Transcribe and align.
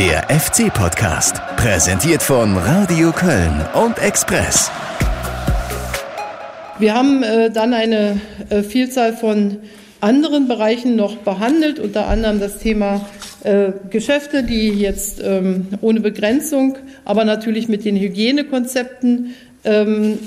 Der 0.00 0.30
FC-Podcast, 0.30 1.42
präsentiert 1.58 2.22
von 2.22 2.56
Radio 2.56 3.12
Köln 3.12 3.60
und 3.74 3.98
Express. 3.98 4.70
Wir 6.78 6.94
haben 6.94 7.22
äh, 7.22 7.50
dann 7.50 7.74
eine 7.74 8.18
äh, 8.48 8.62
Vielzahl 8.62 9.12
von 9.12 9.58
anderen 10.00 10.48
Bereichen 10.48 10.96
noch 10.96 11.16
behandelt, 11.18 11.78
unter 11.78 12.08
anderem 12.08 12.40
das 12.40 12.56
Thema 12.56 13.06
äh, 13.44 13.72
Geschäfte, 13.90 14.42
die 14.42 14.70
jetzt 14.70 15.20
ähm, 15.22 15.68
ohne 15.82 16.00
Begrenzung, 16.00 16.78
aber 17.04 17.26
natürlich 17.26 17.68
mit 17.68 17.84
den 17.84 17.96
Hygienekonzepten 17.96 19.34
ähm, 19.64 20.18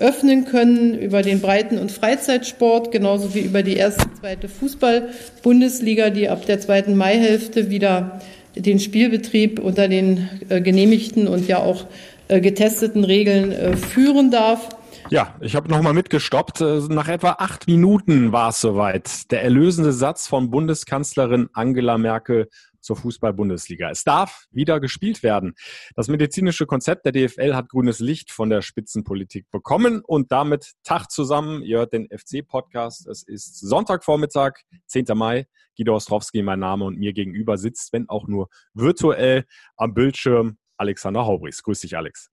öffnen 0.00 0.44
können 0.44 0.98
über 0.98 1.22
den 1.22 1.40
Breiten- 1.40 1.78
und 1.78 1.90
Freizeitsport, 1.90 2.92
genauso 2.92 3.34
wie 3.34 3.40
über 3.40 3.62
die 3.62 3.76
erste, 3.76 4.04
zweite 4.20 4.48
Fußball-Bundesliga, 4.50 6.10
die 6.10 6.28
ab 6.28 6.44
der 6.44 6.60
zweiten 6.60 6.94
Maihälfte 6.94 7.70
wieder 7.70 8.20
den 8.56 8.78
Spielbetrieb 8.78 9.58
unter 9.58 9.88
den 9.88 10.28
äh, 10.48 10.60
genehmigten 10.60 11.28
und 11.28 11.46
ja 11.48 11.58
auch 11.58 11.86
äh, 12.28 12.40
getesteten 12.40 13.04
Regeln 13.04 13.52
äh, 13.52 13.76
führen 13.76 14.30
darf. 14.30 14.68
Ja, 15.10 15.34
ich 15.40 15.54
habe 15.54 15.68
nochmal 15.68 15.92
mitgestoppt. 15.92 16.60
Nach 16.88 17.08
etwa 17.08 17.32
acht 17.32 17.66
Minuten 17.66 18.32
war 18.32 18.48
es 18.48 18.60
soweit. 18.62 19.30
Der 19.30 19.42
erlösende 19.42 19.92
Satz 19.92 20.26
von 20.26 20.50
Bundeskanzlerin 20.50 21.50
Angela 21.52 21.98
Merkel 21.98 22.48
zur 22.84 22.96
Fußball-Bundesliga. 22.96 23.90
Es 23.90 24.04
darf 24.04 24.46
wieder 24.50 24.78
gespielt 24.78 25.22
werden. 25.22 25.54
Das 25.96 26.08
medizinische 26.08 26.66
Konzept 26.66 27.06
der 27.06 27.12
DFL 27.12 27.54
hat 27.54 27.68
grünes 27.68 27.98
Licht 27.98 28.30
von 28.30 28.50
der 28.50 28.62
Spitzenpolitik 28.62 29.50
bekommen 29.50 30.02
und 30.04 30.30
damit 30.30 30.72
Tag 30.84 31.10
zusammen. 31.10 31.62
Ihr 31.62 31.78
hört 31.78 31.92
den 31.92 32.08
FC-Podcast. 32.08 33.06
Es 33.08 33.22
ist 33.22 33.58
Sonntagvormittag, 33.60 34.60
10. 34.86 35.06
Mai. 35.14 35.46
Guido 35.76 35.96
Ostrowski, 35.96 36.42
mein 36.42 36.60
Name 36.60 36.84
und 36.84 36.98
mir 36.98 37.12
gegenüber 37.12 37.58
sitzt, 37.58 37.92
wenn 37.92 38.08
auch 38.08 38.28
nur 38.28 38.48
virtuell 38.74 39.44
am 39.76 39.92
Bildschirm, 39.92 40.56
Alexander 40.76 41.26
Haubrichs. 41.26 41.64
Grüß 41.64 41.80
dich, 41.80 41.96
Alex. 41.96 42.30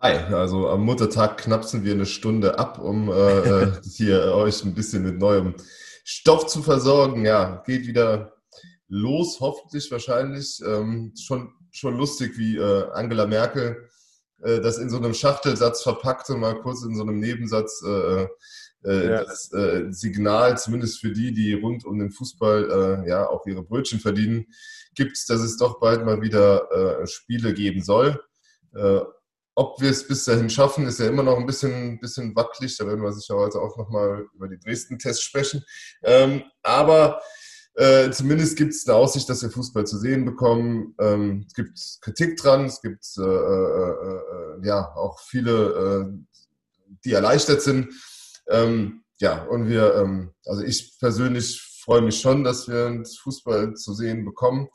Hi, 0.00 0.14
also 0.32 0.70
am 0.70 0.82
Muttertag 0.86 1.36
knapsen 1.36 1.84
wir 1.84 1.92
eine 1.92 2.06
Stunde 2.06 2.58
ab, 2.58 2.78
um 2.78 3.10
äh, 3.10 3.12
äh 3.12 3.72
hier 3.82 4.32
euch 4.34 4.64
ein 4.64 4.74
bisschen 4.74 5.02
mit 5.02 5.18
neuem 5.18 5.54
Stoff 6.04 6.46
zu 6.46 6.62
versorgen. 6.62 7.26
Ja, 7.26 7.62
geht 7.66 7.86
wieder 7.86 8.39
los, 8.90 9.40
hoffentlich 9.40 9.90
wahrscheinlich. 9.90 10.60
Ähm, 10.66 11.14
schon, 11.18 11.52
schon 11.70 11.96
lustig, 11.96 12.36
wie 12.36 12.58
äh, 12.58 12.90
Angela 12.92 13.26
Merkel 13.26 13.88
äh, 14.42 14.60
das 14.60 14.78
in 14.78 14.90
so 14.90 14.96
einem 14.96 15.14
Schachtelsatz 15.14 15.82
verpackte, 15.82 16.34
mal 16.34 16.60
kurz 16.60 16.82
in 16.82 16.94
so 16.94 17.02
einem 17.02 17.18
Nebensatz. 17.18 17.82
Äh, 17.86 18.26
äh, 18.84 19.10
ja. 19.10 19.24
Das 19.24 19.52
äh, 19.52 19.86
Signal, 19.90 20.58
zumindest 20.58 21.00
für 21.00 21.12
die, 21.12 21.32
die 21.32 21.52
rund 21.52 21.84
um 21.84 21.98
den 21.98 22.10
Fußball 22.10 23.04
äh, 23.04 23.08
ja 23.08 23.28
auch 23.28 23.46
ihre 23.46 23.62
Brötchen 23.62 24.00
verdienen, 24.00 24.46
gibt 24.94 25.18
dass 25.28 25.40
es 25.40 25.58
doch 25.58 25.80
bald 25.80 26.04
mal 26.04 26.22
wieder 26.22 27.00
äh, 27.02 27.06
Spiele 27.06 27.52
geben 27.52 27.82
soll. 27.82 28.22
Äh, 28.74 29.00
ob 29.54 29.80
wir 29.82 29.90
es 29.90 30.08
bis 30.08 30.24
dahin 30.24 30.48
schaffen, 30.48 30.86
ist 30.86 31.00
ja 31.00 31.08
immer 31.08 31.22
noch 31.22 31.36
ein 31.36 31.44
bisschen, 31.44 32.00
bisschen 32.00 32.34
wackelig. 32.34 32.78
Da 32.78 32.86
werden 32.86 33.02
wir 33.02 33.12
sicher 33.12 33.34
heute 33.34 33.58
auch 33.60 33.76
nochmal 33.76 34.26
über 34.34 34.48
die 34.48 34.58
Dresden-Tests 34.58 35.22
sprechen. 35.22 35.62
Ähm, 36.02 36.44
aber 36.62 37.20
äh, 37.74 38.10
zumindest 38.10 38.56
gibt 38.56 38.72
es 38.72 38.86
eine 38.86 38.96
Aussicht, 38.96 39.28
dass 39.28 39.42
wir 39.42 39.50
Fußball 39.50 39.86
zu 39.86 39.98
sehen 39.98 40.24
bekommen. 40.24 40.94
Ähm, 41.00 41.44
es 41.46 41.54
gibt 41.54 41.78
Kritik 42.00 42.36
dran, 42.36 42.66
es 42.66 42.80
gibt 42.80 43.06
äh, 43.18 43.22
äh, 43.22 43.90
äh 43.90 44.66
ja 44.66 44.94
auch 44.94 45.20
viele, 45.20 46.10
äh, 46.10 46.36
die 47.04 47.12
erleichtert 47.12 47.62
sind. 47.62 47.92
Ähm, 48.48 49.04
ja, 49.20 49.44
und 49.44 49.68
wir, 49.68 49.94
ähm, 49.94 50.32
also 50.44 50.62
ich 50.62 50.98
persönlich 50.98 51.60
freue 51.84 52.02
mich 52.02 52.20
schon, 52.20 52.44
dass 52.44 52.68
wir 52.68 53.02
Fußball 53.22 53.74
zu 53.74 53.94
sehen 53.94 54.24
bekommen. 54.24 54.68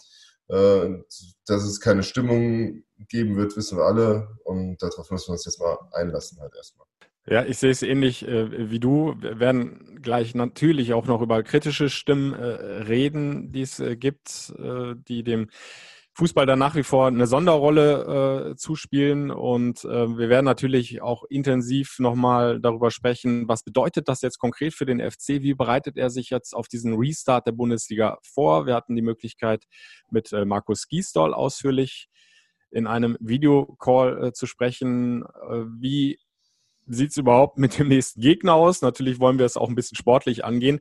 Äh, 0.48 1.00
dass 1.48 1.64
es 1.64 1.80
keine 1.80 2.04
Stimmung 2.04 2.84
geben 3.10 3.36
wird, 3.36 3.58
wissen 3.58 3.78
wir 3.78 3.86
alle. 3.86 4.28
Und 4.44 4.82
darauf 4.82 5.10
müssen 5.10 5.30
wir 5.30 5.34
uns 5.34 5.46
jetzt 5.46 5.60
mal 5.60 5.78
einlassen 5.92 6.40
halt 6.40 6.56
erstmal. 6.56 6.88
Ja, 7.28 7.44
ich 7.44 7.58
sehe 7.58 7.72
es 7.72 7.82
ähnlich 7.82 8.28
äh, 8.28 8.70
wie 8.70 8.80
du. 8.80 9.16
Wir 9.20 9.40
werden 9.40 10.00
gleich 10.04 10.36
natürlich 10.36 10.94
auch 10.94 11.08
noch 11.08 11.22
über 11.22 11.42
kritische 11.42 11.90
Stimmen 11.90 12.34
äh, 12.34 12.44
reden, 12.44 13.52
die 13.52 13.62
es 13.62 13.80
äh, 13.80 13.96
gibt, 13.98 14.54
äh, 14.60 14.94
die 14.96 15.24
dem 15.24 15.50
Fußball 16.14 16.46
dann 16.46 16.60
nach 16.60 16.76
wie 16.76 16.84
vor 16.84 17.08
eine 17.08 17.26
Sonderrolle 17.26 18.52
äh, 18.52 18.56
zuspielen. 18.58 19.32
Und 19.32 19.84
äh, 19.86 20.18
wir 20.18 20.30
werden 20.30 20.46
natürlich 20.46 21.02
auch 21.02 21.24
intensiv 21.28 21.98
nochmal 21.98 22.62
darüber 22.62 22.92
sprechen, 22.92 23.48
was 23.48 23.64
bedeutet 23.64 24.08
das 24.08 24.22
jetzt 24.22 24.38
konkret 24.38 24.76
für 24.76 24.86
den 24.86 25.00
FC? 25.00 25.42
Wie 25.42 25.56
bereitet 25.56 25.98
er 25.98 26.12
sich 26.12 26.30
jetzt 26.30 26.54
auf 26.54 26.68
diesen 26.68 26.94
Restart 26.94 27.48
der 27.48 27.54
Bundesliga 27.54 28.20
vor? 28.22 28.68
Wir 28.68 28.76
hatten 28.76 28.96
die 28.96 29.02
Möglichkeit, 29.02 29.64
mit 30.12 30.32
Markus 30.46 30.88
Giesdoll 30.88 31.34
ausführlich 31.34 32.08
in 32.70 32.86
einem 32.88 33.18
Videocall 33.20 34.26
äh, 34.26 34.32
zu 34.32 34.46
sprechen. 34.46 35.24
Wie 35.80 36.20
sieht 36.88 37.12
es 37.12 37.18
überhaupt 37.18 37.58
mit 37.58 37.78
dem 37.78 37.88
nächsten 37.88 38.22
Gegner 38.22 38.54
aus? 38.54 38.82
Natürlich 38.82 39.20
wollen 39.20 39.40
wir 39.40 39.46
es 39.46 39.58
auch 39.58 39.70
ein 39.70 39.76
bisschen 39.76 39.98
sportlich 39.98 40.46
angehen. 40.46 40.80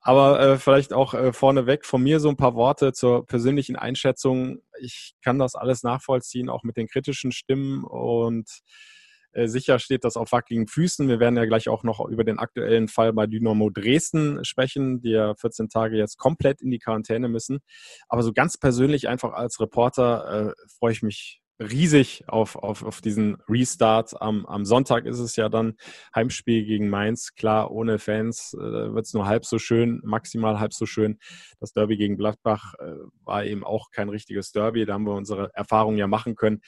Aber 0.00 0.40
äh, 0.40 0.58
vielleicht 0.58 0.92
auch 0.92 1.14
äh, 1.14 1.32
vorneweg 1.32 1.86
von 1.86 2.02
mir 2.02 2.18
so 2.18 2.28
ein 2.28 2.36
paar 2.36 2.56
Worte 2.56 2.92
zur 2.92 3.24
persönlichen 3.24 3.76
Einschätzung. 3.76 4.58
Ich 4.80 5.14
kann 5.22 5.38
das 5.38 5.54
alles 5.54 5.84
nachvollziehen, 5.84 6.48
auch 6.48 6.64
mit 6.64 6.76
den 6.76 6.88
kritischen 6.88 7.30
Stimmen 7.30 7.84
und 7.84 8.48
äh, 9.32 9.46
sicher 9.46 9.78
steht 9.78 10.04
das 10.04 10.16
auf 10.16 10.32
wackeligen 10.32 10.66
Füßen. 10.66 11.08
Wir 11.08 11.20
werden 11.20 11.36
ja 11.36 11.44
gleich 11.46 11.68
auch 11.68 11.84
noch 11.84 12.04
über 12.06 12.24
den 12.24 12.38
aktuellen 12.38 12.88
Fall 12.88 13.12
bei 13.12 13.26
Dynamo 13.26 13.70
Dresden 13.70 14.44
sprechen, 14.44 15.00
die 15.00 15.10
ja 15.10 15.34
14 15.34 15.68
Tage 15.68 15.96
jetzt 15.96 16.18
komplett 16.18 16.60
in 16.60 16.70
die 16.70 16.78
Quarantäne 16.78 17.28
müssen. 17.28 17.60
Aber 18.08 18.22
so 18.22 18.32
ganz 18.32 18.58
persönlich 18.58 19.08
einfach 19.08 19.32
als 19.32 19.60
Reporter 19.60 20.50
äh, 20.50 20.52
freue 20.78 20.92
ich 20.92 21.02
mich 21.02 21.41
riesig 21.70 22.24
auf, 22.28 22.56
auf, 22.56 22.82
auf 22.82 23.00
diesen 23.00 23.36
Restart. 23.48 24.20
Am, 24.20 24.46
am 24.46 24.64
Sonntag 24.64 25.06
ist 25.06 25.18
es 25.18 25.36
ja 25.36 25.48
dann 25.48 25.74
Heimspiel 26.14 26.64
gegen 26.64 26.88
Mainz. 26.88 27.34
Klar, 27.34 27.70
ohne 27.70 27.98
Fans 27.98 28.54
äh, 28.54 28.94
wird 28.94 29.06
es 29.06 29.14
nur 29.14 29.26
halb 29.26 29.44
so 29.44 29.58
schön, 29.58 30.00
maximal 30.04 30.60
halb 30.60 30.72
so 30.72 30.86
schön. 30.86 31.18
Das 31.60 31.72
Derby 31.72 31.96
gegen 31.96 32.16
Gladbach 32.16 32.74
äh, 32.78 32.94
war 33.24 33.44
eben 33.44 33.64
auch 33.64 33.90
kein 33.90 34.08
richtiges 34.08 34.52
Derby. 34.52 34.84
Da 34.84 34.94
haben 34.94 35.06
wir 35.06 35.14
unsere 35.14 35.50
Erfahrungen 35.54 35.98
ja 35.98 36.06
machen 36.06 36.34
können. 36.34 36.60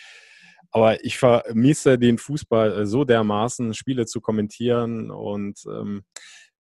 Aber 0.70 1.04
ich 1.04 1.18
vermisse 1.18 1.98
den 1.98 2.18
Fußball 2.18 2.80
äh, 2.80 2.86
so 2.86 3.04
dermaßen, 3.04 3.74
Spiele 3.74 4.06
zu 4.06 4.20
kommentieren 4.20 5.10
und 5.10 5.60
ähm, 5.68 6.04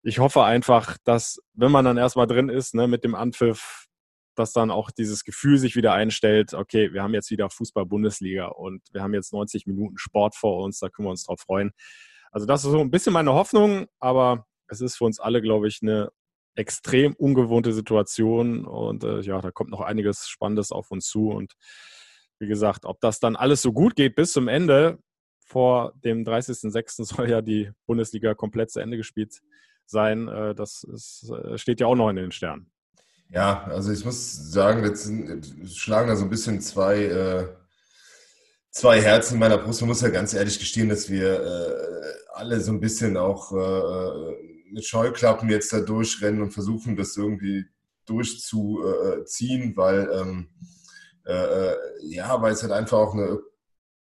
ich 0.03 0.19
hoffe 0.19 0.43
einfach, 0.43 0.97
dass, 1.03 1.39
wenn 1.53 1.71
man 1.71 1.85
dann 1.85 1.97
erstmal 1.97 2.27
drin 2.27 2.49
ist, 2.49 2.73
ne, 2.73 2.87
mit 2.87 3.03
dem 3.03 3.15
Anpfiff, 3.15 3.85
dass 4.35 4.53
dann 4.53 4.71
auch 4.71 4.91
dieses 4.91 5.23
Gefühl 5.23 5.57
sich 5.57 5.75
wieder 5.75 5.93
einstellt, 5.93 6.53
okay, 6.53 6.93
wir 6.93 7.03
haben 7.03 7.13
jetzt 7.13 7.31
wieder 7.31 7.49
Fußball-Bundesliga 7.49 8.47
und 8.47 8.81
wir 8.91 9.01
haben 9.01 9.13
jetzt 9.13 9.33
90 9.33 9.67
Minuten 9.67 9.97
Sport 9.97 10.35
vor 10.35 10.63
uns, 10.63 10.79
da 10.79 10.89
können 10.89 11.07
wir 11.07 11.11
uns 11.11 11.25
drauf 11.25 11.41
freuen. 11.41 11.71
Also 12.31 12.45
das 12.45 12.63
ist 12.63 12.71
so 12.71 12.79
ein 12.79 12.91
bisschen 12.91 13.13
meine 13.13 13.33
Hoffnung, 13.33 13.87
aber 13.99 14.45
es 14.67 14.81
ist 14.81 14.97
für 14.97 15.05
uns 15.05 15.19
alle, 15.19 15.41
glaube 15.41 15.67
ich, 15.67 15.79
eine 15.81 16.11
extrem 16.55 17.13
ungewohnte 17.13 17.73
Situation 17.73 18.65
und 18.65 19.03
äh, 19.03 19.21
ja, 19.21 19.39
da 19.41 19.51
kommt 19.51 19.69
noch 19.69 19.81
einiges 19.81 20.27
Spannendes 20.27 20.71
auf 20.71 20.91
uns 20.91 21.07
zu 21.07 21.29
und 21.29 21.53
wie 22.39 22.47
gesagt, 22.47 22.85
ob 22.85 22.99
das 23.01 23.19
dann 23.19 23.35
alles 23.35 23.61
so 23.61 23.71
gut 23.71 23.95
geht 23.95 24.15
bis 24.15 24.33
zum 24.33 24.47
Ende, 24.47 24.99
vor 25.45 25.93
dem 26.03 26.23
30.06. 26.23 27.03
soll 27.05 27.29
ja 27.29 27.41
die 27.41 27.71
Bundesliga 27.85 28.33
komplett 28.33 28.71
zu 28.71 28.79
Ende 28.79 28.97
gespielt 28.97 29.41
sein, 29.85 30.27
äh, 30.27 30.55
das 30.55 30.83
ist, 30.83 31.29
äh, 31.29 31.57
steht 31.57 31.81
ja 31.81 31.87
auch 31.87 31.95
noch 31.95 32.09
in 32.09 32.15
den 32.15 32.31
Sternen. 32.31 32.71
Ja, 33.33 33.63
also 33.67 33.93
ich 33.93 34.03
muss 34.03 34.51
sagen, 34.51 34.83
jetzt 34.83 35.09
schlagen 35.73 36.09
da 36.09 36.17
so 36.17 36.25
ein 36.25 36.29
bisschen 36.29 36.59
zwei, 36.59 37.05
äh, 37.05 37.47
zwei 38.71 39.01
Herzen 39.01 39.35
in 39.35 39.39
meiner 39.39 39.57
Brust. 39.57 39.79
Man 39.79 39.87
muss 39.87 40.01
ja 40.01 40.09
ganz 40.09 40.33
ehrlich 40.33 40.59
gestehen, 40.59 40.89
dass 40.89 41.09
wir 41.09 41.41
äh, 41.41 42.13
alle 42.33 42.59
so 42.59 42.73
ein 42.73 42.81
bisschen 42.81 43.15
auch 43.15 43.53
äh, 43.53 44.33
mit 44.73 44.85
Scheuklappen 44.85 45.49
jetzt 45.49 45.71
da 45.71 45.79
durchrennen 45.79 46.41
und 46.41 46.51
versuchen, 46.51 46.97
das 46.97 47.15
irgendwie 47.15 47.65
durchzuziehen, 48.05 49.77
weil 49.77 50.09
ähm, 50.13 50.49
äh, 51.25 51.69
äh, 51.69 51.75
ja, 52.01 52.41
weil 52.41 52.51
es 52.51 52.63
halt 52.63 52.73
einfach 52.73 52.97
auch 52.97 53.13
eine 53.13 53.39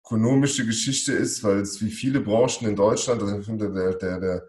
ökonomische 0.02 0.66
Geschichte 0.66 1.12
ist, 1.12 1.44
weil 1.44 1.60
es 1.60 1.80
wie 1.80 1.90
viele 1.90 2.20
Branchen 2.20 2.66
in 2.66 2.74
Deutschland, 2.74 3.22
also 3.22 3.56
der, 3.56 3.94
der, 3.94 4.18
der, 4.18 4.48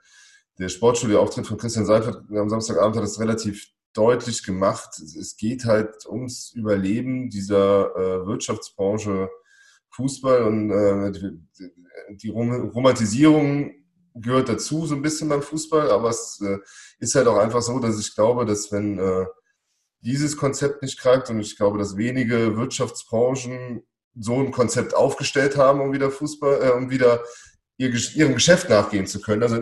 der 0.57 0.69
Sportstudio-Auftritt 0.69 1.45
von 1.45 1.57
Christian 1.57 1.85
Seifert 1.85 2.23
am 2.31 2.49
Samstagabend 2.49 2.95
hat 2.95 3.03
das 3.03 3.19
relativ 3.19 3.67
deutlich 3.93 4.43
gemacht. 4.43 4.99
Es 4.99 5.35
geht 5.37 5.65
halt 5.65 6.05
ums 6.05 6.51
Überleben 6.53 7.29
dieser 7.29 7.95
äh, 7.95 8.25
Wirtschaftsbranche 8.25 9.29
Fußball 9.91 10.43
und 10.43 10.71
äh, 10.71 11.11
die, 11.11 11.71
die 12.15 12.29
Romantisierung 12.29 13.73
gehört 14.15 14.49
dazu 14.49 14.85
so 14.85 14.95
ein 14.95 15.01
bisschen 15.01 15.29
beim 15.29 15.41
Fußball, 15.41 15.89
aber 15.91 16.09
es 16.09 16.39
äh, 16.41 16.57
ist 16.99 17.15
halt 17.15 17.27
auch 17.27 17.37
einfach 17.37 17.61
so, 17.61 17.79
dass 17.79 17.99
ich 17.99 18.13
glaube, 18.15 18.45
dass 18.45 18.71
wenn 18.71 18.99
äh, 18.99 19.25
dieses 20.01 20.35
Konzept 20.37 20.81
nicht 20.81 20.99
greift 20.99 21.29
und 21.29 21.39
ich 21.39 21.57
glaube, 21.57 21.77
dass 21.77 21.97
wenige 21.97 22.57
Wirtschaftsbranchen 22.57 23.83
so 24.15 24.39
ein 24.39 24.51
Konzept 24.51 24.95
aufgestellt 24.95 25.57
haben, 25.57 25.79
um 25.79 25.93
wieder 25.93 26.11
Fußball, 26.11 26.63
äh, 26.63 26.71
um 26.71 26.89
wieder 26.89 27.23
ihr, 27.77 27.93
ihrem 28.15 28.33
Geschäft 28.33 28.69
nachgehen 28.69 29.07
zu 29.07 29.21
können. 29.21 29.43
Also 29.43 29.55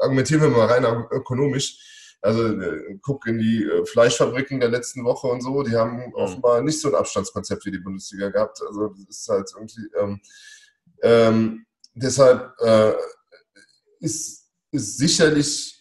argumentieren 0.00 0.42
wir 0.42 0.48
mal 0.48 0.66
rein 0.66 0.84
ökonomisch 1.10 1.97
also 2.20 2.46
äh, 2.46 2.98
guck 3.02 3.26
in 3.26 3.38
die 3.38 3.64
äh, 3.64 3.86
Fleischfabriken 3.86 4.60
der 4.60 4.70
letzten 4.70 5.04
Woche 5.04 5.28
und 5.28 5.40
so, 5.40 5.62
die 5.62 5.76
haben 5.76 6.06
mhm. 6.06 6.14
offenbar 6.14 6.62
nicht 6.62 6.80
so 6.80 6.88
ein 6.88 6.94
Abstandskonzept 6.94 7.64
wie 7.66 7.70
die 7.70 7.78
Bundesliga 7.78 8.28
gehabt. 8.30 8.60
Also 8.66 8.88
das 8.88 9.18
ist 9.18 9.28
halt 9.28 9.50
irgendwie 9.54 9.88
ähm, 10.00 10.20
ähm, 11.02 11.66
deshalb 11.94 12.52
äh, 12.60 12.92
ist, 14.00 14.50
ist 14.70 14.98
sicherlich 14.98 15.74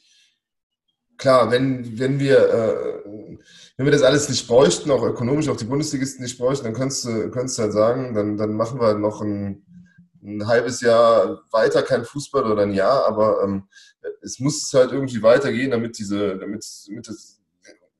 klar, 1.17 1.49
wenn, 1.51 1.97
wenn 1.97 2.19
wir 2.19 2.37
äh, 2.37 3.37
wenn 3.77 3.85
wir 3.85 3.91
das 3.91 4.01
alles 4.01 4.27
nicht 4.27 4.47
bräuchten, 4.47 4.89
auch 4.89 5.03
ökonomisch, 5.03 5.49
auch 5.49 5.57
die 5.57 5.65
Bundesligisten 5.65 6.23
nicht 6.23 6.39
bräuchten, 6.39 6.65
dann 6.65 6.73
könntest 6.73 7.05
du, 7.05 7.29
könntest 7.29 7.59
du 7.59 7.63
halt 7.63 7.73
sagen, 7.73 8.15
dann, 8.15 8.35
dann 8.35 8.53
machen 8.53 8.79
wir 8.81 8.95
noch 8.95 9.21
ein, 9.21 9.65
ein 10.27 10.47
halbes 10.47 10.81
Jahr 10.81 11.41
weiter 11.51 11.81
kein 11.83 12.03
Fußball 12.03 12.51
oder 12.51 12.63
ein 12.63 12.73
Jahr, 12.73 13.05
aber 13.05 13.43
ähm, 13.43 13.67
es 14.21 14.39
muss 14.39 14.71
halt 14.73 14.91
irgendwie 14.91 15.21
weitergehen, 15.21 15.71
damit 15.71 15.97
diese, 15.97 16.37
damit, 16.37 16.65
damit 16.87 17.07
das, 17.07 17.39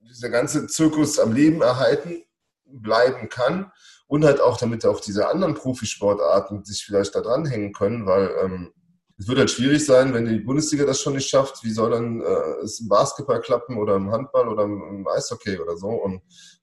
dieser 0.01 0.29
ganze 0.29 0.68
Zirkus 0.68 1.19
am 1.19 1.33
Leben 1.33 1.62
erhalten 1.62 2.24
bleiben 2.65 3.29
kann 3.29 3.71
und 4.07 4.25
halt 4.25 4.41
auch, 4.41 4.57
damit 4.57 4.85
auch 4.85 5.00
diese 5.00 5.27
anderen 5.27 5.53
Profisportarten 5.53 6.63
sich 6.65 6.83
vielleicht 6.85 7.15
da 7.15 7.21
dranhängen 7.21 7.74
können, 7.74 8.06
weil 8.06 8.29
ähm, 8.44 8.74
es 9.18 9.27
wird 9.27 9.39
halt 9.39 9.50
schwierig 9.50 9.83
sein, 9.83 10.13
wenn 10.13 10.25
die 10.25 10.39
Bundesliga 10.39 10.85
das 10.85 11.01
schon 11.01 11.13
nicht 11.13 11.27
schafft. 11.27 11.63
Wie 11.63 11.71
soll 11.71 11.91
dann 11.91 12.21
äh, 12.21 12.63
es 12.63 12.79
im 12.79 12.88
Basketball 12.88 13.41
klappen 13.41 13.77
oder 13.77 13.95
im 13.95 14.12
Handball 14.12 14.47
oder 14.47 14.63
im, 14.63 15.07
Eishockey 15.07 15.57
oder 15.57 15.75
so? 15.75 15.89
Und 15.89 16.21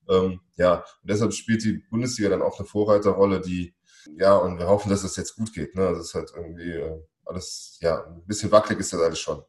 ähm, 0.09 0.41
ja, 0.57 0.77
und 0.77 1.11
deshalb 1.11 1.33
spielt 1.33 1.65
die 1.65 1.83
Bundesliga 1.91 2.31
dann 2.31 2.43
auch 2.43 2.59
eine 2.59 2.69
Vorreiterrolle, 2.69 3.41
die 3.41 3.74
ja, 4.17 4.37
und 4.37 4.59
wir 4.59 4.67
hoffen, 4.67 4.91
dass 4.91 5.05
es 5.05 5.13
das 5.13 5.17
jetzt 5.17 5.37
gut 5.37 5.53
geht. 5.53 5.75
Ne? 5.75 5.93
Das 5.93 6.07
ist 6.07 6.15
halt 6.15 6.33
irgendwie 6.35 6.73
äh, 6.73 7.01
alles, 7.25 7.79
ja, 7.81 8.05
ein 8.05 8.27
bisschen 8.27 8.51
wackelig 8.51 8.81
ist 8.81 8.93
das 8.93 9.01
alles 9.01 9.19
schon. 9.19 9.43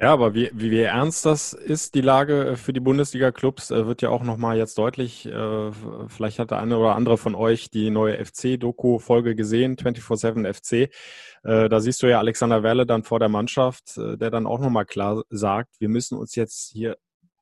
Ja, 0.00 0.12
aber 0.12 0.34
wie, 0.34 0.50
wie, 0.52 0.72
wie 0.72 0.80
ernst 0.80 1.24
das 1.24 1.52
ist, 1.52 1.94
die 1.94 2.00
Lage 2.00 2.48
äh, 2.48 2.56
für 2.56 2.72
die 2.72 2.80
Bundesliga-Clubs, 2.80 3.70
äh, 3.70 3.86
wird 3.86 4.02
ja 4.02 4.10
auch 4.10 4.24
nochmal 4.24 4.56
jetzt 4.56 4.76
deutlich. 4.76 5.28
Vielleicht 6.08 6.38
hat 6.38 6.50
der 6.50 6.58
eine 6.58 6.78
oder 6.78 6.96
andere 6.96 7.16
von 7.16 7.34
euch 7.34 7.70
die 7.70 7.90
neue 7.90 8.22
FC-Doku-Folge 8.24 9.34
gesehen, 9.34 9.76
24-7 9.76 10.52
FC. 10.52 10.92
Da 11.42 11.78
siehst 11.80 12.02
du 12.02 12.06
ja 12.06 12.18
Alexander 12.18 12.62
Werle 12.62 12.86
dann 12.86 13.02
vor 13.02 13.18
der 13.18 13.28
Mannschaft, 13.28 13.98
der 13.98 14.30
dann 14.30 14.46
auch 14.46 14.58
nochmal 14.58 14.86
klar 14.86 15.24
sagt, 15.28 15.78
wir 15.78 15.90
müssen 15.90 16.16
uns 16.16 16.34
jetzt 16.36 16.70
hier 16.72 16.96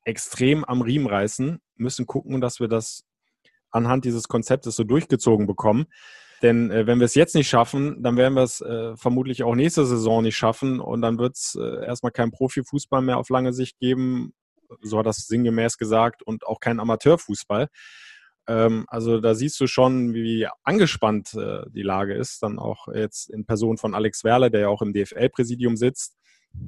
extrem 0.04 0.64
am 0.64 0.82
Riemen 0.82 1.06
reißen, 1.06 1.60
müssen 1.76 2.06
gucken, 2.06 2.40
dass 2.40 2.58
wir 2.58 2.66
das 2.66 3.04
anhand 3.70 4.04
dieses 4.04 4.28
Konzeptes 4.28 4.76
so 4.76 4.84
durchgezogen 4.84 5.46
bekommen. 5.46 5.86
Denn 6.42 6.70
äh, 6.70 6.86
wenn 6.86 6.98
wir 6.98 7.04
es 7.04 7.14
jetzt 7.14 7.34
nicht 7.34 7.48
schaffen, 7.48 8.02
dann 8.02 8.16
werden 8.16 8.34
wir 8.34 8.42
es 8.42 8.60
äh, 8.60 8.96
vermutlich 8.96 9.44
auch 9.44 9.54
nächste 9.54 9.86
Saison 9.86 10.22
nicht 10.22 10.36
schaffen 10.36 10.80
und 10.80 11.00
dann 11.00 11.18
wird 11.18 11.36
es 11.36 11.56
äh, 11.58 11.84
erstmal 11.86 12.12
keinen 12.12 12.32
Profifußball 12.32 13.00
mehr 13.00 13.18
auf 13.18 13.28
lange 13.28 13.52
Sicht 13.52 13.78
geben, 13.78 14.34
so 14.80 14.98
hat 14.98 15.06
das 15.06 15.26
sinngemäß 15.28 15.78
gesagt, 15.78 16.22
und 16.22 16.46
auch 16.46 16.60
keinen 16.60 16.80
Amateurfußball. 16.80 17.68
Ähm, 18.48 18.84
also 18.88 19.20
da 19.20 19.34
siehst 19.34 19.60
du 19.60 19.66
schon, 19.66 20.14
wie 20.14 20.48
angespannt 20.64 21.34
äh, 21.34 21.62
die 21.70 21.82
Lage 21.82 22.14
ist, 22.14 22.42
dann 22.42 22.58
auch 22.58 22.88
jetzt 22.88 23.30
in 23.30 23.46
Person 23.46 23.78
von 23.78 23.94
Alex 23.94 24.24
Werle, 24.24 24.50
der 24.50 24.62
ja 24.62 24.68
auch 24.68 24.82
im 24.82 24.92
DFL-Präsidium 24.92 25.76
sitzt. 25.76 26.16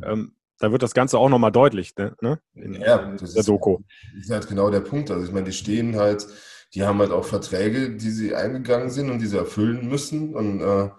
Ähm, 0.04 0.36
da 0.58 0.70
wird 0.70 0.84
das 0.84 0.94
Ganze 0.94 1.18
auch 1.18 1.28
nochmal 1.28 1.50
deutlich, 1.50 1.94
ne? 1.96 2.38
In, 2.54 2.74
ja, 2.74 3.10
in 3.10 3.16
der 3.16 3.42
Doku. 3.42 3.78
Das 4.14 4.24
ist 4.24 4.30
halt 4.30 4.48
genau 4.48 4.70
der 4.70 4.80
Punkt. 4.80 5.10
Also 5.10 5.26
ich 5.26 5.32
meine, 5.32 5.46
die 5.46 5.52
stehen 5.52 5.96
halt 5.96 6.28
die 6.74 6.82
haben 6.82 6.98
halt 6.98 7.12
auch 7.12 7.24
Verträge, 7.24 7.90
die 7.90 8.10
sie 8.10 8.34
eingegangen 8.34 8.90
sind 8.90 9.10
und 9.10 9.20
die 9.20 9.26
sie 9.26 9.38
erfüllen 9.38 9.88
müssen 9.88 10.34
und 10.34 10.60
äh, 10.60 10.90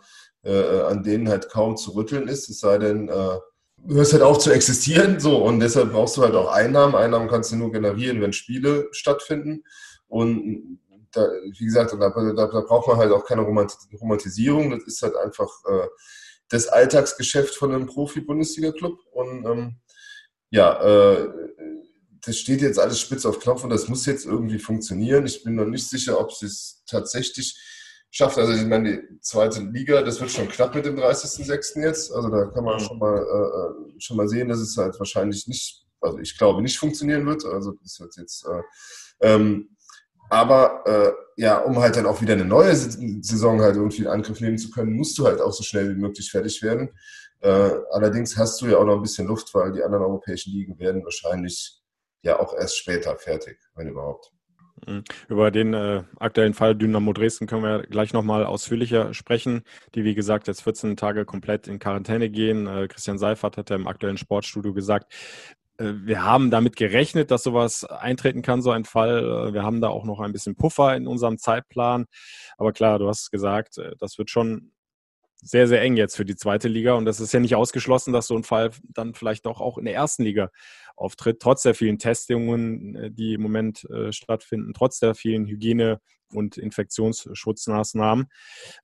äh, 0.43 0.81
an 0.83 1.03
denen 1.03 1.27
halt 1.27 1.49
kaum 1.49 1.75
zu 1.75 1.91
rütteln 1.91 2.27
ist, 2.27 2.49
es 2.49 2.59
sei 2.59 2.77
denn, 2.77 3.09
äh, 3.09 3.37
du 3.85 3.95
hörst 3.95 4.13
halt 4.13 4.23
auf 4.23 4.39
zu 4.39 4.51
existieren, 4.51 5.19
so. 5.19 5.37
Und 5.43 5.59
deshalb 5.59 5.91
brauchst 5.91 6.17
du 6.17 6.21
halt 6.21 6.35
auch 6.35 6.51
Einnahmen. 6.51 6.95
Einnahmen 6.95 7.27
kannst 7.27 7.51
du 7.51 7.55
nur 7.55 7.71
generieren, 7.71 8.21
wenn 8.21 8.33
Spiele 8.33 8.87
stattfinden. 8.91 9.63
Und 10.07 10.79
da, 11.11 11.27
wie 11.57 11.65
gesagt, 11.65 11.93
da, 11.93 12.09
da, 12.09 12.33
da, 12.33 12.61
braucht 12.61 12.87
man 12.87 12.97
halt 12.97 13.11
auch 13.11 13.25
keine 13.25 13.41
Romantisierung, 13.41 14.71
das 14.71 14.83
ist 14.83 15.01
halt 15.01 15.15
einfach 15.15 15.49
äh, 15.67 15.87
das 16.49 16.67
Alltagsgeschäft 16.67 17.55
von 17.55 17.73
einem 17.73 17.87
Profi-Bundesliga-Club. 17.87 18.99
Und 19.11 19.45
ähm, 19.45 19.75
ja, 20.51 20.79
äh, 20.81 21.29
das 22.25 22.37
steht 22.37 22.61
jetzt 22.61 22.79
alles 22.79 22.99
spitz 22.99 23.25
auf 23.25 23.39
Knopf 23.39 23.63
und 23.63 23.69
das 23.69 23.87
muss 23.87 24.05
jetzt 24.05 24.25
irgendwie 24.25 24.59
funktionieren. 24.59 25.25
Ich 25.25 25.43
bin 25.43 25.55
noch 25.55 25.65
nicht 25.65 25.87
sicher, 25.87 26.19
ob 26.19 26.31
sie 26.33 26.47
es 26.47 26.83
tatsächlich 26.87 27.57
schafft. 28.09 28.37
Also 28.37 28.53
ich 28.53 28.65
meine, 28.65 29.01
die 29.01 29.19
zweite 29.19 29.61
Liga, 29.61 30.01
das 30.01 30.19
wird 30.19 30.31
schon 30.31 30.47
knapp 30.47 30.73
mit 30.73 30.85
dem 30.85 30.95
30.06. 30.97 31.81
jetzt. 31.81 32.11
Also 32.11 32.29
da 32.29 32.45
kann 32.45 32.63
man 32.63 32.75
mhm. 32.75 32.85
schon 32.85 32.97
mal, 32.97 33.17
äh, 33.17 33.93
äh, 33.93 33.99
schon 33.99 34.17
mal 34.17 34.27
sehen, 34.27 34.47
dass 34.47 34.59
es 34.59 34.77
halt 34.77 34.97
wahrscheinlich 34.99 35.47
nicht, 35.47 35.85
also 36.01 36.17
ich 36.19 36.37
glaube 36.37 36.61
nicht 36.61 36.77
funktionieren 36.77 37.25
wird. 37.25 37.45
Also 37.45 37.73
das 37.83 37.99
wird 37.99 38.15
jetzt, 38.17 38.45
äh, 38.45 38.61
ähm, 39.21 39.69
aber 40.29 40.83
äh, 40.87 41.11
ja, 41.41 41.59
um 41.59 41.77
halt 41.79 41.97
dann 41.97 42.07
auch 42.07 42.21
wieder 42.21 42.33
eine 42.33 42.45
neue 42.45 42.75
Saison 42.75 43.61
halt 43.61 43.75
irgendwie 43.75 44.01
in 44.01 44.07
Angriff 44.07 44.39
nehmen 44.39 44.57
zu 44.57 44.71
können, 44.71 44.93
musst 44.93 45.17
du 45.17 45.25
halt 45.25 45.41
auch 45.41 45.53
so 45.53 45.63
schnell 45.63 45.89
wie 45.89 45.99
möglich 45.99 46.31
fertig 46.31 46.63
werden. 46.63 46.89
Äh, 47.41 47.71
allerdings 47.91 48.35
hast 48.37 48.61
du 48.61 48.67
ja 48.67 48.77
auch 48.77 48.85
noch 48.85 48.95
ein 48.95 49.01
bisschen 49.01 49.27
Luft, 49.27 49.53
weil 49.53 49.73
die 49.73 49.83
anderen 49.83 50.05
europäischen 50.05 50.53
Ligen 50.53 50.79
werden 50.79 51.03
wahrscheinlich 51.03 51.79
ja 52.25 52.39
auch 52.39 52.53
erst 52.53 52.77
später 52.77 53.15
fertig, 53.17 53.57
wenn 53.75 53.87
überhaupt. 53.87 54.31
Mhm. 54.85 55.03
Über 55.29 55.51
den 55.51 55.73
äh, 55.73 56.03
aktuellen 56.19 56.53
Fall 56.53 56.75
Dynamo 56.75 57.13
Dresden 57.13 57.47
können 57.47 57.63
wir 57.63 57.83
gleich 57.83 58.13
nochmal 58.13 58.45
ausführlicher 58.45 59.13
sprechen, 59.13 59.63
die 59.95 60.03
wie 60.03 60.15
gesagt 60.15 60.47
jetzt 60.47 60.63
14 60.63 60.97
Tage 60.97 61.25
komplett 61.25 61.67
in 61.67 61.79
Quarantäne 61.79 62.29
gehen. 62.29 62.67
Äh, 62.67 62.87
Christian 62.87 63.17
Seifert 63.17 63.57
hat 63.57 63.69
ja 63.69 63.75
im 63.75 63.87
aktuellen 63.87 64.17
Sportstudio 64.17 64.73
gesagt, 64.73 65.13
äh, 65.77 65.93
wir 66.03 66.23
haben 66.23 66.51
damit 66.51 66.75
gerechnet, 66.75 67.31
dass 67.31 67.43
sowas 67.43 67.83
eintreten 67.85 68.41
kann, 68.41 68.61
so 68.61 68.71
ein 68.71 68.85
Fall. 68.85 69.49
Äh, 69.49 69.53
wir 69.53 69.63
haben 69.63 69.81
da 69.81 69.89
auch 69.89 70.05
noch 70.05 70.19
ein 70.19 70.33
bisschen 70.33 70.55
Puffer 70.55 70.95
in 70.95 71.07
unserem 71.07 71.37
Zeitplan. 71.37 72.05
Aber 72.57 72.73
klar, 72.73 72.99
du 72.99 73.07
hast 73.07 73.31
gesagt, 73.31 73.77
äh, 73.77 73.91
das 73.99 74.17
wird 74.17 74.29
schon 74.29 74.71
sehr, 75.45 75.67
sehr 75.67 75.81
eng 75.81 75.95
jetzt 75.95 76.15
für 76.17 76.25
die 76.25 76.35
zweite 76.35 76.67
Liga. 76.67 76.93
Und 76.93 77.05
das 77.05 77.19
ist 77.19 77.31
ja 77.31 77.39
nicht 77.39 77.55
ausgeschlossen, 77.55 78.11
dass 78.11 78.27
so 78.27 78.35
ein 78.35 78.43
Fall 78.43 78.71
dann 78.89 79.13
vielleicht 79.13 79.45
doch 79.45 79.61
auch 79.61 79.77
in 79.77 79.85
der 79.85 79.93
ersten 79.93 80.23
Liga 80.23 80.49
auftritt, 80.95 81.39
trotz 81.39 81.61
der 81.61 81.75
vielen 81.75 81.99
Testungen, 81.99 82.95
äh, 82.95 83.11
die 83.11 83.33
im 83.35 83.41
Moment 83.41 83.87
äh, 83.89 84.11
stattfinden, 84.11 84.73
trotz 84.73 84.99
der 84.99 85.13
vielen 85.13 85.45
Hygiene- 85.45 85.99
und 86.33 86.57
Infektionsschutzmaßnahmen. 86.57 88.27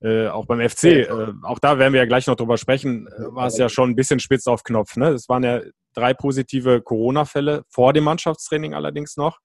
Äh, 0.01 0.27
auch 0.27 0.45
beim 0.45 0.67
FC, 0.67 0.83
äh, 0.83 1.33
auch 1.43 1.57
da 1.59 1.79
werden 1.79 1.93
wir 1.93 2.01
ja 2.01 2.05
gleich 2.05 2.27
noch 2.27 2.35
drüber 2.35 2.57
sprechen, 2.57 3.07
äh, 3.07 3.33
war 3.33 3.47
es 3.47 3.57
ja 3.57 3.67
schon 3.67 3.89
ein 3.89 3.95
bisschen 3.95 4.19
spitz 4.19 4.45
auf 4.45 4.63
Knopf. 4.63 4.95
Ne? 4.97 5.09
Es 5.09 5.27
waren 5.29 5.43
ja 5.43 5.61
drei 5.93 6.13
positive 6.13 6.81
Corona-Fälle 6.81 7.63
vor 7.69 7.93
dem 7.93 8.03
Mannschaftstraining 8.03 8.75
allerdings 8.75 9.17
noch. 9.17 9.39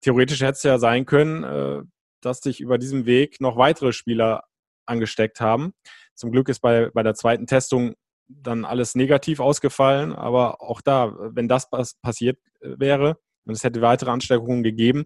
Theoretisch 0.00 0.40
hätte 0.40 0.52
es 0.52 0.62
ja 0.62 0.78
sein 0.78 1.04
können, 1.04 1.44
äh, 1.44 1.82
dass 2.22 2.40
sich 2.40 2.60
über 2.60 2.78
diesem 2.78 3.04
Weg 3.04 3.40
noch 3.40 3.58
weitere 3.58 3.92
Spieler 3.92 4.44
angesteckt 4.86 5.40
haben. 5.40 5.72
Zum 6.14 6.32
Glück 6.32 6.48
ist 6.48 6.60
bei, 6.60 6.90
bei 6.92 7.02
der 7.02 7.14
zweiten 7.14 7.46
Testung 7.46 7.94
dann 8.28 8.64
alles 8.64 8.94
negativ 8.94 9.40
ausgefallen. 9.40 10.12
Aber 10.12 10.62
auch 10.62 10.80
da, 10.80 11.14
wenn 11.18 11.48
das 11.48 11.68
passiert 12.02 12.38
äh, 12.60 12.74
wäre 12.78 13.18
und 13.44 13.54
es 13.54 13.64
hätte 13.64 13.80
weitere 13.80 14.10
Ansteckungen 14.10 14.62
gegeben, 14.62 15.04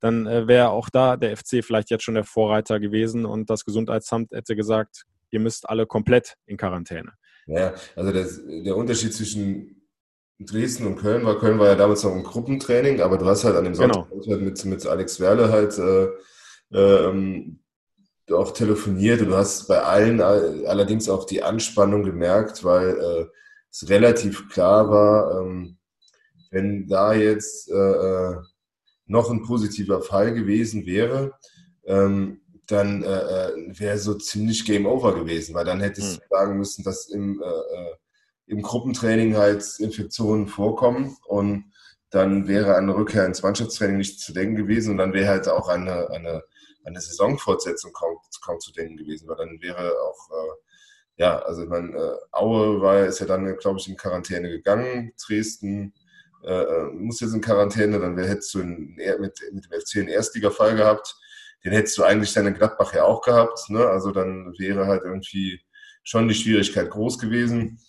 dann 0.00 0.26
äh, 0.26 0.46
wäre 0.46 0.70
auch 0.70 0.90
da 0.90 1.16
der 1.16 1.36
FC 1.36 1.64
vielleicht 1.64 1.90
jetzt 1.90 2.04
schon 2.04 2.14
der 2.14 2.24
Vorreiter 2.24 2.80
gewesen 2.80 3.24
und 3.24 3.48
das 3.50 3.64
Gesundheitsamt 3.64 4.32
hätte 4.32 4.56
gesagt, 4.56 5.04
ihr 5.30 5.40
müsst 5.40 5.68
alle 5.68 5.86
komplett 5.86 6.34
in 6.46 6.56
Quarantäne. 6.56 7.12
Ja, 7.46 7.74
also 7.94 8.12
das, 8.12 8.40
der 8.44 8.76
Unterschied 8.76 9.14
zwischen 9.14 9.88
Dresden 10.38 10.86
und 10.86 10.96
Köln 10.96 11.24
war, 11.24 11.38
Köln 11.38 11.58
war 11.58 11.68
ja 11.68 11.76
damals 11.76 12.02
noch 12.04 12.12
ein 12.12 12.22
Gruppentraining, 12.22 13.00
aber 13.00 13.16
du 13.16 13.24
hast 13.24 13.44
halt 13.44 13.56
an 13.56 13.64
dem 13.64 13.74
Sonntag 13.74 14.08
genau. 14.10 14.36
mit, 14.36 14.64
mit 14.64 14.86
Alex 14.86 15.18
Werle 15.20 15.50
halt 15.50 15.78
äh, 15.78 16.08
äh, 16.76 17.54
auch 18.32 18.52
telefoniert 18.52 19.20
und 19.20 19.28
du 19.28 19.36
hast 19.36 19.68
bei 19.68 19.80
allen 19.82 20.20
allerdings 20.20 21.08
auch 21.08 21.24
die 21.24 21.42
Anspannung 21.42 22.02
gemerkt, 22.02 22.64
weil 22.64 22.98
äh, 22.98 23.26
es 23.70 23.88
relativ 23.88 24.48
klar 24.48 24.90
war, 24.90 25.40
ähm, 25.40 25.78
wenn 26.50 26.86
da 26.88 27.14
jetzt 27.14 27.70
äh, 27.70 27.74
äh 27.74 28.36
noch 29.08 29.30
ein 29.30 29.44
positiver 29.44 30.02
Fall 30.02 30.34
gewesen 30.34 30.84
wäre, 30.84 31.32
ähm, 31.84 32.40
dann 32.66 33.02
äh, 33.04 33.06
äh, 33.06 33.78
wäre 33.78 33.98
so 33.98 34.14
ziemlich 34.14 34.64
Game 34.64 34.86
Over 34.86 35.14
gewesen, 35.14 35.54
weil 35.54 35.64
dann 35.64 35.80
hättest 35.80 36.16
du 36.16 36.20
hm. 36.20 36.26
sagen 36.28 36.58
müssen, 36.58 36.82
dass 36.82 37.08
im, 37.08 37.40
äh, 37.40 37.94
im 38.46 38.62
Gruppentraining 38.62 39.36
halt 39.36 39.64
Infektionen 39.78 40.48
vorkommen 40.48 41.16
und 41.26 41.72
dann 42.10 42.48
wäre 42.48 42.76
eine 42.76 42.96
Rückkehr 42.96 43.26
ins 43.26 43.42
Mannschaftstraining 43.42 43.98
nicht 43.98 44.20
zu 44.20 44.32
denken 44.32 44.56
gewesen 44.56 44.92
und 44.92 44.98
dann 44.98 45.12
wäre 45.12 45.28
halt 45.28 45.48
auch 45.48 45.68
eine, 45.68 46.10
eine 46.10 46.42
eine 46.86 47.00
Saisonfortsetzung 47.00 47.92
kaum, 47.92 48.18
kaum 48.44 48.60
zu 48.60 48.72
denken 48.72 48.96
gewesen, 48.96 49.28
weil 49.28 49.36
dann 49.36 49.60
wäre 49.60 49.92
auch, 50.02 50.30
äh, 50.30 51.22
ja, 51.22 51.38
also 51.40 51.64
ich 51.64 51.68
meine, 51.68 51.96
äh, 51.96 52.16
Aue 52.32 52.80
war, 52.80 53.04
ist 53.04 53.20
ja 53.20 53.26
dann, 53.26 53.56
glaube 53.58 53.78
ich, 53.80 53.88
in 53.88 53.96
Quarantäne 53.96 54.48
gegangen, 54.48 55.12
Dresden 55.26 55.94
äh, 56.44 56.62
äh 56.62 56.84
muss 56.92 57.20
jetzt 57.20 57.34
in 57.34 57.40
Quarantäne, 57.40 57.98
dann 57.98 58.16
wär, 58.16 58.28
hättest 58.28 58.54
du 58.54 58.60
in, 58.60 58.94
mit, 58.94 59.40
mit 59.52 59.64
dem 59.64 59.80
FC 59.80 59.96
einen 59.96 60.08
Erstliga-Fall 60.08 60.76
gehabt, 60.76 61.16
den 61.64 61.72
hättest 61.72 61.98
du 61.98 62.04
eigentlich 62.04 62.32
dann 62.32 62.46
in 62.46 62.54
Gladbach 62.54 62.94
ja 62.94 63.04
auch 63.04 63.22
gehabt, 63.22 63.68
ne? 63.68 63.86
also 63.86 64.12
dann 64.12 64.54
wäre 64.58 64.86
halt 64.86 65.02
irgendwie 65.04 65.60
schon 66.06 66.28
die 66.28 66.34
Schwierigkeit 66.34 66.90
groß 66.90 67.18
gewesen. 67.18 67.80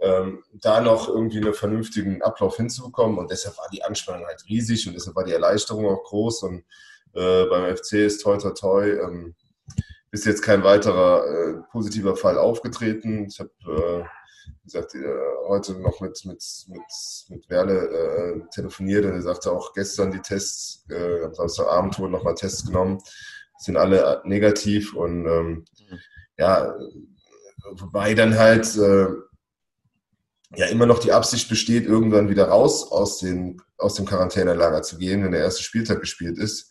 ähm, 0.00 0.44
da 0.52 0.80
noch 0.82 1.08
irgendwie 1.08 1.38
einen 1.38 1.54
vernünftigen 1.54 2.20
Ablauf 2.20 2.56
hinzubekommen. 2.56 3.16
Und 3.16 3.30
deshalb 3.30 3.56
war 3.56 3.68
die 3.72 3.82
Anspannung 3.82 4.26
halt 4.26 4.44
riesig 4.48 4.86
und 4.86 4.92
deshalb 4.94 5.16
war 5.16 5.24
die 5.24 5.32
Erleichterung 5.32 5.86
auch 5.86 6.02
groß. 6.04 6.42
Und 6.42 6.64
äh, 7.14 7.46
beim 7.46 7.76
FC 7.76 7.94
ist 7.94 8.22
toi 8.22 8.36
toi 8.38 8.50
toi 8.50 8.88
ähm, 8.88 9.34
bis 10.10 10.24
jetzt 10.24 10.42
kein 10.42 10.62
weiterer 10.62 11.26
äh, 11.26 11.54
positiver 11.72 12.14
Fall 12.16 12.38
aufgetreten. 12.38 13.26
Ich 13.28 13.40
habe, 13.40 13.50
äh, 13.66 14.04
wie 14.62 14.64
gesagt, 14.64 14.94
äh, 14.94 15.08
heute 15.48 15.74
noch 15.80 16.00
mit, 16.00 16.24
mit, 16.24 16.44
mit, 16.68 17.26
mit 17.30 17.50
Werle 17.50 17.88
äh, 17.88 18.40
telefoniert 18.54 19.04
und 19.06 19.12
er 19.12 19.22
sagte 19.22 19.50
auch 19.50 19.72
gestern 19.72 20.12
die 20.12 20.20
Tests, 20.20 20.86
am 21.24 21.34
Samstagabend 21.34 21.98
wurden 21.98 22.12
nochmal 22.12 22.36
Tests 22.36 22.64
genommen, 22.64 23.00
sind 23.58 23.76
alle 23.76 24.22
negativ 24.24 24.94
und 24.94 25.26
ähm, 25.26 25.64
ja, 26.38 26.72
wobei 27.72 28.14
dann 28.14 28.38
halt 28.38 28.66
ja 30.56 30.66
immer 30.66 30.86
noch 30.86 31.00
die 31.00 31.12
Absicht 31.12 31.48
besteht, 31.48 31.86
irgendwann 31.86 32.28
wieder 32.28 32.48
raus 32.48 32.90
aus, 32.90 33.18
den, 33.18 33.60
aus 33.78 33.94
dem 33.94 34.06
Quarantänelager 34.06 34.82
zu 34.82 34.98
gehen, 34.98 35.24
wenn 35.24 35.32
der 35.32 35.40
erste 35.40 35.64
Spieltag 35.64 36.00
gespielt 36.00 36.38
ist. 36.38 36.70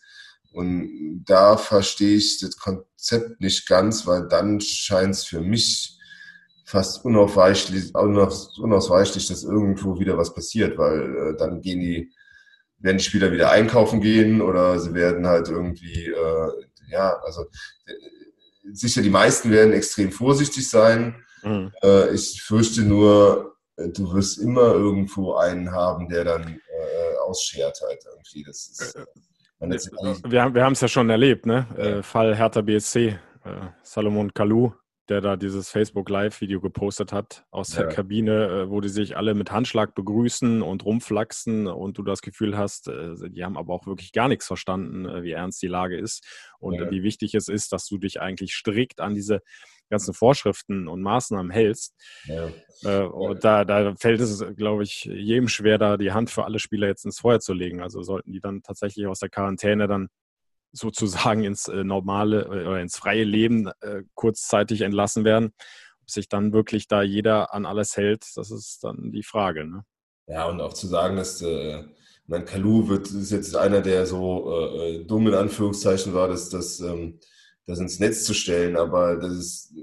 Und 0.54 1.24
da 1.26 1.56
verstehe 1.56 2.16
ich 2.16 2.38
das 2.38 2.56
Konzept 2.56 3.40
nicht 3.40 3.68
ganz, 3.68 4.06
weil 4.06 4.28
dann 4.28 4.60
scheint 4.60 5.16
es 5.16 5.24
für 5.24 5.40
mich 5.40 5.98
fast 6.64 7.04
unausweichlich, 7.04 7.92
unausweichlich, 7.94 9.26
dass 9.26 9.42
irgendwo 9.42 9.98
wieder 9.98 10.16
was 10.16 10.32
passiert, 10.32 10.78
weil 10.78 11.16
äh, 11.16 11.36
dann 11.36 11.60
gehen 11.60 11.80
die, 11.80 12.12
werden 12.78 12.98
die 12.98 13.04
Spieler 13.04 13.32
wieder 13.32 13.50
einkaufen 13.50 14.00
gehen 14.00 14.40
oder 14.40 14.78
sie 14.78 14.94
werden 14.94 15.26
halt 15.26 15.48
irgendwie, 15.48 16.06
äh, 16.06 16.50
ja, 16.88 17.18
also 17.24 17.42
äh, 17.86 18.72
sicher 18.72 19.02
die 19.02 19.10
meisten 19.10 19.50
werden 19.50 19.72
extrem 19.72 20.12
vorsichtig 20.12 20.70
sein. 20.70 21.16
Mhm. 21.42 21.72
Äh, 21.82 22.14
ich 22.14 22.42
fürchte 22.42 22.82
nur, 22.82 23.56
äh, 23.76 23.88
du 23.88 24.14
wirst 24.14 24.38
immer 24.38 24.72
irgendwo 24.72 25.34
einen 25.34 25.72
haben, 25.72 26.08
der 26.08 26.24
dann 26.24 26.48
äh, 26.48 27.16
ausschert 27.26 27.80
halt 27.82 28.04
irgendwie. 28.08 28.44
Das 28.44 28.68
ist, 28.68 28.94
äh, 28.94 29.04
wir, 29.60 30.42
haben, 30.42 30.54
wir 30.54 30.64
haben 30.64 30.72
es 30.72 30.80
ja 30.80 30.88
schon 30.88 31.10
erlebt, 31.10 31.46
ne? 31.46 31.66
Ja. 31.76 32.02
Fall 32.02 32.36
Hertha 32.36 32.60
BSC, 32.60 33.18
Salomon 33.82 34.34
Kalou, 34.34 34.72
der 35.08 35.20
da 35.20 35.36
dieses 35.36 35.70
Facebook 35.70 36.08
Live-Video 36.08 36.60
gepostet 36.60 37.12
hat 37.12 37.44
aus 37.50 37.70
der 37.70 37.84
ja. 37.84 37.90
Kabine, 37.90 38.66
wo 38.68 38.80
die 38.80 38.88
sich 38.88 39.16
alle 39.16 39.34
mit 39.34 39.52
Handschlag 39.52 39.94
begrüßen 39.94 40.62
und 40.62 40.84
rumflaxen 40.84 41.66
und 41.66 41.98
du 41.98 42.02
das 42.02 42.22
Gefühl 42.22 42.56
hast, 42.56 42.88
die 42.88 43.44
haben 43.44 43.56
aber 43.56 43.74
auch 43.74 43.86
wirklich 43.86 44.12
gar 44.12 44.28
nichts 44.28 44.46
verstanden, 44.46 45.22
wie 45.22 45.32
ernst 45.32 45.62
die 45.62 45.68
Lage 45.68 45.96
ist 45.96 46.26
und 46.58 46.74
ja. 46.74 46.90
wie 46.90 47.02
wichtig 47.02 47.34
es 47.34 47.48
ist, 47.48 47.72
dass 47.72 47.86
du 47.86 47.98
dich 47.98 48.20
eigentlich 48.20 48.54
strikt 48.54 49.00
an 49.00 49.14
diese 49.14 49.40
ganzen 49.90 50.14
Vorschriften 50.14 50.88
und 50.88 51.02
Maßnahmen 51.02 51.50
hältst. 51.50 51.94
Ja. 52.24 52.50
Äh, 52.82 53.04
und 53.04 53.44
da, 53.44 53.64
da 53.64 53.94
fällt 53.96 54.20
es, 54.20 54.44
glaube 54.56 54.82
ich, 54.82 55.04
jedem 55.04 55.48
schwer, 55.48 55.78
da 55.78 55.96
die 55.96 56.12
Hand 56.12 56.30
für 56.30 56.44
alle 56.44 56.58
Spieler 56.58 56.86
jetzt 56.86 57.04
ins 57.04 57.20
Feuer 57.20 57.40
zu 57.40 57.52
legen. 57.52 57.82
Also 57.82 58.02
sollten 58.02 58.32
die 58.32 58.40
dann 58.40 58.62
tatsächlich 58.62 59.06
aus 59.06 59.20
der 59.20 59.30
Quarantäne 59.30 59.86
dann 59.86 60.08
sozusagen 60.72 61.44
ins 61.44 61.68
äh, 61.68 61.84
normale 61.84 62.42
äh, 62.42 62.66
oder 62.66 62.80
ins 62.80 62.96
freie 62.96 63.24
Leben 63.24 63.68
äh, 63.80 64.02
kurzzeitig 64.14 64.82
entlassen 64.82 65.24
werden. 65.24 65.52
Ob 66.02 66.10
sich 66.10 66.28
dann 66.28 66.52
wirklich 66.52 66.88
da 66.88 67.02
jeder 67.02 67.54
an 67.54 67.64
alles 67.64 67.96
hält, 67.96 68.26
das 68.36 68.50
ist 68.50 68.84
dann 68.84 69.12
die 69.12 69.22
Frage. 69.22 69.64
Ne? 69.64 69.84
Ja, 70.26 70.46
und 70.46 70.60
auch 70.60 70.72
zu 70.72 70.86
sagen, 70.86 71.16
dass 71.16 71.40
äh, 71.42 71.84
mein 72.26 72.44
Kalu 72.44 72.88
wird, 72.88 73.10
ist 73.10 73.30
jetzt 73.30 73.56
einer, 73.56 73.80
der 73.80 74.06
so 74.06 74.50
äh, 74.50 74.96
äh, 74.96 75.04
dumm 75.04 75.28
in 75.28 75.34
Anführungszeichen 75.34 76.14
war, 76.14 76.28
dass 76.28 76.48
das 76.48 76.80
ähm, 76.80 77.20
das 77.66 77.78
ins 77.78 78.00
Netz 78.00 78.24
zu 78.24 78.34
stellen, 78.34 78.76
aber 78.76 79.16
dass 79.16 79.32
es 79.32 79.74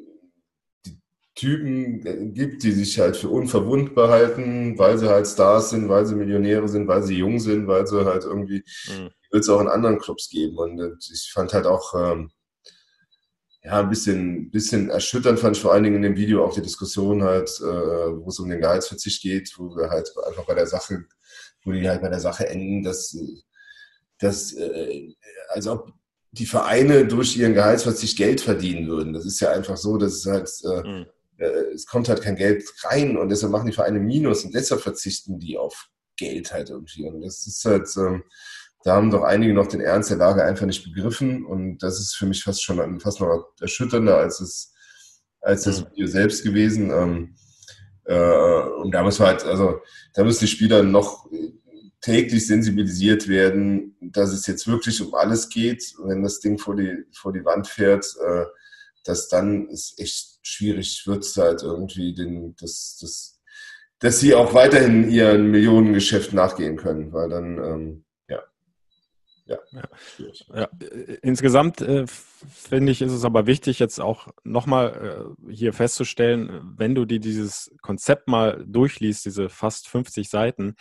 die 0.85 1.01
Typen 1.35 2.33
gibt, 2.33 2.63
die 2.63 2.71
sich 2.71 2.99
halt 2.99 3.17
für 3.17 3.29
unverwundbar 3.29 4.09
halten, 4.09 4.77
weil 4.77 4.97
sie 4.97 5.09
halt 5.09 5.27
Stars 5.27 5.71
sind, 5.71 5.89
weil 5.89 6.05
sie 6.05 6.15
Millionäre 6.15 6.67
sind, 6.67 6.87
weil 6.87 7.03
sie 7.03 7.17
jung 7.17 7.39
sind, 7.39 7.67
weil 7.67 7.87
sie 7.87 8.05
halt 8.05 8.23
irgendwie, 8.25 8.63
mhm. 8.87 9.09
wird 9.31 9.43
es 9.43 9.49
auch 9.49 9.61
in 9.61 9.67
anderen 9.67 9.99
Clubs 9.99 10.29
geben. 10.29 10.57
Und 10.57 10.99
ich 11.11 11.31
fand 11.33 11.53
halt 11.53 11.65
auch, 11.65 11.93
ähm, 11.95 12.31
ja, 13.63 13.79
ein 13.79 13.89
bisschen, 13.89 14.49
bisschen 14.49 14.89
erschütternd 14.89 15.39
fand 15.39 15.55
ich 15.55 15.61
vor 15.61 15.71
allen 15.71 15.83
Dingen 15.83 15.97
in 15.97 16.01
dem 16.01 16.17
Video 16.17 16.43
auch 16.43 16.53
die 16.53 16.63
Diskussion 16.63 17.23
halt, 17.23 17.49
äh, 17.59 17.63
wo 17.63 18.29
es 18.29 18.39
um 18.39 18.49
den 18.49 18.59
Gehaltsverzicht 18.59 19.21
geht, 19.21 19.53
wo 19.57 19.75
wir 19.75 19.89
halt 19.89 20.11
einfach 20.27 20.45
bei 20.45 20.55
der 20.55 20.67
Sache, 20.67 21.05
wo 21.63 21.71
die 21.71 21.87
halt 21.87 22.01
bei 22.01 22.09
der 22.09 22.19
Sache 22.19 22.49
enden, 22.49 22.83
dass, 22.83 23.15
dass 24.19 24.53
äh, 24.53 25.13
als 25.49 25.67
ob 25.67 25.93
die 26.31 26.45
Vereine 26.45 27.05
durch 27.05 27.35
ihren 27.35 27.53
Gehaltsverzicht 27.53 28.17
Geld 28.17 28.41
verdienen 28.41 28.87
würden. 28.87 29.13
Das 29.13 29.25
ist 29.25 29.39
ja 29.39 29.51
einfach 29.51 29.77
so, 29.77 29.97
dass 29.97 30.13
es 30.13 30.25
halt, 30.25 30.49
äh, 30.63 30.89
mhm. 30.89 31.05
äh, 31.37 31.73
es 31.73 31.85
kommt 31.85 32.07
halt 32.07 32.21
kein 32.21 32.35
Geld 32.35 32.63
rein 32.83 33.17
und 33.17 33.29
deshalb 33.29 33.51
machen 33.51 33.67
die 33.67 33.73
Vereine 33.73 33.99
Minus 33.99 34.45
und 34.45 34.55
deshalb 34.55 34.81
verzichten 34.81 35.39
die 35.39 35.57
auf 35.57 35.89
Geld 36.17 36.53
halt 36.53 36.69
irgendwie. 36.69 37.05
Und 37.05 37.21
das 37.21 37.45
ist 37.47 37.65
halt, 37.65 37.89
ähm, 37.97 38.23
da 38.83 38.95
haben 38.95 39.11
doch 39.11 39.23
einige 39.23 39.53
noch 39.53 39.67
den 39.67 39.81
Ernst 39.81 40.09
der 40.09 40.17
Lage 40.17 40.43
einfach 40.43 40.65
nicht 40.65 40.83
begriffen 40.83 41.45
und 41.45 41.79
das 41.79 41.99
ist 41.99 42.15
für 42.15 42.25
mich 42.25 42.43
fast 42.43 42.63
schon 42.63 42.99
fast 42.99 43.19
noch 43.19 43.53
erschütternder 43.59 44.17
als 44.17 44.39
es 44.39 44.73
als 45.41 45.63
das 45.63 45.81
mhm. 45.81 45.87
Video 45.91 46.07
selbst 46.07 46.43
gewesen. 46.43 46.91
Ähm, 46.91 47.35
äh, 48.05 48.61
und 48.81 48.91
da 48.91 49.03
muss 49.03 49.19
man 49.19 49.29
halt, 49.29 49.43
also 49.43 49.81
da 50.13 50.23
müssen 50.23 50.45
die 50.45 50.51
Spieler 50.51 50.83
noch 50.83 51.27
täglich 52.01 52.47
sensibilisiert 52.47 53.27
werden, 53.27 53.95
dass 54.01 54.33
es 54.33 54.47
jetzt 54.47 54.67
wirklich 54.67 55.01
um 55.01 55.13
alles 55.13 55.49
geht. 55.49 55.93
Wenn 56.03 56.23
das 56.23 56.39
Ding 56.39 56.57
vor 56.57 56.75
die, 56.75 57.05
vor 57.11 57.31
die 57.31 57.45
Wand 57.45 57.67
fährt, 57.67 58.05
äh, 58.25 58.45
dass 59.03 59.29
dann 59.29 59.67
es 59.69 59.95
echt 59.97 60.39
schwierig 60.41 61.05
wird, 61.05 61.25
halt 61.37 61.61
irgendwie 61.63 62.13
den, 62.13 62.55
das, 62.59 62.97
das, 62.99 63.39
dass 63.99 64.19
sie 64.19 64.33
auch 64.33 64.53
weiterhin 64.53 65.09
ihren 65.09 65.51
Millionengeschäft 65.51 66.33
nachgehen 66.33 66.75
können, 66.75 67.13
weil 67.13 67.29
dann, 67.29 67.57
ähm, 67.57 68.03
ja. 68.27 68.41
Ja. 69.45 69.59
ja. 69.71 70.29
ja. 70.55 70.69
Insgesamt 71.21 71.81
äh, 71.81 72.05
finde 72.07 72.91
ich, 72.91 73.03
ist 73.03 73.11
es 73.11 73.25
aber 73.25 73.45
wichtig, 73.45 73.77
jetzt 73.77 74.01
auch 74.01 74.27
nochmal 74.43 75.35
äh, 75.47 75.53
hier 75.53 75.73
festzustellen, 75.73 76.73
wenn 76.77 76.95
du 76.95 77.05
dir 77.05 77.19
dieses 77.19 77.71
Konzept 77.81 78.27
mal 78.27 78.63
durchliest, 78.67 79.25
diese 79.25 79.49
fast 79.49 79.87
50 79.87 80.29
Seiten, 80.29 80.75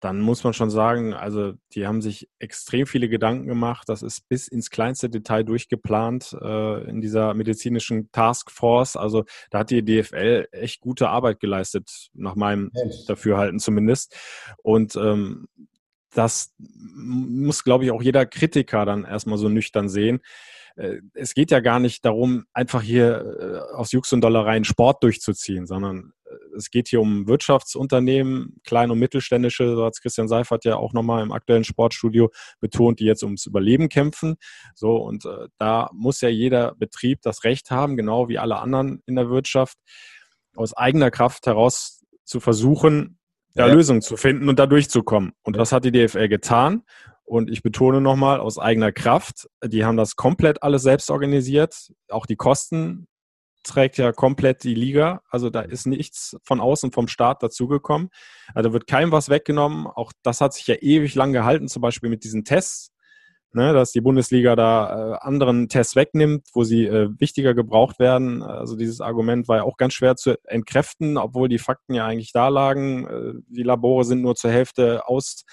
dann 0.00 0.20
muss 0.20 0.44
man 0.44 0.52
schon 0.52 0.70
sagen, 0.70 1.12
also 1.12 1.54
die 1.72 1.86
haben 1.86 2.00
sich 2.00 2.28
extrem 2.38 2.86
viele 2.86 3.08
Gedanken 3.08 3.48
gemacht. 3.48 3.88
Das 3.88 4.02
ist 4.02 4.28
bis 4.28 4.46
ins 4.46 4.70
kleinste 4.70 5.10
Detail 5.10 5.42
durchgeplant 5.42 6.36
äh, 6.40 6.88
in 6.88 7.00
dieser 7.00 7.34
medizinischen 7.34 8.10
Taskforce. 8.12 8.96
Also 8.96 9.24
da 9.50 9.60
hat 9.60 9.70
die 9.70 9.84
DFL 9.84 10.48
echt 10.52 10.80
gute 10.80 11.08
Arbeit 11.08 11.40
geleistet, 11.40 12.10
nach 12.14 12.36
meinem 12.36 12.70
echt? 12.74 13.08
Dafürhalten 13.08 13.58
zumindest. 13.58 14.16
Und 14.62 14.94
ähm, 14.94 15.48
das 16.14 16.54
muss, 16.58 17.64
glaube 17.64 17.84
ich, 17.84 17.90
auch 17.90 18.02
jeder 18.02 18.24
Kritiker 18.24 18.84
dann 18.86 19.04
erstmal 19.04 19.38
so 19.38 19.48
nüchtern 19.48 19.88
sehen. 19.88 20.20
Äh, 20.78 21.00
es 21.14 21.34
geht 21.34 21.50
ja 21.50 21.60
gar 21.60 21.80
nicht 21.80 22.04
darum, 22.04 22.44
einfach 22.52 22.82
hier 22.82 23.64
äh, 23.72 23.74
aus 23.74 23.92
Jux 23.92 24.12
und 24.12 24.20
Dollereien 24.20 24.64
Sport 24.64 25.02
durchzuziehen, 25.02 25.66
sondern 25.66 26.12
äh, 26.24 26.56
es 26.56 26.70
geht 26.70 26.88
hier 26.88 27.00
um 27.00 27.26
Wirtschaftsunternehmen, 27.26 28.60
kleine 28.64 28.92
und 28.92 29.00
mittelständische, 29.00 29.74
so 29.74 29.84
hat 29.84 30.00
Christian 30.00 30.28
Seifert 30.28 30.64
ja 30.64 30.76
auch 30.76 30.92
nochmal 30.92 31.22
im 31.22 31.32
aktuellen 31.32 31.64
Sportstudio 31.64 32.30
betont, 32.60 33.00
die 33.00 33.04
jetzt 33.04 33.24
ums 33.24 33.46
Überleben 33.46 33.88
kämpfen. 33.88 34.36
So, 34.74 34.96
und 34.96 35.24
äh, 35.24 35.48
da 35.58 35.90
muss 35.92 36.20
ja 36.20 36.28
jeder 36.28 36.74
Betrieb 36.76 37.22
das 37.22 37.44
Recht 37.44 37.70
haben, 37.70 37.96
genau 37.96 38.28
wie 38.28 38.38
alle 38.38 38.58
anderen 38.58 39.02
in 39.06 39.16
der 39.16 39.28
Wirtschaft, 39.28 39.76
aus 40.54 40.76
eigener 40.76 41.10
Kraft 41.10 41.46
heraus 41.46 42.04
zu 42.24 42.40
versuchen, 42.40 43.18
ja. 43.54 43.66
Lösungen 43.66 44.02
zu 44.02 44.16
finden 44.16 44.48
und 44.48 44.58
da 44.58 44.66
durchzukommen. 44.66 45.32
Und 45.42 45.56
das 45.56 45.72
hat 45.72 45.84
die 45.84 45.90
DFL 45.90 46.28
getan. 46.28 46.82
Und 47.28 47.50
ich 47.50 47.62
betone 47.62 48.00
nochmal, 48.00 48.40
aus 48.40 48.58
eigener 48.58 48.90
Kraft. 48.90 49.48
Die 49.62 49.84
haben 49.84 49.98
das 49.98 50.16
komplett 50.16 50.62
alles 50.62 50.82
selbst 50.82 51.10
organisiert. 51.10 51.92
Auch 52.08 52.24
die 52.24 52.36
Kosten 52.36 53.06
trägt 53.64 53.98
ja 53.98 54.12
komplett 54.12 54.64
die 54.64 54.74
Liga. 54.74 55.20
Also 55.28 55.50
da 55.50 55.60
ist 55.60 55.86
nichts 55.86 56.38
von 56.42 56.58
außen 56.58 56.90
vom 56.90 57.06
Staat 57.06 57.42
dazugekommen. 57.42 58.08
Also 58.54 58.72
wird 58.72 58.86
keinem 58.86 59.12
was 59.12 59.28
weggenommen. 59.28 59.86
Auch 59.86 60.12
das 60.22 60.40
hat 60.40 60.54
sich 60.54 60.66
ja 60.66 60.76
ewig 60.76 61.14
lang 61.14 61.34
gehalten, 61.34 61.68
zum 61.68 61.82
Beispiel 61.82 62.08
mit 62.08 62.24
diesen 62.24 62.44
Tests. 62.44 62.92
Ne, 63.54 63.72
dass 63.72 63.92
die 63.92 64.02
Bundesliga 64.02 64.56
da 64.56 65.14
äh, 65.14 65.18
anderen 65.20 65.70
Tests 65.70 65.96
wegnimmt, 65.96 66.48
wo 66.52 66.64
sie 66.64 66.84
äh, 66.84 67.08
wichtiger 67.18 67.54
gebraucht 67.54 67.98
werden. 67.98 68.42
Also 68.42 68.76
dieses 68.76 69.00
Argument 69.00 69.48
war 69.48 69.56
ja 69.56 69.62
auch 69.62 69.78
ganz 69.78 69.94
schwer 69.94 70.16
zu 70.16 70.36
entkräften, 70.44 71.16
obwohl 71.16 71.48
die 71.48 71.56
Fakten 71.56 71.94
ja 71.94 72.04
eigentlich 72.04 72.32
da 72.32 72.48
lagen. 72.48 73.06
Äh, 73.06 73.40
die 73.48 73.62
Labore 73.62 74.04
sind 74.04 74.20
nur 74.20 74.34
zur 74.34 74.50
Hälfte 74.50 75.08
aus, 75.08 75.44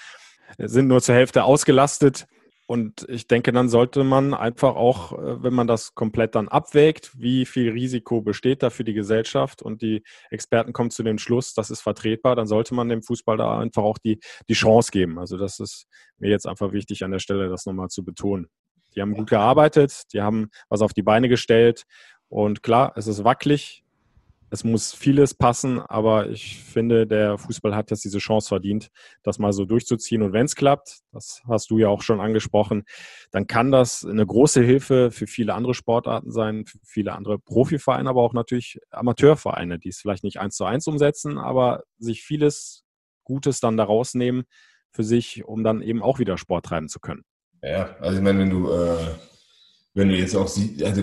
sind 0.58 0.88
nur 0.88 1.02
zur 1.02 1.16
Hälfte 1.16 1.44
ausgelastet. 1.44 2.28
Und 2.68 3.06
ich 3.10 3.28
denke, 3.28 3.52
dann 3.52 3.70
sollte 3.70 4.04
man 4.04 4.34
einfach 4.34 4.76
auch, 4.76 5.14
äh, 5.14 5.44
wenn 5.44 5.54
man 5.54 5.68
das 5.68 5.94
komplett 5.94 6.34
dann 6.34 6.48
abwägt, 6.48 7.12
wie 7.16 7.46
viel 7.46 7.70
Risiko 7.72 8.22
besteht 8.22 8.64
da 8.64 8.72
für 8.72 8.84
die 8.84 8.94
Gesellschaft 8.94 9.62
und 9.62 9.84
die 9.84 10.04
Experten 10.32 10.74
kommen 10.74 10.90
zu 10.90 11.04
dem 11.04 11.20
Schluss, 11.20 11.54
das 11.54 11.70
ist 11.70 11.82
vertretbar, 11.82 12.36
dann 12.36 12.48
sollte 12.48 12.74
man 12.74 12.90
dem 12.90 13.04
Fußball 13.04 13.38
da 13.38 13.60
einfach 13.60 13.84
auch 13.84 14.00
die, 14.00 14.20
die 14.50 14.56
Chance 14.56 14.90
geben. 14.92 15.20
Also 15.20 15.38
das 15.38 15.60
ist 15.60 15.86
mir 16.18 16.32
jetzt 16.32 16.48
einfach 16.48 16.72
wichtig 16.72 17.04
an 17.04 17.12
der 17.12 17.20
Stelle, 17.20 17.50
das 17.50 17.68
nochmal 17.68 17.90
zu 17.90 18.04
betonen. 18.04 18.48
Die 18.96 19.02
haben 19.02 19.14
gut 19.14 19.30
gearbeitet, 19.30 20.04
die 20.14 20.22
haben 20.22 20.50
was 20.68 20.82
auf 20.82 20.94
die 20.94 21.04
Beine 21.04 21.30
gestellt 21.30 21.84
und 22.30 22.64
klar, 22.64 22.94
es 22.96 23.06
ist 23.06 23.24
wackelig, 23.24 23.85
es 24.56 24.64
muss 24.64 24.94
vieles 24.94 25.34
passen, 25.34 25.80
aber 25.80 26.30
ich 26.30 26.64
finde, 26.64 27.06
der 27.06 27.38
Fußball 27.38 27.76
hat 27.76 27.92
jetzt 27.92 28.06
diese 28.06 28.20
Chance 28.20 28.48
verdient, 28.48 28.90
das 29.22 29.38
mal 29.38 29.54
so 29.54 29.66
durchzuziehen. 29.66 30.22
Und 30.22 30.34
wenn 30.34 30.46
es 30.46 30.56
klappt, 30.56 31.00
das 31.12 31.42
hast 31.48 31.70
du 31.70 31.78
ja 31.78 31.90
auch 31.90 32.02
schon 32.02 32.22
angesprochen, 32.22 32.84
dann 33.32 33.48
kann 33.48 33.72
das 33.72 34.06
eine 34.06 34.26
große 34.26 34.64
Hilfe 34.64 35.12
für 35.12 35.28
viele 35.28 35.54
andere 35.54 35.74
Sportarten 35.74 36.32
sein, 36.32 36.66
für 36.66 36.80
viele 36.84 37.14
andere 37.14 37.38
Profivereine, 37.38 38.10
aber 38.10 38.22
auch 38.22 38.34
natürlich 38.34 38.80
Amateurvereine, 38.92 39.78
die 39.78 39.90
es 39.90 40.00
vielleicht 40.00 40.24
nicht 40.24 40.40
eins 40.40 40.56
zu 40.56 40.64
eins 40.64 40.88
umsetzen, 40.88 41.38
aber 41.38 41.84
sich 41.98 42.24
vieles 42.24 42.84
Gutes 43.26 43.60
dann 43.60 43.76
daraus 43.76 44.14
nehmen 44.14 44.46
für 44.92 45.04
sich, 45.04 45.44
um 45.44 45.64
dann 45.64 45.82
eben 45.82 46.02
auch 46.02 46.20
wieder 46.20 46.38
Sport 46.38 46.66
treiben 46.66 46.88
zu 46.88 47.00
können. 47.00 47.24
Ja, 47.62 47.96
also 48.00 48.18
ich 48.18 48.24
meine, 48.24 48.40
wenn 48.40 48.50
du 48.50 48.72
äh 48.72 48.98
wenn 49.96 50.10
du 50.10 50.16
jetzt 50.16 50.36
auch 50.36 50.48
siehst, 50.48 50.84
also 50.84 51.02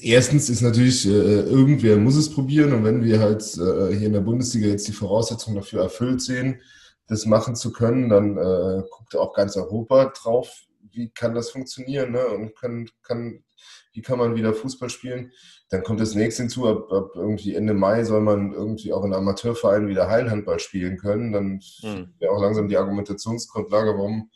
erstens 0.00 0.48
ist 0.48 0.62
natürlich, 0.62 1.06
äh, 1.06 1.10
irgendwer 1.10 1.98
muss 1.98 2.16
es 2.16 2.30
probieren 2.30 2.72
und 2.72 2.84
wenn 2.84 3.04
wir 3.04 3.20
halt 3.20 3.42
äh, 3.42 3.94
hier 3.94 4.06
in 4.06 4.14
der 4.14 4.22
Bundesliga 4.22 4.66
jetzt 4.66 4.88
die 4.88 4.92
Voraussetzungen 4.92 5.56
dafür 5.56 5.82
erfüllt 5.82 6.22
sehen, 6.22 6.60
das 7.06 7.26
machen 7.26 7.54
zu 7.54 7.70
können, 7.70 8.08
dann 8.08 8.38
äh, 8.38 8.82
guckt 8.90 9.14
auch 9.14 9.34
ganz 9.34 9.56
Europa 9.56 10.06
drauf, 10.06 10.64
wie 10.90 11.10
kann 11.10 11.34
das 11.34 11.50
funktionieren 11.50 12.12
ne? 12.12 12.26
und 12.28 12.56
kann, 12.56 12.88
kann, 13.02 13.44
wie 13.92 14.00
kann 14.00 14.18
man 14.18 14.34
wieder 14.34 14.54
Fußball 14.54 14.88
spielen. 14.88 15.32
Dann 15.68 15.82
kommt 15.82 16.00
das 16.00 16.14
nächste 16.14 16.44
hinzu, 16.44 16.66
ab, 16.66 16.90
ab 16.90 17.10
irgendwie 17.14 17.54
Ende 17.54 17.74
Mai 17.74 18.04
soll 18.04 18.22
man 18.22 18.52
irgendwie 18.52 18.92
auch 18.92 19.04
in 19.04 19.12
Amateurvereinen 19.12 19.88
wieder 19.88 20.08
Heilhandball 20.08 20.60
spielen 20.60 20.96
können. 20.96 21.32
Dann 21.32 21.60
hm. 21.82 22.14
wäre 22.18 22.32
auch 22.32 22.40
langsam 22.40 22.68
die 22.68 22.76
Argumentationsgrundlage, 22.76 23.90
warum 23.90 24.30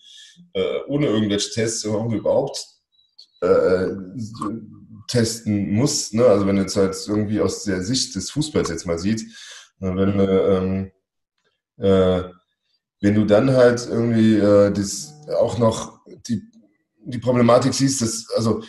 äh, 0.52 0.80
ohne 0.88 1.06
irgendwelche 1.06 1.50
Tests 1.52 1.88
warum 1.88 2.12
überhaupt 2.12 2.73
äh, 3.44 3.96
testen 5.08 5.72
muss. 5.72 6.12
Ne? 6.12 6.24
Also 6.24 6.46
wenn 6.46 6.56
du 6.56 6.62
jetzt 6.62 6.76
halt 6.76 6.96
irgendwie 7.06 7.40
aus 7.40 7.64
der 7.64 7.82
Sicht 7.82 8.14
des 8.14 8.30
Fußballs 8.30 8.70
jetzt 8.70 8.86
mal 8.86 8.98
sieht, 8.98 9.22
wenn, 9.78 10.14
mhm. 10.14 10.20
ähm, 10.20 10.92
äh, 11.78 12.22
wenn 13.00 13.14
du 13.14 13.24
dann 13.24 13.50
halt 13.50 13.86
irgendwie 13.88 14.36
äh, 14.36 14.70
das 14.72 15.12
auch 15.38 15.58
noch 15.58 16.00
die, 16.28 16.42
die 17.04 17.18
Problematik 17.18 17.74
siehst, 17.74 18.00
dass, 18.00 18.26
also 18.36 18.62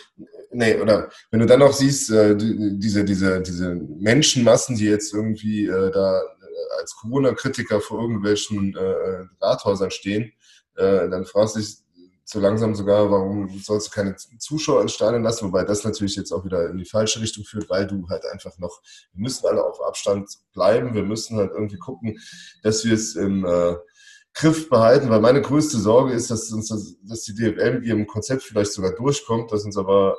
nee, 0.52 0.80
oder 0.80 1.10
wenn 1.32 1.40
du 1.40 1.46
dann 1.46 1.60
noch 1.60 1.74
siehst, 1.74 2.10
äh, 2.12 2.36
diese, 2.36 3.06
diese, 3.06 3.42
diese 3.42 3.76
Menschenmassen, 3.76 4.76
die 4.76 4.86
jetzt 4.86 5.14
irgendwie 5.14 5.68
äh, 5.68 5.92
da 5.92 6.22
als 6.80 6.96
Corona-Kritiker 6.96 7.82
vor 7.82 8.02
irgendwelchen 8.02 8.76
äh, 8.76 9.26
Rathäusern 9.42 9.92
stehen, 9.92 10.34
äh, 10.76 11.10
dann 11.10 11.26
fragst 11.26 11.56
du 11.56 11.60
dich, 11.60 11.78
so 12.28 12.40
langsam 12.40 12.74
sogar, 12.74 13.10
warum 13.12 13.48
sollst 13.60 13.88
du 13.88 13.92
keine 13.92 14.16
Zuschauer 14.16 14.82
ins 14.82 14.94
Stadion 14.94 15.22
lassen, 15.22 15.46
wobei 15.46 15.64
das 15.64 15.84
natürlich 15.84 16.16
jetzt 16.16 16.32
auch 16.32 16.44
wieder 16.44 16.70
in 16.70 16.78
die 16.78 16.86
falsche 16.86 17.22
Richtung 17.22 17.44
führt, 17.44 17.70
weil 17.70 17.86
du 17.86 18.10
halt 18.10 18.26
einfach 18.26 18.58
noch, 18.58 18.82
wir 19.14 19.22
müssen 19.22 19.46
alle 19.46 19.64
auf 19.64 19.80
Abstand 19.84 20.28
bleiben, 20.52 20.96
wir 20.96 21.04
müssen 21.04 21.38
halt 21.38 21.52
irgendwie 21.52 21.78
gucken, 21.78 22.18
dass 22.64 22.84
wir 22.84 22.96
es 22.96 23.16
im 23.16 23.46
äh, 23.46 23.76
Griff 24.34 24.70
behalten, 24.70 25.10
weil 25.12 25.22
meine 25.22 25.42
größte 25.42 25.78
Sorge 25.78 26.14
ist, 26.14 26.32
dass 26.32 26.52
uns 26.52 26.68
das, 26.68 26.96
dass 27.04 27.22
die 27.22 27.36
DFL 27.36 27.76
mit 27.76 27.86
ihrem 27.86 28.08
Konzept 28.08 28.42
vielleicht 28.42 28.74
sogar 28.74 28.96
durchkommt, 28.96 29.52
dass 29.52 29.64
uns 29.64 29.78
aber 29.78 30.18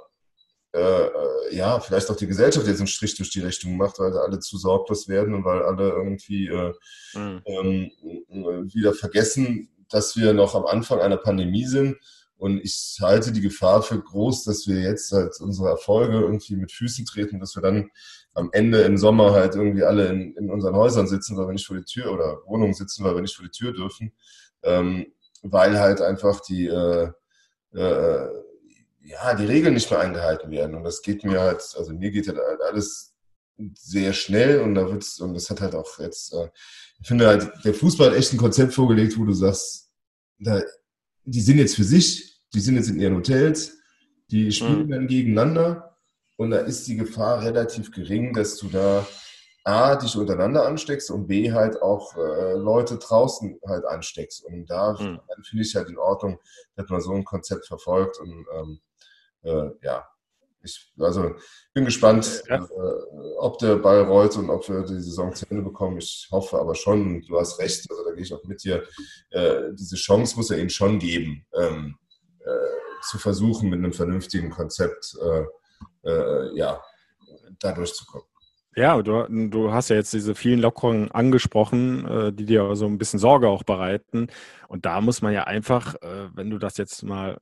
äh, 0.73 1.07
äh, 1.07 1.57
ja, 1.57 1.81
vielleicht 1.81 2.11
auch 2.11 2.17
die 2.17 2.27
Gesellschaft 2.27 2.67
jetzt 2.67 2.79
einen 2.79 2.87
Strich 2.87 3.17
durch 3.17 3.31
die 3.31 3.41
Richtung 3.41 3.77
macht, 3.77 3.99
weil 3.99 4.17
alle 4.17 4.39
zu 4.39 4.59
sorglos 4.59 5.09
werden 5.09 5.35
und 5.35 5.45
weil 5.45 5.63
alle 5.63 5.89
irgendwie 5.89 6.49
äh, 6.49 6.73
mhm. 7.15 7.43
ähm, 7.47 8.71
wieder 8.73 8.93
vergessen, 8.93 9.71
dass 9.91 10.17
wir 10.17 10.33
noch 10.33 10.55
am 10.55 10.67
Anfang 10.67 11.01
einer 11.01 11.17
Pandemie 11.17 11.67
sind. 11.67 11.97
Und 12.39 12.61
ich 12.63 12.99
halte 13.01 13.33
die 13.33 13.41
Gefahr 13.41 13.83
für 13.83 14.01
groß, 14.01 14.45
dass 14.45 14.67
wir 14.67 14.81
jetzt 14.81 15.11
halt 15.13 15.41
unsere 15.41 15.71
Erfolge 15.71 16.21
irgendwie 16.21 16.57
mit 16.57 16.71
Füßen 16.71 17.07
treten, 17.07 17.41
dass 17.41 17.57
wir 17.57 17.63
dann 17.63 17.91
am 18.35 18.51
Ende 18.53 18.83
im 18.83 18.99
Sommer 18.99 19.33
halt 19.33 19.55
irgendwie 19.55 19.85
alle 19.85 20.09
in, 20.09 20.35
in 20.37 20.51
unseren 20.51 20.77
Häusern 20.77 21.07
sitzen, 21.07 21.37
weil 21.37 21.47
wir 21.47 21.55
nicht 21.55 21.67
vor 21.67 21.77
die 21.77 21.85
Tür 21.85 22.13
oder 22.13 22.43
Wohnungen 22.47 22.75
sitzen, 22.75 23.05
weil 23.05 23.15
wir 23.15 23.23
nicht 23.23 23.35
vor 23.35 23.45
die 23.47 23.51
Tür 23.51 23.73
dürfen, 23.73 24.13
ähm, 24.63 25.07
weil 25.43 25.81
halt 25.81 26.03
einfach 26.03 26.41
die, 26.41 26.67
äh, 26.67 27.11
äh, 27.75 28.29
ja, 29.03 29.35
die 29.35 29.47
Regeln 29.47 29.73
nicht 29.73 29.91
mehr 29.91 30.01
eingehalten 30.01 30.51
werden. 30.51 30.75
Und 30.75 30.85
das 30.85 31.01
geht 31.01 31.25
mir 31.25 31.41
halt, 31.41 31.63
also 31.79 31.95
mir 31.95 32.11
geht 32.11 32.29
halt 32.29 32.39
alles 32.61 33.15
sehr 33.75 34.13
schnell 34.13 34.61
und 34.61 34.75
da 34.75 34.91
wird's, 34.91 35.21
und 35.21 35.33
das 35.33 35.49
hat 35.49 35.63
halt 35.63 35.75
auch 35.75 35.99
jetzt, 35.99 36.35
äh, 36.35 36.49
ich 37.01 37.09
finde 37.09 37.27
halt, 37.27 37.51
der 37.65 37.75
Fußball 37.75 38.11
hat 38.11 38.17
echt 38.17 38.33
ein 38.33 38.39
Konzept 38.39 38.75
vorgelegt, 38.75 39.19
wo 39.19 39.25
du 39.25 39.33
sagst, 39.33 39.91
da, 40.39 40.63
die 41.25 41.41
sind 41.41 41.59
jetzt 41.59 41.77
für 41.77 41.85
sich, 41.85 42.41
die 42.53 42.61
sind 42.61 42.77
jetzt 42.77 42.89
in 42.89 43.01
ihren 43.01 43.17
Hotels, 43.17 43.77
die 44.31 44.51
spielen 44.53 44.87
mhm. 44.87 44.91
dann 44.91 45.07
gegeneinander 45.07 45.97
und 46.37 46.51
da 46.51 46.59
ist 46.59 46.87
die 46.87 46.97
Gefahr 46.97 47.43
relativ 47.43 47.91
gering, 47.93 48.33
dass 48.35 48.57
du 48.57 48.69
da 48.69 49.07
A, 49.67 49.97
dich 49.97 50.17
untereinander 50.17 50.65
ansteckst 50.65 51.11
und 51.11 51.27
B, 51.27 51.51
halt 51.51 51.83
auch 51.83 52.17
äh, 52.17 52.53
Leute 52.53 52.99
draußen 52.99 53.59
halt 53.67 53.85
ansteckst. 53.85 54.45
Und 54.45 54.67
da 54.67 54.93
mhm. 54.93 55.19
finde 55.43 55.65
ich 55.65 55.75
halt 55.75 55.89
in 55.89 55.99
Ordnung, 55.99 56.39
dass 56.77 56.89
man 56.89 57.01
so 57.01 57.13
ein 57.13 57.25
Konzept 57.25 57.67
verfolgt 57.67 58.21
und 58.21 58.47
ähm, 58.55 58.81
äh, 59.43 59.71
ja, 59.83 60.07
ich 60.67 60.93
also 60.99 61.35
bin 61.73 61.85
gespannt, 61.85 62.43
ja. 62.49 62.57
äh, 62.57 63.37
ob 63.39 63.59
der 63.59 63.77
Ball 63.77 64.03
rollt 64.03 64.37
und 64.37 64.51
ob 64.51 64.69
wir 64.69 64.83
die 64.83 65.01
Saison 65.01 65.35
zu 65.35 65.47
Ende 65.49 65.63
bekommen. 65.63 65.99
Ich 65.99 66.29
hoffe 66.31 66.59
aber 66.59 66.75
schon, 66.75 67.23
du 67.23 67.39
hast 67.39 67.59
recht, 67.59 67.87
also 67.91 68.05
da 68.05 68.13
gehe 68.13 68.23
ich 68.23 68.35
auch 68.35 68.45
mit 68.45 68.63
dir. 68.63 68.83
Äh, 69.31 69.73
diese 69.73 69.97
Chance 69.97 70.37
muss 70.37 70.51
er 70.51 70.59
ihnen 70.59 70.71
schon 70.71 70.99
geben, 70.99 71.47
ähm, 71.55 71.97
äh, 72.45 73.07
zu 73.09 73.19
versuchen, 73.19 73.71
mit 73.71 73.79
einem 73.79 73.93
vernünftigen 73.93 74.51
Konzept 74.51 75.17
äh, 75.23 76.11
äh, 76.11 76.57
ja, 76.57 76.81
da 77.59 77.73
durchzukommen. 77.73 78.27
Ja, 78.75 79.01
du, 79.01 79.27
du, 79.49 79.73
hast 79.73 79.89
ja 79.89 79.97
jetzt 79.97 80.13
diese 80.13 80.35
vielen 80.35 80.61
Lockerungen 80.61 81.11
angesprochen, 81.11 82.07
äh, 82.07 82.33
die 82.33 82.45
dir 82.45 82.77
so 82.77 82.85
ein 82.87 82.99
bisschen 82.99 83.19
Sorge 83.19 83.49
auch 83.49 83.63
bereiten. 83.63 84.27
Und 84.69 84.85
da 84.85 85.01
muss 85.01 85.23
man 85.23 85.33
ja 85.33 85.45
einfach, 85.45 85.95
wenn 86.35 86.51
du 86.51 86.59
das 86.59 86.77
jetzt 86.77 87.05
mal 87.05 87.39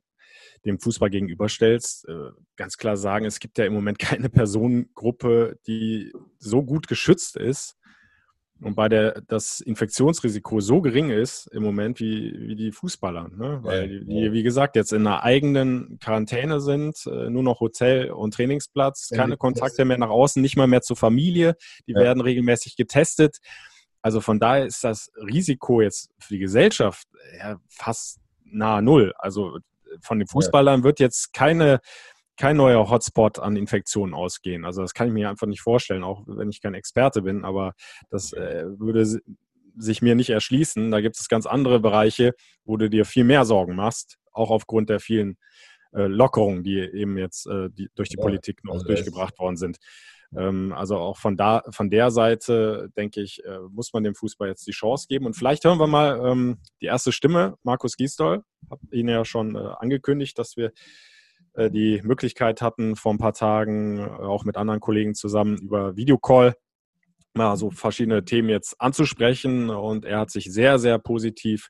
dem 0.65 0.79
Fußball 0.79 1.09
gegenüberstellst, 1.09 2.07
äh, 2.07 2.31
ganz 2.55 2.77
klar 2.77 2.97
sagen, 2.97 3.25
es 3.25 3.39
gibt 3.39 3.57
ja 3.57 3.65
im 3.65 3.73
Moment 3.73 3.99
keine 3.99 4.29
Personengruppe, 4.29 5.59
die 5.67 6.11
so 6.39 6.63
gut 6.63 6.87
geschützt 6.87 7.37
ist 7.37 7.77
und 8.61 8.75
bei 8.75 8.87
der 8.87 9.21
das 9.27 9.59
Infektionsrisiko 9.59 10.61
so 10.61 10.81
gering 10.81 11.09
ist 11.09 11.47
im 11.47 11.61
Moment 11.61 11.99
wie, 11.99 12.33
wie 12.39 12.55
die 12.55 12.71
Fußballer. 12.71 13.29
Ne? 13.29 13.59
Weil 13.63 13.91
ja, 13.91 13.99
die, 13.99 14.31
wie 14.31 14.43
gesagt, 14.43 14.77
jetzt 14.77 14.93
in 14.93 15.05
einer 15.05 15.23
eigenen 15.23 15.99
Quarantäne 15.99 16.61
sind, 16.61 17.05
äh, 17.05 17.29
nur 17.29 17.43
noch 17.43 17.59
Hotel 17.59 18.11
und 18.11 18.33
Trainingsplatz, 18.33 19.09
keine 19.09 19.35
Kontakte 19.35 19.83
mehr 19.83 19.97
nach 19.97 20.09
außen, 20.09 20.41
nicht 20.41 20.55
mal 20.55 20.67
mehr 20.67 20.81
zur 20.81 20.95
Familie, 20.95 21.55
die 21.85 21.93
ja. 21.93 21.99
werden 21.99 22.21
regelmäßig 22.21 22.77
getestet. 22.77 23.39
Also 24.01 24.21
von 24.21 24.39
daher 24.39 24.65
ist 24.65 24.83
das 24.83 25.11
Risiko 25.17 25.81
jetzt 25.81 26.09
für 26.19 26.35
die 26.35 26.39
Gesellschaft 26.39 27.07
ja, 27.37 27.57
fast 27.67 28.19
nahe 28.45 28.81
Null. 28.81 29.13
Also 29.17 29.59
von 30.01 30.19
den 30.19 30.27
Fußballern 30.27 30.83
wird 30.83 30.99
jetzt 30.99 31.33
keine, 31.33 31.79
kein 32.37 32.57
neuer 32.57 32.89
Hotspot 32.89 33.39
an 33.39 33.55
Infektionen 33.55 34.13
ausgehen. 34.13 34.65
Also 34.65 34.81
das 34.81 34.93
kann 34.93 35.07
ich 35.07 35.13
mir 35.13 35.29
einfach 35.29 35.47
nicht 35.47 35.61
vorstellen, 35.61 36.03
auch 36.03 36.23
wenn 36.27 36.49
ich 36.49 36.61
kein 36.61 36.73
Experte 36.73 37.21
bin, 37.21 37.45
aber 37.45 37.73
das 38.09 38.33
äh, 38.33 38.65
würde 38.77 39.05
sich 39.77 40.01
mir 40.01 40.15
nicht 40.15 40.29
erschließen. 40.29 40.91
Da 40.91 41.01
gibt 41.01 41.19
es 41.19 41.29
ganz 41.29 41.45
andere 41.45 41.79
Bereiche, 41.79 42.33
wo 42.63 42.77
du 42.77 42.89
dir 42.89 43.05
viel 43.05 43.23
mehr 43.23 43.45
Sorgen 43.45 43.75
machst, 43.75 44.17
auch 44.31 44.49
aufgrund 44.49 44.89
der 44.89 44.99
vielen 44.99 45.37
äh, 45.93 46.07
Lockerungen, 46.07 46.63
die 46.63 46.79
eben 46.79 47.17
jetzt 47.17 47.47
äh, 47.47 47.69
die, 47.69 47.89
durch 47.95 48.09
die 48.09 48.17
ja, 48.17 48.23
Politik 48.23 48.63
noch 48.63 48.75
also 48.75 48.85
durchgebracht 48.85 49.37
worden 49.39 49.57
sind. 49.57 49.77
Ähm, 50.37 50.73
also 50.73 50.97
auch 50.97 51.17
von 51.17 51.35
da, 51.37 51.63
von 51.69 51.89
der 51.89 52.11
Seite, 52.11 52.89
denke 52.95 53.21
ich, 53.21 53.43
äh, 53.45 53.59
muss 53.69 53.93
man 53.93 54.03
dem 54.03 54.15
Fußball 54.15 54.47
jetzt 54.47 54.67
die 54.67 54.71
Chance 54.71 55.07
geben. 55.07 55.25
Und 55.25 55.35
vielleicht 55.35 55.65
hören 55.65 55.79
wir 55.79 55.87
mal 55.87 56.19
ähm, 56.25 56.57
die 56.81 56.85
erste 56.85 57.11
Stimme, 57.11 57.55
Markus 57.63 57.95
Giesdoll. 57.95 58.43
Habe 58.69 58.81
ihn 58.91 59.07
ja 59.07 59.25
schon 59.25 59.55
äh, 59.55 59.59
angekündigt, 59.79 60.37
dass 60.39 60.57
wir 60.57 60.71
äh, 61.53 61.69
die 61.69 62.01
Möglichkeit 62.03 62.61
hatten, 62.61 62.95
vor 62.95 63.13
ein 63.13 63.17
paar 63.17 63.33
Tagen 63.33 64.03
auch 64.03 64.45
mit 64.45 64.57
anderen 64.57 64.79
Kollegen 64.79 65.15
zusammen 65.15 65.57
über 65.57 65.95
Videocall 65.95 66.55
mal 67.35 67.57
so 67.57 67.69
verschiedene 67.69 68.23
Themen 68.23 68.49
jetzt 68.49 68.79
anzusprechen. 68.79 69.69
Und 69.69 70.05
er 70.05 70.19
hat 70.19 70.31
sich 70.31 70.51
sehr, 70.51 70.79
sehr 70.79 70.99
positiv 70.99 71.69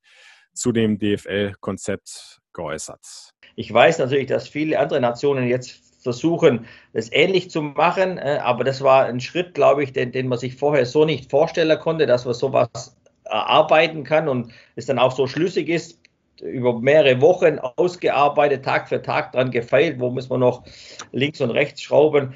zu 0.54 0.72
dem 0.72 0.98
DFL-Konzept 1.00 2.40
geäußert. 2.54 3.32
Ich 3.56 3.72
weiß 3.74 4.00
natürlich, 4.00 4.28
dass 4.28 4.48
viele 4.48 4.80
andere 4.80 5.02
Nationen 5.02 5.48
jetzt 5.48 5.85
versuchen, 6.06 6.68
das 6.94 7.12
ähnlich 7.12 7.50
zu 7.50 7.62
machen. 7.62 8.18
Äh, 8.18 8.40
aber 8.42 8.64
das 8.64 8.82
war 8.82 9.06
ein 9.06 9.20
Schritt, 9.20 9.54
glaube 9.54 9.84
ich, 9.84 9.92
den, 9.92 10.14
den 10.14 10.28
man 10.30 10.38
sich 10.38 10.56
vorher 10.56 10.86
so 10.86 11.04
nicht 11.04 11.30
vorstellen 11.30 11.78
konnte, 11.80 12.06
dass 12.06 12.24
man 12.24 12.36
sowas 12.36 12.96
erarbeiten 13.26 14.04
kann 14.04 14.30
und 14.30 14.52
es 14.76 14.86
dann 14.86 15.00
auch 15.00 15.12
so 15.12 15.28
schlüssig 15.28 15.68
ist, 15.68 16.00
über 16.42 16.80
mehrere 16.80 17.22
Wochen 17.22 17.60
ausgearbeitet, 17.60 18.64
Tag 18.64 18.88
für 18.88 19.02
Tag 19.02 19.32
dran 19.32 19.52
gefeilt, 19.52 20.00
wo 20.00 20.12
muss 20.12 20.30
man 20.30 20.42
noch 20.42 20.64
links 21.12 21.42
und 21.42 21.52
rechts 21.52 21.82
schrauben. 21.82 22.34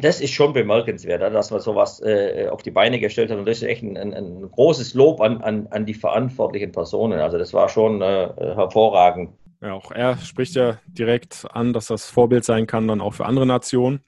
Das 0.00 0.20
ist 0.20 0.32
schon 0.32 0.52
bemerkenswert, 0.52 1.20
dass 1.20 1.50
man 1.50 1.60
sowas 1.60 2.00
äh, 2.00 2.46
auf 2.48 2.62
die 2.62 2.70
Beine 2.70 3.00
gestellt 3.00 3.32
hat. 3.32 3.38
Und 3.38 3.46
das 3.46 3.56
ist 3.56 3.64
echt 3.64 3.82
ein, 3.82 3.96
ein, 3.96 4.14
ein 4.14 4.48
großes 4.48 4.94
Lob 4.94 5.20
an, 5.20 5.42
an, 5.42 5.66
an, 5.70 5.84
die 5.84 5.94
verantwortlichen 5.94 6.70
Personen. 6.70 7.18
Also 7.18 7.38
das 7.38 7.52
war 7.52 7.68
schon 7.68 8.00
äh, 8.00 8.28
hervorragend. 8.38 9.30
Ja, 9.64 9.72
auch 9.72 9.90
er 9.92 10.18
spricht 10.18 10.56
ja 10.56 10.78
direkt 10.86 11.46
an, 11.50 11.72
dass 11.72 11.86
das 11.86 12.04
Vorbild 12.04 12.44
sein 12.44 12.66
kann, 12.66 12.86
dann 12.86 13.00
auch 13.00 13.14
für 13.14 13.24
andere 13.24 13.46
Nationen. 13.46 14.04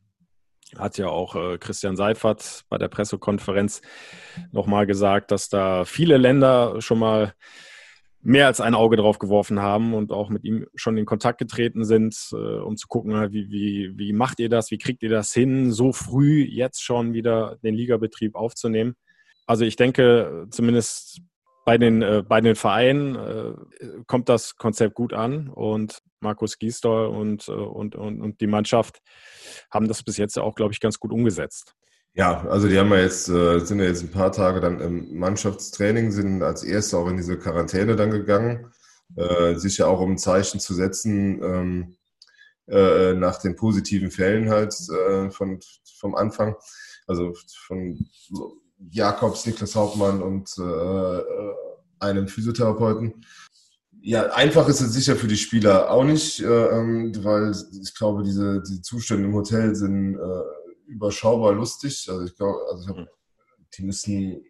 hat 0.77 0.99
ja 0.99 1.09
auch 1.09 1.35
äh, 1.35 1.57
Christian 1.57 1.97
Seifert 1.97 2.67
bei 2.69 2.77
der 2.77 2.89
Pressekonferenz 2.89 3.81
nochmal 4.53 4.85
gesagt, 4.87 5.31
dass 5.31 5.49
da 5.49 5.87
viele 5.87 6.19
Länder 6.19 6.83
schon 6.83 6.99
mal 6.99 7.33
mehr 8.21 8.49
als 8.49 8.61
ein 8.61 8.75
Auge 8.75 8.97
drauf 8.97 9.19
geworfen 9.19 9.63
haben 9.63 9.95
und 9.95 10.13
auch 10.13 10.29
mit 10.29 10.45
ihm 10.45 10.67
schon 10.75 10.99
in 10.99 11.07
Kontakt 11.07 11.39
getreten 11.39 11.87
sind, 11.87 12.15
äh, 12.33 12.37
um 12.37 12.77
zu 12.77 12.87
gucken, 12.87 13.15
wie, 13.33 13.51
wie, 13.51 13.93
wie 13.97 14.13
macht 14.13 14.41
ihr 14.41 14.51
das, 14.51 14.71
wie 14.71 14.79
kriegt 14.79 15.03
ihr 15.03 15.11
das 15.11 15.33
hin, 15.33 15.73
so 15.73 15.91
früh 15.95 16.43
jetzt 16.43 16.85
schon 16.85 17.15
wieder 17.15 17.57
den 17.63 17.75
Ligabetrieb 17.75 18.35
aufzunehmen. 18.35 18.95
Also 19.47 19.65
ich 19.65 19.77
denke, 19.77 20.49
zumindest 20.51 21.23
bei 21.67 21.79
den, 21.79 22.01
äh, 22.01 22.23
bei 22.27 22.41
den 22.41 22.55
Vereinen 22.55 23.17
äh, 23.17 24.03
kommt 24.07 24.29
das 24.29 24.57
Konzept 24.57 24.95
gut 24.95 25.13
an 25.13 25.49
und 25.49 26.01
Markus 26.21 26.59
Giesdor 26.59 27.11
und, 27.11 27.49
äh, 27.49 27.53
und, 27.53 27.97
und, 27.97 28.23
und 28.23 28.41
die 28.41 28.47
Mannschaft 28.47 29.01
haben 29.71 29.89
das 29.89 30.05
bis 30.05 30.17
jetzt 30.17 30.39
auch, 30.39 30.55
glaube 30.55 30.73
ich, 30.73 30.81
ganz 30.81 31.01
gut 31.01 31.13
umgesetzt. 31.13 31.75
Ja, 32.15 32.47
also 32.47 32.69
die 32.69 32.79
haben 32.79 32.91
ja 32.91 33.01
jetzt, 33.01 33.29
äh, 33.29 33.59
sind 33.59 33.81
ja 33.81 33.87
jetzt 33.87 34.03
ein 34.03 34.13
paar 34.13 34.31
Tage 34.31 34.61
dann 34.61 34.81
im 34.81 35.19
Mannschaftstraining, 35.19 36.13
sind 36.13 36.43
als 36.43 36.63
erste 36.63 36.99
auch 36.99 37.09
in 37.09 37.17
diese 37.17 37.37
Quarantäne 37.37 37.97
dann 37.97 38.13
gegangen, 38.13 38.73
äh, 39.17 39.57
sich 39.57 39.79
ja 39.79 39.87
auch 39.87 40.01
um 40.01 40.13
ein 40.13 40.19
Zeichen 40.19 40.61
zu 40.61 40.73
setzen 40.73 41.43
ähm, 41.43 41.97
äh, 42.69 43.13
nach 43.15 43.41
den 43.43 43.57
positiven 43.57 44.13
Fällen 44.13 44.51
halt 44.51 44.73
äh, 44.89 45.31
von, 45.31 45.59
vom 45.99 46.15
Anfang. 46.15 46.55
Also 47.09 47.35
von 47.67 48.07
Jakobs, 48.79 49.47
Niklas 49.47 49.75
Hauptmann 49.75 50.23
und 50.23 50.51
äh, 50.59 50.63
äh, 50.63 51.55
einem 51.99 52.29
Physiotherapeuten. 52.29 53.25
Ja, 54.03 54.31
einfach 54.33 54.69
ist 54.69 54.81
es 54.81 54.93
sicher 54.93 55.17
für 55.17 55.27
die 55.27 55.37
Spieler 55.37 55.91
auch 55.91 56.05
nicht, 56.05 56.41
äh, 56.41 56.45
ähm, 56.45 57.13
weil 57.25 57.53
ich 57.83 57.95
glaube, 57.95 58.23
diese, 58.23 58.63
diese 58.63 58.83
Zustände 58.83 59.25
im 59.25 59.35
Hotel 59.35 59.75
sind 59.75 60.15
äh, 60.15 60.43
überschaubar 60.87 61.53
lustig. 61.53 62.07
Also 62.09 62.25
ich 62.25 62.37
glaube, 62.37 62.61
also 62.71 62.83
ich 62.83 62.89
hab, 62.89 63.09
die 63.77 63.83
müssen 63.83 64.45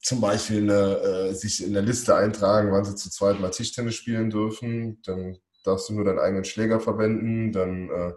zum 0.00 0.20
Beispiel 0.20 0.62
eine, 0.62 0.98
äh, 0.98 1.34
sich 1.34 1.64
in 1.64 1.72
der 1.72 1.82
Liste 1.82 2.14
eintragen, 2.14 2.72
wann 2.72 2.84
sie 2.84 2.96
zu 2.96 3.10
zweit 3.10 3.40
mal 3.40 3.50
Tischtennis 3.50 3.94
spielen 3.94 4.30
dürfen. 4.30 5.00
Dann 5.04 5.38
darfst 5.64 5.88
du 5.88 5.94
nur 5.94 6.04
deinen 6.04 6.18
eigenen 6.18 6.44
Schläger 6.44 6.80
verwenden. 6.80 7.52
Dann, 7.52 7.88
äh, 7.88 8.12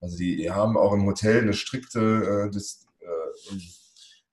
also 0.00 0.16
die, 0.16 0.36
die, 0.36 0.50
haben 0.50 0.76
auch 0.76 0.92
im 0.92 1.06
Hotel 1.06 1.40
eine 1.40 1.54
strikte, 1.54 2.50
dis, 2.52 2.86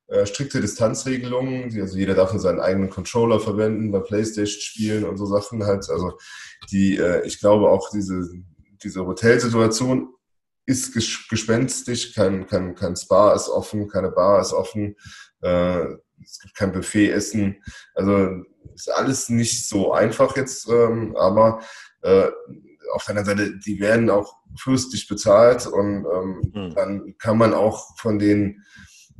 äh, 0.07 0.25
strikte 0.25 0.61
Distanzregelung. 0.61 1.71
Also 1.79 1.97
jeder 1.97 2.13
darf 2.13 2.31
nur 2.31 2.41
seinen 2.41 2.59
eigenen 2.59 2.89
Controller 2.89 3.39
verwenden 3.39 3.91
bei 3.91 3.99
Playstation 3.99 4.61
spielen 4.61 5.03
und 5.03 5.17
so 5.17 5.25
Sachen 5.25 5.63
halt. 5.63 5.89
Also 5.89 6.17
die, 6.71 6.97
äh, 6.97 7.25
ich 7.25 7.39
glaube 7.39 7.69
auch 7.69 7.89
diese, 7.89 8.29
diese 8.83 9.05
Hotelsituation 9.05 10.09
ist 10.67 10.93
gespenstisch, 11.29 12.13
kein, 12.13 12.47
kein, 12.47 12.75
kein 12.75 12.95
Spa 12.95 13.33
ist 13.33 13.49
offen, 13.49 13.87
keine 13.87 14.11
Bar 14.11 14.41
ist 14.41 14.53
offen, 14.53 14.95
äh, 15.41 15.85
es 16.23 16.39
gibt 16.39 16.55
kein 16.55 16.71
Buffet-Essen. 16.71 17.61
Also 17.93 18.43
ist 18.73 18.91
alles 18.91 19.29
nicht 19.29 19.67
so 19.67 19.93
einfach 19.93 20.35
jetzt, 20.35 20.67
ähm, 20.69 21.15
aber 21.15 21.61
äh, 22.01 22.29
auf 22.93 23.05
der 23.05 23.17
anderen 23.17 23.37
Seite, 23.37 23.59
die 23.59 23.79
werden 23.79 24.09
auch 24.09 24.37
fürstlich 24.57 25.07
bezahlt 25.07 25.67
und 25.67 26.05
ähm, 26.05 26.51
mhm. 26.53 26.75
dann 26.75 27.15
kann 27.17 27.37
man 27.37 27.53
auch 27.53 27.97
von 27.97 28.19
denen 28.19 28.63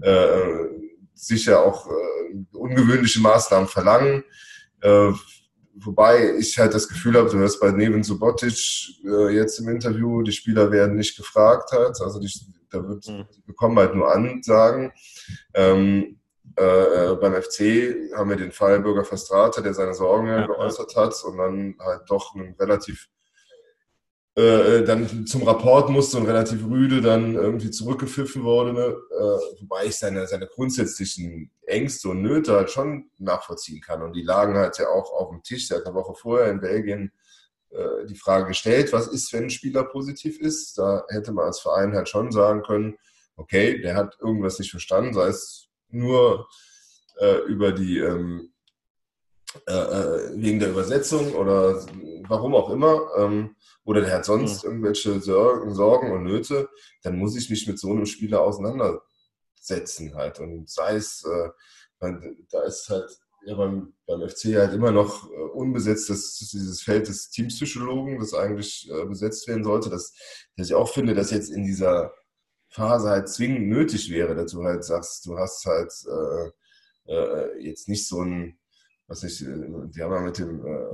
äh, 0.02 0.66
sicher 1.14 1.64
auch 1.64 1.88
äh, 1.88 2.58
ungewöhnliche 2.58 3.22
Maßnahmen 3.22 3.68
verlangen. 3.68 4.24
Äh, 4.82 5.12
Wobei 5.78 6.38
ich 6.38 6.58
halt 6.58 6.74
das 6.74 6.88
Gefühl 6.88 7.16
habe, 7.16 7.30
du 7.30 7.38
hörst 7.38 7.60
bei 7.60 7.70
Neven 7.70 8.02
Subotic 8.02 9.04
äh, 9.04 9.36
jetzt 9.36 9.60
im 9.60 9.68
Interview, 9.68 10.22
die 10.22 10.32
Spieler 10.32 10.72
werden 10.72 10.96
nicht 10.96 11.18
gefragt 11.18 11.72
halt, 11.74 12.00
also 12.00 12.20
die, 12.20 12.32
da 12.70 12.88
wird, 12.88 13.06
mhm. 13.08 13.26
die 13.36 13.42
bekommen 13.42 13.78
halt 13.78 13.94
nur 13.94 14.10
Ansagen. 14.10 14.94
Ähm, 15.54 16.18
äh, 16.58 16.64
äh 17.12 17.16
beim 17.16 17.34
FC 17.34 18.14
haben 18.16 18.30
wir 18.30 18.38
den 18.38 18.54
Fall 18.54 18.80
Bürger 18.80 19.04
Verstrate, 19.04 19.62
der 19.62 19.74
seine 19.74 19.94
Sorgen 19.94 20.28
ja, 20.28 20.46
geäußert 20.46 20.96
hat 20.96 21.22
und 21.26 21.38
dann 21.38 21.76
halt 21.80 22.04
doch 22.08 22.34
einen 22.36 22.56
relativ 22.58 23.10
äh, 24.36 24.84
dann 24.84 25.26
zum 25.26 25.44
Rapport 25.44 25.90
musste 25.90 26.18
und 26.18 26.26
relativ 26.26 26.66
rüde 26.66 27.02
dann 27.02 27.36
irgendwie 27.36 27.72
zurückgepfiffen 27.72 28.44
wurde, 28.44 28.74
ne? 28.74 28.96
äh, 29.12 29.62
wobei 29.62 29.86
ich 29.86 29.96
seine, 29.96 30.28
seine 30.28 30.48
grundsätzlichen 30.48 31.52
Ängste 31.66 32.10
und 32.10 32.22
Nöte 32.22 32.54
halt 32.54 32.70
schon 32.70 33.10
nachvollziehen 33.18 33.82
kann. 33.82 34.02
Und 34.02 34.14
die 34.14 34.24
lagen 34.24 34.56
halt 34.56 34.78
ja 34.78 34.90
auch 34.90 35.14
auf 35.14 35.30
dem 35.30 35.42
Tisch. 35.42 35.70
Der 35.70 35.78
hat 35.78 35.86
eine 35.86 35.96
Woche 35.96 36.16
vorher 36.16 36.52
in 36.52 36.60
Belgien 36.60 37.12
äh, 37.70 38.06
die 38.08 38.16
Frage 38.16 38.48
gestellt, 38.48 38.92
was 38.92 39.08
ist, 39.08 39.32
wenn 39.32 39.44
ein 39.46 39.50
Spieler 39.50 39.86
positiv 39.86 40.40
ist? 40.40 40.78
Da 40.78 41.06
hätte 41.10 41.32
man 41.32 41.46
als 41.46 41.60
Verein 41.60 41.94
halt 41.94 42.10
schon 42.10 42.32
sagen 42.32 42.62
können, 42.62 42.98
okay, 43.38 43.82
der 43.82 43.96
hat 43.96 44.18
irgendwas 44.20 44.60
nicht 44.60 44.72
verstanden, 44.72 45.14
sei 45.14 45.28
es 45.28 45.70
nur 45.90 46.48
äh, 47.20 47.38
über 47.48 47.72
die 47.72 48.00
ähm, 48.00 48.50
äh, 48.50 48.55
äh, 48.55 48.55
wegen 50.36 50.60
der 50.60 50.70
Übersetzung 50.70 51.34
oder 51.34 51.86
warum 52.28 52.56
auch 52.56 52.70
immer. 52.70 53.10
Ähm, 53.18 53.56
oder 53.84 54.02
der 54.02 54.16
hat 54.16 54.26
sonst 54.26 54.64
mhm. 54.64 54.72
irgendwelche 54.72 55.20
Sorgen, 55.22 56.12
und 56.12 56.24
Nöte, 56.24 56.70
dann 57.04 57.18
muss 57.18 57.36
ich 57.36 57.50
mich 57.50 57.68
mit 57.68 57.80
so 57.80 57.92
einem 57.92 58.06
Spieler 58.06 58.42
auseinandersetzen 58.42 60.16
halt. 60.16 60.40
Und 60.40 60.70
sei 60.70 60.96
es, 60.96 61.24
äh, 61.24 61.50
da 62.50 62.64
ist 62.64 62.90
halt 62.90 63.20
ja, 63.46 63.56
beim, 63.56 63.94
beim 64.08 64.28
FC 64.28 64.56
halt 64.56 64.74
immer 64.74 64.92
noch 64.92 65.30
äh, 65.32 65.36
unbesetzt 65.36 66.10
das, 66.10 66.38
dieses 66.52 66.82
Feld 66.82 67.08
des 67.08 67.30
Teamspsychologen, 67.30 68.20
das 68.20 68.34
eigentlich 68.34 68.90
äh, 68.92 69.06
besetzt 69.06 69.48
werden 69.48 69.64
sollte, 69.64 69.90
dass, 69.92 70.14
dass 70.58 70.68
ich 70.68 70.74
auch 70.74 70.90
finde, 70.90 71.14
dass 71.14 71.30
jetzt 71.30 71.52
in 71.52 71.64
dieser 71.64 72.12
Phase 72.70 73.10
halt 73.10 73.30
zwingend 73.30 73.68
nötig 73.68 74.10
wäre, 74.10 74.36
dass 74.36 74.52
du 74.52 74.64
halt 74.64 74.84
sagst, 74.84 75.26
du 75.28 75.38
hast 75.38 75.64
halt 75.66 75.94
äh, 77.08 77.14
äh, 77.14 77.64
jetzt 77.64 77.88
nicht 77.88 78.08
so 78.08 78.22
ein, 78.22 78.58
was 79.08 79.24
ich, 79.24 79.42
äh, 79.42 79.48
die 79.88 80.02
haben 80.02 80.14
ja 80.14 80.22
mit 80.22 80.38
dem 80.38 80.66
äh, 80.66 80.86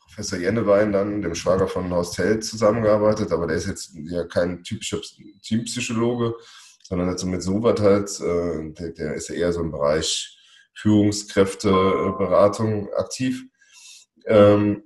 Professor 0.00 0.38
Jennewein 0.38 0.92
dann, 0.92 1.22
dem 1.22 1.34
Schwager 1.34 1.68
von 1.68 1.90
Horst 1.90 2.18
Held, 2.18 2.44
zusammengearbeitet, 2.44 3.32
aber 3.32 3.46
der 3.46 3.56
ist 3.56 3.66
jetzt 3.66 3.92
ja 3.94 4.24
kein 4.24 4.62
typischer 4.62 5.00
Teampsychologe, 5.42 6.34
sondern 6.82 7.08
also 7.08 7.26
mit 7.26 7.42
Sowat 7.42 7.80
halt, 7.80 8.20
äh, 8.20 8.72
der, 8.72 8.90
der, 8.92 9.14
ist 9.14 9.28
ja 9.28 9.34
eher 9.34 9.52
so 9.52 9.60
im 9.60 9.70
Bereich 9.70 10.34
Führungskräfteberatung 10.74 12.92
aktiv. 12.94 13.44
Ähm, 14.26 14.82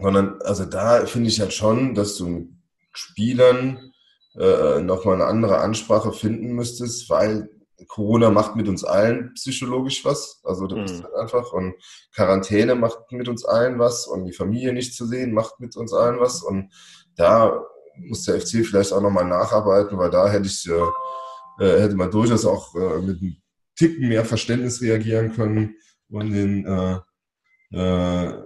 sondern, 0.00 0.40
also 0.42 0.64
da 0.64 1.04
finde 1.06 1.28
ich 1.28 1.40
halt 1.40 1.52
schon, 1.52 1.94
dass 1.94 2.16
du 2.16 2.48
Spielern 2.92 3.92
äh, 4.38 4.80
nochmal 4.80 5.16
eine 5.16 5.26
andere 5.26 5.58
Ansprache 5.58 6.12
finden 6.12 6.52
müsstest, 6.52 7.10
weil 7.10 7.50
Corona 7.88 8.30
macht 8.30 8.56
mit 8.56 8.68
uns 8.68 8.84
allen 8.84 9.32
psychologisch 9.34 10.04
was. 10.04 10.40
Also 10.44 10.66
das 10.66 10.78
mhm. 10.78 10.84
ist 10.84 11.04
halt 11.04 11.14
einfach. 11.14 11.52
Und 11.52 11.74
Quarantäne 12.14 12.74
macht 12.74 13.12
mit 13.12 13.28
uns 13.28 13.44
allen 13.44 13.78
was. 13.78 14.06
Und 14.06 14.26
die 14.26 14.32
Familie 14.32 14.72
nicht 14.72 14.94
zu 14.94 15.06
sehen, 15.06 15.32
macht 15.32 15.60
mit 15.60 15.76
uns 15.76 15.92
allen 15.92 16.20
was. 16.20 16.42
Und 16.42 16.72
da 17.16 17.64
muss 17.96 18.24
der 18.24 18.40
FC 18.40 18.64
vielleicht 18.64 18.92
auch 18.92 19.00
nochmal 19.00 19.26
nacharbeiten, 19.26 19.98
weil 19.98 20.10
da 20.10 20.28
hätte 20.28 20.46
ich, 20.46 20.68
äh, 20.68 21.64
äh, 21.64 21.80
hätte 21.80 21.96
man 21.96 22.10
durchaus 22.10 22.44
auch 22.44 22.74
äh, 22.74 23.00
mit 23.00 23.20
einem 23.20 23.36
Ticken 23.76 24.08
mehr 24.08 24.24
Verständnis 24.24 24.80
reagieren 24.82 25.32
können 25.32 25.74
und 26.08 26.30
den, 26.30 26.66
äh, 26.66 26.98
äh, 27.76 28.42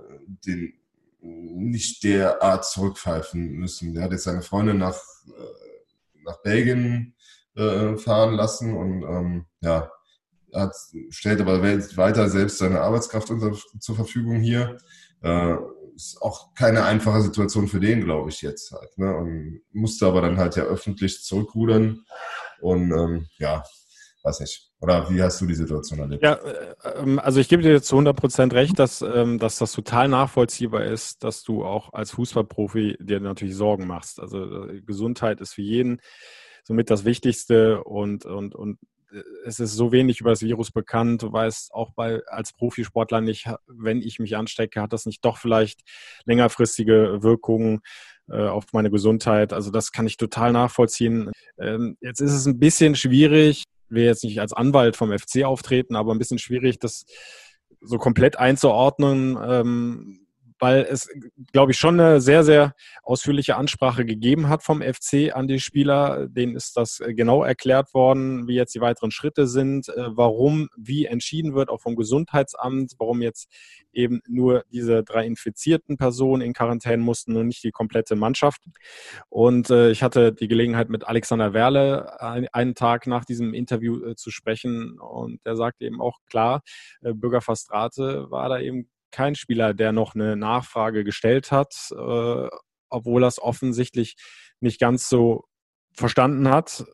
den 0.47 0.75
nicht 1.21 2.05
derart 2.05 2.65
zurückpfeifen 2.67 3.53
müssen. 3.53 3.95
Der 3.95 4.05
hat 4.05 4.13
jetzt 4.13 4.25
seine 4.25 4.43
Freundin 4.43 4.79
nach, 4.79 5.01
äh, 5.27 6.23
nach 6.23 6.43
Belgien 6.43 7.14
äh, 7.57 7.97
fahren 7.97 8.35
lassen 8.35 8.77
und 8.77 9.03
ähm, 9.03 9.47
ja, 9.61 9.91
hat, 10.55 10.75
stellt 11.11 11.41
aber 11.41 11.63
weiter 11.63 12.29
selbst 12.29 12.59
seine 12.59 12.81
Arbeitskraft 12.81 13.31
unter, 13.31 13.53
zur 13.81 13.97
Verfügung 13.97 14.41
hier. 14.41 14.77
Äh, 15.23 15.57
ist 15.95 16.21
auch 16.21 16.55
keine 16.55 16.85
einfache 16.85 17.23
Situation 17.23 17.69
für 17.69 17.81
den, 17.81 18.05
glaube 18.05 18.31
ich, 18.31 18.43
jetzt 18.43 18.73
halt. 18.73 18.99
Ne? 18.99 19.15
Und 19.17 19.61
musste 19.73 20.07
aber 20.07 20.23
dann 20.23 20.39
halt 20.39 20.57
ja 20.57 20.65
öffentlich 20.65 21.23
zurückrudern. 21.23 22.05
Und 22.61 22.91
ähm, 22.91 23.27
ja, 23.39 23.63
weiß 24.23 24.41
nicht. 24.41 24.71
Oder 24.81 25.09
wie 25.09 25.23
hast 25.23 25.41
du 25.41 25.47
die 25.47 25.55
Situation 25.55 26.01
erlebt? 26.01 26.23
Ja, 26.23 26.35
äh, 26.35 26.75
ähm, 26.97 27.19
also 27.19 27.41
ich 27.41 27.49
gebe 27.49 27.63
dir 27.63 27.81
zu 27.81 27.95
100 27.97 28.17
Prozent 28.17 28.55
recht, 28.55 28.79
dass, 28.79 29.03
ähm, 29.03 29.39
dass 29.39 29.59
das 29.59 29.73
total 29.73 30.09
nachvollziehbar 30.09 30.85
ist, 30.85 31.23
dass 31.23 31.43
du 31.43 31.65
auch 31.65 31.93
als 31.93 32.11
Fußballprofi 32.13 32.97
dir 33.01 33.21
natürlich 33.21 33.55
Sorgen 33.55 33.87
machst. 33.87 34.21
Also 34.21 34.67
äh, 34.67 34.81
Gesundheit 34.83 35.41
ist 35.41 35.55
für 35.55 35.63
jeden 35.63 36.01
somit 36.65 36.91
das 36.91 37.05
Wichtigste 37.05 37.85
und, 37.85 38.25
und, 38.25 38.55
und 38.55 38.79
äh, 39.13 39.23
es 39.47 39.61
ist 39.61 39.75
so 39.75 39.93
wenig 39.93 40.21
über 40.21 40.31
das 40.31 40.43
Virus 40.43 40.71
bekannt. 40.71 41.23
Du 41.23 41.33
weißt 41.33 41.73
auch 41.73 41.93
bei, 41.95 42.23
als 42.27 42.53
Profisportler 42.53 43.21
nicht, 43.21 43.49
wenn 43.67 44.03
ich 44.03 44.19
mich 44.19 44.37
anstecke, 44.37 44.81
hat 44.81 44.93
das 44.93 45.07
nicht 45.07 45.25
doch 45.25 45.39
vielleicht 45.39 45.83
längerfristige 46.25 47.23
Wirkungen 47.23 47.81
äh, 48.29 48.47
auf 48.47 48.67
meine 48.73 48.91
Gesundheit. 48.91 49.53
Also 49.53 49.71
das 49.71 49.93
kann 49.93 50.07
ich 50.07 50.17
total 50.17 50.53
nachvollziehen. 50.53 51.31
Ähm, 51.59 51.97
jetzt 52.01 52.21
ist 52.21 52.33
es 52.33 52.47
ein 52.47 52.59
bisschen 52.59 52.97
schwierig, 52.97 53.65
will 53.89 54.05
jetzt 54.05 54.25
nicht 54.25 54.41
als 54.41 54.53
Anwalt 54.53 54.97
vom 54.97 55.17
FC 55.17 55.45
auftreten, 55.45 55.95
aber 55.95 56.13
ein 56.13 56.19
bisschen 56.19 56.39
schwierig, 56.39 56.79
das 56.79 57.05
so 57.81 57.99
komplett 57.99 58.39
einzuordnen. 58.39 59.39
Ähm, 59.47 60.24
weil 60.65 60.87
es, 60.89 61.11
glaube 61.53 61.73
ich, 61.73 61.79
schon 61.79 62.01
eine 62.01 62.23
sehr, 62.23 62.43
sehr 62.43 62.75
ausführliche 63.03 63.57
Ansprache 63.57 64.07
gegeben 64.07 64.49
hat 64.49 64.63
vom 64.63 64.81
FC 64.81 65.31
an 65.35 65.47
die 65.47 65.61
Spieler. 65.61 66.27
Denen 66.27 66.57
ist 66.57 66.79
das 66.79 67.01
äh, 67.01 67.13
genau 67.13 67.45
erklärt 67.45 67.93
worden, 67.93 68.49
wie 68.49 68.55
jetzt 68.55 68.75
die 68.75 68.81
weiteren 68.81 69.11
Schritte 69.11 69.47
sind, 69.47 69.91
äh, 69.91 70.17
warum, 70.17 70.71
wie 70.75 71.05
entschieden 71.05 71.55
wird, 71.55 71.69
auch 71.69 71.83
vom 71.83 71.97
Gesundheitsamt, 71.97 72.95
warum 72.97 73.21
jetzt 73.21 73.53
eben 73.93 74.23
nur 74.27 74.65
diese 74.73 75.05
drei 75.05 75.27
infizierten 75.27 75.99
Personen 75.99 76.41
in 76.41 76.55
Quarantäne 76.55 77.03
mussten 77.03 77.37
und 77.37 77.49
nicht 77.49 77.63
die 77.63 77.71
komplette 77.71 78.17
Mannschaft. 78.17 78.63
Und 79.29 79.69
äh, 79.69 79.91
ich 79.91 80.03
hatte 80.03 80.33
die 80.33 80.49
Gelegenheit, 80.49 80.89
mit 80.89 81.07
Alexander 81.07 81.53
Werle 81.53 82.23
einen 82.55 82.75
Tag 82.75 83.07
nach 83.07 83.27
diesem 83.27 83.53
Interview 83.53 84.15
zu 84.15 84.31
sprechen 84.31 84.99
und 84.99 85.41
er 85.45 85.57
sagte 85.57 85.85
eben 85.85 86.01
auch 86.01 86.21
klar, 86.31 86.63
Bürger 87.03 87.43
Fastrate 87.43 88.31
war 88.31 88.49
da 88.49 88.61
eben 88.61 88.89
kein 89.15 89.35
Spieler, 89.35 89.75
der 89.75 89.93
noch 89.93 90.15
eine 90.15 90.37
Nachfrage 90.37 91.05
gestellt 91.05 91.53
hat, 91.53 91.75
äh, 91.93 92.49
obwohl 92.91 93.25
er 93.25 93.29
es 93.29 93.41
offensichtlich 93.41 94.17
nicht 94.61 94.81
ganz 94.81 95.09
so 95.09 95.45
verstanden 95.95 96.49
hat. 96.49 96.85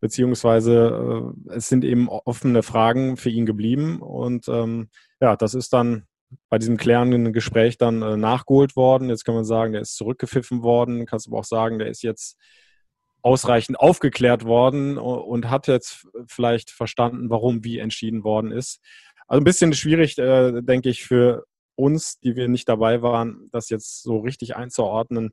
Beziehungsweise 0.00 1.32
äh, 1.48 1.54
es 1.54 1.68
sind 1.68 1.84
eben 1.84 2.08
offene 2.08 2.62
Fragen 2.62 3.16
für 3.16 3.30
ihn 3.30 3.46
geblieben. 3.46 4.00
Und 4.00 4.46
ähm, 4.48 4.90
ja, 5.20 5.36
das 5.36 5.54
ist 5.54 5.72
dann 5.72 6.06
bei 6.50 6.58
diesem 6.58 6.76
klärenden 6.76 7.32
Gespräch 7.32 7.78
dann 7.78 8.02
äh, 8.02 8.16
nachgeholt 8.16 8.76
worden. 8.76 9.08
Jetzt 9.08 9.24
kann 9.24 9.34
man 9.34 9.44
sagen, 9.44 9.72
der 9.72 9.82
ist 9.82 9.96
zurückgepfiffen 9.96 10.62
worden. 10.62 11.06
Kannst 11.06 11.26
aber 11.28 11.38
auch 11.38 11.44
sagen, 11.44 11.78
der 11.78 11.88
ist 11.88 12.02
jetzt 12.02 12.36
ausreichend 13.22 13.80
aufgeklärt 13.80 14.44
worden 14.44 14.96
und 14.96 15.50
hat 15.50 15.66
jetzt 15.66 16.06
vielleicht 16.28 16.70
verstanden, 16.70 17.30
warum 17.30 17.64
wie 17.64 17.78
entschieden 17.78 18.22
worden 18.22 18.52
ist. 18.52 18.80
Also 19.28 19.40
ein 19.40 19.44
bisschen 19.44 19.72
schwierig, 19.74 20.18
äh, 20.18 20.62
denke 20.62 20.88
ich, 20.88 21.04
für 21.04 21.44
uns, 21.76 22.18
die 22.18 22.34
wir 22.34 22.48
nicht 22.48 22.68
dabei 22.68 23.02
waren, 23.02 23.48
das 23.52 23.68
jetzt 23.68 24.02
so 24.02 24.18
richtig 24.18 24.56
einzuordnen. 24.56 25.30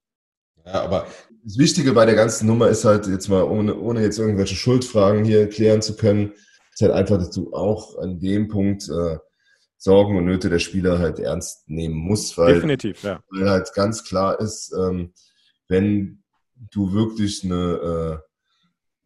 Ja, 0.66 0.84
aber 0.84 1.08
das 1.44 1.58
Wichtige 1.58 1.94
bei 1.94 2.06
der 2.06 2.16
ganzen 2.16 2.48
Nummer 2.48 2.68
ist 2.68 2.86
halt 2.86 3.08
jetzt 3.08 3.30
mal, 3.30 3.44
ohne, 3.44 3.76
ohne 3.76 4.02
jetzt 4.02 4.20
irgendwelche 4.20 4.56
Schuldfragen 4.56 5.24
hier 5.24 5.48
klären 5.50 5.82
zu 5.82 5.96
können, 5.96 6.34
ist 6.74 6.82
halt 6.82 6.92
einfach, 6.92 7.18
dass 7.18 7.32
du 7.32 7.54
auch 7.54 7.98
an 7.98 8.20
dem 8.20 8.48
Punkt 8.48 8.90
äh, 8.90 9.18
Sorgen 9.78 10.18
und 10.18 10.26
Nöte 10.26 10.50
der 10.50 10.60
Spieler 10.60 11.00
halt 11.00 11.20
ernst 11.20 11.70
nehmen 11.70 11.96
musst, 11.96 12.38
weil, 12.38 12.56
Definitiv, 12.56 13.04
ja. 13.04 13.22
weil 13.30 13.50
halt 13.50 13.74
ganz 13.74 14.04
klar 14.04 14.40
ist, 14.40 14.74
ähm, 14.78 15.14
wenn 15.68 16.24
du 16.56 16.94
wirklich 16.94 17.44
eine, 17.44 18.22
äh, 18.22 18.35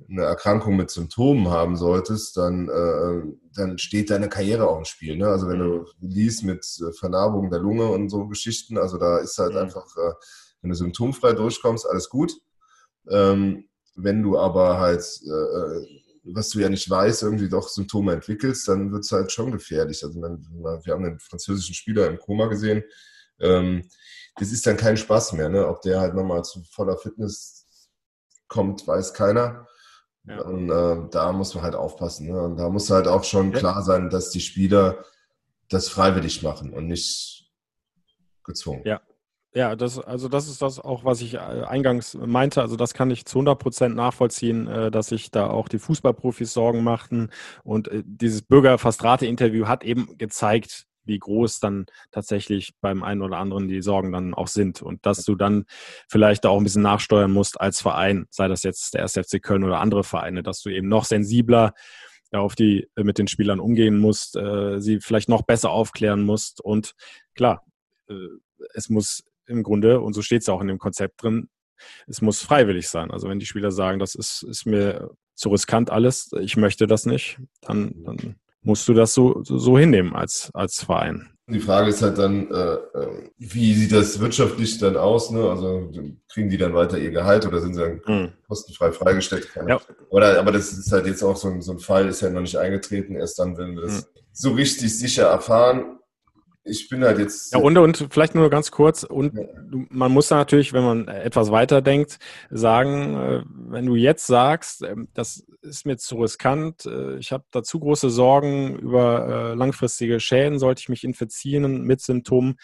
eine 0.08 0.24
Erkrankung 0.24 0.76
mit 0.76 0.90
Symptomen 0.90 1.50
haben 1.50 1.76
solltest, 1.76 2.38
dann, 2.38 2.70
äh, 2.70 3.34
dann 3.54 3.78
steht 3.78 4.10
deine 4.10 4.30
Karriere 4.30 4.68
auch 4.68 4.78
im 4.78 4.86
Spiel. 4.86 5.18
Ne? 5.18 5.28
Also 5.28 5.48
wenn 5.48 5.60
du 5.60 5.86
liest 6.00 6.44
mit 6.44 6.66
äh, 6.82 6.92
Vernarbung 6.94 7.50
der 7.50 7.60
Lunge 7.60 7.88
und 7.88 8.10
so 8.10 8.28
Geschichten, 8.28 8.78
also 8.78 8.98
da 8.98 9.18
ist 9.18 9.38
halt 9.38 9.54
mhm. 9.54 9.60
einfach, 9.60 9.86
äh, 9.98 10.14
wenn 10.62 10.70
du 10.70 10.76
symptomfrei 10.76 11.34
durchkommst, 11.34 11.88
alles 11.88 12.10
gut. 12.10 12.34
Ähm, 13.10 13.68
wenn 13.96 14.24
du 14.24 14.38
aber 14.38 14.80
halt, 14.80 15.02
äh, 15.02 16.00
was 16.24 16.50
du 16.50 16.60
ja 16.60 16.70
nicht 16.70 16.90
weißt, 16.90 17.24
irgendwie 17.24 17.50
doch 17.50 17.68
Symptome 17.68 18.14
entwickelst, 18.14 18.68
dann 18.68 18.92
wird 18.92 19.04
es 19.04 19.12
halt 19.12 19.32
schon 19.32 19.52
gefährlich. 19.52 20.04
Also 20.04 20.22
wenn, 20.22 20.40
wir 20.84 20.94
haben 20.94 21.06
einen 21.06 21.20
französischen 21.20 21.76
Spieler 21.76 22.08
im 22.08 22.20
Koma 22.20 22.48
gesehen, 22.48 22.84
ähm, 23.40 23.90
das 24.36 24.52
ist 24.52 24.66
dann 24.66 24.78
kein 24.78 24.98
Spaß 24.98 25.34
mehr. 25.34 25.50
Ne? 25.50 25.68
Ob 25.68 25.82
der 25.82 26.00
halt 26.00 26.14
nochmal 26.14 26.44
zu 26.44 26.64
voller 26.72 26.98
Fitness 26.98 27.68
kommt, 28.48 28.88
weiß 28.88 29.14
keiner. 29.14 29.68
Ja. 30.30 30.42
Und 30.42 30.70
äh, 30.70 31.10
da 31.12 31.32
muss 31.32 31.56
man 31.56 31.63
halt 31.63 31.76
aufpassen. 31.76 32.28
Ne? 32.28 32.42
Und 32.42 32.58
da 32.58 32.70
muss 32.70 32.89
halt 32.89 33.08
auch 33.08 33.24
schon 33.24 33.52
ja. 33.52 33.58
klar 33.58 33.82
sein, 33.82 34.10
dass 34.10 34.30
die 34.30 34.42
Spieler 34.42 35.04
das 35.70 35.89
freiwillig 35.89 36.44
machen 36.44 36.72
und 36.74 36.88
nicht 36.88 37.52
gezwungen. 38.44 38.84
Ja. 38.86 39.02
Ja, 39.56 39.76
das, 39.76 39.98
also 39.98 40.30
das 40.30 40.48
ist 40.48 40.62
das 40.62 40.80
auch, 40.80 41.04
was 41.06 41.22
ich 41.22 41.34
äh, 41.34 41.38
eingangs 41.39 42.13
meinte. 42.13 42.62
Also 42.62 42.76
das 42.76 42.94
kann 42.94 43.10
ich 43.10 43.26
zu 43.26 43.39
100 43.39 43.58
Prozent 43.58 43.96
nachvollziehen, 43.96 44.68
äh, 44.68 44.92
dass 44.92 45.08
sich 45.08 45.32
da 45.32 45.50
auch 45.50 45.68
die 45.68 45.80
Fußballprofis 45.80 46.54
Sorgen 46.54 46.84
machten. 46.84 47.32
Und 47.63 47.88
äh, 47.88 48.04
dieses 48.06 48.44
Bürger-Fastrate-Interview 48.44 49.65
hat 49.65 49.84
eben 49.84 50.20
gezeigt, 50.20 50.86
wie 51.10 51.19
groß 51.19 51.60
dann 51.60 51.88
tatsächlich 52.12 52.72
beim 52.80 53.04
einen 53.04 53.22
oder 53.22 53.38
anderen 53.38 53.67
die 53.67 53.82
Sorgen 53.82 54.13
dann 54.13 54.34
auch 54.34 54.48
sind 54.48 54.82
und 54.82 55.06
dass 55.06 55.26
du 55.26 55.36
dann 55.36 55.65
vielleicht 56.08 56.45
auch 56.45 56.58
ein 56.58 56.63
bisschen 56.63 56.84
nachsteuern 56.84 57.32
musst 57.32 57.60
als 57.60 57.82
Verein, 57.82 58.28
sei 58.30 58.48
das 58.48 58.63
jetzt 58.63 58.93
der 58.93 59.02
1. 59.02 59.13
FC 59.13 59.41
Köln 59.41 59.65
oder 59.65 59.80
andere 59.80 60.06
Vereine, 60.06 60.43
dass 60.43 60.62
du 60.62 60.69
eben 60.69 60.88
noch 60.88 61.04
sensibler 61.04 61.74
auf 62.32 62.56
die 62.56 62.88
äh, 62.95 63.04
mit 63.04 63.17
den 63.17 63.28
Spielern 63.28 63.60
umgehen 63.60 64.00
musst, 64.00 64.38
äh, 64.38 64.80
sie 64.80 65.02
vielleicht 65.02 65.30
noch 65.30 65.41
besser 65.41 65.72
aufklären 65.72 66.24
musst 66.24 66.62
und 66.62 66.93
klar, 67.36 67.65
äh, 68.08 68.13
es 68.74 68.89
muss 68.89 69.24
im 69.48 69.63
Grunde, 69.63 70.00
und 70.00 70.13
so 70.13 70.22
steht 70.22 70.43
es 70.43 70.50
auch 70.50 70.62
in 70.62 70.67
dem 70.67 70.78
Konzept 70.78 71.24
drin, 71.24 71.50
es 72.08 72.22
muss 72.22 72.41
freiwillig 72.41 72.88
sein. 72.89 73.10
Also 73.10 73.30
wenn 73.30 73.39
die 73.39 73.45
Spieler 73.45 73.72
sagen, 73.72 74.00
das 74.00 74.13
ist, 74.13 74.43
ist 74.43 74.65
mir 74.65 75.12
zu 75.34 75.50
riskant 75.50 75.89
alles, 75.89 76.30
ich 76.39 76.58
möchte 76.58 76.86
das 76.86 77.06
nicht, 77.06 77.39
dann, 77.62 78.04
dann 78.04 78.36
musst 78.62 78.88
du 78.88 78.93
das 78.93 79.13
so, 79.13 79.41
so 79.43 79.78
hinnehmen 79.78 80.13
als, 80.15 80.50
als 80.54 80.84
Verein. 80.84 81.30
Die 81.48 81.60
Frage 81.60 81.89
ist 81.89 82.04
halt 82.04 82.17
dann, 82.19 82.52
äh, 82.52 82.74
äh, 82.74 83.30
wie 83.39 83.74
sieht 83.74 83.91
das 83.91 84.19
wirtschaftlich 84.19 84.78
dann 84.78 84.95
aus? 84.95 85.32
Ne? 85.32 85.50
Also 85.50 85.89
kriegen 86.32 86.50
die 86.50 86.58
dann 86.58 86.76
weiter 86.76 87.00
ihr 87.00 87.10
Gehalt 87.10 87.48
oder 87.48 87.60
sind 87.60 87.74
sie 87.74 87.82
dann 87.82 88.02
mhm. 88.06 88.32
kostenfrei 88.48 88.91
freigestellt? 88.91 89.48
Ja. 89.67 89.80
Oder, 90.10 90.39
aber 90.39 90.52
das 90.52 90.72
ist 90.74 90.91
halt 90.91 91.08
jetzt 91.08 91.24
auch 91.24 91.36
so 91.36 91.48
ein, 91.48 91.62
so 91.62 91.72
ein 91.72 91.80
Fall, 91.80 92.08
ist 92.08 92.22
ja 92.22 92.30
noch 92.30 92.41
nicht 92.41 92.58
eingetreten. 92.58 93.15
Erst 93.15 93.39
dann, 93.39 93.58
wenn 93.58 93.76
wir 93.76 93.82
das 93.82 94.02
mhm. 94.02 94.19
so 94.32 94.52
richtig 94.52 94.98
sicher 95.00 95.24
erfahren, 95.24 95.99
ich 96.70 96.90
bin 96.90 97.04
halt 97.04 97.20
jetzt. 97.20 97.54
Ja, 97.54 97.60
und, 97.60 97.78
und 97.78 98.08
vielleicht 98.12 98.36
nur 98.36 98.50
ganz 98.50 98.72
kurz, 98.72 99.04
und 99.04 99.34
man 99.90 100.12
muss 100.12 100.30
natürlich, 100.30 100.74
wenn 100.74 100.84
man 100.84 101.08
etwas 101.08 101.52
weiter 101.52 101.82
denkt, 101.82 102.20
sagen, 102.50 103.16
äh, 103.16 103.44
wenn 103.48 103.86
du 103.86 103.96
jetzt 103.96 104.28
sagst, 104.28 104.84
ähm, 104.84 105.10
das 105.14 105.46
ist 105.62 105.86
mir 105.86 105.98
zu 105.98 106.18
riskant, 106.18 106.86
äh, 106.86 107.18
ich 107.18 107.32
habe 107.32 107.44
da 107.52 107.64
zu 107.64 107.80
große 107.80 108.10
Sorgen 108.10 108.78
über 108.78 109.52
äh, 109.52 109.54
langfristige 109.56 110.20
Schäden, 110.20 110.60
sollte 110.60 110.82
ich 110.82 110.90
mich 110.90 111.04
infizieren 111.04 111.84
mit 111.84 112.02
Symptomen, 112.02 112.58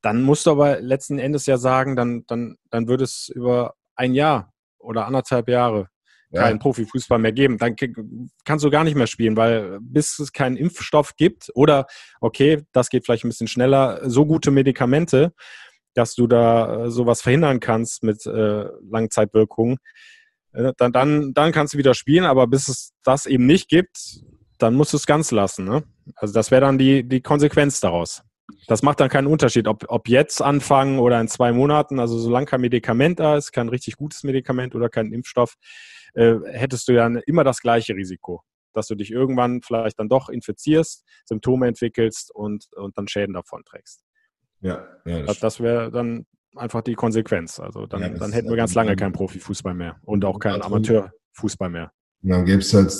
dann 0.00 0.22
musst 0.22 0.46
du 0.46 0.50
aber 0.50 0.80
letzten 0.80 1.18
Endes 1.18 1.46
ja 1.46 1.58
sagen, 1.58 1.96
dann, 1.96 2.24
dann, 2.26 2.56
dann 2.70 2.88
würde 2.88 3.04
es 3.04 3.28
über 3.28 3.74
ein 3.94 4.14
Jahr 4.14 4.52
oder 4.78 5.06
anderthalb 5.06 5.48
Jahre 5.48 5.88
keinen 6.34 6.56
ja. 6.56 6.62
Profifußball 6.62 7.18
mehr 7.18 7.32
geben. 7.32 7.58
Dann 7.58 7.76
kannst 8.44 8.64
du 8.64 8.70
gar 8.70 8.84
nicht 8.84 8.96
mehr 8.96 9.06
spielen, 9.06 9.36
weil 9.36 9.78
bis 9.80 10.18
es 10.18 10.32
keinen 10.32 10.56
Impfstoff 10.56 11.16
gibt 11.16 11.50
oder, 11.54 11.86
okay, 12.20 12.62
das 12.72 12.88
geht 12.88 13.04
vielleicht 13.04 13.24
ein 13.24 13.28
bisschen 13.28 13.48
schneller, 13.48 14.00
so 14.08 14.26
gute 14.26 14.50
Medikamente, 14.50 15.32
dass 15.94 16.14
du 16.14 16.26
da 16.26 16.84
äh, 16.84 16.90
sowas 16.90 17.22
verhindern 17.22 17.60
kannst 17.60 18.02
mit 18.02 18.24
äh, 18.26 18.64
Langzeitwirkungen, 18.90 19.78
äh, 20.52 20.72
dann, 20.76 20.92
dann, 20.92 21.34
dann 21.34 21.52
kannst 21.52 21.74
du 21.74 21.78
wieder 21.78 21.94
spielen, 21.94 22.24
aber 22.24 22.46
bis 22.46 22.68
es 22.68 22.92
das 23.04 23.26
eben 23.26 23.46
nicht 23.46 23.68
gibt, 23.68 24.22
dann 24.58 24.74
musst 24.74 24.92
du 24.92 24.96
es 24.96 25.06
ganz 25.06 25.30
lassen. 25.30 25.64
Ne? 25.64 25.84
Also 26.16 26.34
das 26.34 26.50
wäre 26.50 26.62
dann 26.62 26.78
die, 26.78 27.06
die 27.06 27.20
Konsequenz 27.20 27.80
daraus. 27.80 28.22
Das 28.66 28.82
macht 28.82 29.00
dann 29.00 29.08
keinen 29.08 29.26
Unterschied, 29.26 29.66
ob, 29.66 29.84
ob 29.88 30.08
jetzt 30.08 30.42
anfangen 30.42 30.98
oder 30.98 31.20
in 31.20 31.28
zwei 31.28 31.52
Monaten. 31.52 31.98
Also 31.98 32.18
solange 32.18 32.46
kein 32.46 32.60
Medikament 32.60 33.18
da 33.18 33.36
ist, 33.36 33.52
kein 33.52 33.68
richtig 33.68 33.96
gutes 33.96 34.24
Medikament 34.24 34.74
oder 34.74 34.88
kein 34.88 35.12
Impfstoff, 35.12 35.54
äh, 36.14 36.36
hättest 36.44 36.88
du 36.88 36.92
ja 36.92 37.06
immer 37.26 37.44
das 37.44 37.60
gleiche 37.60 37.94
Risiko, 37.94 38.42
dass 38.72 38.86
du 38.86 38.94
dich 38.94 39.10
irgendwann 39.10 39.62
vielleicht 39.62 39.98
dann 39.98 40.08
doch 40.08 40.28
infizierst, 40.28 41.04
Symptome 41.24 41.68
entwickelst 41.68 42.34
und, 42.34 42.66
und 42.76 42.96
dann 42.96 43.08
Schäden 43.08 43.34
davon 43.34 43.62
trägst. 43.64 44.02
Ja, 44.60 44.86
ja 45.04 45.22
das, 45.22 45.40
das 45.40 45.60
wäre 45.60 45.90
dann 45.90 46.26
einfach 46.56 46.82
die 46.82 46.94
Konsequenz. 46.94 47.58
Also 47.60 47.86
dann, 47.86 48.00
ja, 48.00 48.08
dann 48.10 48.32
hätten 48.32 48.48
wir 48.48 48.56
ganz 48.56 48.74
lange 48.74 48.96
keinen 48.96 49.12
Profifußball 49.12 49.74
mehr 49.74 49.96
und 50.04 50.24
auch 50.24 50.38
keinen 50.38 50.62
Amateurfußball 50.62 51.70
mehr. 51.70 51.92
Dann 52.22 52.44
gäbe 52.44 52.60
es 52.60 52.72
halt 52.72 52.92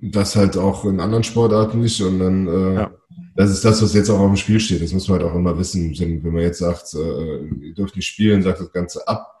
das 0.00 0.36
halt 0.36 0.56
auch 0.56 0.84
in 0.84 1.00
anderen 1.00 1.24
Sportarten 1.24 1.80
nicht 1.80 2.00
und 2.00 2.20
dann 2.20 2.46
äh, 2.46 2.74
ja. 2.74 2.94
das 3.34 3.50
ist 3.50 3.64
das, 3.64 3.82
was 3.82 3.94
jetzt 3.94 4.08
auch 4.10 4.20
auf 4.20 4.28
dem 4.28 4.36
Spiel 4.36 4.60
steht. 4.60 4.82
Das 4.82 4.92
muss 4.92 5.08
man 5.08 5.20
halt 5.20 5.30
auch 5.30 5.34
immer 5.34 5.58
wissen. 5.58 5.92
Wenn 5.98 6.32
man 6.32 6.42
jetzt 6.42 6.58
sagt, 6.58 6.94
äh, 6.94 7.44
ihr 7.46 7.74
dürft 7.74 7.96
nicht 7.96 8.06
spielen, 8.06 8.42
sagt 8.42 8.60
das 8.60 8.72
Ganze 8.72 9.06
ab, 9.08 9.37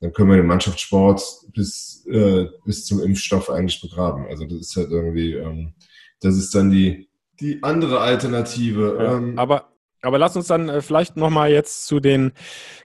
dann 0.00 0.12
können 0.12 0.30
wir 0.30 0.36
den 0.36 0.46
Mannschaftssport 0.46 1.22
bis, 1.52 2.06
äh, 2.10 2.46
bis 2.64 2.86
zum 2.86 3.00
Impfstoff 3.00 3.50
eigentlich 3.50 3.80
begraben. 3.80 4.26
Also 4.26 4.44
das 4.44 4.60
ist 4.60 4.76
halt 4.76 4.90
irgendwie, 4.90 5.34
ähm, 5.34 5.74
das 6.20 6.36
ist 6.36 6.54
dann 6.54 6.70
die, 6.70 7.08
die 7.40 7.62
andere 7.62 8.00
Alternative. 8.00 8.96
Ja, 8.98 9.16
ähm, 9.16 9.38
aber 9.38 9.70
aber 10.02 10.18
lass 10.18 10.34
uns 10.34 10.46
dann 10.46 10.68
äh, 10.68 10.80
vielleicht 10.80 11.16
nochmal 11.16 11.50
jetzt 11.50 11.86
zu 11.86 12.00
den 12.00 12.32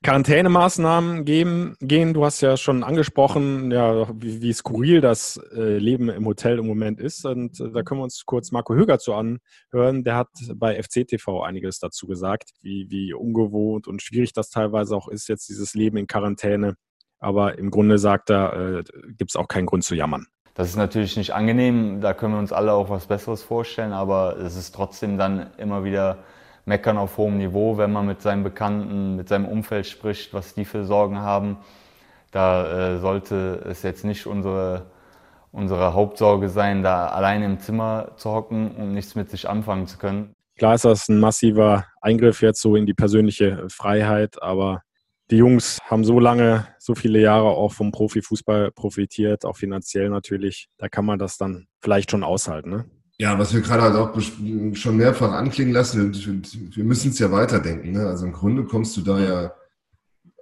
Quarantänemaßnahmen 0.04 1.24
geben, 1.24 1.76
gehen. 1.80 2.14
Du 2.14 2.26
hast 2.26 2.42
ja 2.42 2.58
schon 2.58 2.84
angesprochen, 2.84 3.72
ja, 3.72 4.10
wie, 4.22 4.42
wie 4.42 4.52
skurril 4.52 5.00
das 5.00 5.40
äh, 5.56 5.78
Leben 5.78 6.10
im 6.10 6.26
Hotel 6.26 6.60
im 6.60 6.68
Moment 6.68 7.00
ist. 7.00 7.26
Und 7.26 7.60
äh, 7.62 7.72
da 7.72 7.84
können 7.84 8.02
wir 8.02 8.04
uns 8.04 8.26
kurz 8.26 8.52
Marco 8.52 8.76
Höger 8.76 9.00
zu 9.00 9.14
anhören. 9.14 10.04
Der 10.04 10.16
hat 10.18 10.30
bei 10.56 10.82
FCTV 10.82 11.42
einiges 11.42 11.80
dazu 11.80 12.06
gesagt, 12.06 12.52
wie, 12.62 12.88
wie 12.90 13.14
ungewohnt 13.14 13.88
und 13.88 14.02
schwierig 14.02 14.34
das 14.34 14.50
teilweise 14.50 14.96
auch 14.96 15.08
ist, 15.08 15.30
jetzt 15.30 15.48
dieses 15.48 15.74
Leben 15.74 15.96
in 15.98 16.08
Quarantäne. 16.08 16.76
Aber 17.20 17.58
im 17.58 17.72
Grunde 17.72 17.98
sagt 17.98 18.30
er, 18.30 18.54
äh, 18.54 18.84
gibt 19.18 19.32
es 19.32 19.36
auch 19.36 19.48
keinen 19.48 19.66
Grund 19.66 19.84
zu 19.84 19.96
jammern. 19.96 20.28
Das 20.56 20.70
ist 20.70 20.78
natürlich 20.78 21.18
nicht 21.18 21.34
angenehm, 21.34 22.00
da 22.00 22.14
können 22.14 22.34
wir 22.34 22.40
uns 22.40 22.54
alle 22.54 22.72
auch 22.72 22.90
was 22.90 23.08
Besseres 23.08 23.44
vorstellen, 23.44 23.92
aber 23.92 24.38
es 24.38 24.56
ist 24.56 24.74
trotzdem 24.74 25.18
dann 25.18 25.48
immer 25.58 25.84
wieder 25.84 26.20
Meckern 26.64 26.98
auf 26.98 27.18
hohem 27.18 27.38
Niveau, 27.38 27.78
wenn 27.78 27.92
man 27.92 28.06
mit 28.06 28.22
seinen 28.22 28.44
Bekannten, 28.44 29.18
mit 29.18 29.28
seinem 29.28 29.46
Umfeld 29.46 29.86
spricht, 29.86 30.34
was 30.34 30.54
die 30.54 30.64
für 30.64 30.86
Sorgen 30.86 31.20
haben. 31.20 31.58
Da 32.32 32.96
äh, 32.96 33.00
sollte 33.00 33.62
es 33.70 33.84
jetzt 33.84 34.06
nicht 34.06 34.28
unsere, 34.28 34.86
unsere 35.52 35.94
Hauptsorge 35.94 36.48
sein, 36.48 36.84
da 36.84 37.08
alleine 37.08 37.46
im 37.46 37.60
Zimmer 37.60 38.12
zu 38.16 38.32
hocken 38.32 38.72
und 38.72 38.94
nichts 38.94 39.16
mit 39.16 39.30
sich 39.30 39.50
anfangen 39.50 39.88
zu 39.88 39.98
können. 39.98 40.34
Klar 40.58 40.76
ist 40.76 40.86
das 40.86 41.10
ein 41.10 41.20
massiver 41.20 41.86
Eingriff 42.02 42.42
jetzt 42.42 42.62
so 42.62 42.78
in 42.78 42.86
die 42.86 42.94
persönliche 42.94 43.68
Freiheit, 43.70 44.42
aber 44.42 44.84
die 45.32 45.38
Jungs 45.38 45.80
haben 45.86 46.04
so 46.04 46.20
lange, 46.20 46.68
so 46.80 46.94
viele 46.96 47.20
Jahre 47.20 47.48
auch 47.48 47.74
vom 47.74 47.92
Profifußball 47.92 48.72
profitiert, 48.72 49.46
auch 49.46 49.58
finanziell 49.58 50.10
natürlich. 50.10 50.70
Da 50.78 50.88
kann 50.88 51.06
man 51.06 51.20
das 51.20 51.38
dann 51.38 51.68
vielleicht 51.82 52.12
schon 52.12 52.24
aushalten. 52.24 52.70
Ne? 52.70 52.86
Ja, 53.18 53.40
was 53.40 53.54
wir 53.54 53.62
gerade 53.62 53.84
halt 53.84 53.96
auch 53.96 54.20
schon 54.76 54.98
mehrfach 54.98 55.32
anklingen 55.32 55.74
lassen, 55.74 56.14
wir 56.14 56.84
müssen 56.84 57.12
es 57.12 57.20
ja 57.20 57.32
weiterdenken. 57.32 57.92
Ne? 57.92 58.08
Also 58.08 58.26
im 58.26 58.34
Grunde 58.34 58.66
kommst 58.66 58.96
du 58.98 59.02
da 59.02 59.20
ja 59.20 59.54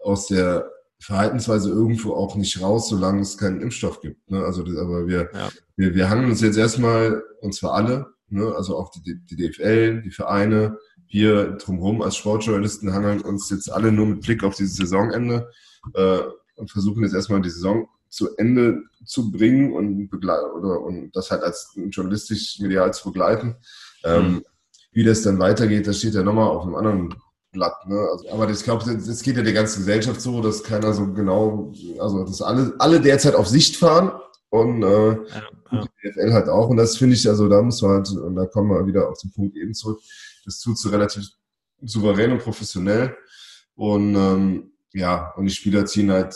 aus 0.01 0.27
der 0.27 0.69
Verhaltensweise 0.99 1.69
irgendwo 1.69 2.13
auch 2.13 2.35
nicht 2.35 2.61
raus, 2.61 2.89
solange 2.89 3.21
es 3.21 3.37
keinen 3.37 3.61
Impfstoff 3.61 3.99
gibt. 4.01 4.29
Ne? 4.31 4.43
Also, 4.43 4.63
das, 4.63 4.77
aber 4.77 5.07
wir, 5.07 5.29
ja. 5.33 5.49
wir, 5.75 5.95
wir 5.95 6.09
hangen 6.09 6.29
uns 6.29 6.41
jetzt 6.41 6.57
erstmal, 6.57 7.21
und 7.41 7.53
zwar 7.53 7.73
alle, 7.73 8.07
ne? 8.29 8.53
also 8.55 8.77
auch 8.77 8.89
die, 8.91 9.19
die 9.23 9.35
DFL, 9.35 10.01
die 10.01 10.11
Vereine, 10.11 10.77
wir 11.13 11.52
drumherum 11.58 12.02
als 12.02 12.17
Sportjournalisten 12.17 12.91
hangeln 12.91 13.21
uns 13.21 13.49
jetzt 13.52 13.71
alle 13.71 13.91
nur 13.91 14.08
mit 14.08 14.21
Blick 14.21 14.43
auf 14.43 14.56
dieses 14.56 14.78
Saisonende 14.78 15.47
äh, 15.93 16.19
und 16.56 16.71
versuchen 16.71 17.04
jetzt 17.04 17.13
erstmal 17.13 17.41
die 17.41 17.52
Saison 17.52 17.88
zu 18.10 18.36
Ende 18.38 18.82
zu 19.06 19.32
bringen 19.32 19.73
und, 19.73 20.12
oder, 20.12 20.82
und 20.82 21.12
das 21.13 21.30
halt 21.30 21.43
als 21.43 21.71
journalistisch 21.76 22.60
medial 22.60 22.93
zu 22.93 23.12
begleiten. 23.12 23.56
Ähm, 24.04 24.26
mhm. 24.26 24.45
Wie 24.91 25.04
das 25.04 25.21
dann 25.21 25.39
weitergeht, 25.39 25.86
das 25.86 25.99
steht 25.99 26.15
ja 26.15 26.23
nochmal 26.23 26.47
auf 26.47 26.63
einem 26.63 26.76
anderen 26.76 27.15
Blatt. 27.52 27.88
Ne? 27.88 28.08
Also, 28.12 28.30
aber 28.32 28.49
ich 28.49 28.63
glaube, 28.63 28.84
das 28.84 29.21
geht 29.21 29.38
ja 29.38 29.43
der 29.43 29.54
ganzen 29.54 29.80
Gesellschaft 29.80 30.19
so, 30.19 30.41
dass 30.41 30.63
keiner 30.63 30.93
so 30.93 31.13
genau, 31.13 31.71
also 31.99 32.23
dass 32.23 32.41
alle, 32.41 32.73
alle 32.80 32.99
derzeit 32.99 33.36
auf 33.36 33.47
Sicht 33.47 33.76
fahren 33.76 34.12
und 34.53 34.83
äh, 34.83 34.85
ja, 34.85 35.43
ja. 35.71 35.85
die 36.03 36.09
DFL 36.09 36.31
halt 36.31 36.47
auch. 36.47 36.69
Und 36.69 36.77
das 36.77 36.95
finde 36.95 37.15
ich, 37.15 37.27
also 37.27 37.49
da 37.49 37.59
muss 37.63 37.81
man 37.81 37.91
halt, 37.93 38.09
und 38.11 38.35
da 38.35 38.45
kommen 38.45 38.69
wir 38.69 38.85
wieder 38.85 39.09
auf 39.09 39.17
den 39.19 39.31
Punkt 39.31 39.57
eben 39.57 39.73
zurück, 39.73 39.99
das 40.45 40.59
tut 40.59 40.77
sie 40.77 40.91
relativ 40.91 41.27
souverän 41.81 42.33
und 42.33 42.43
professionell. 42.43 43.17
Und 43.73 44.13
ähm, 44.13 44.73
ja, 44.93 45.33
und 45.37 45.45
die 45.45 45.53
Spieler 45.53 45.87
ziehen 45.87 46.11
halt, 46.11 46.35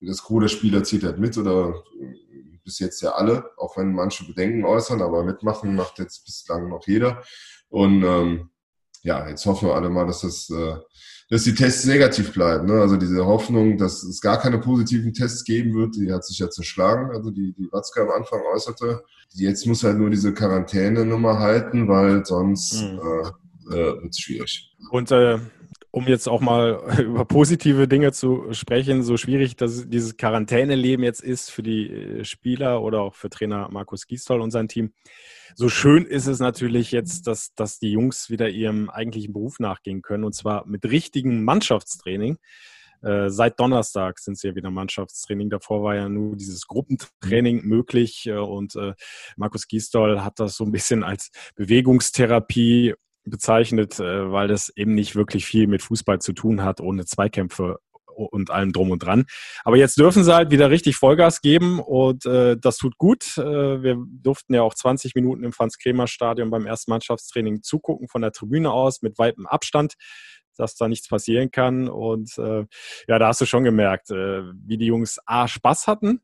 das 0.00 0.22
Gros 0.24 0.40
der 0.40 0.48
Spieler 0.48 0.82
zieht 0.82 1.04
halt 1.04 1.20
mit 1.20 1.38
oder 1.38 1.84
bis 2.64 2.80
jetzt 2.80 3.00
ja 3.00 3.10
alle, 3.10 3.48
auch 3.56 3.76
wenn 3.76 3.92
manche 3.92 4.24
Bedenken 4.24 4.64
äußern, 4.64 5.00
aber 5.00 5.22
mitmachen 5.22 5.76
macht 5.76 6.00
jetzt 6.00 6.24
bislang 6.24 6.68
noch 6.68 6.88
jeder. 6.88 7.22
Und 7.68 8.02
ähm, 8.02 8.50
ja, 9.02 9.28
jetzt 9.28 9.44
hoffen 9.46 9.68
wir 9.68 9.74
alle 9.74 9.88
mal, 9.88 10.06
dass 10.06 10.20
das, 10.20 10.48
äh, 10.50 10.76
dass 11.28 11.44
die 11.44 11.54
Tests 11.54 11.84
negativ 11.86 12.32
bleiben. 12.32 12.66
Ne? 12.66 12.80
Also 12.80 12.96
diese 12.96 13.26
Hoffnung, 13.26 13.76
dass 13.78 14.02
es 14.02 14.20
gar 14.20 14.38
keine 14.38 14.58
positiven 14.58 15.12
Tests 15.12 15.44
geben 15.44 15.74
wird, 15.74 15.96
die 15.96 16.12
hat 16.12 16.24
sich 16.24 16.38
ja 16.38 16.48
zerschlagen. 16.50 17.10
Also 17.10 17.30
die, 17.30 17.52
die 17.52 17.70
Watzke 17.72 18.02
am 18.02 18.10
Anfang 18.10 18.40
äußerte. 18.54 19.02
Jetzt 19.34 19.66
muss 19.66 19.82
halt 19.82 19.98
nur 19.98 20.10
diese 20.10 20.34
Quarantäne-Nummer 20.34 21.38
halten, 21.38 21.88
weil 21.88 22.24
sonst 22.24 22.82
mhm. 22.82 23.00
äh, 23.00 23.74
äh, 23.74 24.02
wird 24.02 24.10
es 24.10 24.18
schwierig. 24.18 24.70
Und 24.90 25.10
äh, 25.10 25.38
um 25.92 26.08
jetzt 26.08 26.26
auch 26.26 26.40
mal 26.40 26.82
über 26.98 27.24
positive 27.24 27.86
Dinge 27.86 28.12
zu 28.12 28.52
sprechen, 28.52 29.02
so 29.02 29.16
schwierig 29.16 29.56
dass 29.56 29.88
dieses 29.88 30.16
Quarantäneleben 30.16 31.04
jetzt 31.04 31.22
ist 31.22 31.50
für 31.50 31.62
die 31.62 31.88
äh, 31.90 32.24
Spieler 32.24 32.82
oder 32.82 33.02
auch 33.02 33.14
für 33.14 33.30
Trainer 33.30 33.68
Markus 33.70 34.06
Giestol 34.06 34.40
und 34.40 34.50
sein 34.50 34.68
Team, 34.68 34.92
so 35.54 35.68
schön 35.68 36.06
ist 36.06 36.26
es 36.26 36.40
natürlich 36.40 36.92
jetzt, 36.92 37.26
dass, 37.26 37.54
dass 37.54 37.78
die 37.78 37.92
Jungs 37.92 38.30
wieder 38.30 38.48
ihrem 38.48 38.88
eigentlichen 38.88 39.34
Beruf 39.34 39.60
nachgehen 39.60 40.02
können 40.02 40.24
und 40.24 40.34
zwar 40.34 40.66
mit 40.66 40.84
richtigem 40.86 41.44
Mannschaftstraining. 41.44 42.38
Äh, 43.02 43.28
seit 43.28 43.60
Donnerstag 43.60 44.18
sind 44.18 44.38
sie 44.38 44.48
ja 44.48 44.54
wieder 44.54 44.70
Mannschaftstraining. 44.70 45.50
Davor 45.50 45.82
war 45.82 45.96
ja 45.96 46.08
nur 46.08 46.36
dieses 46.36 46.66
Gruppentraining 46.68 47.66
möglich 47.66 48.26
äh, 48.26 48.32
und 48.32 48.76
äh, 48.76 48.94
Markus 49.36 49.68
Giestol 49.68 50.24
hat 50.24 50.40
das 50.40 50.56
so 50.56 50.64
ein 50.64 50.72
bisschen 50.72 51.04
als 51.04 51.30
Bewegungstherapie 51.54 52.94
bezeichnet, 53.24 54.00
äh, 54.00 54.30
weil 54.30 54.48
das 54.48 54.72
eben 54.76 54.94
nicht 54.94 55.16
wirklich 55.16 55.46
viel 55.46 55.66
mit 55.66 55.82
Fußball 55.82 56.20
zu 56.20 56.32
tun 56.32 56.62
hat, 56.62 56.80
ohne 56.80 57.04
Zweikämpfe 57.04 57.78
und 58.14 58.50
allem 58.50 58.72
drum 58.72 58.90
und 58.90 59.02
dran. 59.02 59.24
Aber 59.64 59.76
jetzt 59.76 59.98
dürfen 59.98 60.24
sie 60.24 60.34
halt 60.34 60.50
wieder 60.50 60.70
richtig 60.70 60.96
Vollgas 60.96 61.40
geben 61.40 61.80
und 61.80 62.26
äh, 62.26 62.56
das 62.58 62.76
tut 62.76 62.98
gut. 62.98 63.36
Äh, 63.38 63.82
wir 63.82 63.96
durften 64.06 64.54
ja 64.54 64.62
auch 64.62 64.74
20 64.74 65.14
Minuten 65.14 65.44
im 65.44 65.52
Franz-Kremer-Stadion 65.52 66.50
beim 66.50 66.66
ersten 66.66 66.90
Mannschaftstraining 66.90 67.62
zugucken 67.62 68.08
von 68.08 68.22
der 68.22 68.32
Tribüne 68.32 68.70
aus 68.70 69.02
mit 69.02 69.18
weitem 69.18 69.46
Abstand, 69.46 69.94
dass 70.56 70.74
da 70.74 70.88
nichts 70.88 71.08
passieren 71.08 71.50
kann. 71.50 71.88
Und 71.88 72.36
äh, 72.38 72.66
ja, 73.08 73.18
da 73.18 73.28
hast 73.28 73.40
du 73.40 73.46
schon 73.46 73.64
gemerkt, 73.64 74.10
äh, 74.10 74.42
wie 74.66 74.78
die 74.78 74.86
Jungs 74.86 75.18
A 75.26 75.48
Spaß 75.48 75.86
hatten, 75.86 76.20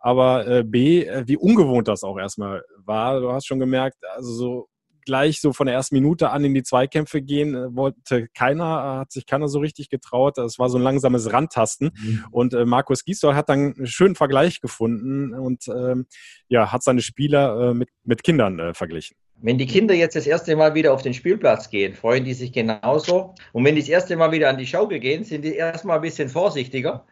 aber 0.00 0.46
äh, 0.46 0.64
B, 0.64 1.04
äh, 1.04 1.24
wie 1.26 1.36
ungewohnt 1.36 1.88
das 1.88 2.04
auch 2.04 2.18
erstmal 2.18 2.64
war. 2.84 3.20
Du 3.20 3.32
hast 3.32 3.46
schon 3.46 3.60
gemerkt, 3.60 3.98
also 4.14 4.32
so 4.32 4.68
gleich 5.04 5.40
so 5.40 5.52
von 5.52 5.66
der 5.66 5.74
ersten 5.74 5.94
Minute 5.94 6.30
an 6.30 6.44
in 6.44 6.54
die 6.54 6.62
Zweikämpfe 6.62 7.22
gehen 7.22 7.54
äh, 7.54 7.74
wollte 7.74 8.28
keiner, 8.34 8.98
hat 9.00 9.12
sich 9.12 9.26
keiner 9.26 9.48
so 9.48 9.58
richtig 9.58 9.88
getraut. 9.88 10.38
Das 10.38 10.58
war 10.58 10.68
so 10.68 10.78
ein 10.78 10.82
langsames 10.82 11.32
Randtasten. 11.32 11.90
Mhm. 11.94 12.24
Und 12.30 12.54
äh, 12.54 12.64
Markus 12.64 13.04
Gisdol 13.04 13.34
hat 13.34 13.48
dann 13.48 13.74
einen 13.76 13.86
schönen 13.86 14.14
Vergleich 14.14 14.60
gefunden 14.60 15.34
und 15.34 15.68
ähm, 15.68 16.06
ja, 16.48 16.72
hat 16.72 16.82
seine 16.82 17.02
Spieler 17.02 17.70
äh, 17.70 17.74
mit, 17.74 17.88
mit 18.04 18.22
Kindern 18.22 18.58
äh, 18.58 18.74
verglichen. 18.74 19.16
Wenn 19.44 19.58
die 19.58 19.66
Kinder 19.66 19.92
jetzt 19.92 20.14
das 20.14 20.28
erste 20.28 20.54
Mal 20.54 20.74
wieder 20.74 20.92
auf 20.92 21.02
den 21.02 21.14
Spielplatz 21.14 21.68
gehen, 21.68 21.94
freuen 21.94 22.24
die 22.24 22.34
sich 22.34 22.52
genauso. 22.52 23.34
Und 23.52 23.64
wenn 23.64 23.74
die 23.74 23.80
das 23.80 23.88
erste 23.88 24.16
Mal 24.16 24.30
wieder 24.30 24.48
an 24.48 24.56
die 24.56 24.66
Schaukel 24.66 25.00
gehen, 25.00 25.24
sind 25.24 25.44
die 25.44 25.56
erstmal 25.56 25.96
ein 25.96 26.02
bisschen 26.02 26.28
vorsichtiger. 26.28 27.04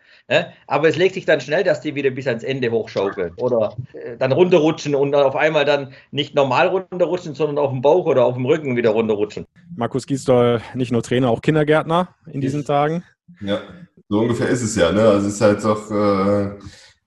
Aber 0.67 0.89
es 0.89 0.97
legt 0.97 1.15
sich 1.15 1.25
dann 1.25 1.41
schnell, 1.41 1.65
dass 1.65 1.81
die 1.81 1.95
wieder 1.95 2.11
bis 2.11 2.27
ans 2.27 2.45
Ende 2.45 2.71
hochschaukeln 2.71 3.33
oder 3.37 3.77
äh, 3.93 4.17
dann 4.17 4.33
runterrutschen 4.33 4.95
und 4.95 5.13
dann 5.13 5.25
auf 5.25 5.35
einmal 5.35 5.65
dann 5.65 5.93
nicht 6.13 6.35
normal 6.35 6.69
runterrutschen, 6.69 7.35
sondern 7.35 7.59
auf 7.59 7.71
dem 7.71 7.83
Bauch 7.83 8.07
oder 8.07 8.25
auf 8.25 8.35
dem 8.35 8.47
Rücken 8.47 8.77
wieder 8.77 8.91
runterrutschen. 8.91 9.47
Markus 9.75 10.07
Giesdoll, 10.07 10.61
nicht 10.75 10.93
nur 10.93 11.03
Trainer, 11.03 11.31
auch 11.31 11.41
Kindergärtner 11.41 12.15
in 12.33 12.41
diesen 12.41 12.65
Tagen. 12.65 13.03
Ja, 13.41 13.61
so 14.09 14.21
ungefähr 14.21 14.49
ist 14.49 14.63
es 14.63 14.77
ja. 14.77 14.93
Ne? 14.93 15.03
Also 15.03 15.29
es 15.29 15.35
ist 15.35 15.41
halt 15.41 15.65
doch, 15.65 15.91
äh, 15.91 16.59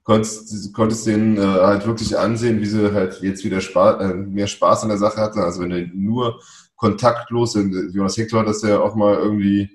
konntest, 0.04 0.72
konntest 0.74 1.06
denen 1.06 1.36
äh, 1.36 1.40
halt 1.40 1.86
wirklich 1.86 2.16
ansehen, 2.16 2.60
wie 2.60 2.66
sie 2.66 2.92
halt 2.92 3.20
jetzt 3.20 3.44
wieder 3.44 3.60
Spaß, 3.60 4.02
äh, 4.02 4.14
mehr 4.14 4.46
Spaß 4.46 4.82
an 4.82 4.90
der 4.90 4.98
Sache 4.98 5.20
hatten. 5.20 5.40
Also 5.40 5.62
wenn 5.62 5.70
du 5.70 5.90
nur 5.94 6.40
kontaktlos 6.76 7.52
sind, 7.52 7.94
Jonas 7.94 8.16
Hector 8.16 8.40
hat 8.40 8.48
das 8.48 8.62
ja 8.62 8.80
auch 8.80 8.94
mal 8.94 9.16
irgendwie 9.16 9.70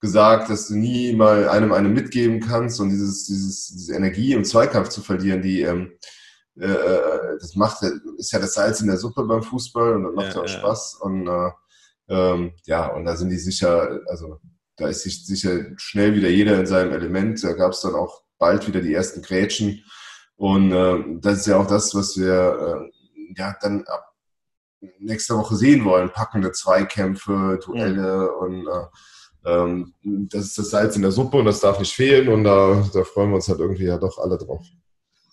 gesagt, 0.00 0.50
dass 0.50 0.68
du 0.68 0.76
nie 0.76 1.12
mal 1.14 1.48
einem 1.48 1.72
eine 1.72 1.88
mitgeben 1.88 2.40
kannst 2.40 2.80
und 2.80 2.90
dieses, 2.90 3.26
dieses, 3.26 3.68
diese 3.68 3.94
Energie 3.94 4.32
im 4.32 4.44
Zweikampf 4.44 4.88
zu 4.88 5.02
verlieren, 5.02 5.42
die 5.42 5.62
ähm, 5.62 5.92
äh, 6.58 6.66
äh 6.66 7.38
das 7.38 7.54
macht 7.54 7.82
ist 8.18 8.32
ja 8.32 8.38
das 8.38 8.54
Salz 8.54 8.80
in 8.80 8.88
der 8.88 8.96
Suppe 8.96 9.24
beim 9.24 9.42
Fußball 9.42 9.96
und 9.96 10.04
das 10.04 10.14
macht 10.14 10.34
ja, 10.34 10.40
auch 10.40 10.46
ja. 10.46 10.58
Spaß 10.58 10.94
und 11.00 11.28
äh, 11.28 11.50
ähm, 12.08 12.52
ja 12.64 12.86
und 12.88 13.04
da 13.04 13.16
sind 13.16 13.30
die 13.30 13.38
sicher, 13.38 14.00
also 14.08 14.40
da 14.76 14.88
ist 14.88 15.02
sich 15.02 15.26
sicher 15.26 15.66
schnell 15.76 16.14
wieder 16.14 16.28
jeder 16.28 16.58
in 16.58 16.66
seinem 16.66 16.92
Element. 16.92 17.44
Da 17.44 17.52
gab 17.52 17.72
es 17.72 17.80
dann 17.82 17.94
auch 17.94 18.22
bald 18.38 18.66
wieder 18.66 18.80
die 18.80 18.94
ersten 18.94 19.20
Grätschen 19.20 19.84
und 20.36 20.72
äh, 20.72 21.04
das 21.20 21.40
ist 21.40 21.46
ja 21.46 21.58
auch 21.58 21.66
das, 21.66 21.94
was 21.94 22.16
wir 22.16 22.90
äh, 22.90 23.32
ja 23.36 23.54
dann 23.60 23.84
ab 23.84 24.06
nächster 24.98 25.36
Woche 25.36 25.56
sehen 25.56 25.84
wollen: 25.84 26.10
packende 26.10 26.52
Zweikämpfe, 26.52 27.60
Duelle 27.62 28.30
mhm. 28.30 28.38
und 28.40 28.66
äh, 28.66 28.86
ähm, 29.44 29.94
das 30.02 30.46
ist 30.46 30.58
das 30.58 30.70
Salz 30.70 30.96
in 30.96 31.02
der 31.02 31.12
Suppe 31.12 31.38
und 31.38 31.44
das 31.44 31.60
darf 31.60 31.78
nicht 31.78 31.92
fehlen 31.92 32.28
und 32.28 32.44
da, 32.44 32.86
da 32.92 33.04
freuen 33.04 33.30
wir 33.30 33.36
uns 33.36 33.48
halt 33.48 33.60
irgendwie 33.60 33.84
ja 33.84 33.98
doch 33.98 34.18
alle 34.18 34.38
drauf. 34.38 34.64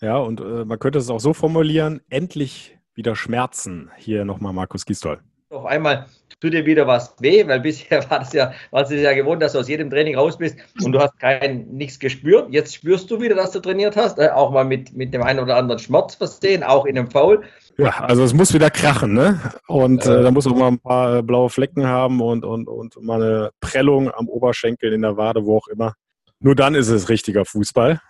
Ja, 0.00 0.18
und 0.18 0.40
äh, 0.40 0.64
man 0.64 0.78
könnte 0.78 0.98
es 0.98 1.10
auch 1.10 1.20
so 1.20 1.32
formulieren, 1.32 2.00
endlich 2.08 2.78
wieder 2.94 3.16
Schmerzen. 3.16 3.90
Hier 3.96 4.24
nochmal 4.24 4.52
Markus 4.52 4.86
Gistol. 4.86 5.20
Auf 5.50 5.66
einmal 5.66 6.06
tut 6.40 6.52
dir 6.52 6.64
wieder 6.64 6.86
was 6.86 7.14
weh, 7.20 7.46
weil 7.46 7.60
bisher 7.60 7.98
war 8.10 8.20
das 8.20 8.32
ja, 8.32 8.52
warst 8.70 8.90
du 8.90 8.96
ja 8.96 9.12
gewohnt, 9.12 9.42
dass 9.42 9.52
du 9.52 9.58
aus 9.58 9.68
jedem 9.68 9.90
Training 9.90 10.16
raus 10.16 10.38
bist 10.38 10.56
und 10.82 10.92
du 10.92 11.00
hast 11.00 11.18
kein 11.18 11.66
nichts 11.68 11.98
gespürt. 11.98 12.48
Jetzt 12.50 12.74
spürst 12.74 13.10
du 13.10 13.20
wieder, 13.20 13.34
dass 13.34 13.52
du 13.52 13.60
trainiert 13.60 13.96
hast, 13.96 14.18
äh, 14.18 14.28
auch 14.28 14.50
mal 14.50 14.64
mit, 14.64 14.96
mit 14.96 15.12
dem 15.12 15.22
einen 15.22 15.40
oder 15.40 15.56
anderen 15.56 15.78
Schmerz 15.78 16.14
versehen, 16.14 16.62
auch 16.62 16.86
in 16.86 16.98
einem 16.98 17.10
Foul. 17.10 17.42
Ja, 17.76 18.00
also 18.00 18.24
es 18.24 18.34
muss 18.34 18.52
wieder 18.52 18.70
krachen, 18.70 19.14
ne? 19.14 19.40
Und 19.68 20.04
äh, 20.04 20.22
da 20.22 20.30
muss 20.30 20.46
auch 20.46 20.56
mal 20.56 20.68
ein 20.68 20.80
paar 20.80 21.18
äh, 21.18 21.22
blaue 21.22 21.48
Flecken 21.48 21.86
haben 21.86 22.20
und, 22.20 22.44
und, 22.44 22.68
und 22.68 23.00
mal 23.02 23.22
eine 23.22 23.50
Prellung 23.60 24.10
am 24.10 24.28
Oberschenkel, 24.28 24.92
in 24.92 25.02
der 25.02 25.16
Wade, 25.16 25.44
wo 25.44 25.58
auch 25.58 25.68
immer. 25.68 25.94
Nur 26.40 26.54
dann 26.54 26.74
ist 26.74 26.88
es 26.88 27.08
richtiger 27.08 27.44
Fußball. 27.44 28.00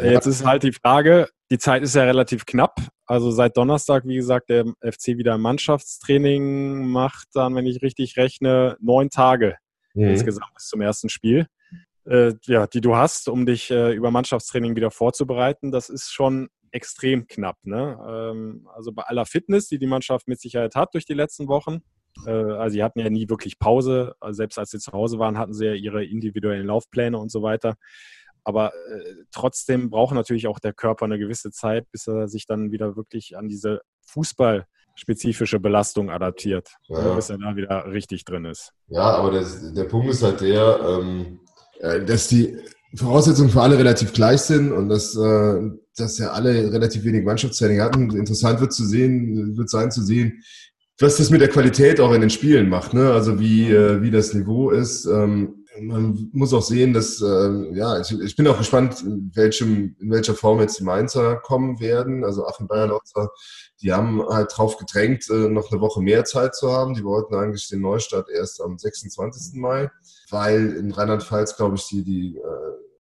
Jetzt 0.00 0.26
ist 0.26 0.46
halt 0.46 0.62
die 0.62 0.72
Frage, 0.72 1.28
die 1.50 1.58
Zeit 1.58 1.82
ist 1.82 1.96
ja 1.96 2.04
relativ 2.04 2.46
knapp. 2.46 2.76
Also 3.08 3.30
seit 3.30 3.56
Donnerstag, 3.56 4.06
wie 4.06 4.16
gesagt, 4.16 4.50
der 4.50 4.66
FC 4.82 5.16
wieder 5.16 5.38
Mannschaftstraining 5.38 6.86
macht 6.86 7.28
dann, 7.32 7.54
wenn 7.54 7.66
ich 7.66 7.80
richtig 7.80 8.18
rechne, 8.18 8.76
neun 8.80 9.08
Tage 9.08 9.56
mhm. 9.94 10.10
insgesamt 10.10 10.52
bis 10.54 10.68
zum 10.68 10.82
ersten 10.82 11.08
Spiel. 11.08 11.46
Äh, 12.04 12.34
ja, 12.44 12.66
die 12.66 12.82
du 12.82 12.96
hast, 12.96 13.28
um 13.28 13.46
dich 13.46 13.70
äh, 13.70 13.92
über 13.92 14.10
Mannschaftstraining 14.10 14.76
wieder 14.76 14.90
vorzubereiten. 14.90 15.72
Das 15.72 15.88
ist 15.88 16.12
schon 16.12 16.48
extrem 16.70 17.26
knapp. 17.26 17.56
Ne? 17.62 17.98
Ähm, 18.06 18.68
also 18.74 18.92
bei 18.92 19.04
aller 19.04 19.24
Fitness, 19.24 19.68
die 19.68 19.78
die 19.78 19.86
Mannschaft 19.86 20.28
mit 20.28 20.38
Sicherheit 20.38 20.74
hat 20.74 20.92
durch 20.92 21.06
die 21.06 21.14
letzten 21.14 21.48
Wochen, 21.48 21.80
Äh, 22.26 22.30
also 22.30 22.74
sie 22.74 22.82
hatten 22.82 23.00
ja 23.00 23.10
nie 23.10 23.28
wirklich 23.28 23.58
Pause. 23.58 24.14
Also 24.20 24.38
selbst 24.38 24.58
als 24.58 24.70
sie 24.70 24.78
zu 24.78 24.92
Hause 24.92 25.18
waren, 25.18 25.38
hatten 25.38 25.54
sie 25.54 25.66
ja 25.66 25.74
ihre 25.74 26.04
individuellen 26.04 26.66
Laufpläne 26.66 27.18
und 27.18 27.30
so 27.30 27.42
weiter. 27.42 27.76
Aber 28.44 28.72
äh, 28.72 29.14
trotzdem 29.32 29.90
braucht 29.90 30.14
natürlich 30.14 30.46
auch 30.46 30.58
der 30.58 30.72
Körper 30.72 31.04
eine 31.04 31.18
gewisse 31.18 31.50
Zeit, 31.50 31.90
bis 31.92 32.06
er 32.06 32.28
sich 32.28 32.46
dann 32.46 32.70
wieder 32.72 32.96
wirklich 32.96 33.36
an 33.36 33.48
diese 33.48 33.80
Fußballspezifische 34.06 35.60
Belastung 35.60 36.10
adaptiert, 36.10 36.70
ja. 36.88 37.14
bis 37.14 37.30
er 37.30 37.38
da 37.38 37.56
wieder 37.56 37.86
richtig 37.92 38.24
drin 38.24 38.44
ist. 38.44 38.72
Ja, 38.88 39.16
aber 39.16 39.32
das, 39.32 39.72
der 39.72 39.84
Punkt 39.84 40.10
ist 40.10 40.22
halt 40.22 40.40
der, 40.40 40.80
ähm, 40.82 41.40
äh, 41.80 42.04
dass 42.04 42.28
die 42.28 42.56
Voraussetzungen 42.94 43.50
für 43.50 43.60
alle 43.60 43.78
relativ 43.78 44.12
gleich 44.12 44.40
sind 44.40 44.72
und 44.72 44.88
dass, 44.88 45.14
äh, 45.14 45.60
dass 45.96 46.18
ja 46.18 46.30
alle 46.30 46.72
relativ 46.72 47.04
wenig 47.04 47.24
Mannschaftstraining 47.24 47.80
hatten. 47.80 48.16
Interessant 48.16 48.60
wird 48.60 48.72
zu 48.72 48.86
sehen, 48.86 49.56
wird 49.58 49.68
sein 49.68 49.90
zu 49.90 50.02
sehen, 50.02 50.42
was 50.98 51.18
das 51.18 51.30
mit 51.30 51.40
der 51.40 51.48
Qualität 51.48 52.00
auch 52.00 52.12
in 52.12 52.20
den 52.20 52.30
Spielen 52.30 52.68
macht, 52.68 52.94
ne? 52.94 53.12
Also 53.12 53.38
wie, 53.38 53.70
äh, 53.70 54.02
wie 54.02 54.10
das 54.10 54.34
Niveau 54.34 54.70
ist. 54.70 55.04
Ähm, 55.06 55.57
man 55.80 56.30
muss 56.32 56.52
auch 56.52 56.62
sehen, 56.62 56.92
dass, 56.92 57.20
äh, 57.20 57.74
ja, 57.74 58.00
ich, 58.00 58.12
ich 58.12 58.36
bin 58.36 58.46
auch 58.46 58.58
gespannt, 58.58 59.02
in, 59.02 59.30
welchem, 59.34 59.96
in 59.98 60.10
welcher 60.10 60.34
Form 60.34 60.60
jetzt 60.60 60.78
die 60.78 60.84
Mainzer 60.84 61.36
kommen 61.36 61.80
werden. 61.80 62.24
Also 62.24 62.46
Achim 62.46 62.68
Bayerlotzer, 62.68 63.30
die 63.80 63.92
haben 63.92 64.22
halt 64.28 64.56
drauf 64.56 64.76
gedrängt, 64.76 65.28
äh, 65.30 65.48
noch 65.48 65.70
eine 65.70 65.80
Woche 65.80 66.00
mehr 66.00 66.24
Zeit 66.24 66.54
zu 66.54 66.70
haben. 66.72 66.94
Die 66.94 67.04
wollten 67.04 67.34
eigentlich 67.34 67.68
den 67.68 67.80
Neustart 67.80 68.28
erst 68.30 68.60
am 68.60 68.78
26. 68.78 69.60
Mai, 69.60 69.90
weil 70.30 70.76
in 70.76 70.90
Rheinland-Pfalz, 70.90 71.56
glaube 71.56 71.76
ich, 71.76 71.86
die, 71.86 72.04
die, 72.04 72.36
äh, 72.36 72.72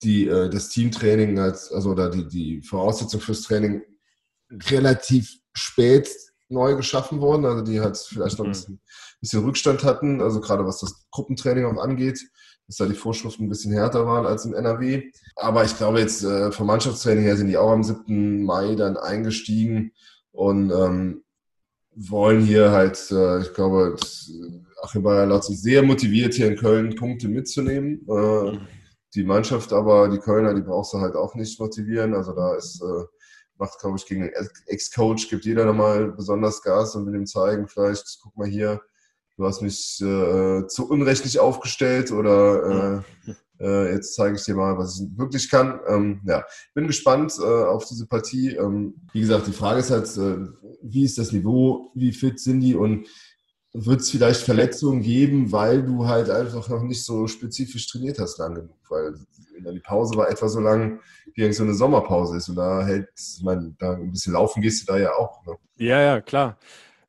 die, 0.02 0.28
äh, 0.28 0.48
das 0.48 0.68
Teamtraining 0.70 1.38
als, 1.38 1.72
also 1.72 1.90
oder 1.90 2.10
die, 2.10 2.26
die 2.28 2.62
Voraussetzung 2.62 3.20
fürs 3.20 3.42
Training 3.42 3.82
relativ 4.70 5.32
spät 5.52 6.08
neu 6.48 6.76
geschaffen 6.76 7.20
worden, 7.20 7.44
also 7.44 7.62
die 7.62 7.80
halt 7.80 7.96
vielleicht 7.96 8.38
noch 8.38 8.46
ein 8.46 8.48
mhm. 8.48 8.52
bisschen, 8.52 8.80
bisschen 9.20 9.44
Rückstand 9.44 9.84
hatten, 9.84 10.20
also 10.20 10.40
gerade 10.40 10.64
was 10.64 10.78
das 10.78 11.06
Gruppentraining 11.10 11.66
auch 11.66 11.82
angeht 11.82 12.20
dass 12.68 12.76
da 12.76 12.86
die 12.86 12.94
Vorschriften 12.94 13.44
ein 13.44 13.48
bisschen 13.48 13.72
härter 13.72 14.06
waren 14.06 14.26
als 14.26 14.44
im 14.44 14.54
NRW. 14.54 15.10
Aber 15.36 15.64
ich 15.64 15.76
glaube 15.76 16.00
jetzt 16.00 16.22
äh, 16.22 16.52
vom 16.52 16.66
Mannschaftstraining 16.66 17.24
her 17.24 17.36
sind 17.36 17.48
die 17.48 17.56
auch 17.56 17.72
am 17.72 17.82
7. 17.82 18.44
Mai 18.44 18.74
dann 18.74 18.96
eingestiegen 18.96 19.92
und 20.32 20.70
ähm, 20.70 21.24
wollen 21.96 22.40
hier 22.40 22.70
halt, 22.70 23.10
äh, 23.10 23.40
ich 23.40 23.54
glaube, 23.54 23.96
Achim 24.82 25.02
Bayer 25.02 25.26
laut 25.26 25.44
sich 25.44 25.60
sehr 25.60 25.82
motiviert, 25.82 26.34
hier 26.34 26.46
in 26.46 26.56
Köln 26.56 26.94
Punkte 26.94 27.28
mitzunehmen. 27.28 28.06
Äh, 28.06 28.58
die 29.14 29.24
Mannschaft 29.24 29.72
aber, 29.72 30.08
die 30.08 30.18
Kölner, 30.18 30.54
die 30.54 30.60
brauchst 30.60 30.92
du 30.92 30.98
halt 30.98 31.16
auch 31.16 31.34
nicht 31.34 31.58
motivieren. 31.58 32.14
Also 32.14 32.32
da 32.34 32.54
ist, 32.54 32.82
äh, 32.82 33.04
macht, 33.56 33.80
glaube 33.80 33.96
ich, 33.96 34.06
gegen 34.06 34.30
Ex-Coach, 34.66 35.30
gibt 35.30 35.46
jeder 35.46 35.64
nochmal 35.64 36.12
besonders 36.12 36.62
Gas 36.62 36.94
und 36.94 37.06
will 37.06 37.14
ihm 37.14 37.26
zeigen, 37.26 37.66
vielleicht, 37.66 38.20
guck 38.22 38.36
mal 38.36 38.46
hier, 38.46 38.80
du 39.38 39.46
hast 39.46 39.62
mich 39.62 40.00
äh, 40.02 40.66
zu 40.66 40.90
unrechtlich 40.90 41.38
aufgestellt 41.38 42.10
oder 42.10 43.04
äh, 43.28 43.32
äh, 43.60 43.92
jetzt 43.92 44.14
zeige 44.14 44.36
ich 44.36 44.44
dir 44.44 44.54
mal, 44.54 44.76
was 44.76 45.00
ich 45.00 45.06
wirklich 45.16 45.48
kann. 45.48 45.80
Ähm, 45.88 46.20
ja, 46.26 46.44
bin 46.74 46.88
gespannt 46.88 47.34
äh, 47.40 47.44
auf 47.44 47.86
diese 47.86 48.06
Partie. 48.06 48.56
Ähm, 48.56 48.94
wie 49.12 49.20
gesagt, 49.20 49.46
die 49.46 49.52
Frage 49.52 49.80
ist 49.80 49.90
halt, 49.90 50.08
äh, 50.16 50.48
wie 50.82 51.04
ist 51.04 51.18
das 51.18 51.32
Niveau, 51.32 51.92
wie 51.94 52.12
fit 52.12 52.40
sind 52.40 52.60
die 52.60 52.74
und 52.74 53.06
wird 53.72 54.00
es 54.00 54.10
vielleicht 54.10 54.40
Verletzungen 54.40 55.02
geben, 55.02 55.52
weil 55.52 55.84
du 55.84 56.06
halt 56.06 56.30
einfach 56.30 56.68
noch 56.68 56.82
nicht 56.82 57.04
so 57.04 57.26
spezifisch 57.28 57.86
trainiert 57.86 58.18
hast 58.18 58.38
lang 58.38 58.54
genug, 58.54 58.78
weil 58.88 59.14
die 59.72 59.80
Pause 59.80 60.16
war 60.16 60.30
etwa 60.30 60.48
so 60.48 60.60
lang, 60.60 61.00
wie 61.34 61.52
so 61.52 61.62
eine 61.62 61.74
Sommerpause 61.74 62.36
ist 62.36 62.48
und 62.48 62.56
da 62.56 62.84
hält, 62.84 63.08
ich 63.16 63.42
meine, 63.42 63.74
da 63.78 63.92
ein 63.94 64.10
bisschen 64.10 64.32
laufen 64.32 64.62
gehst 64.62 64.82
du 64.82 64.92
da 64.92 64.98
ja 64.98 65.12
auch. 65.14 65.44
Ne? 65.46 65.54
Ja, 65.76 66.00
ja, 66.00 66.20
klar. 66.20 66.58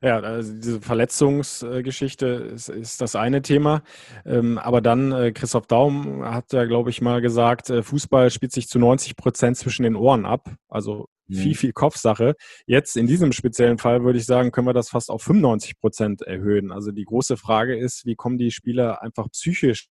Ja, 0.02 0.20
also 0.22 0.54
diese 0.54 0.80
Verletzungsgeschichte 0.80 2.26
ist, 2.28 2.70
ist 2.70 3.02
das 3.02 3.18
eine 3.18 3.41
Thema. 3.41 3.82
Ähm, 4.26 4.58
aber 4.58 4.80
dann, 4.80 5.12
äh, 5.12 5.32
Christoph 5.34 5.68
Daum 5.68 6.24
hat 6.24 6.54
ja, 6.54 6.64
glaube 6.64 6.89
ich, 6.89 7.02
mal 7.02 7.20
gesagt, 7.20 7.70
äh, 7.70 7.84
Fußball 7.84 8.32
spielt 8.32 8.54
sich 8.54 8.70
zu 8.70 8.80
90 8.80 9.18
Prozent 9.18 9.58
zwischen 9.58 9.84
den 9.84 9.97
Ohren 9.97 10.26
ab. 10.26 10.56
Also 10.70 11.08
viel, 11.30 11.50
mhm. 11.50 11.56
viel 11.56 11.74
Kopfsache. 11.74 12.36
Jetzt 12.66 12.95
in 12.95 13.08
diesem 13.08 13.34
speziellen 13.34 13.78
Fall 13.78 14.04
würde 14.04 14.20
ich 14.20 14.26
sagen, 14.26 14.52
können 14.52 14.68
wir 14.68 14.74
das 14.74 14.89
fast 14.89 15.10
auf 15.10 15.22
95 15.22 15.80
Prozent 15.80 16.22
erhöhen. 16.22 16.72
Also 16.72 16.91
die 16.91 17.06
große 17.06 17.36
Frage 17.36 17.78
ist, 17.78 18.06
wie 18.06 18.16
kommen 18.16 18.38
die 18.38 18.52
Spieler 18.52 19.02
einfach 19.02 19.30
psychisch 19.32 19.89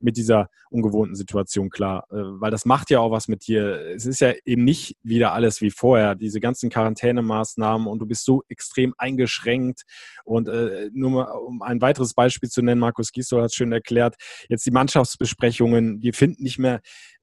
mit 0.00 0.16
dieser 0.16 0.48
ungewohnten 0.70 1.14
Situation 1.14 1.70
klar, 1.70 2.06
äh, 2.10 2.16
weil 2.16 2.50
das 2.50 2.64
macht 2.64 2.90
ja 2.90 3.00
auch 3.00 3.10
was 3.10 3.28
mit 3.28 3.46
dir. 3.46 3.94
Es 3.94 4.06
ist 4.06 4.20
ja 4.20 4.32
eben 4.44 4.64
nicht 4.64 4.96
wieder 5.02 5.32
alles 5.32 5.60
wie 5.60 5.70
vorher, 5.70 6.14
diese 6.14 6.40
ganzen 6.40 6.70
Quarantänemaßnahmen 6.70 7.86
und 7.86 7.98
du 7.98 8.06
bist 8.06 8.24
so 8.24 8.42
extrem 8.48 8.94
eingeschränkt. 8.98 9.82
Und 10.24 10.48
äh, 10.48 10.90
nur 10.92 11.10
mal, 11.10 11.24
um 11.24 11.62
ein 11.62 11.80
weiteres 11.80 12.14
Beispiel 12.14 12.48
zu 12.48 12.62
nennen, 12.62 12.80
Markus 12.80 13.12
Gisdol 13.12 13.42
hat 13.42 13.50
es 13.50 13.54
schön 13.54 13.72
erklärt, 13.72 14.16
jetzt 14.48 14.66
die 14.66 14.70
Mannschaftsbesprechungen, 14.70 16.00
die 16.00 16.12
finden 16.12 16.42
nicht 16.42 16.58
mehr 16.58 16.80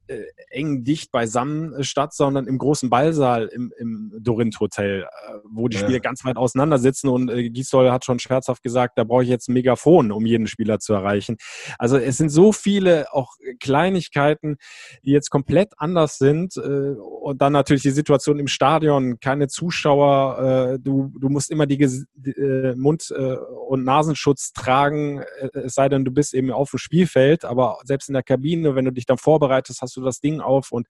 äh, 0.08 0.24
eng 0.49 0.84
dicht 0.84 1.12
beisammen 1.12 1.74
äh, 1.74 1.84
statt, 1.84 2.14
sondern 2.14 2.45
im 2.45 2.58
großen 2.58 2.89
Ballsaal 2.89 3.47
im, 3.47 3.74
im 3.78 4.12
Dorint 4.20 4.60
Hotel, 4.60 5.04
äh, 5.04 5.34
wo 5.49 5.70
die 5.70 5.78
ja. 5.78 5.84
Spieler 5.84 5.99
ganz 6.01 6.26
weit 6.26 6.36
auseinander 6.36 6.78
sitzen 6.78 7.08
und 7.08 7.30
äh, 7.30 7.49
Gisdol 7.49 7.89
hat 7.89 8.04
schon 8.04 8.20
scherzhaft 8.20 8.64
gesagt, 8.64 8.97
da 8.97 9.06
brauche 9.06 9.24
ich 9.24 9.30
jetzt 9.30 9.47
ein 9.47 9.54
Megafon, 9.54 10.12
um 10.12 10.26
jeden 10.26 10.47
Spieler 10.47 10.80
zu 10.80 10.93
erreichen. 10.93 11.38
Also 11.80 11.97
es 11.97 12.18
sind 12.18 12.30
so 12.30 12.51
viele 12.51 13.14
auch 13.14 13.36
Kleinigkeiten, 13.62 14.58
die 15.04 15.12
jetzt 15.12 15.30
komplett 15.30 15.72
anders 15.78 16.18
sind 16.18 16.58
äh, 16.58 16.60
und 16.60 17.41
dann 17.41 17.54
natürlich 17.54 17.84
die 17.84 17.91
Situation 17.91 18.39
im 18.39 18.47
Stadion, 18.47 19.22
keine 19.22 19.47
Zuschauer, 19.47 20.74
äh, 20.74 20.80
du, 20.80 21.14
du 21.18 21.30
musst 21.30 21.49
immer 21.49 21.66
die, 21.66 21.78
die 21.78 22.32
äh, 22.32 22.76
Mund- 22.76 23.14
und 23.68 23.84
Nasenschutz 23.84 24.54
tragen, 24.54 25.24
es 25.54 25.76
sei 25.76 25.88
denn, 25.88 26.06
du 26.06 26.12
bist 26.12 26.34
eben 26.34 26.51
auf 26.51 26.72
dem 26.72 26.80
Spielfeld, 26.80 27.45
aber 27.45 27.80
selbst 27.84 28.10
in 28.10 28.14
der 28.14 28.24
Kabine, 28.24 28.76
wenn 28.76 28.86
du 28.86 28.91
dich 28.91 29.06
dann 29.06 29.18
vorbereitest, 29.18 29.82
hast 29.82 29.93
du 29.96 30.02
das 30.02 30.20
Ding 30.20 30.41
auf 30.41 30.72
und 30.72 30.88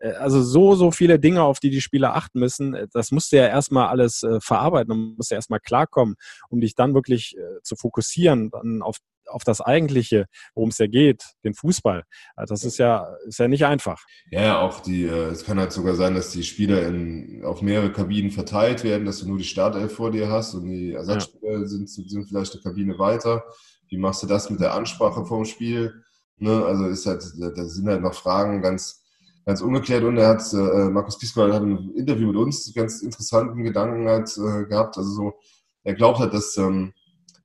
äh, 0.00 0.12
also 0.12 0.42
so, 0.42 0.74
so 0.74 0.90
viele 0.90 1.18
Dinge, 1.18 1.42
auf 1.42 1.60
die 1.60 1.70
die 1.70 1.80
Spieler 1.80 2.14
achten 2.14 2.38
müssen, 2.40 2.74
äh, 2.74 2.86
das 2.92 3.10
musst 3.10 3.32
du 3.32 3.36
ja 3.36 3.46
erstmal 3.46 3.88
alles 3.88 4.22
äh, 4.22 4.40
verarbeiten 4.40 4.92
und 4.92 5.16
musst 5.16 5.30
ja 5.30 5.36
erstmal 5.36 5.60
klarkommen, 5.60 6.16
um 6.48 6.60
dich 6.60 6.74
dann 6.74 6.94
wirklich 6.94 7.36
äh, 7.36 7.62
zu 7.62 7.76
fokussieren, 7.76 8.50
dann 8.50 8.82
auf, 8.82 8.98
auf 9.26 9.44
das 9.44 9.60
Eigentliche, 9.60 10.26
worum 10.54 10.70
es 10.70 10.78
ja 10.78 10.86
geht, 10.86 11.24
den 11.44 11.54
Fußball. 11.54 12.04
Also 12.36 12.54
das 12.54 12.64
ist 12.64 12.78
ja, 12.78 13.14
ist 13.26 13.38
ja 13.38 13.48
nicht 13.48 13.64
einfach. 13.64 14.02
Ja, 14.30 14.60
auch 14.60 14.80
die, 14.80 15.04
äh, 15.04 15.28
es 15.28 15.44
kann 15.44 15.58
halt 15.58 15.72
sogar 15.72 15.94
sein, 15.94 16.14
dass 16.14 16.30
die 16.30 16.42
Spieler 16.42 16.86
in, 16.86 17.42
auf 17.44 17.62
mehrere 17.62 17.92
Kabinen 17.92 18.30
verteilt 18.30 18.84
werden, 18.84 19.06
dass 19.06 19.20
du 19.20 19.28
nur 19.28 19.38
die 19.38 19.44
Startelf 19.44 19.94
vor 19.94 20.10
dir 20.10 20.28
hast 20.30 20.54
und 20.54 20.66
die 20.66 20.92
Ersatzspieler 20.92 21.60
ja. 21.60 21.66
sind, 21.66 21.88
sind 21.88 22.26
vielleicht 22.26 22.52
eine 22.52 22.62
Kabine 22.62 22.98
weiter. 22.98 23.44
Wie 23.88 23.98
machst 23.98 24.22
du 24.22 24.26
das 24.26 24.50
mit 24.50 24.60
der 24.60 24.74
Ansprache 24.74 25.24
vom 25.24 25.44
Spiel? 25.44 26.02
Ne? 26.38 26.64
Also 26.64 26.86
ist 26.86 27.06
halt, 27.06 27.22
da 27.38 27.64
sind 27.64 27.88
halt 27.88 28.02
noch 28.02 28.14
Fragen 28.14 28.62
ganz, 28.62 29.02
ganz 29.44 29.60
ungeklärt 29.60 30.04
und 30.04 30.16
er 30.16 30.28
hat, 30.28 30.52
äh, 30.52 30.90
Markus 30.90 31.18
Piesball 31.18 31.52
hat 31.52 31.62
ein 31.62 31.92
Interview 31.94 32.28
mit 32.28 32.36
uns 32.36 32.72
ganz 32.74 33.02
interessanten 33.02 33.62
Gedanken 33.62 34.08
halt, 34.08 34.36
äh, 34.36 34.64
gehabt. 34.66 34.96
Also 34.96 35.10
so, 35.10 35.34
er 35.82 35.94
glaubt 35.94 36.18
halt, 36.18 36.32
dass 36.34 36.56
ähm, 36.56 36.92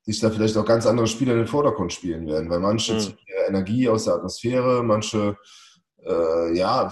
sich 0.02 0.20
da 0.20 0.30
vielleicht 0.30 0.58
auch 0.58 0.66
ganz 0.66 0.86
andere 0.86 1.08
Spieler 1.08 1.34
in 1.34 1.40
den 1.40 1.48
Vordergrund 1.48 1.94
spielen 1.94 2.26
werden, 2.28 2.50
weil 2.50 2.60
manche 2.60 2.94
mhm. 2.94 3.00
ziehen 3.00 3.18
Energie 3.48 3.90
aus 3.90 4.06
der 4.06 4.16
Atmosphäre, 4.16 4.84
manche 4.84 5.38
äh, 6.06 6.58
ja, 6.58 6.92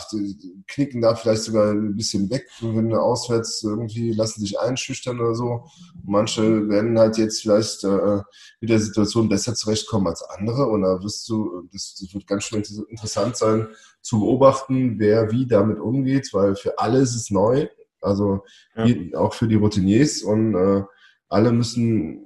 knicken 0.68 1.02
da 1.02 1.16
vielleicht 1.16 1.44
sogar 1.44 1.72
ein 1.72 1.96
bisschen 1.96 2.30
weg, 2.30 2.48
wenn 2.62 2.94
auswärts 2.94 3.64
irgendwie 3.64 4.12
lassen 4.12 4.42
sich 4.42 4.60
einschüchtern 4.60 5.20
oder 5.20 5.36
so. 5.36 5.66
Manche 6.04 6.68
werden 6.70 6.98
halt 7.00 7.18
jetzt 7.18 7.42
vielleicht 7.42 7.84
äh, 7.84 8.22
mit 8.60 8.70
der 8.70 8.80
Situation 8.80 9.30
besser 9.30 9.56
zurechtkommen 9.56 10.08
als 10.08 10.24
andere 10.24 10.68
und 10.68 10.82
da 10.82 11.02
wirst 11.02 11.28
du, 11.30 11.68
das, 11.72 11.96
das 12.00 12.14
wird 12.14 12.28
ganz 12.28 12.44
schön 12.44 12.64
interessant 12.90 13.38
sein 13.38 13.68
zu 14.02 14.20
beobachten, 14.20 15.00
wer 15.00 15.32
wie 15.32 15.48
damit 15.48 15.80
umgeht, 15.80 16.30
weil 16.34 16.56
für 16.56 16.78
alle 16.80 17.00
ist 17.00 17.16
es 17.16 17.30
neu, 17.30 17.68
also 18.02 18.44
ja. 18.76 18.86
auch 19.18 19.34
für 19.34 19.48
die 19.48 19.56
Routiniers 19.56 20.22
und 20.22 20.56
äh, 20.56 20.84
alle 21.30 21.52
müssen 21.52 22.24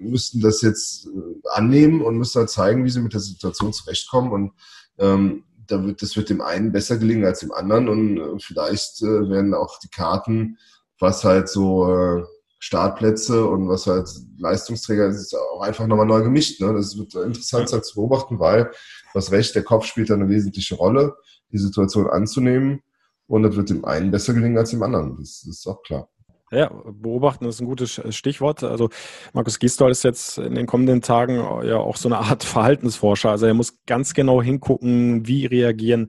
müssten 0.00 0.40
das 0.40 0.62
jetzt 0.62 1.06
äh, 1.06 1.48
annehmen 1.54 2.02
und 2.02 2.16
müssen 2.16 2.38
halt 2.38 2.50
zeigen, 2.50 2.84
wie 2.84 2.90
sie 2.90 3.00
mit 3.00 3.12
der 3.14 3.20
Situation 3.20 3.72
zurechtkommen 3.72 4.30
und 4.30 4.52
ähm, 4.98 5.44
da 5.68 5.84
wird, 5.84 6.02
das 6.02 6.16
wird 6.16 6.30
dem 6.30 6.40
einen 6.40 6.72
besser 6.72 6.96
gelingen 6.96 7.24
als 7.24 7.40
dem 7.40 7.52
anderen 7.52 7.88
und 7.88 8.18
äh, 8.18 8.38
vielleicht 8.40 9.02
äh, 9.02 9.28
werden 9.28 9.54
auch 9.54 9.78
die 9.78 9.88
Karten, 9.88 10.58
was 10.98 11.24
halt 11.24 11.48
so 11.48 11.92
äh, 11.92 12.24
Startplätze 12.58 13.46
und 13.46 13.68
was 13.68 13.86
halt 13.86 14.08
Leistungsträger 14.38 15.06
ist, 15.06 15.34
auch 15.34 15.60
einfach 15.60 15.86
nochmal 15.86 16.06
neu 16.06 16.22
gemischt. 16.22 16.60
Ne? 16.60 16.72
Das 16.72 16.98
wird 16.98 17.14
interessant 17.14 17.68
sein 17.68 17.82
zu 17.82 17.94
beobachten, 17.94 18.40
weil, 18.40 18.70
was 19.14 19.30
recht, 19.30 19.54
der 19.54 19.62
Kopf 19.62 19.84
spielt 19.84 20.10
da 20.10 20.14
eine 20.14 20.28
wesentliche 20.28 20.74
Rolle, 20.74 21.14
die 21.52 21.58
Situation 21.58 22.08
anzunehmen 22.08 22.82
und 23.26 23.44
das 23.44 23.54
wird 23.54 23.70
dem 23.70 23.84
einen 23.84 24.10
besser 24.10 24.34
gelingen 24.34 24.58
als 24.58 24.70
dem 24.70 24.82
anderen. 24.82 25.16
Das, 25.18 25.42
das 25.46 25.58
ist 25.58 25.66
auch 25.66 25.82
klar. 25.82 26.08
Ja, 26.50 26.70
beobachten 26.92 27.44
ist 27.44 27.60
ein 27.60 27.66
gutes 27.66 28.00
Stichwort. 28.10 28.62
Also 28.62 28.88
Markus 29.34 29.58
Gisdol 29.58 29.90
ist 29.90 30.02
jetzt 30.02 30.38
in 30.38 30.54
den 30.54 30.66
kommenden 30.66 31.02
Tagen 31.02 31.34
ja 31.66 31.76
auch 31.76 31.96
so 31.96 32.08
eine 32.08 32.18
Art 32.18 32.42
Verhaltensforscher. 32.44 33.30
Also 33.30 33.46
er 33.46 33.54
muss 33.54 33.78
ganz 33.86 34.14
genau 34.14 34.42
hingucken, 34.42 35.26
wie 35.26 35.44
reagieren 35.44 36.08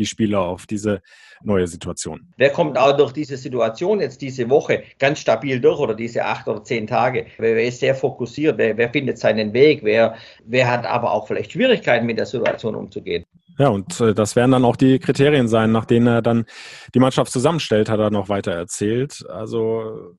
die 0.00 0.06
Spieler 0.06 0.40
auf 0.40 0.66
diese 0.66 1.02
neue 1.42 1.66
Situation. 1.66 2.32
Wer 2.36 2.50
kommt 2.50 2.76
auch 2.78 2.96
durch 2.96 3.12
diese 3.12 3.36
Situation 3.36 4.00
jetzt 4.00 4.20
diese 4.20 4.48
Woche 4.48 4.82
ganz 4.98 5.20
stabil 5.20 5.60
durch 5.60 5.78
oder 5.78 5.94
diese 5.94 6.24
acht 6.24 6.48
oder 6.48 6.64
zehn 6.64 6.86
Tage? 6.86 7.26
Wer, 7.38 7.54
wer 7.54 7.64
ist 7.64 7.80
sehr 7.80 7.94
fokussiert? 7.94 8.58
Wer, 8.58 8.76
wer 8.76 8.90
findet 8.90 9.18
seinen 9.18 9.52
Weg? 9.52 9.84
Wer, 9.84 10.16
wer 10.44 10.70
hat 10.70 10.86
aber 10.86 11.12
auch 11.12 11.26
vielleicht 11.28 11.52
Schwierigkeiten 11.52 12.06
mit 12.06 12.18
der 12.18 12.26
Situation 12.26 12.74
umzugehen? 12.74 13.24
Ja, 13.58 13.68
und 13.68 14.00
äh, 14.00 14.14
das 14.14 14.36
werden 14.36 14.52
dann 14.52 14.64
auch 14.64 14.76
die 14.76 14.98
Kriterien 14.98 15.46
sein, 15.46 15.70
nach 15.70 15.84
denen 15.84 16.06
er 16.06 16.22
dann 16.22 16.46
die 16.94 16.98
Mannschaft 16.98 17.30
zusammenstellt, 17.30 17.90
hat 17.90 18.00
er 18.00 18.10
noch 18.10 18.30
weiter 18.30 18.52
erzählt. 18.52 19.22
Also 19.28 20.16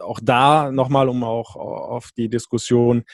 auch 0.00 0.20
da 0.22 0.70
nochmal, 0.70 1.08
um 1.08 1.24
auch 1.24 1.56
auf 1.56 2.10
die 2.16 2.28
Diskussion 2.28 3.04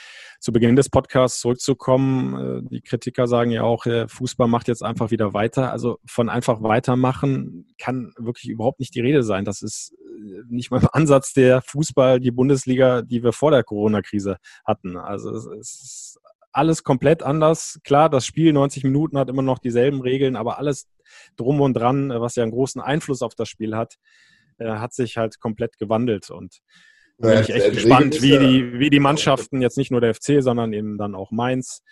zu 0.41 0.53
Beginn 0.53 0.77
des 0.77 0.89
Podcasts 0.89 1.41
zurückzukommen. 1.41 2.65
Äh, 2.65 2.69
die 2.71 2.81
Kritiker 2.81 3.27
sagen 3.27 3.51
ja 3.51 3.63
auch, 3.63 3.85
der 3.85 4.09
Fußball 4.09 4.49
macht 4.49 4.69
jetzt 4.69 4.83
einfach 4.83 5.11
wieder 5.11 5.35
weiter. 5.35 5.71
Also 5.73 5.99
von 6.07 6.29
einfach 6.29 6.63
weitermachen 6.63 7.67
kann 7.79 8.13
wirklich 8.19 8.51
überhaupt 8.51 8.81
nicht 8.81 8.95
die 8.95 9.01
Rede 9.01 9.23
sein. 9.23 9.45
Das 9.45 9.63
ist 9.63 9.95
äh, 9.99 10.43
nicht 10.49 10.71
mal 10.71 10.81
im 10.81 10.89
Ansatz 10.93 11.33
der 11.33 11.63
Fußball, 11.63 12.21
die 12.21 12.31
Bundesliga, 12.31 13.03
die 13.03 13.23
wir 13.23 13.33
vor 13.33 13.51
der 13.51 13.65
Corona-Krise 13.65 14.39
hatten. 14.65 14.97
Also 14.97 15.31
es 15.31 15.47
ist 15.47 16.21
alles 16.53 16.83
komplett 16.83 17.23
anders. 17.23 17.81
Klar, 17.85 18.09
das 18.09 18.27
Spiel 18.27 18.53
90 18.53 18.85
Minuten 18.85 19.19
hat 19.19 19.29
immer 19.29 19.43
noch 19.43 19.59
dieselben 19.59 20.01
Regeln, 20.01 20.37
aber 20.37 20.59
alles 20.59 20.89
drum 21.37 21.61
und 21.61 21.75
dran, 21.75 22.11
was 22.11 22.37
ja 22.37 22.43
einen 22.43 22.53
großen 22.53 22.81
Einfluss 22.81 23.23
auf 23.23 23.35
das 23.35 23.49
Spiel 23.49 23.77
hat, 23.77 23.97
äh, 24.61 24.79
hat 24.79 24.95
sich 24.95 25.17
halt 25.17 25.41
komplett 25.41 25.79
gewandelt. 25.79 26.31
Und 26.31 26.59
da 27.19 27.31
bin 27.31 27.41
ich 27.41 27.51
echt 27.51 27.73
gespannt, 27.73 28.23
wie 28.23 28.39
die, 28.39 28.79
wie 28.79 28.91
die 28.91 29.01
Mannschaften, 29.01 29.61
jetzt 29.61 29.77
nicht 29.77 29.91
nur 29.91 30.01
der 30.01 30.15
FC, 30.15 30.43
sondern 30.43 30.73
eben 30.73 30.99
dann 30.99 31.15
auch 31.15 31.31
Mainz, 31.31 31.83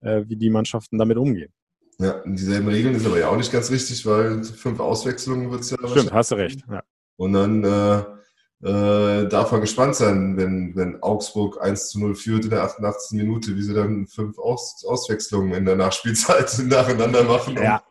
äh, 0.00 0.22
wie 0.26 0.36
die 0.36 0.50
Mannschaften 0.50 0.98
damit 0.98 1.16
umgehen. 1.16 1.52
Ja, 1.98 2.22
dieselben 2.26 2.68
Regeln 2.68 2.94
ist 2.94 3.06
aber 3.06 3.18
ja 3.18 3.28
auch 3.28 3.36
nicht 3.36 3.50
ganz 3.50 3.70
richtig, 3.70 4.04
weil 4.04 4.44
fünf 4.44 4.80
Auswechslungen 4.80 5.50
wird 5.50 5.62
es 5.62 5.70
ja. 5.70 5.78
Stimmt, 5.88 6.12
hast 6.12 6.30
du 6.30 6.34
recht. 6.34 6.60
Ja. 6.70 6.82
Und 7.16 7.32
dann 7.32 7.64
äh, 7.64 8.02
äh, 8.62 9.28
darf 9.28 9.52
man 9.52 9.62
gespannt 9.62 9.96
sein, 9.96 10.36
wenn, 10.36 10.76
wenn 10.76 11.02
Augsburg 11.02 11.62
1 11.62 11.90
zu 11.90 12.00
0 12.00 12.14
führt 12.14 12.44
in 12.44 12.50
der 12.50 12.64
88. 12.64 13.18
Minute, 13.18 13.56
wie 13.56 13.62
sie 13.62 13.74
dann 13.74 14.06
fünf 14.06 14.38
Aus, 14.38 14.84
Auswechslungen 14.86 15.52
in 15.52 15.64
der 15.64 15.76
Nachspielzeit 15.76 16.58
nacheinander 16.64 17.24
machen. 17.24 17.56
Ja. 17.56 17.82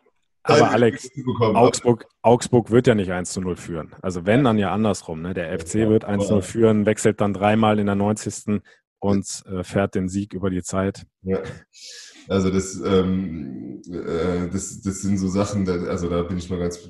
Aber 0.46 0.70
Alex, 0.70 1.10
Augsburg, 1.38 2.06
Augsburg 2.22 2.70
wird 2.70 2.86
ja 2.86 2.94
nicht 2.94 3.10
1 3.10 3.32
zu 3.32 3.40
0 3.40 3.56
führen. 3.56 3.94
Also 4.02 4.26
wenn, 4.26 4.44
dann 4.44 4.58
ja 4.58 4.72
andersrum. 4.72 5.22
Ne? 5.22 5.34
Der 5.34 5.58
FC 5.58 5.74
wird 5.88 6.04
1 6.04 6.26
zu 6.26 6.34
0 6.34 6.42
führen, 6.42 6.86
wechselt 6.86 7.20
dann 7.20 7.34
dreimal 7.34 7.78
in 7.78 7.86
der 7.86 7.94
90. 7.94 8.62
und 9.00 9.44
äh, 9.46 9.62
fährt 9.62 9.94
den 9.94 10.08
Sieg 10.08 10.34
über 10.34 10.50
die 10.50 10.62
Zeit. 10.62 11.06
Ja. 11.22 11.40
Also 12.28 12.50
das, 12.50 12.80
ähm, 12.84 13.82
äh, 13.90 14.48
das, 14.52 14.82
das 14.82 15.02
sind 15.02 15.18
so 15.18 15.28
Sachen, 15.28 15.64
da, 15.64 15.74
also 15.84 16.08
da 16.08 16.22
bin 16.22 16.38
ich 16.38 16.50
mal 16.50 16.58
ganz 16.58 16.80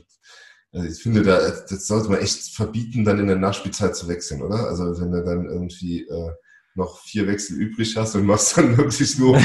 also 0.72 0.88
ich 0.88 1.02
finde, 1.02 1.22
da, 1.22 1.38
das 1.38 1.86
sollte 1.86 2.10
man 2.10 2.20
echt 2.20 2.54
verbieten, 2.54 3.04
dann 3.04 3.18
in 3.18 3.28
der 3.28 3.36
Nachspielzeit 3.36 3.96
zu 3.96 4.08
wechseln, 4.08 4.42
oder? 4.42 4.66
Also 4.66 5.00
wenn 5.00 5.10
du 5.10 5.24
dann 5.24 5.46
irgendwie 5.46 6.02
äh, 6.02 6.30
noch 6.74 7.00
vier 7.00 7.26
Wechsel 7.26 7.56
übrig 7.56 7.96
hast 7.96 8.14
und 8.14 8.26
machst 8.26 8.58
dann 8.58 8.76
wirklich 8.76 9.18
nur 9.18 9.40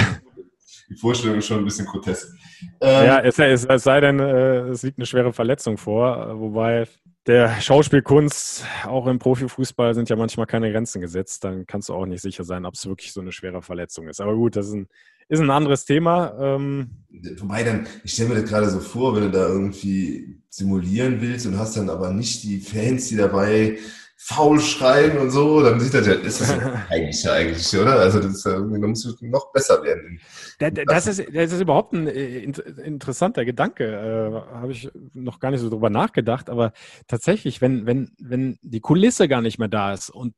die 0.92 0.98
Vorstellung 0.98 1.38
ist 1.38 1.48
schon 1.48 1.60
ein 1.60 1.66
bisschen 1.66 1.86
grotesk. 1.86 2.36
Ähm, 2.82 3.06
ja, 3.06 3.20
es, 3.22 3.40
es, 3.40 3.66
es, 3.66 3.84
sei 3.84 4.02
denn, 4.02 4.20
äh, 4.20 4.68
es 4.68 4.84
liegt 4.84 4.98
eine 4.98 5.06
schwere 5.06 5.32
Verletzung 5.32 5.78
vor, 5.78 6.38
wobei 6.38 6.86
der 7.28 7.62
Schauspielkunst, 7.62 8.66
auch 8.86 9.08
im 9.08 9.20
Profifußball 9.20 9.94
sind 9.94 10.10
ja 10.10 10.16
manchmal 10.16 10.48
keine 10.48 10.72
Grenzen 10.72 11.00
gesetzt. 11.02 11.44
Dann 11.46 11.66
kannst 11.66 11.88
du 11.88 11.94
auch 11.94 12.06
nicht 12.06 12.22
sicher 12.22 12.44
sein, 12.44 12.66
ob 12.66 12.74
es 12.74 12.86
wirklich 12.86 13.14
so 13.14 13.22
eine 13.22 13.32
schwere 13.32 13.62
Verletzung 13.62 14.10
ist. 14.10 14.20
Aber 14.20 14.36
gut, 14.36 14.56
das 14.56 14.68
ist 14.68 14.74
ein, 14.74 14.88
ist 15.30 15.40
ein 15.40 15.50
anderes 15.50 15.86
Thema. 15.86 16.34
Ähm, 16.40 16.90
Wobei 17.38 17.64
dann, 17.64 17.88
ich 18.04 18.14
stelle 18.14 18.30
mir 18.30 18.42
das 18.42 18.50
gerade 18.50 18.70
so 18.70 18.80
vor, 18.80 19.16
wenn 19.16 19.24
du 19.24 19.32
da 19.32 19.48
irgendwie 19.48 20.42
simulieren 20.50 21.22
willst 21.22 21.46
und 21.46 21.58
hast 21.58 21.78
dann 21.78 21.90
aber 21.90 22.12
nicht 22.12 22.44
die 22.44 22.60
Fans, 22.60 23.08
die 23.08 23.16
dabei 23.16 23.78
faul 24.24 24.60
schreien 24.60 25.18
und 25.18 25.32
so, 25.32 25.64
dann 25.64 25.80
sieht 25.80 25.96
das 25.96 26.06
ja, 26.06 26.14
ist 26.14 26.42
das 26.42 26.52
eigentlich 26.90 27.24
ja 27.24 27.34
eigentlich, 27.34 27.76
oder? 27.76 28.00
Also 28.00 28.20
das 28.20 28.44
da 28.44 28.60
muss 28.60 29.18
noch 29.20 29.52
besser 29.52 29.82
werden. 29.84 30.22
Das, 30.60 30.72
das, 30.86 31.08
ist, 31.08 31.26
das 31.34 31.52
ist 31.52 31.62
überhaupt 31.62 31.94
ein 31.94 32.06
äh, 32.06 32.44
interessanter 32.84 33.46
Gedanke. 33.46 33.84
Äh, 33.84 34.54
Habe 34.54 34.74
ich 34.74 34.92
noch 35.14 35.40
gar 35.40 35.50
nicht 35.50 35.62
so 35.62 35.72
drüber 35.72 35.90
nachgedacht, 35.90 36.52
aber 36.52 36.72
tatsächlich, 37.08 37.62
wenn, 37.62 37.88
wenn, 37.88 38.12
wenn 38.20 38.60
die 38.62 38.80
Kulisse 38.80 39.28
gar 39.28 39.42
nicht 39.42 39.58
mehr 39.58 39.70
da 39.70 39.92
ist 39.92 40.12
und 40.12 40.36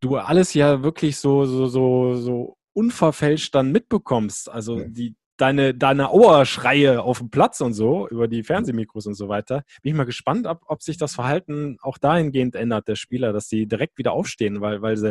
du 0.00 0.16
alles 0.16 0.52
ja 0.52 0.82
wirklich 0.82 1.16
so, 1.16 1.46
so, 1.46 1.68
so, 1.68 2.16
so 2.16 2.56
unverfälscht 2.74 3.54
dann 3.54 3.72
mitbekommst. 3.72 4.50
Also 4.50 4.80
die, 4.84 5.16
deine, 5.42 5.74
deine 5.74 6.12
Ohrschreie 6.12 7.02
auf 7.02 7.18
dem 7.18 7.28
Platz 7.28 7.60
und 7.60 7.72
so, 7.72 8.06
über 8.08 8.28
die 8.28 8.44
Fernsehmikros 8.44 9.08
und 9.08 9.14
so 9.14 9.28
weiter. 9.28 9.64
Bin 9.82 9.90
ich 9.90 9.96
mal 9.96 10.04
gespannt, 10.04 10.46
ob, 10.46 10.60
ob 10.66 10.82
sich 10.84 10.98
das 10.98 11.16
Verhalten 11.16 11.78
auch 11.82 11.98
dahingehend 11.98 12.54
ändert, 12.54 12.86
der 12.86 12.94
Spieler, 12.94 13.32
dass 13.32 13.48
sie 13.48 13.66
direkt 13.66 13.98
wieder 13.98 14.12
aufstehen, 14.12 14.60
weil, 14.60 14.82
weil 14.82 14.96
sie, 14.96 15.10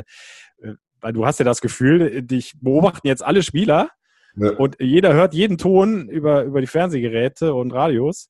äh, 0.62 0.76
weil 1.02 1.12
du 1.12 1.26
hast 1.26 1.40
ja 1.40 1.46
das 1.46 1.60
Gefühl, 1.60 2.22
dich 2.22 2.54
beobachten 2.62 3.08
jetzt 3.08 3.24
alle 3.24 3.44
Spieler 3.44 3.90
ja. 4.38 4.52
und 4.52 4.78
jeder 4.80 5.14
hört 5.14 5.34
jeden 5.34 5.58
Ton 5.58 6.08
über, 6.08 6.44
über 6.44 6.62
die 6.62 6.68
Fernsehgeräte 6.68 7.54
und 7.54 7.74
Radios. 7.74 8.30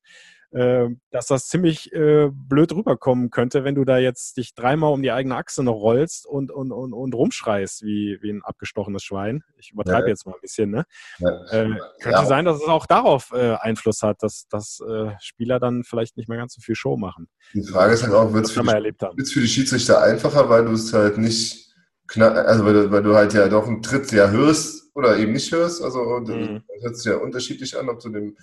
Ähm, 0.53 0.99
dass 1.11 1.27
das 1.27 1.47
ziemlich 1.47 1.93
äh, 1.93 2.29
blöd 2.29 2.73
rüberkommen 2.73 3.29
könnte, 3.29 3.63
wenn 3.63 3.75
du 3.75 3.85
da 3.85 3.99
jetzt 3.99 4.35
dich 4.35 4.53
dreimal 4.53 4.91
um 4.91 5.01
die 5.01 5.11
eigene 5.11 5.37
Achse 5.37 5.63
noch 5.63 5.75
rollst 5.75 6.25
und, 6.25 6.51
und, 6.51 6.73
und, 6.73 6.91
und 6.91 7.15
rumschreist 7.15 7.83
wie, 7.83 8.17
wie 8.21 8.31
ein 8.31 8.41
abgestochenes 8.43 9.01
Schwein. 9.01 9.43
Ich 9.57 9.71
übertreibe 9.71 10.07
ja. 10.07 10.09
jetzt 10.09 10.25
mal 10.25 10.33
ein 10.33 10.41
bisschen. 10.41 10.69
Ne? 10.71 10.83
Ja. 11.19 11.29
Äh, 11.51 11.69
könnte 12.01 12.19
ja. 12.19 12.25
sein, 12.25 12.43
dass 12.43 12.57
es 12.57 12.67
auch 12.67 12.85
darauf 12.85 13.31
äh, 13.31 13.55
Einfluss 13.61 14.01
hat, 14.03 14.23
dass, 14.23 14.49
dass 14.49 14.81
äh, 14.81 15.11
Spieler 15.21 15.61
dann 15.61 15.85
vielleicht 15.85 16.17
nicht 16.17 16.27
mehr 16.27 16.37
ganz 16.37 16.53
so 16.53 16.61
viel 16.61 16.75
Show 16.75 16.97
machen. 16.97 17.29
Die 17.53 17.63
Frage 17.63 17.93
ist 17.93 18.03
halt 18.03 18.13
auch, 18.13 18.33
wird 18.33 18.45
es 18.45 18.51
für, 18.51 18.63
für, 18.63 19.39
die 19.39 19.47
Schiedsrichter 19.47 20.01
einfacher, 20.01 20.49
weil 20.49 20.65
du 20.65 20.73
es 20.73 20.91
halt 20.91 21.17
nicht 21.17 21.71
also 22.19 22.65
weil 22.65 22.73
du, 22.73 22.91
weil 22.91 23.03
du 23.03 23.15
halt 23.15 23.33
ja 23.33 23.47
doch 23.47 23.67
einen 23.67 23.81
Tritt 23.81 24.11
ja 24.11 24.29
hörst 24.29 24.89
oder 24.95 25.17
eben 25.17 25.31
nicht 25.31 25.49
hörst. 25.53 25.81
Also 25.81 26.19
mhm. 26.19 26.61
das 26.67 26.83
hört 26.83 26.97
sich 26.97 27.05
ja 27.05 27.15
unterschiedlich 27.15 27.77
an, 27.77 27.87
ob 27.87 28.01
du 28.01 28.09
dem 28.09 28.35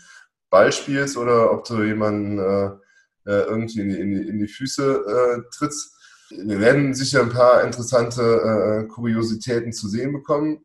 Ball 0.50 0.72
spielst 0.72 1.16
oder 1.16 1.52
ob 1.52 1.64
du 1.64 1.82
jemanden 1.82 2.38
äh, 2.38 2.70
äh, 3.28 3.42
irgendwie 3.42 3.80
in 3.80 3.88
die, 3.88 4.00
in, 4.00 4.10
die, 4.14 4.28
in 4.28 4.38
die 4.38 4.48
Füße 4.48 5.04
äh, 5.06 5.42
trittst. 5.56 5.94
Wir 6.30 6.60
werden 6.60 6.94
sicher 6.94 7.22
ein 7.22 7.30
paar 7.30 7.62
interessante 7.62 8.22
äh, 8.22 8.88
Kuriositäten 8.88 9.72
zu 9.72 9.88
sehen 9.88 10.12
bekommen. 10.12 10.64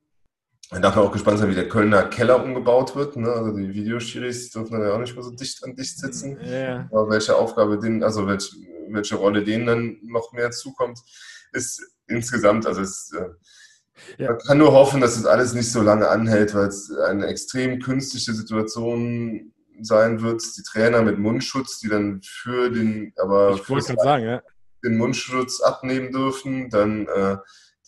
Man 0.71 0.81
darf 0.81 0.97
auch 0.97 1.11
gespannt 1.11 1.39
sein, 1.39 1.49
wie 1.49 1.55
der 1.55 1.69
Kölner 1.69 2.03
Keller 2.05 2.43
umgebaut 2.43 2.95
wird. 2.95 3.15
Ne? 3.15 3.31
Also 3.31 3.55
die 3.55 3.73
Videoschiris 3.73 4.51
dürfen 4.51 4.73
dann 4.73 4.81
ja 4.83 4.93
auch 4.93 4.99
nicht 4.99 5.13
mehr 5.13 5.23
so 5.23 5.31
dicht 5.31 5.63
an 5.63 5.75
dicht 5.75 5.99
sitzen. 5.99 6.39
Yeah. 6.41 6.89
Aber 6.91 7.09
welche 7.09 7.35
Aufgabe 7.35 7.77
denen, 7.77 8.03
also 8.03 8.25
welche, 8.27 8.55
welche 8.89 9.15
Rolle 9.15 9.43
denen 9.43 9.65
dann 9.65 9.97
noch 10.03 10.33
mehr 10.33 10.51
zukommt, 10.51 10.99
ist 11.51 11.81
insgesamt, 12.07 12.65
also 12.65 12.81
es, 12.81 13.11
äh, 13.13 14.23
ja. 14.23 14.31
man 14.31 14.39
kann 14.39 14.57
nur 14.57 14.71
hoffen, 14.71 14.99
dass 14.99 15.15
es 15.15 15.25
alles 15.25 15.53
nicht 15.53 15.71
so 15.71 15.81
lange 15.81 16.09
anhält, 16.09 16.55
weil 16.55 16.67
es 16.67 16.91
eine 16.91 17.27
extrem 17.27 17.79
künstliche 17.79 18.33
Situation 18.33 19.52
sein 19.81 20.21
wird, 20.21 20.41
die 20.57 20.63
Trainer 20.63 21.01
mit 21.01 21.19
Mundschutz, 21.19 21.79
die 21.79 21.89
dann 21.89 22.21
für 22.23 22.69
den, 22.69 23.13
aber 23.17 23.55
ich 23.55 23.69
wollte 23.69 23.95
sagen, 23.95 24.23
ja. 24.23 24.41
den 24.83 24.97
Mundschutz 24.97 25.61
abnehmen 25.61 26.11
dürfen, 26.11 26.69
dann 26.69 27.07
äh, 27.07 27.37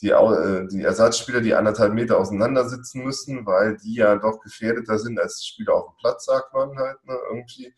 die, 0.01 0.09
äh, 0.09 0.67
die 0.67 0.81
Ersatzspieler, 0.81 1.41
die 1.41 1.53
anderthalb 1.53 1.93
Meter 1.93 2.19
auseinander 2.19 2.67
sitzen 2.67 3.03
müssen, 3.03 3.45
weil 3.45 3.77
die 3.77 3.95
ja 3.95 4.15
doch 4.17 4.41
gefährdeter 4.41 4.99
sind 4.99 5.19
als 5.19 5.37
die 5.37 5.47
Spieler 5.47 5.75
auf 5.75 5.85
dem 5.91 5.97
Platz, 5.99 6.25
sagt 6.25 6.53
man 6.53 6.77
halt, 6.77 7.03
ne, 7.05 7.17
irgendwie. 7.29 7.73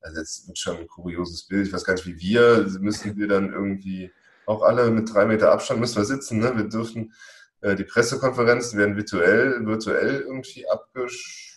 Also 0.00 0.20
das 0.20 0.44
wird 0.46 0.58
schon 0.58 0.78
ein 0.78 0.88
kurioses 0.88 1.46
Bild. 1.46 1.68
Ich 1.68 1.72
weiß 1.72 1.84
gar 1.84 1.94
nicht, 1.94 2.06
wie 2.06 2.18
wir, 2.18 2.66
müssen 2.80 3.16
wir 3.16 3.28
dann 3.28 3.52
irgendwie 3.52 4.10
auch 4.46 4.62
alle 4.62 4.90
mit 4.90 5.12
drei 5.12 5.24
Meter 5.26 5.52
Abstand 5.52 5.78
müssen 5.78 5.96
wir 5.96 6.04
sitzen, 6.04 6.40
ne? 6.40 6.56
Wir 6.56 6.64
dürfen, 6.64 7.12
äh, 7.60 7.76
die 7.76 7.84
Pressekonferenzen 7.84 8.78
werden 8.78 8.96
virtuell, 8.96 9.64
virtuell 9.64 10.20
irgendwie 10.20 10.68
abgesch 10.68 11.51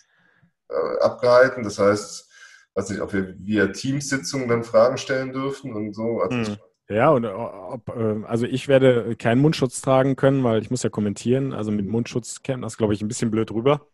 äh, 0.68 0.98
abgehalten. 1.00 1.62
Das 1.62 1.78
heißt, 1.78 2.30
weiß 2.74 2.90
nicht, 2.90 3.00
ob 3.00 3.12
wir 3.12 3.34
via 3.38 3.68
Teamsitzungen 3.68 4.48
dann 4.48 4.64
Fragen 4.64 4.98
stellen 4.98 5.32
dürfen 5.32 5.72
und 5.72 5.94
so. 5.94 6.20
Also 6.20 6.52
hm. 6.52 6.56
Ja, 6.88 7.10
und 7.10 7.24
äh, 7.24 7.28
ob, 7.28 7.88
äh, 7.88 8.24
also 8.26 8.46
ich 8.46 8.68
werde 8.68 9.16
keinen 9.16 9.40
Mundschutz 9.40 9.80
tragen 9.80 10.14
können, 10.14 10.44
weil 10.44 10.62
ich 10.62 10.70
muss 10.70 10.82
ja 10.82 10.90
kommentieren. 10.90 11.52
Also 11.52 11.72
mit 11.72 11.86
Mundschutz 11.86 12.42
käme 12.42 12.62
das, 12.62 12.76
glaube 12.76 12.94
ich, 12.94 13.02
ein 13.02 13.08
bisschen 13.08 13.30
blöd 13.30 13.50
rüber. 13.50 13.86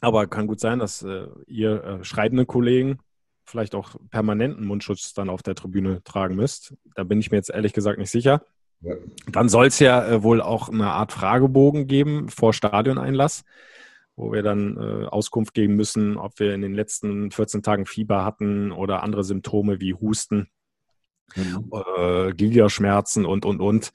Aber 0.00 0.26
kann 0.26 0.46
gut 0.46 0.60
sein, 0.60 0.78
dass 0.78 1.02
äh, 1.02 1.26
ihr 1.46 1.82
äh, 1.82 2.04
schreibende 2.04 2.46
Kollegen 2.46 2.98
vielleicht 3.46 3.74
auch 3.74 3.96
permanenten 4.10 4.66
Mundschutz 4.66 5.12
dann 5.12 5.28
auf 5.28 5.42
der 5.42 5.54
Tribüne 5.54 6.02
tragen 6.04 6.36
müsst. 6.36 6.74
Da 6.94 7.04
bin 7.04 7.20
ich 7.20 7.30
mir 7.30 7.36
jetzt 7.36 7.50
ehrlich 7.50 7.72
gesagt 7.72 7.98
nicht 7.98 8.10
sicher. 8.10 8.42
Ja. 8.80 8.94
Dann 9.30 9.48
soll 9.48 9.66
es 9.66 9.78
ja 9.78 10.06
äh, 10.06 10.22
wohl 10.22 10.40
auch 10.40 10.68
eine 10.68 10.90
Art 10.90 11.12
Fragebogen 11.12 11.86
geben 11.86 12.28
vor 12.28 12.52
Stadioneinlass 12.52 13.44
wo 14.16 14.32
wir 14.32 14.42
dann 14.42 14.76
äh, 14.76 15.06
Auskunft 15.06 15.54
geben 15.54 15.74
müssen, 15.74 16.16
ob 16.16 16.38
wir 16.38 16.54
in 16.54 16.62
den 16.62 16.74
letzten 16.74 17.30
14 17.30 17.62
Tagen 17.62 17.86
Fieber 17.86 18.24
hatten 18.24 18.72
oder 18.72 19.02
andere 19.02 19.24
Symptome 19.24 19.80
wie 19.80 19.94
Husten, 19.94 20.48
mhm. 21.34 21.70
äh, 21.96 22.32
Gliederschmerzen 22.32 23.24
und, 23.24 23.44
und, 23.44 23.60
und. 23.60 23.92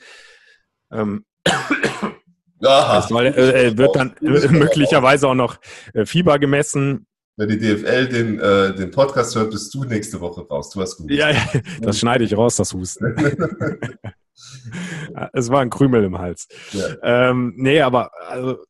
Ähm, 0.91 1.25
Aha. 2.61 3.01
Soll, 3.01 3.27
äh, 3.27 3.77
wird 3.77 3.95
dann 3.95 4.15
äh, 4.21 4.47
möglicherweise 4.49 5.27
auch 5.29 5.35
noch 5.35 5.57
äh, 5.93 6.05
Fieber 6.05 6.39
gemessen. 6.39 7.07
wenn 7.37 7.47
die 7.47 7.57
DFL 7.57 8.07
den, 8.09 8.39
äh, 8.39 8.75
den 8.75 8.91
Podcast 8.91 9.35
hört, 9.35 9.51
bist 9.51 9.73
du 9.73 9.85
nächste 9.85 10.19
Woche 10.19 10.41
raus. 10.41 10.69
Du 10.69 10.81
hast 10.81 10.97
gut. 10.97 11.09
Ja, 11.11 11.29
ja, 11.29 11.41
das 11.79 11.99
schneide 11.99 12.25
ich 12.25 12.35
raus, 12.35 12.57
das 12.57 12.73
Husten. 12.73 13.15
es 15.33 15.49
war 15.49 15.61
ein 15.61 15.69
Krümel 15.69 16.03
im 16.03 16.17
Hals. 16.17 16.47
Ja. 16.71 17.29
Ähm, 17.29 17.53
nee, 17.55 17.81
aber 17.81 18.11
also, 18.27 18.63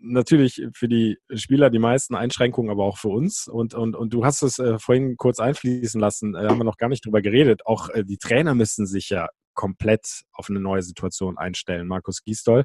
natürlich 0.00 0.66
für 0.74 0.88
die 0.88 1.18
Spieler 1.34 1.70
die 1.70 1.78
meisten 1.78 2.14
Einschränkungen, 2.14 2.70
aber 2.70 2.84
auch 2.84 2.98
für 2.98 3.08
uns. 3.08 3.48
Und, 3.48 3.74
und, 3.74 3.96
und 3.96 4.12
du 4.12 4.24
hast 4.24 4.42
es 4.42 4.58
äh, 4.58 4.78
vorhin 4.78 5.16
kurz 5.16 5.40
einfließen 5.40 6.00
lassen, 6.00 6.34
äh, 6.34 6.46
haben 6.48 6.58
wir 6.58 6.64
noch 6.64 6.76
gar 6.76 6.88
nicht 6.88 7.04
drüber 7.04 7.22
geredet. 7.22 7.66
Auch 7.66 7.88
äh, 7.90 8.04
die 8.04 8.18
Trainer 8.18 8.54
müssen 8.54 8.86
sich 8.86 9.10
ja 9.10 9.28
komplett 9.54 10.22
auf 10.32 10.48
eine 10.48 10.60
neue 10.60 10.82
Situation 10.82 11.38
einstellen. 11.38 11.86
Markus 11.88 12.22
Gisdol 12.22 12.64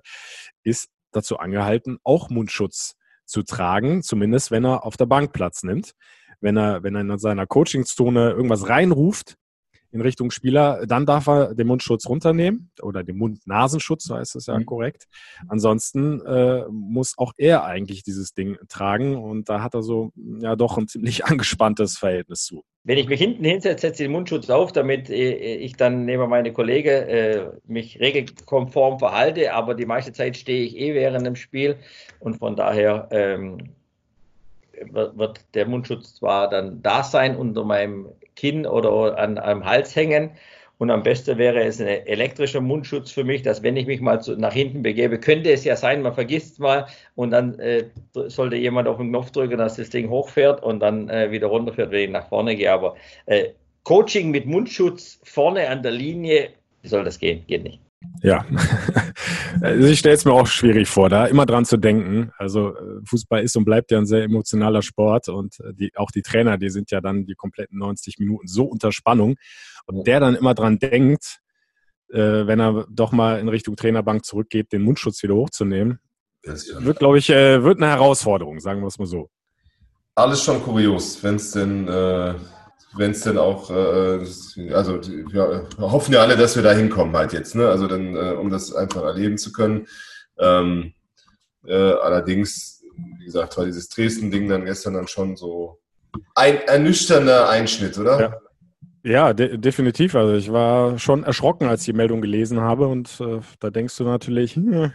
ist 0.64 0.90
dazu 1.12 1.38
angehalten, 1.38 1.98
auch 2.04 2.30
Mundschutz 2.30 2.96
zu 3.26 3.44
tragen, 3.44 4.04
zumindest 4.04 4.52
wenn 4.52 4.66
er 4.66 4.86
auf 4.86 4.98
der 4.98 5.06
Bank 5.06 5.34
Platz 5.34 5.64
nimmt. 5.64 5.92
Wenn 6.40 6.56
er, 6.56 6.84
wenn 6.84 6.96
er 6.96 7.02
in 7.02 7.18
seiner 7.18 7.48
Coachingzone 7.48 8.30
irgendwas 8.32 8.70
reinruft, 8.70 9.38
in 9.92 10.02
Richtung 10.02 10.32
Spieler, 10.32 10.86
dann 10.86 11.06
darf 11.06 11.28
er 11.28 11.56
den 11.56 11.68
Mundschutz 11.68 12.08
runternehmen 12.08 12.72
oder 12.82 13.04
den 13.04 13.18
Mund-Nasenschutz, 13.18 14.06
so 14.06 14.16
heißt 14.16 14.36
es 14.36 14.48
ja 14.48 14.58
mhm. 14.58 14.66
korrekt. 14.66 15.06
Ansonsten 15.48 16.22
äh, 16.26 16.66
muss 16.70 17.18
auch 17.18 17.34
er 17.38 17.64
eigentlich 17.64 18.04
dieses 18.04 18.34
Ding 18.34 18.58
tragen 18.68 19.16
und 19.16 19.50
da 19.50 19.62
hat 19.62 19.76
er 19.76 19.84
so 19.84 20.12
ja 20.16 20.56
doch 20.56 20.78
ein 20.78 20.88
ziemlich 20.88 21.26
angespanntes 21.26 21.98
Verhältnis 21.98 22.44
zu. 22.44 22.64
Wenn 22.84 22.98
ich 22.98 23.10
mich 23.10 23.20
hinten 23.20 23.44
hinsetze, 23.44 23.88
setze 23.88 24.04
ich 24.04 24.08
den 24.08 24.14
Mundschutz 24.14 24.50
auf, 24.50 24.72
damit 24.72 25.10
äh, 25.10 25.56
ich 25.56 25.76
dann 25.76 26.06
neben 26.06 26.30
meine 26.30 26.54
Kollegen 26.54 26.90
äh, 26.90 27.50
mich 27.66 28.00
regelkonform 28.00 29.00
verhalte, 29.00 29.54
aber 29.54 29.74
die 29.74 29.86
meiste 29.86 30.14
Zeit 30.14 30.38
stehe 30.38 30.64
ich 30.66 30.78
eh 30.78 30.94
während 30.94 31.26
dem 31.26 31.36
Spiel 31.36 31.78
und 32.20 32.38
von 32.38 32.56
daher 32.56 33.08
ähm, 33.12 33.58
wird 34.92 35.42
der 35.54 35.68
Mundschutz 35.68 36.16
zwar 36.16 36.50
dann 36.50 36.82
da 36.82 37.04
sein 37.04 37.36
unter 37.36 37.64
meinem 37.64 38.08
Kinn 38.38 38.66
oder 38.66 39.18
an 39.18 39.38
einem 39.38 39.66
Hals 39.66 39.96
hängen. 39.96 40.32
Und 40.78 40.92
am 40.92 41.02
besten 41.02 41.40
wäre 41.40 41.64
es 41.64 41.82
ein 41.82 41.88
elektrischer 41.88 42.62
Mundschutz 42.62 43.12
für 43.12 43.24
mich, 43.24 43.42
dass 43.42 43.64
wenn 43.64 43.76
ich 43.76 43.88
mich 43.88 44.00
mal 44.00 44.22
zu, 44.22 44.38
nach 44.38 44.54
hinten 44.54 44.84
begebe, 44.84 45.20
könnte 45.20 45.52
es 45.52 45.64
ja 45.64 45.76
sein, 45.76 46.04
man 46.04 46.14
vergisst 46.14 46.54
es 46.54 46.60
mal 46.60 46.86
und 47.16 47.32
dann 47.32 47.58
äh, 47.58 47.86
sollte 48.14 48.58
jemand 48.58 48.88
auf 48.88 48.98
den 48.98 49.10
Knopf 49.10 49.32
drücken, 49.32 49.58
dass 49.58 49.78
das 49.78 49.90
Ding 49.90 50.10
hochfährt 50.10 50.62
und 50.62 50.80
dann 50.80 51.10
äh, 51.10 51.32
wieder 51.32 51.48
runterfährt, 51.48 51.92
wenn 51.92 52.04
ich 52.04 52.10
nach 52.12 52.30
vorne 52.30 52.56
gehe. 52.56 52.72
Aber 52.72 52.96
äh, 53.26 53.50
Coaching 53.84 54.30
mit 54.30 54.46
Mundschutz 54.46 55.20
vorne 55.24 55.68
an 55.68 55.82
der 55.82 55.94
Linie, 55.94 56.50
wie 56.84 56.90
soll 56.90 57.04
das 57.04 57.18
gehen? 57.18 57.44
Geht 57.48 57.64
nicht. 57.64 57.87
Ja, 58.22 58.46
also 59.62 59.88
ich 59.88 60.00
stelle 60.00 60.16
es 60.16 60.26
mir 60.26 60.34
auch 60.34 60.48
schwierig 60.48 60.88
vor, 60.88 61.10
da 61.10 61.26
immer 61.26 61.46
dran 61.46 61.66
zu 61.66 61.78
denken. 61.78 62.32
Also 62.38 62.76
äh, 62.76 63.02
Fußball 63.06 63.44
ist 63.44 63.56
und 63.58 63.66
bleibt 63.66 63.92
ja 63.92 63.98
ein 63.98 64.06
sehr 64.06 64.24
emotionaler 64.24 64.82
Sport 64.82 65.30
und 65.30 65.60
äh, 65.60 65.74
die, 65.74 65.92
auch 65.96 66.12
die 66.12 66.22
Trainer, 66.22 66.58
die 66.58 66.70
sind 66.70 66.92
ja 66.92 67.02
dann 67.02 67.26
die 67.26 67.36
kompletten 67.36 67.80
90 67.80 68.20
Minuten 68.20 68.48
so 68.48 68.66
unter 68.66 68.92
Spannung 68.92 69.36
und 69.86 70.06
der 70.08 70.20
dann 70.20 70.36
immer 70.36 70.54
dran 70.54 70.80
denkt, 70.80 71.40
äh, 72.10 72.48
wenn 72.48 72.60
er 72.60 72.86
doch 72.90 73.12
mal 73.12 73.40
in 73.40 73.50
Richtung 73.50 73.76
Trainerbank 73.76 74.26
zurückgeht, 74.26 74.72
den 74.72 74.84
Mundschutz 74.84 75.22
wieder 75.24 75.36
hochzunehmen, 75.36 76.00
wird, 76.44 77.00
glaube 77.00 77.18
ich, 77.18 77.30
äh, 77.30 77.64
wird 77.64 77.78
eine 77.78 77.88
Herausforderung, 77.88 78.60
sagen 78.60 78.82
wir 78.82 78.88
es 78.88 79.00
mal 79.00 79.06
so. 79.06 79.30
Alles 80.16 80.44
schon 80.44 80.62
kurios, 80.62 81.22
wenn 81.24 81.36
es 81.36 81.52
denn 81.52 81.88
äh 81.88 82.34
wenn 82.96 83.12
es 83.12 83.22
denn 83.22 83.38
auch, 83.38 83.70
äh, 83.70 84.26
also 84.74 85.02
wir 85.02 85.68
hoffen 85.80 86.14
ja 86.14 86.22
alle, 86.22 86.38
dass 86.38 86.56
wir 86.56 86.64
da 86.64 86.72
hinkommen 86.72 87.16
halt 87.16 87.34
jetzt, 87.34 87.56
ne? 87.56 87.68
Also 87.68 87.88
dann, 87.88 88.16
äh, 88.16 88.32
um 88.32 88.50
das 88.50 88.74
einfach 88.74 89.04
erleben 89.04 89.38
zu 89.38 89.52
können. 89.52 89.88
Ähm, 90.40 90.94
äh, 91.66 91.74
allerdings, 91.74 92.84
wie 93.20 93.26
gesagt, 93.26 93.58
war 93.58 93.66
dieses 93.66 93.90
Dresden-Ding 93.90 94.48
dann 94.48 94.66
gestern 94.66 94.94
dann 94.94 95.08
schon 95.08 95.36
so 95.36 95.80
ein 96.36 96.62
ernüchternder 96.62 97.50
Einschnitt, 97.50 97.98
oder? 97.98 98.20
Ja. 98.20 98.38
Ja, 99.04 99.34
de 99.34 99.58
definitiv. 99.58 100.16
Also 100.16 100.34
ich 100.36 100.52
war 100.52 101.00
schon 101.00 101.24
erschrocken, 101.24 101.70
als 101.70 101.82
ich 101.82 101.86
die 101.86 101.94
Meldung 101.94 102.20
gelesen 102.20 102.60
habe. 102.60 102.88
Und 102.88 103.22
äh, 103.22 103.40
da 103.62 103.70
denkst 103.70 103.96
du 103.96 104.04
natürlich, 104.04 104.56
hm, 104.56 104.92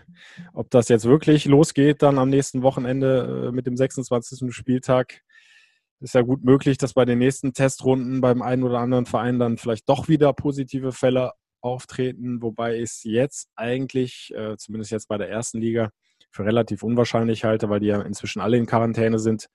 ob 0.53 0.71
das 0.71 0.91
jetzt 0.91 1.07
wirklich 1.07 1.47
losgeht, 1.47 2.03
dann 2.03 2.19
am 2.19 2.29
nächsten 2.29 2.63
Wochenende 2.63 3.49
äh, 3.49 3.53
mit 3.53 3.67
dem 3.67 3.75
26. 3.75 4.55
Spieltag 4.55 5.23
ist 6.03 6.15
ja 6.15 6.23
gut 6.23 6.45
möglich, 6.45 6.79
dass 6.79 6.95
bei 6.95 7.05
den 7.05 7.19
nächsten 7.19 7.53
Testrunden 7.53 8.21
beim 8.21 8.43
einen 8.43 8.65
oder 8.65 8.79
anderen 8.79 9.07
Verein 9.07 9.39
dann 9.39 9.57
vielleicht 9.57 9.89
doch 9.89 10.09
wieder 10.09 10.33
positive 10.33 10.93
Fälle 10.93 11.33
auftreten, 11.61 12.43
wobei 12.43 12.77
ich 12.77 12.83
es 12.83 13.05
jetzt 13.05 13.49
eigentlich, 13.55 14.33
äh, 14.35 14.57
zumindest 14.57 14.91
jetzt 14.91 15.09
bei 15.09 15.17
der 15.17 15.31
ersten 15.31 15.61
Liga, 15.61 15.91
für 16.31 16.45
relativ 16.45 16.83
unwahrscheinlich 16.83 17.45
halte, 17.45 17.69
weil 17.69 17.81
die 17.81 17.87
ja 17.87 18.01
inzwischen 18.03 18.41
alle 18.41 18.57
in 18.57 18.67
Quarantäne 18.67 19.19
sind 19.19 19.47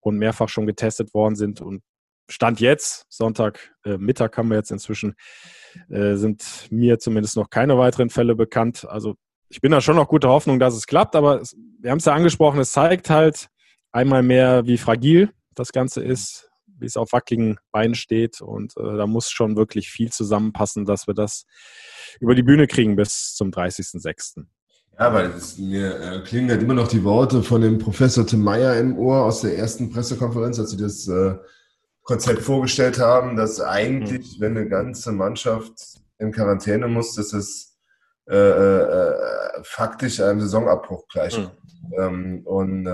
und 0.00 0.18
mehrfach 0.18 0.48
schon 0.48 0.66
getestet 0.66 1.14
worden 1.14 1.36
sind. 1.36 1.60
Und 1.60 1.82
Stand 2.28 2.60
jetzt, 2.60 3.06
Sonntag 3.08 3.74
äh, 3.84 3.96
Mittag 3.98 4.36
haben 4.36 4.48
wir 4.48 4.56
jetzt 4.56 4.72
inzwischen, 4.72 5.14
äh, 5.90 6.16
sind 6.16 6.68
mir 6.70 6.98
zumindest 6.98 7.36
noch 7.36 7.50
keine 7.50 7.78
weiteren 7.78 8.10
Fälle 8.10 8.34
bekannt. 8.34 8.86
Also 8.88 9.14
ich 9.48 9.60
bin 9.60 9.70
da 9.70 9.80
schon 9.80 9.96
noch 9.96 10.08
guter 10.08 10.28
Hoffnung, 10.28 10.58
dass 10.58 10.74
es 10.74 10.86
klappt, 10.86 11.14
aber 11.16 11.40
es, 11.40 11.56
wir 11.80 11.90
haben 11.90 11.98
es 11.98 12.04
ja 12.04 12.14
angesprochen, 12.14 12.60
es 12.60 12.72
zeigt 12.72 13.10
halt 13.10 13.48
einmal 13.92 14.22
mehr, 14.22 14.66
wie 14.66 14.78
fragil 14.78 15.30
das 15.54 15.72
Ganze 15.72 16.02
ist, 16.02 16.50
wie 16.78 16.86
es 16.86 16.96
auf 16.96 17.12
wackeligen 17.12 17.58
Beinen 17.70 17.94
steht. 17.94 18.40
Und 18.40 18.76
äh, 18.76 18.96
da 18.96 19.06
muss 19.06 19.30
schon 19.30 19.56
wirklich 19.56 19.90
viel 19.90 20.10
zusammenpassen, 20.12 20.84
dass 20.84 21.06
wir 21.06 21.14
das 21.14 21.44
über 22.20 22.34
die 22.34 22.42
Bühne 22.42 22.66
kriegen 22.66 22.96
bis 22.96 23.34
zum 23.34 23.50
30.06. 23.50 24.44
Ja, 24.98 25.12
weil 25.12 25.30
es, 25.30 25.58
mir 25.58 26.00
äh, 26.00 26.20
klingen 26.20 26.50
halt 26.50 26.62
immer 26.62 26.74
noch 26.74 26.88
die 26.88 27.02
Worte 27.02 27.42
von 27.42 27.60
dem 27.60 27.78
Professor 27.78 28.26
Tim 28.26 28.42
Meyer 28.42 28.78
im 28.78 28.96
Ohr 28.96 29.24
aus 29.24 29.40
der 29.40 29.58
ersten 29.58 29.90
Pressekonferenz, 29.90 30.58
als 30.60 30.70
sie 30.70 30.76
das 30.76 31.08
äh, 31.08 31.34
Konzept 32.02 32.42
vorgestellt 32.42 33.00
haben, 33.00 33.34
dass 33.34 33.60
eigentlich, 33.60 34.38
mhm. 34.38 34.40
wenn 34.40 34.56
eine 34.56 34.68
ganze 34.68 35.10
Mannschaft 35.10 35.72
in 36.18 36.30
Quarantäne 36.30 36.86
muss, 36.86 37.14
dass 37.14 37.32
es 37.32 37.76
äh, 38.28 38.36
äh, 38.36 38.82
äh 38.82 39.62
faktisch 39.64 40.20
einem 40.20 40.40
Saisonabbruch 40.40 41.08
gleicht. 41.08 41.38
Mhm. 41.38 41.92
Ähm, 41.98 42.42
und 42.44 42.86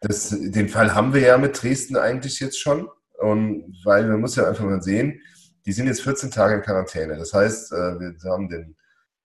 das, 0.00 0.30
den 0.30 0.68
Fall 0.68 0.94
haben 0.94 1.12
wir 1.14 1.20
ja 1.20 1.38
mit 1.38 1.62
Dresden 1.62 1.96
eigentlich 1.96 2.40
jetzt 2.40 2.58
schon. 2.58 2.88
Und 3.18 3.76
weil 3.84 4.06
man 4.06 4.20
muss 4.20 4.36
ja 4.36 4.48
einfach 4.48 4.64
mal 4.64 4.82
sehen, 4.82 5.20
die 5.66 5.72
sind 5.72 5.86
jetzt 5.86 6.02
14 6.02 6.30
Tage 6.30 6.54
in 6.54 6.62
Quarantäne. 6.62 7.18
Das 7.18 7.34
heißt, 7.34 7.72
äh, 7.72 8.00
wir 8.00 8.30
haben 8.30 8.48
den 8.48 8.76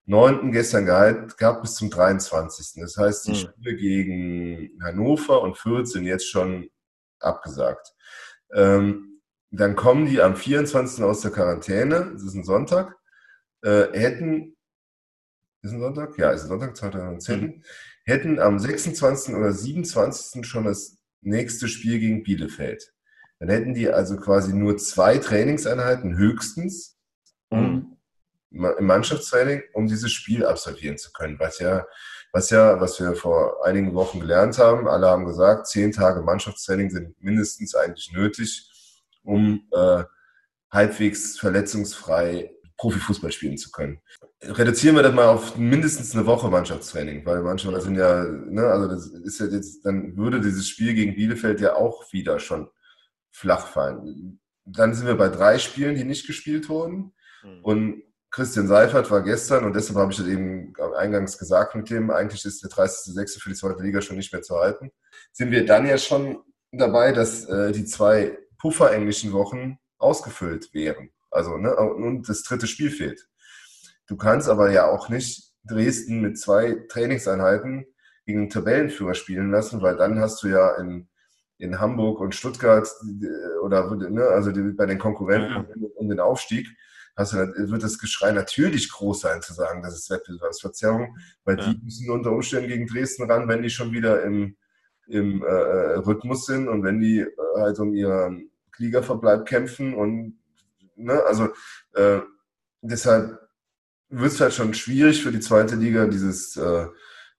9. 0.05 0.51
gestern 0.51 0.85
gehabt, 0.85 1.37
gehabt 1.37 1.61
bis 1.61 1.75
zum 1.75 1.89
23. 1.89 2.81
Das 2.81 2.97
heißt, 2.97 3.27
die 3.27 3.31
mhm. 3.31 3.35
Spiele 3.35 3.75
gegen 3.75 4.69
Hannover 4.83 5.41
und 5.41 5.57
Fürth 5.57 5.87
sind 5.87 6.03
jetzt 6.03 6.29
schon 6.29 6.69
abgesagt. 7.19 7.93
Ähm, 8.53 9.21
dann 9.49 9.77
kommen 9.77 10.05
die 10.05 10.21
am 10.21 10.35
24. 10.35 11.03
aus 11.03 11.21
der 11.21 11.31
Quarantäne, 11.31 12.11
das 12.11 12.23
ist 12.23 12.35
ein 12.35 12.43
Sonntag, 12.43 12.97
äh, 13.63 13.87
hätten, 13.93 14.57
ist 15.61 15.71
ein 15.71 15.79
Sonntag? 15.79 16.17
Ja, 16.17 16.31
ist 16.31 16.43
ein 16.43 16.49
Sonntag, 16.49 16.75
2010. 16.75 17.41
Mhm 17.41 17.63
hätten 18.05 18.39
am 18.39 18.59
26. 18.59 19.35
oder 19.35 19.51
27. 19.51 20.45
schon 20.45 20.65
das 20.65 20.97
nächste 21.21 21.67
Spiel 21.67 21.99
gegen 21.99 22.23
Bielefeld. 22.23 22.93
Dann 23.39 23.49
hätten 23.49 23.73
die 23.73 23.89
also 23.89 24.15
quasi 24.17 24.53
nur 24.53 24.77
zwei 24.77 25.17
Trainingseinheiten 25.17 26.15
höchstens 26.15 26.97
um, 27.49 27.97
mhm. 28.51 28.67
im 28.77 28.85
Mannschaftstraining, 28.85 29.63
um 29.73 29.87
dieses 29.87 30.11
Spiel 30.11 30.45
absolvieren 30.45 30.97
zu 30.97 31.11
können. 31.11 31.39
Was 31.39 31.59
ja, 31.59 31.85
was 32.31 32.49
ja, 32.49 32.79
was 32.79 32.99
wir 32.99 33.15
vor 33.15 33.65
einigen 33.65 33.93
Wochen 33.93 34.19
gelernt 34.19 34.57
haben, 34.57 34.87
alle 34.87 35.07
haben 35.07 35.25
gesagt, 35.25 35.67
zehn 35.67 35.91
Tage 35.91 36.21
Mannschaftstraining 36.21 36.89
sind 36.89 37.21
mindestens 37.21 37.75
eigentlich 37.75 38.11
nötig, 38.13 38.69
um 39.23 39.67
äh, 39.71 40.03
halbwegs 40.71 41.37
verletzungsfrei 41.39 42.54
Profifußball 42.77 43.31
spielen 43.31 43.57
zu 43.57 43.71
können. 43.71 43.99
Reduzieren 44.41 44.95
wir 44.95 45.03
das 45.03 45.13
mal 45.13 45.27
auf 45.27 45.57
mindestens 45.57 46.13
eine 46.13 46.25
Woche 46.25 46.49
Mannschaftstraining, 46.49 47.25
weil 47.25 47.41
manchmal 47.41 47.79
sind 47.81 47.95
ja, 47.95 48.23
ne, 48.23 48.67
also 48.67 48.87
das 48.87 49.07
ist 49.07 49.39
ja 49.39 49.45
jetzt, 49.47 49.85
dann 49.85 50.17
würde 50.17 50.41
dieses 50.41 50.67
Spiel 50.67 50.93
gegen 50.93 51.15
Bielefeld 51.15 51.61
ja 51.61 51.75
auch 51.75 52.11
wieder 52.11 52.39
schon 52.39 52.69
flach 53.31 53.67
fallen. 53.67 54.39
Dann 54.65 54.93
sind 54.93 55.07
wir 55.07 55.15
bei 55.15 55.29
drei 55.29 55.57
Spielen, 55.57 55.95
die 55.95 56.03
nicht 56.03 56.27
gespielt 56.27 56.69
wurden. 56.69 57.13
Mhm. 57.43 57.63
Und 57.63 58.03
Christian 58.31 58.67
Seifert 58.67 59.09
war 59.11 59.23
gestern, 59.23 59.63
und 59.63 59.75
deshalb 59.75 59.97
habe 59.97 60.11
ich 60.11 60.17
das 60.17 60.27
eben 60.27 60.73
eingangs 60.97 61.37
gesagt 61.37 61.75
mit 61.75 61.89
dem, 61.89 62.11
eigentlich 62.11 62.43
ist 62.43 62.61
der 62.63 62.69
30.06. 62.69 63.39
für 63.39 63.49
die 63.49 63.55
zweite 63.55 63.81
Liga 63.81 64.01
schon 64.01 64.17
nicht 64.17 64.33
mehr 64.33 64.41
zu 64.41 64.57
halten. 64.57 64.91
Sind 65.31 65.51
wir 65.51 65.65
dann 65.65 65.85
ja 65.85 65.97
schon 65.97 66.43
dabei, 66.73 67.13
dass 67.13 67.45
äh, 67.45 67.71
die 67.71 67.85
zwei 67.85 68.37
pufferenglischen 68.57 69.31
Wochen 69.31 69.77
ausgefüllt 69.97 70.73
wären. 70.73 71.11
Also, 71.35 71.57
ne, 71.57 71.75
und 71.75 72.27
das 72.29 72.43
dritte 72.43 72.67
Spiel 72.67 72.89
fehlt. 72.89 73.27
Du 74.07 74.15
kannst 74.17 74.49
aber 74.49 74.71
ja 74.71 74.87
auch 74.87 75.09
nicht 75.09 75.51
Dresden 75.63 76.21
mit 76.21 76.39
zwei 76.39 76.85
Trainingseinheiten 76.89 77.85
gegen 78.25 78.39
einen 78.39 78.49
Tabellenführer 78.49 79.13
spielen 79.15 79.51
lassen, 79.51 79.81
weil 79.81 79.97
dann 79.97 80.19
hast 80.19 80.43
du 80.43 80.47
ja 80.47 80.75
in, 80.75 81.07
in 81.57 81.79
Hamburg 81.79 82.19
und 82.19 82.35
Stuttgart 82.35 82.87
oder 83.63 83.95
ne, 83.95 84.23
also 84.23 84.51
bei 84.75 84.85
den 84.85 84.99
Konkurrenten 84.99 85.51
ja. 85.51 85.87
um 85.95 86.09
den 86.09 86.19
Aufstieg 86.19 86.67
hast 87.15 87.33
du, 87.33 87.37
wird 87.37 87.83
das 87.83 87.99
Geschrei 87.99 88.31
natürlich 88.31 88.91
groß 88.91 89.21
sein, 89.21 89.41
zu 89.41 89.53
sagen, 89.53 89.81
das 89.81 89.95
ist 89.95 90.09
Wettbewerbsverzerrung, 90.09 91.17
weil 91.43 91.57
ja. 91.57 91.73
die 91.73 91.83
müssen 91.83 92.09
unter 92.09 92.31
Umständen 92.31 92.67
gegen 92.67 92.87
Dresden 92.87 93.29
ran, 93.29 93.47
wenn 93.47 93.63
die 93.63 93.69
schon 93.69 93.91
wieder 93.91 94.23
im, 94.23 94.57
im 95.07 95.41
äh, 95.41 95.45
Rhythmus 95.45 96.45
sind 96.45 96.67
und 96.67 96.83
wenn 96.83 96.99
die 96.99 97.19
äh, 97.19 97.29
halt 97.57 97.79
um 97.79 97.93
ihren 97.93 98.51
Ligaverbleib 98.77 99.45
kämpfen 99.45 99.93
und 99.93 100.37
ne, 100.95 101.21
also 101.23 101.49
äh, 101.93 102.21
deshalb 102.81 103.39
wird 104.09 104.31
es 104.31 104.41
halt 104.41 104.53
schon 104.53 104.73
schwierig 104.73 105.23
für 105.23 105.31
die 105.31 105.39
zweite 105.39 105.75
Liga, 105.75 106.07
dieses, 106.07 106.55
äh, 106.57 106.87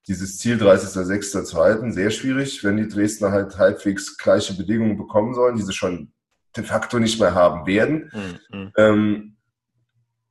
dieses 0.09 0.39
Ziel 0.39 0.57
30.06.2. 0.57 1.93
Sehr 1.93 2.11
schwierig, 2.11 2.63
wenn 2.65 2.77
die 2.77 2.89
Dresdner 2.89 3.33
halt 3.33 3.59
halbwegs 3.59 4.17
gleiche 4.19 4.55
Bedingungen 4.55 4.97
bekommen 4.97 5.35
sollen, 5.35 5.57
die 5.57 5.63
sie 5.63 5.73
schon 5.73 6.13
de 6.57 6.65
facto 6.65 6.99
nicht 6.99 7.21
mehr 7.21 7.35
haben 7.35 7.67
werden. 7.67 8.11
Mhm. 8.51 8.73
Ähm, 8.77 9.37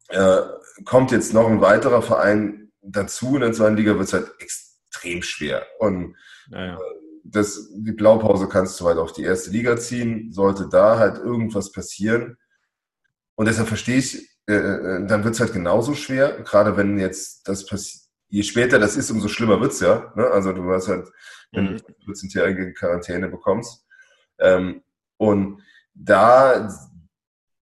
äh, 0.09 0.41
kommt 0.83 1.11
jetzt 1.11 1.33
noch 1.33 1.47
ein 1.47 1.61
weiterer 1.61 2.01
Verein 2.01 2.71
dazu 2.81 3.35
in 3.35 3.41
der 3.41 3.53
zweiten 3.53 3.77
Liga, 3.77 3.95
wird 3.95 4.07
es 4.07 4.13
halt 4.13 4.31
extrem 4.39 5.21
schwer. 5.21 5.65
Und 5.79 6.15
ja, 6.49 6.65
ja. 6.65 6.79
Das, 7.27 7.71
die 7.73 7.91
Blaupause 7.91 8.47
kannst 8.47 8.79
du 8.79 8.85
halt 8.85 8.99
auf 8.99 9.11
die 9.11 9.23
erste 9.23 9.49
Liga 9.49 9.77
ziehen. 9.77 10.31
Sollte 10.31 10.69
da 10.69 10.99
halt 10.99 11.17
irgendwas 11.17 11.71
passieren. 11.71 12.37
Und 13.35 13.47
deshalb 13.47 13.67
verstehe 13.67 13.97
ich, 13.97 14.29
äh, 14.47 14.53
äh 14.53 15.07
dann 15.07 15.23
wird 15.23 15.35
es 15.35 15.39
halt 15.39 15.53
genauso 15.53 15.93
schwer, 15.93 16.41
gerade 16.43 16.77
wenn 16.77 16.97
jetzt 16.97 17.47
das 17.47 17.65
passiert. 17.65 18.03
Je 18.27 18.43
später 18.43 18.79
das 18.79 18.97
ist, 18.97 19.11
umso 19.11 19.27
schlimmer 19.27 19.61
wird's 19.61 19.79
ja. 19.79 20.11
Ne? 20.15 20.25
Also 20.25 20.51
du 20.51 20.69
hast 20.71 20.87
halt, 20.87 21.07
wenn 21.51 21.73
mhm. 21.73 21.77
du 21.77 22.11
14-jährige 22.11 22.73
Quarantäne 22.73 23.29
bekommst. 23.29 23.85
Ähm, 24.39 24.81
und 25.17 25.61
da 25.93 26.69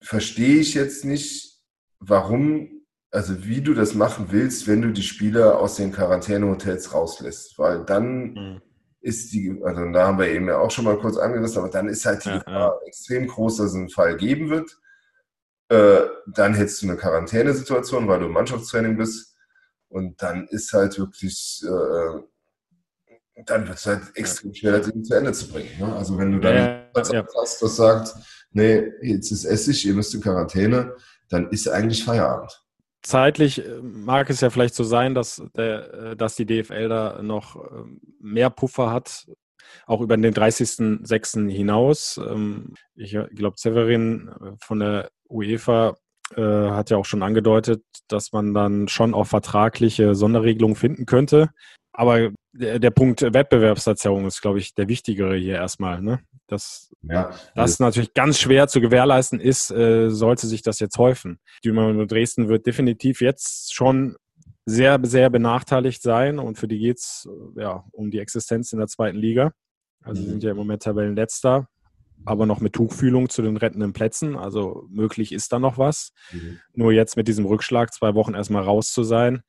verstehe 0.03 0.61
ich 0.61 0.75
jetzt 0.75 1.05
nicht, 1.05 1.61
warum, 1.99 2.85
also 3.11 3.45
wie 3.45 3.61
du 3.61 3.75
das 3.75 3.95
machen 3.95 4.27
willst, 4.31 4.67
wenn 4.67 4.83
du 4.83 4.93
die 4.93 5.03
Spieler 5.03 5.59
aus 5.59 5.77
den 5.77 5.93
Quarantänehotels 5.93 6.95
rauslässt. 6.95 7.59
Weil 7.59 7.85
dann 7.85 8.33
mhm. 8.33 8.63
ist 9.01 9.33
die, 9.33 9.61
also 9.65 9.91
da 9.91 10.07
haben 10.07 10.19
wir 10.19 10.29
eben 10.29 10.49
ja 10.49 10.59
auch 10.59 10.71
schon 10.71 10.85
mal 10.85 10.99
kurz 10.99 11.17
angerissen, 11.17 11.59
aber 11.59 11.71
dann 11.71 11.89
ist 11.89 12.07
halt 12.07 12.25
die 12.25 12.31
ja, 12.31 12.43
ja. 12.47 12.75
extrem 12.87 13.27
groß, 13.27 13.59
dass 13.59 13.67
es 13.71 13.75
einen 13.75 13.91
Fall 13.91 14.17
geben 14.17 14.49
wird. 14.51 14.79
Äh, 15.73 16.07
dann 16.27 16.53
hättest 16.53 16.83
du 16.83 16.87
eine 16.87 16.99
Quarantänesituation, 16.99 18.07
weil 18.07 18.21
du 18.21 18.27
im 18.27 18.33
Mannschaftstraining 18.33 18.99
bist. 18.99 19.35
Und 19.89 20.21
dann 20.21 20.47
ist 20.49 20.71
halt 20.75 20.99
wirklich, 20.99 21.63
äh, 21.65 23.43
dann 23.47 23.67
wird 23.67 23.79
es 23.79 23.87
halt 23.87 24.03
extrem 24.15 24.53
schwer, 24.53 24.81
das 24.81 24.93
zu 25.03 25.15
Ende 25.15 25.33
zu 25.33 25.49
bringen. 25.49 25.71
Ne? 25.79 25.97
Also 25.97 26.19
wenn 26.19 26.33
du 26.33 26.41
dann 26.41 26.55
ja, 26.55 27.03
ja. 27.11 27.27
hast, 27.41 27.63
das 27.63 27.77
sagt, 27.77 28.15
nee, 28.51 28.85
jetzt 29.01 29.33
ist 29.33 29.47
Essig, 29.47 29.87
ihr 29.87 29.95
müsst 29.95 30.15
in 30.15 30.21
Quarantäne, 30.21 30.95
dann 31.31 31.49
ist 31.49 31.67
eigentlich 31.71 32.05
Feierabend. 32.05 32.63
Zeitlich 33.01 33.65
äh, 33.65 33.81
mag 33.81 34.29
es 34.29 34.43
ja 34.43 34.51
vielleicht 34.51 34.75
so 34.75 34.85
sein, 34.85 35.15
dass, 35.15 35.43
der, 35.57 35.95
äh, 35.95 36.17
dass 36.17 36.37
die 36.37 36.45
DFL 36.45 36.91
da 36.91 37.23
noch 37.23 37.57
ähm, 37.57 37.99
mehr 38.21 38.51
Puffer 38.51 38.91
hat, 38.91 39.27
auch 39.87 40.03
über 40.03 40.19
den 40.19 40.35
30.06. 40.35 41.49
hinaus. 41.49 42.19
Ähm, 42.19 42.75
ich 42.95 43.17
glaube, 43.35 43.57
Severin 43.57 44.31
von 44.61 44.79
der 44.79 45.11
UEFA 45.33 45.97
hat 46.35 46.89
ja 46.89 46.97
auch 46.97 47.05
schon 47.05 47.23
angedeutet, 47.23 47.85
dass 48.09 48.33
man 48.33 48.55
dann 48.55 48.89
schon 48.89 49.13
auch 49.13 49.27
vertragliche 49.27 50.15
Sonderregelungen 50.15 50.77
finden 50.77 51.05
könnte. 51.05 51.51
Aber 51.93 52.31
der, 52.53 52.79
der 52.79 52.91
Punkt 52.91 53.21
Wettbewerbsverzerrung 53.21 54.27
ist, 54.27 54.41
glaube 54.41 54.59
ich, 54.59 54.75
der 54.75 54.89
wichtigere 54.89 55.37
hier 55.37 55.57
erstmal. 55.57 56.01
Ne? 56.01 56.21
Das, 56.47 56.91
ja, 57.03 57.31
das 57.55 57.81
natürlich 57.81 58.15
ganz 58.15 58.39
schwer 58.39 58.69
zu 58.69 58.81
gewährleisten 58.81 59.41
ist, 59.41 59.71
äh, 59.71 60.09
sollte 60.11 60.47
sich 60.47 60.63
das 60.63 60.81
jetzt 60.81 60.97
häufen. 60.99 61.39
Dynamo 61.65 62.07
Dresden 62.07 62.49
wird 62.49 62.67
definitiv 62.67 63.21
jetzt 63.21 63.75
schon 63.75 64.17
sehr, 64.65 64.99
sehr 65.03 65.29
benachteiligt 65.29 66.03
sein 66.03 66.39
und 66.39 66.57
für 66.57 66.69
die 66.69 66.79
geht 66.79 66.99
es 66.99 67.29
ja, 67.57 67.85
um 67.93 68.11
die 68.11 68.21
Existenz 68.21 68.73
in 68.73 68.79
der 68.79 68.89
zweiten 68.89 69.19
Liga. 69.19 69.53
Also 70.03 70.23
mhm. 70.23 70.29
sind 70.29 70.43
ja 70.43 70.53
im 70.53 70.57
Moment 70.57 70.83
Tabellenletzter, 70.83 71.69
aber 72.25 72.47
noch 72.47 72.61
mit 72.61 72.73
Tuchfühlung 72.73 73.29
zu 73.29 73.43
den 73.43 73.57
rettenden 73.57 73.93
Plätzen. 73.93 74.37
Also 74.37 74.87
möglich 74.89 75.33
ist 75.33 75.53
da 75.53 75.59
noch 75.59 75.79
was. 75.79 76.13
Mhm. 76.33 76.61
Nur 76.75 76.93
jetzt 76.93 77.17
mit 77.17 77.29
diesem 77.29 77.45
Rückschlag 77.45 77.93
zwei 77.93 78.15
Wochen 78.15 78.35
erstmal 78.35 78.63
raus 78.63 78.93
zu 78.93 79.03
sein, 79.03 79.43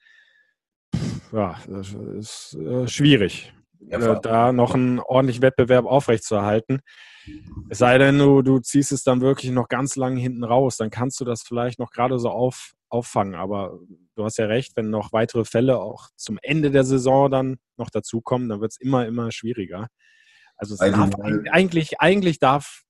ja, 1.32 1.58
das 1.68 1.94
ist 1.94 2.54
äh, 2.56 2.88
schwierig, 2.88 3.54
ja, 3.80 4.14
äh, 4.14 4.22
da 4.22 4.54
noch 4.54 4.76
einen 4.76 5.00
ordentlichen 5.00 5.42
Wettbewerb 5.42 5.86
aufrechtzuerhalten. 5.86 6.82
Es 7.70 7.80
sei 7.80 7.98
denn, 7.98 8.20
du, 8.20 8.42
du 8.42 8.60
ziehst 8.60 8.92
es 8.92 9.04
dann 9.04 9.22
wirklich 9.22 9.52
noch 9.52 9.68
ganz 9.68 9.96
lang 9.96 10.16
hinten 10.16 10.44
raus, 10.44 10.78
dann 10.78 10.90
kannst 10.90 11.20
du 11.20 11.26
das 11.26 11.42
vielleicht 11.42 11.80
noch 11.80 11.92
gerade 11.92 12.20
so 12.20 12.30
auf, 12.30 12.74
auffangen. 12.90 13.34
Aber 13.34 13.80
du 14.16 14.26
hast 14.26 14.38
ja 14.38 14.46
recht, 14.46 14.76
wenn 14.76 14.90
noch 14.90 15.14
weitere 15.14 15.46
Fälle 15.46 15.80
auch 15.80 16.10
zum 16.16 16.38
Ende 16.42 16.70
der 16.70 16.84
Saison 16.84 17.32
dann 17.32 17.58
noch 17.78 17.90
dazukommen, 17.90 18.50
dann 18.50 18.62
wird 18.62 18.74
es 18.74 18.78
immer, 18.80 19.08
immer 19.08 19.32
schwieriger. 19.32 19.88
Also 20.58 20.76
darf, 20.78 21.12
eigentlich, 21.52 22.00
eigentlich 22.00 22.40
darf 22.40 22.84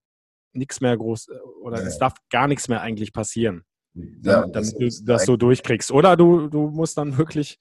nichts 0.54 0.82
mehr 0.82 0.96
groß 0.96 1.30
äh, 1.30 1.40
oder 1.62 1.82
ja. 1.82 1.88
es 1.88 1.98
darf 1.98 2.14
gar 2.30 2.48
nichts 2.48 2.68
mehr 2.68 2.82
eigentlich 2.82 3.14
passieren, 3.14 3.64
ja, 3.94 4.46
damit 4.48 4.80
du 4.80 4.90
das 5.06 5.26
so 5.26 5.38
durchkriegst. 5.38 5.92
Oder 5.92 6.16
du, 6.16 6.48
du 6.48 6.70
musst 6.70 6.98
dann 6.98 7.18
wirklich 7.18 7.60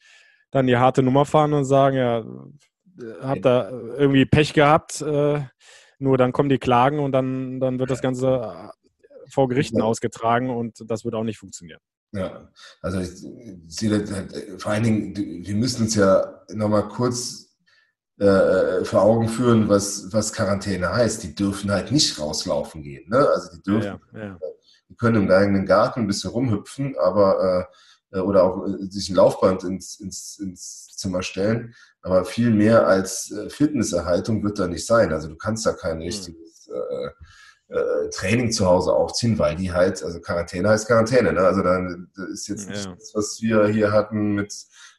dann 0.50 0.66
die 0.66 0.76
harte 0.76 1.02
Nummer 1.02 1.24
fahren 1.24 1.54
und 1.54 1.64
sagen, 1.64 1.96
ja, 1.96 2.24
habt 3.22 3.44
da 3.44 3.70
irgendwie 3.70 4.26
Pech 4.26 4.52
gehabt, 4.52 5.00
äh, 5.00 5.40
nur 5.98 6.18
dann 6.18 6.32
kommen 6.32 6.48
die 6.48 6.58
Klagen 6.58 6.98
und 6.98 7.12
dann, 7.12 7.58
dann 7.60 7.78
wird 7.78 7.90
das 7.90 8.02
Ganze 8.02 8.70
vor 9.30 9.48
Gerichten 9.48 9.78
ja. 9.78 9.84
ausgetragen 9.84 10.50
und 10.50 10.82
das 10.90 11.04
wird 11.04 11.14
auch 11.14 11.24
nicht 11.24 11.38
funktionieren. 11.38 11.80
Ja, 12.14 12.50
also 12.82 13.00
ich 13.00 13.10
sehe 13.68 14.04
vor 14.58 14.72
allen 14.72 14.82
Dingen, 14.82 15.46
wir 15.46 15.54
müssen 15.54 15.84
uns 15.84 15.94
ja 15.94 16.44
nochmal 16.50 16.86
kurz 16.88 17.51
äh, 18.18 18.84
vor 18.84 19.02
Augen 19.02 19.28
führen, 19.28 19.68
was, 19.68 20.12
was 20.12 20.32
Quarantäne 20.32 20.92
heißt. 20.92 21.22
Die 21.22 21.34
dürfen 21.34 21.70
halt 21.70 21.90
nicht 21.90 22.18
rauslaufen 22.18 22.82
gehen. 22.82 23.08
Ne? 23.08 23.18
Also 23.28 23.50
die 23.56 23.62
dürfen, 23.62 24.00
ja, 24.12 24.20
ja, 24.20 24.38
die 24.88 24.96
können 24.96 25.24
im 25.24 25.30
eigenen 25.30 25.66
Garten 25.66 26.00
ein 26.00 26.06
bisschen 26.06 26.30
rumhüpfen, 26.30 26.96
aber 26.98 27.68
äh, 27.70 27.74
äh, 28.12 28.20
oder 28.20 28.44
auch 28.44 28.66
äh, 28.66 28.86
sich 28.90 29.10
ein 29.10 29.16
Laufband 29.16 29.64
ins, 29.64 29.98
ins, 30.00 30.38
ins 30.38 30.88
Zimmer 30.96 31.22
stellen. 31.22 31.74
Aber 32.02 32.24
viel 32.24 32.50
mehr 32.50 32.86
als 32.86 33.30
äh, 33.30 33.48
Fitnesserhaltung 33.48 34.42
wird 34.42 34.58
da 34.58 34.66
nicht 34.66 34.86
sein. 34.86 35.12
Also 35.12 35.28
du 35.28 35.36
kannst 35.36 35.66
da 35.66 35.72
kein 35.72 35.98
hm. 35.98 36.02
richtiges 36.02 36.68
äh, 36.68 37.74
äh, 37.74 38.10
Training 38.10 38.52
zu 38.52 38.66
Hause 38.66 38.92
aufziehen, 38.92 39.38
weil 39.38 39.56
die 39.56 39.72
halt, 39.72 40.02
also 40.02 40.20
Quarantäne 40.20 40.68
heißt 40.68 40.86
Quarantäne. 40.86 41.32
Ne? 41.32 41.40
Also 41.40 41.62
dann 41.62 42.10
ist 42.32 42.48
jetzt 42.48 42.68
nicht 42.68 42.86
das, 42.86 43.14
was 43.14 43.40
wir 43.40 43.66
hier 43.68 43.92
hatten 43.92 44.34
mit 44.34 44.52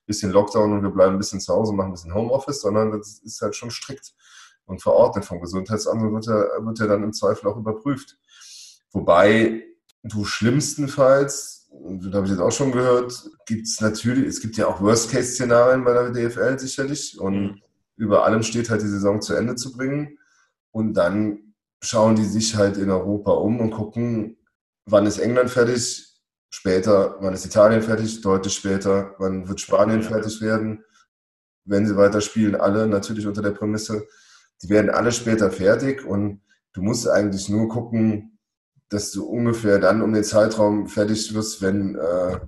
bisschen 0.06 0.32
Lockdown 0.32 0.74
und 0.74 0.84
wir 0.84 0.90
bleiben 0.90 1.14
ein 1.14 1.18
bisschen 1.18 1.40
zu 1.40 1.54
Hause, 1.54 1.74
machen 1.74 1.88
ein 1.88 1.94
bisschen 1.94 2.14
Homeoffice, 2.14 2.62
sondern 2.62 2.92
das 2.92 3.20
ist 3.20 3.42
halt 3.42 3.56
schon 3.56 3.72
strikt 3.72 4.14
und 4.66 4.82
verordnet 4.82 5.26
vom 5.26 5.42
Gesundheitsamt 5.42 6.02
und 6.02 6.14
wird 6.14 6.26
ja, 6.26 6.66
wird 6.66 6.80
ja 6.80 6.88
dann 6.88 7.04
im 7.04 7.14
Zweifel 7.14 7.48
auch 7.48 7.58
überprüft. 7.58 8.18
Wobei 8.92 9.64
du 10.04 10.26
schlimmstenfalls 10.26 11.64
das 11.74 12.14
habe 12.14 12.26
ich 12.26 12.32
jetzt 12.32 12.42
auch 12.42 12.52
schon 12.52 12.72
gehört, 12.72 13.14
gibt 13.46 13.68
es 13.68 13.82
natürlich, 13.82 14.26
es 14.26 14.42
gibt 14.42 14.58
ja 14.58 14.68
auch 14.68 14.82
Worst-Case-Szenarien 14.82 15.84
bei 15.84 15.94
der 15.94 16.12
DFL 16.12 16.60
sicherlich 16.60 17.20
und 17.20 17.42
mhm. 17.42 17.62
über 17.96 18.26
allem 18.26 18.44
steht 18.44 18.70
halt 18.70 18.82
die 18.82 18.88
Saison 18.88 19.22
zu 19.22 19.34
Ende 19.34 19.56
zu 19.56 19.74
bringen 19.74 20.18
und 20.72 20.94
dann 20.94 21.54
schauen 21.82 22.16
die 22.16 22.26
sich 22.26 22.56
halt 22.56 22.78
in 22.78 22.90
Europa 22.90 23.32
um 23.32 23.60
und 23.60 23.72
gucken, 23.72 24.38
wann 24.86 25.06
ist 25.06 25.18
England 25.18 25.50
fertig, 25.50 26.13
später, 26.54 27.16
wann 27.20 27.34
ist 27.34 27.48
Italien 27.48 27.82
fertig, 27.82 28.22
deutlich 28.22 28.54
später, 28.54 29.16
wann 29.18 29.48
wird 29.50 29.60
Spanien 29.60 30.02
ja. 30.02 30.08
fertig 30.08 30.40
werden, 30.40 30.84
wenn 31.66 31.88
sie 31.88 31.98
weiterspielen, 31.98 32.56
alle 32.56 32.88
natürlich 32.88 33.26
unter 33.26 33.42
der 33.42 33.52
Prämisse, 33.52 34.06
die 34.62 34.70
werden 34.70 34.92
alle 34.92 35.12
später 35.12 35.50
fertig 35.50 36.06
und 36.06 36.42
du 36.74 36.84
musst 36.84 37.10
eigentlich 37.10 37.50
nur 37.50 37.70
gucken, 37.70 38.38
dass 38.90 39.12
du 39.12 39.26
ungefähr 39.26 39.80
dann 39.80 40.04
um 40.04 40.14
den 40.14 40.24
Zeitraum 40.24 40.88
fertig 40.88 41.34
wirst, 41.34 41.64
wenn, 41.64 41.96
äh, 41.96 42.40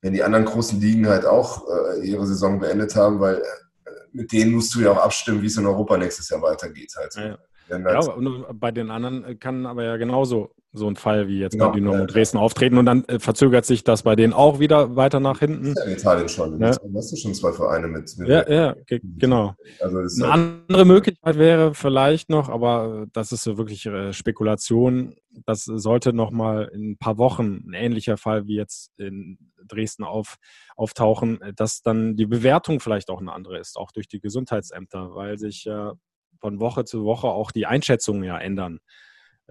wenn 0.00 0.12
die 0.12 0.22
anderen 0.22 0.44
großen 0.44 0.80
Ligen 0.80 1.08
halt 1.08 1.26
auch 1.26 1.66
äh, 1.68 2.06
ihre 2.06 2.28
Saison 2.28 2.60
beendet 2.60 2.94
haben, 2.94 3.18
weil 3.18 3.38
äh, 3.38 3.90
mit 4.12 4.30
denen 4.30 4.52
musst 4.52 4.76
du 4.76 4.80
ja 4.80 4.92
auch 4.92 5.02
abstimmen, 5.02 5.42
wie 5.42 5.46
es 5.46 5.56
in 5.56 5.66
Europa 5.66 5.96
nächstes 5.96 6.28
Jahr 6.28 6.40
weitergeht. 6.40 6.92
Halt. 6.96 7.14
Ja, 7.16 7.36
ja. 7.70 8.00
und 8.12 8.60
bei 8.60 8.70
den 8.70 8.90
anderen 8.90 9.38
kann 9.38 9.66
aber 9.66 9.84
ja 9.84 9.96
genauso 9.96 10.50
so 10.72 10.86
ein 10.86 10.94
Fall 10.94 11.26
wie 11.26 11.40
jetzt 11.40 11.54
genau, 11.54 11.68
bei 11.68 11.74
Dynamo 11.74 11.96
ja, 11.96 12.06
Dresden 12.06 12.38
auftreten 12.38 12.78
und 12.78 12.86
dann 12.86 13.04
äh, 13.06 13.18
verzögert 13.18 13.64
sich 13.64 13.82
das 13.82 14.04
bei 14.04 14.14
denen 14.14 14.32
auch 14.32 14.60
wieder 14.60 14.94
weiter 14.94 15.18
nach 15.18 15.40
hinten. 15.40 15.74
Ja 15.76 15.84
in 15.84 15.92
Italien 15.92 16.28
schon. 16.28 16.60
Ja. 16.60 16.68
Hast 16.68 17.12
du 17.12 17.16
schon 17.16 17.34
zwei 17.34 17.52
Vereine 17.52 17.88
mit. 17.88 18.16
mit 18.18 18.28
ja, 18.28 18.48
ja, 18.48 18.76
genau. 19.18 19.54
Also 19.80 19.98
Eine 19.98 20.32
halt 20.32 20.60
andere 20.68 20.84
Möglichkeit 20.84 21.38
wäre 21.38 21.74
vielleicht 21.74 22.30
noch, 22.30 22.48
aber 22.48 23.06
das 23.12 23.32
ist 23.32 23.42
so 23.42 23.58
wirklich 23.58 23.86
äh, 23.86 24.12
Spekulation. 24.12 25.16
Das 25.44 25.64
sollte 25.64 26.12
nochmal 26.12 26.70
in 26.72 26.92
ein 26.92 26.98
paar 26.98 27.18
Wochen 27.18 27.64
ein 27.66 27.74
ähnlicher 27.74 28.16
Fall 28.16 28.46
wie 28.46 28.56
jetzt 28.56 28.92
in 28.96 29.38
Dresden 29.66 30.04
auf, 30.04 30.36
auftauchen, 30.76 31.40
dass 31.56 31.82
dann 31.82 32.16
die 32.16 32.26
Bewertung 32.26 32.80
vielleicht 32.80 33.10
auch 33.10 33.20
eine 33.20 33.32
andere 33.32 33.58
ist, 33.58 33.76
auch 33.76 33.90
durch 33.90 34.08
die 34.08 34.20
Gesundheitsämter, 34.20 35.14
weil 35.14 35.38
sich 35.38 35.64
ja 35.64 35.94
von 36.40 36.60
Woche 36.60 36.84
zu 36.84 37.04
Woche 37.04 37.28
auch 37.28 37.50
die 37.50 37.66
Einschätzungen 37.66 38.24
ja 38.24 38.38
ändern 38.38 38.80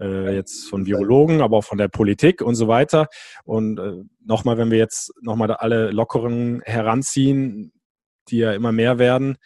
äh, 0.00 0.34
jetzt 0.34 0.68
von 0.68 0.86
Virologen, 0.86 1.40
aber 1.40 1.58
auch 1.58 1.64
von 1.64 1.78
der 1.78 1.88
Politik 1.88 2.42
und 2.42 2.54
so 2.54 2.68
weiter. 2.68 3.08
Und 3.44 3.78
äh, 3.78 4.02
nochmal, 4.24 4.58
wenn 4.58 4.70
wir 4.70 4.78
jetzt 4.78 5.12
nochmal 5.20 5.52
alle 5.52 5.90
Lockeren 5.90 6.62
heranziehen, 6.64 7.72
die 8.28 8.38
ja 8.38 8.52
immer 8.52 8.72
mehr 8.72 8.98
werden, 8.98 9.36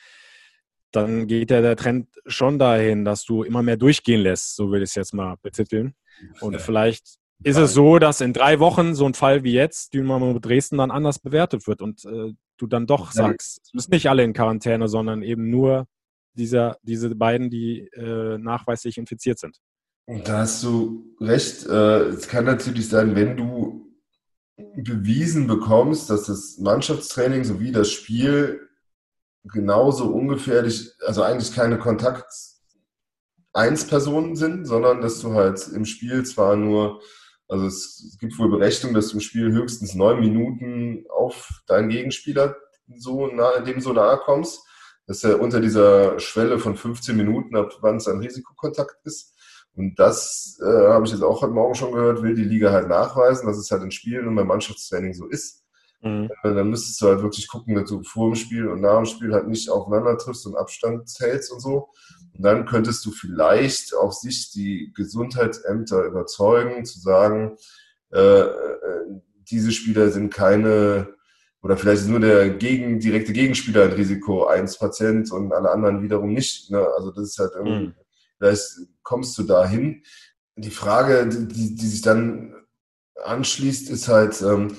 dann 0.93 1.27
geht 1.27 1.51
ja 1.51 1.61
der 1.61 1.77
Trend 1.77 2.09
schon 2.27 2.59
dahin, 2.59 3.05
dass 3.05 3.25
du 3.25 3.43
immer 3.43 3.63
mehr 3.63 3.77
durchgehen 3.77 4.21
lässt, 4.21 4.55
so 4.55 4.71
will 4.71 4.83
ich 4.83 4.91
es 4.91 4.95
jetzt 4.95 5.13
mal 5.13 5.37
betiteln. 5.43 5.95
Und 6.41 6.61
vielleicht 6.61 7.17
ist 7.43 7.57
es 7.57 7.75
so, 7.75 7.99
dass 7.99 8.21
in 8.21 8.33
drei 8.33 8.61
Wochen 8.61 8.95
so 8.95 9.05
ein 9.05 9.15
Fall 9.15 9.43
wie 9.43 9.53
jetzt, 9.53 9.93
Dynamo 9.93 10.39
Dresden, 10.39 10.79
dann 10.79 10.93
anders 10.93 11.19
bewertet 11.19 11.67
wird 11.67 11.83
und 11.83 12.05
äh, 12.05 12.33
du 12.57 12.67
dann 12.69 12.87
doch 12.87 13.11
sagst, 13.11 13.61
es 13.65 13.75
müssen 13.75 13.91
nicht 13.91 14.09
alle 14.09 14.23
in 14.23 14.33
Quarantäne, 14.33 14.87
sondern 14.87 15.23
eben 15.23 15.51
nur 15.51 15.87
dieser, 16.35 16.77
diese 16.83 17.15
beiden, 17.15 17.51
die 17.51 17.89
äh, 17.93 18.39
nachweislich 18.39 18.99
infiziert 18.99 19.39
sind. 19.39 19.59
Da 20.07 20.41
hast 20.41 20.63
du 20.63 21.17
recht. 21.21 21.67
Äh, 21.67 22.09
es 22.09 22.29
kann 22.29 22.45
natürlich 22.45 22.89
sein, 22.89 23.17
wenn 23.17 23.37
du 23.37 23.85
bewiesen 24.77 25.47
bekommst, 25.47 26.11
dass 26.11 26.25
das 26.25 26.59
Mannschaftstraining 26.59 27.45
sowie 27.45 27.73
das 27.73 27.91
Spiel 27.91 28.69
genauso 29.45 30.07
ungefährlich, 30.07 30.91
also 31.07 31.23
eigentlich 31.23 31.55
keine 31.55 31.79
Kontakt 31.79 32.27
1 33.53 33.87
Personen 33.87 34.37
sind, 34.37 34.67
sondern 34.67 35.01
dass 35.01 35.21
du 35.21 35.35
halt 35.35 35.69
im 35.69 35.85
Spiel 35.85 36.25
zwar 36.25 36.57
nur, 36.57 37.01
also 37.49 37.67
es, 37.67 38.17
gibt 38.21 38.39
wohl 38.39 38.51
Berechnung, 38.51 38.95
dass 38.95 39.09
du 39.09 39.15
im 39.15 39.21
Spiel 39.21 39.53
höchstens 39.53 39.95
neun 39.95 40.21
Minuten 40.21 41.05
auf 41.09 41.63
deinen 41.67 41.89
Gegenspieler 41.89 42.57
so 42.97 43.27
nahe, 43.29 43.63
dem 43.63 43.81
so 43.81 43.93
nahe 43.93 44.19
kommst, 44.19 44.61
dass 45.07 45.25
er 45.25 45.41
unter 45.41 45.61
dieser 45.61 46.19
Schwelle 46.19 46.59
von 46.59 46.77
15 46.77 47.17
Minuten, 47.17 47.57
ab 47.57 47.73
wann 47.81 47.97
es 47.97 48.09
ein 48.09 48.19
Risikokontakt 48.19 48.97
ist. 49.05 49.35
Und 49.77 49.99
das 49.99 50.59
äh, 50.63 50.89
habe 50.89 51.05
ich 51.05 51.13
jetzt 51.13 51.23
auch 51.23 51.43
heute 51.43 51.53
Morgen 51.53 51.75
schon 51.75 51.93
gehört, 51.93 52.23
will 52.23 52.35
die 52.35 52.45
Liga 52.45 52.71
halt 52.71 52.89
nachweisen, 52.89 53.47
dass 53.47 53.59
es 53.59 53.71
halt 53.71 53.83
in 53.83 53.91
Spielen 53.91 54.29
und 54.29 54.37
beim 54.37 54.47
Mannschaftstraining 54.47 55.15
so 55.15 55.27
ist. 55.27 55.65
Mhm. 56.05 56.31
Äh, 56.43 56.55
dann 56.55 56.71
müsstest 56.71 57.01
du 57.01 57.07
halt 57.07 57.23
wirklich 57.23 57.49
gucken, 57.49 57.75
dass 57.75 57.89
du 57.89 58.03
vor 58.05 58.31
dem 58.31 58.37
Spiel 58.37 58.69
und 58.69 58.81
nach 58.81 58.97
dem 58.97 59.07
Spiel 59.07 59.33
halt 59.33 59.49
nicht 59.49 59.71
aufeinander 59.71 60.17
triffst 60.17 60.47
und 60.47 60.57
Abstand 60.57 61.11
hältst 61.19 61.51
und 61.51 61.61
so. 61.61 61.89
Und 62.37 62.45
dann 62.45 62.67
könntest 62.67 63.05
du 63.07 63.11
vielleicht 63.11 63.95
auch 63.97 64.13
sich 64.13 64.51
die 64.53 64.93
Gesundheitsämter 64.95 66.05
überzeugen, 66.05 66.85
zu 66.85 67.01
sagen, 67.01 67.57
äh, 68.13 68.19
äh, 68.21 68.55
diese 69.51 69.73
Spieler 69.73 70.11
sind 70.11 70.33
keine, 70.33 71.15
oder 71.65 71.79
vielleicht 71.79 72.03
ist 72.03 72.09
nur 72.09 72.21
der 72.21 72.51
gegen, 72.51 73.01
direkte 73.01 73.33
Gegenspieler 73.33 73.85
ein 73.85 73.93
Risiko 73.93 74.45
1 74.45 74.79
Patient 74.79 75.33
und 75.33 75.51
alle 75.51 75.71
anderen 75.71 76.03
wiederum 76.03 76.35
nicht. 76.35 76.71
Ne? 76.71 76.87
Also 76.95 77.11
das 77.11 77.31
ist 77.31 77.39
halt 77.39 77.53
irgendwie, 77.57 77.87
mhm. 77.87 77.95
vielleicht 78.37 78.67
kommst 79.03 79.39
du 79.39 79.45
dahin. 79.45 80.03
Die 80.57 80.71
Frage, 80.71 81.27
die, 81.27 81.75
die 81.75 81.87
sich 81.87 82.03
dann 82.03 82.55
anschließt, 83.25 83.89
ist 83.89 84.09
halt, 84.09 84.43
ähm, 84.43 84.77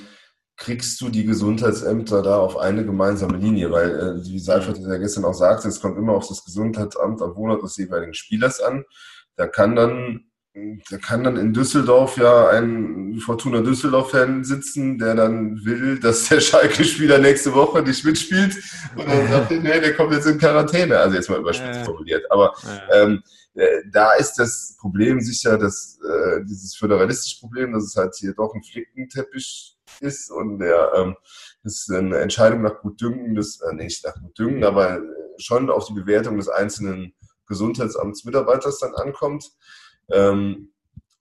kriegst 0.57 1.01
du 1.01 1.09
die 1.09 1.25
Gesundheitsämter 1.25 2.21
da 2.21 2.37
auf 2.37 2.55
eine 2.55 2.85
gemeinsame 2.85 3.37
Linie, 3.37 3.71
weil, 3.71 3.89
äh, 3.89 4.23
wie 4.23 4.39
Seifert 4.39 4.77
ja 4.77 4.97
gestern 4.97 5.25
auch 5.25 5.33
sagte, 5.33 5.67
es 5.67 5.81
kommt 5.81 5.97
immer 5.97 6.13
auf 6.13 6.27
das 6.27 6.45
Gesundheitsamt 6.45 7.19
am 7.19 7.35
Wohnort 7.35 7.63
des 7.63 7.77
jeweiligen 7.77 8.13
Spielers 8.13 8.61
an. 8.61 8.85
Da 9.37 9.47
kann 9.47 9.75
dann, 9.75 10.25
da 10.89 10.97
kann 10.97 11.23
dann 11.25 11.35
in 11.35 11.53
Düsseldorf 11.53 12.15
ja 12.17 12.47
ein 12.49 13.19
Fortuna 13.19 13.59
Düsseldorf-Fan 13.61 14.45
sitzen, 14.45 14.97
der 14.97 15.13
dann 15.15 15.65
will, 15.65 15.99
dass 15.99 16.29
der 16.29 16.39
Schalke-Spieler 16.41 17.17
nächste 17.17 17.53
Woche 17.53 17.81
nicht 17.81 18.05
mitspielt 18.05 18.55
und 18.95 19.05
dann 19.05 19.27
sagt 19.27 19.51
er, 19.51 19.59
nee, 19.59 19.81
der 19.81 19.93
kommt 19.95 20.13
jetzt 20.13 20.27
in 20.27 20.37
Quarantäne. 20.37 20.97
Also 20.97 21.15
jetzt 21.15 21.29
mal 21.29 21.39
überspitzt 21.39 21.85
formuliert. 21.85 22.23
Aber 22.31 22.53
ähm, 22.93 23.21
äh, 23.55 23.81
da 23.91 24.13
ist 24.13 24.35
das 24.35 24.77
Problem 24.79 25.19
sicher, 25.19 25.57
dass 25.57 25.99
äh, 26.01 26.45
dieses 26.45 26.75
föderalistische 26.75 27.41
Problem, 27.41 27.73
dass 27.73 27.83
es 27.83 27.95
halt 27.97 28.15
hier 28.15 28.33
doch 28.33 28.53
ein 28.53 28.63
Flickenteppich 28.63 29.77
ist 29.99 30.31
und 30.31 30.59
der 30.59 30.91
ähm, 30.95 31.15
ist 31.63 31.91
eine 31.91 32.19
Entscheidung 32.19 32.61
nach 32.61 32.79
Gutdünken 32.81 33.35
des, 33.35 33.59
äh, 33.59 33.73
nicht 33.73 34.05
nach 34.05 34.15
Gutdünken, 34.15 34.63
aber 34.63 35.01
schon 35.37 35.69
auf 35.69 35.85
die 35.87 35.93
Bewertung 35.93 36.37
des 36.37 36.47
einzelnen 36.47 37.13
Gesundheitsamtsmitarbeiters 37.47 38.79
dann 38.79 38.95
ankommt. 38.95 39.51
Ähm, 40.11 40.71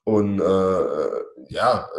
und 0.03 0.39
äh, 0.39 1.09
ja, 1.49 1.89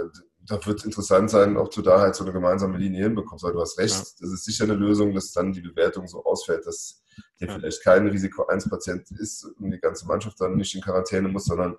da 0.47 0.65
wird 0.65 0.85
interessant 0.85 1.31
sein, 1.31 1.57
ob 1.57 1.73
du 1.73 1.83
da 1.83 2.01
halt 2.01 2.15
so 2.15 2.25
eine 2.25 2.33
gemeinsame 2.33 2.79
Linie 2.79 3.05
hinbekommst. 3.05 3.45
Weil 3.45 3.53
du 3.53 3.61
hast 3.61 3.79
recht, 3.79 3.95
ja. 3.95 4.05
das 4.21 4.31
ist 4.31 4.45
sicher 4.45 4.65
eine 4.65 4.75
Lösung, 4.75 5.13
dass 5.15 5.33
dann 5.33 5.53
die 5.53 5.61
Bewertung 5.61 6.07
so 6.07 6.25
ausfällt, 6.25 6.67
dass 6.67 7.03
der 7.41 7.49
ja. 7.49 7.55
vielleicht 7.55 7.83
kein 7.83 8.07
Risiko-1-Patient 8.07 9.11
ist 9.19 9.45
und 9.45 9.71
die 9.71 9.81
ganze 9.81 10.07
Mannschaft 10.07 10.41
dann 10.41 10.57
nicht 10.57 10.75
in 10.75 10.83
Quarantäne 10.83 11.29
muss, 11.29 11.47
sondern 11.47 11.77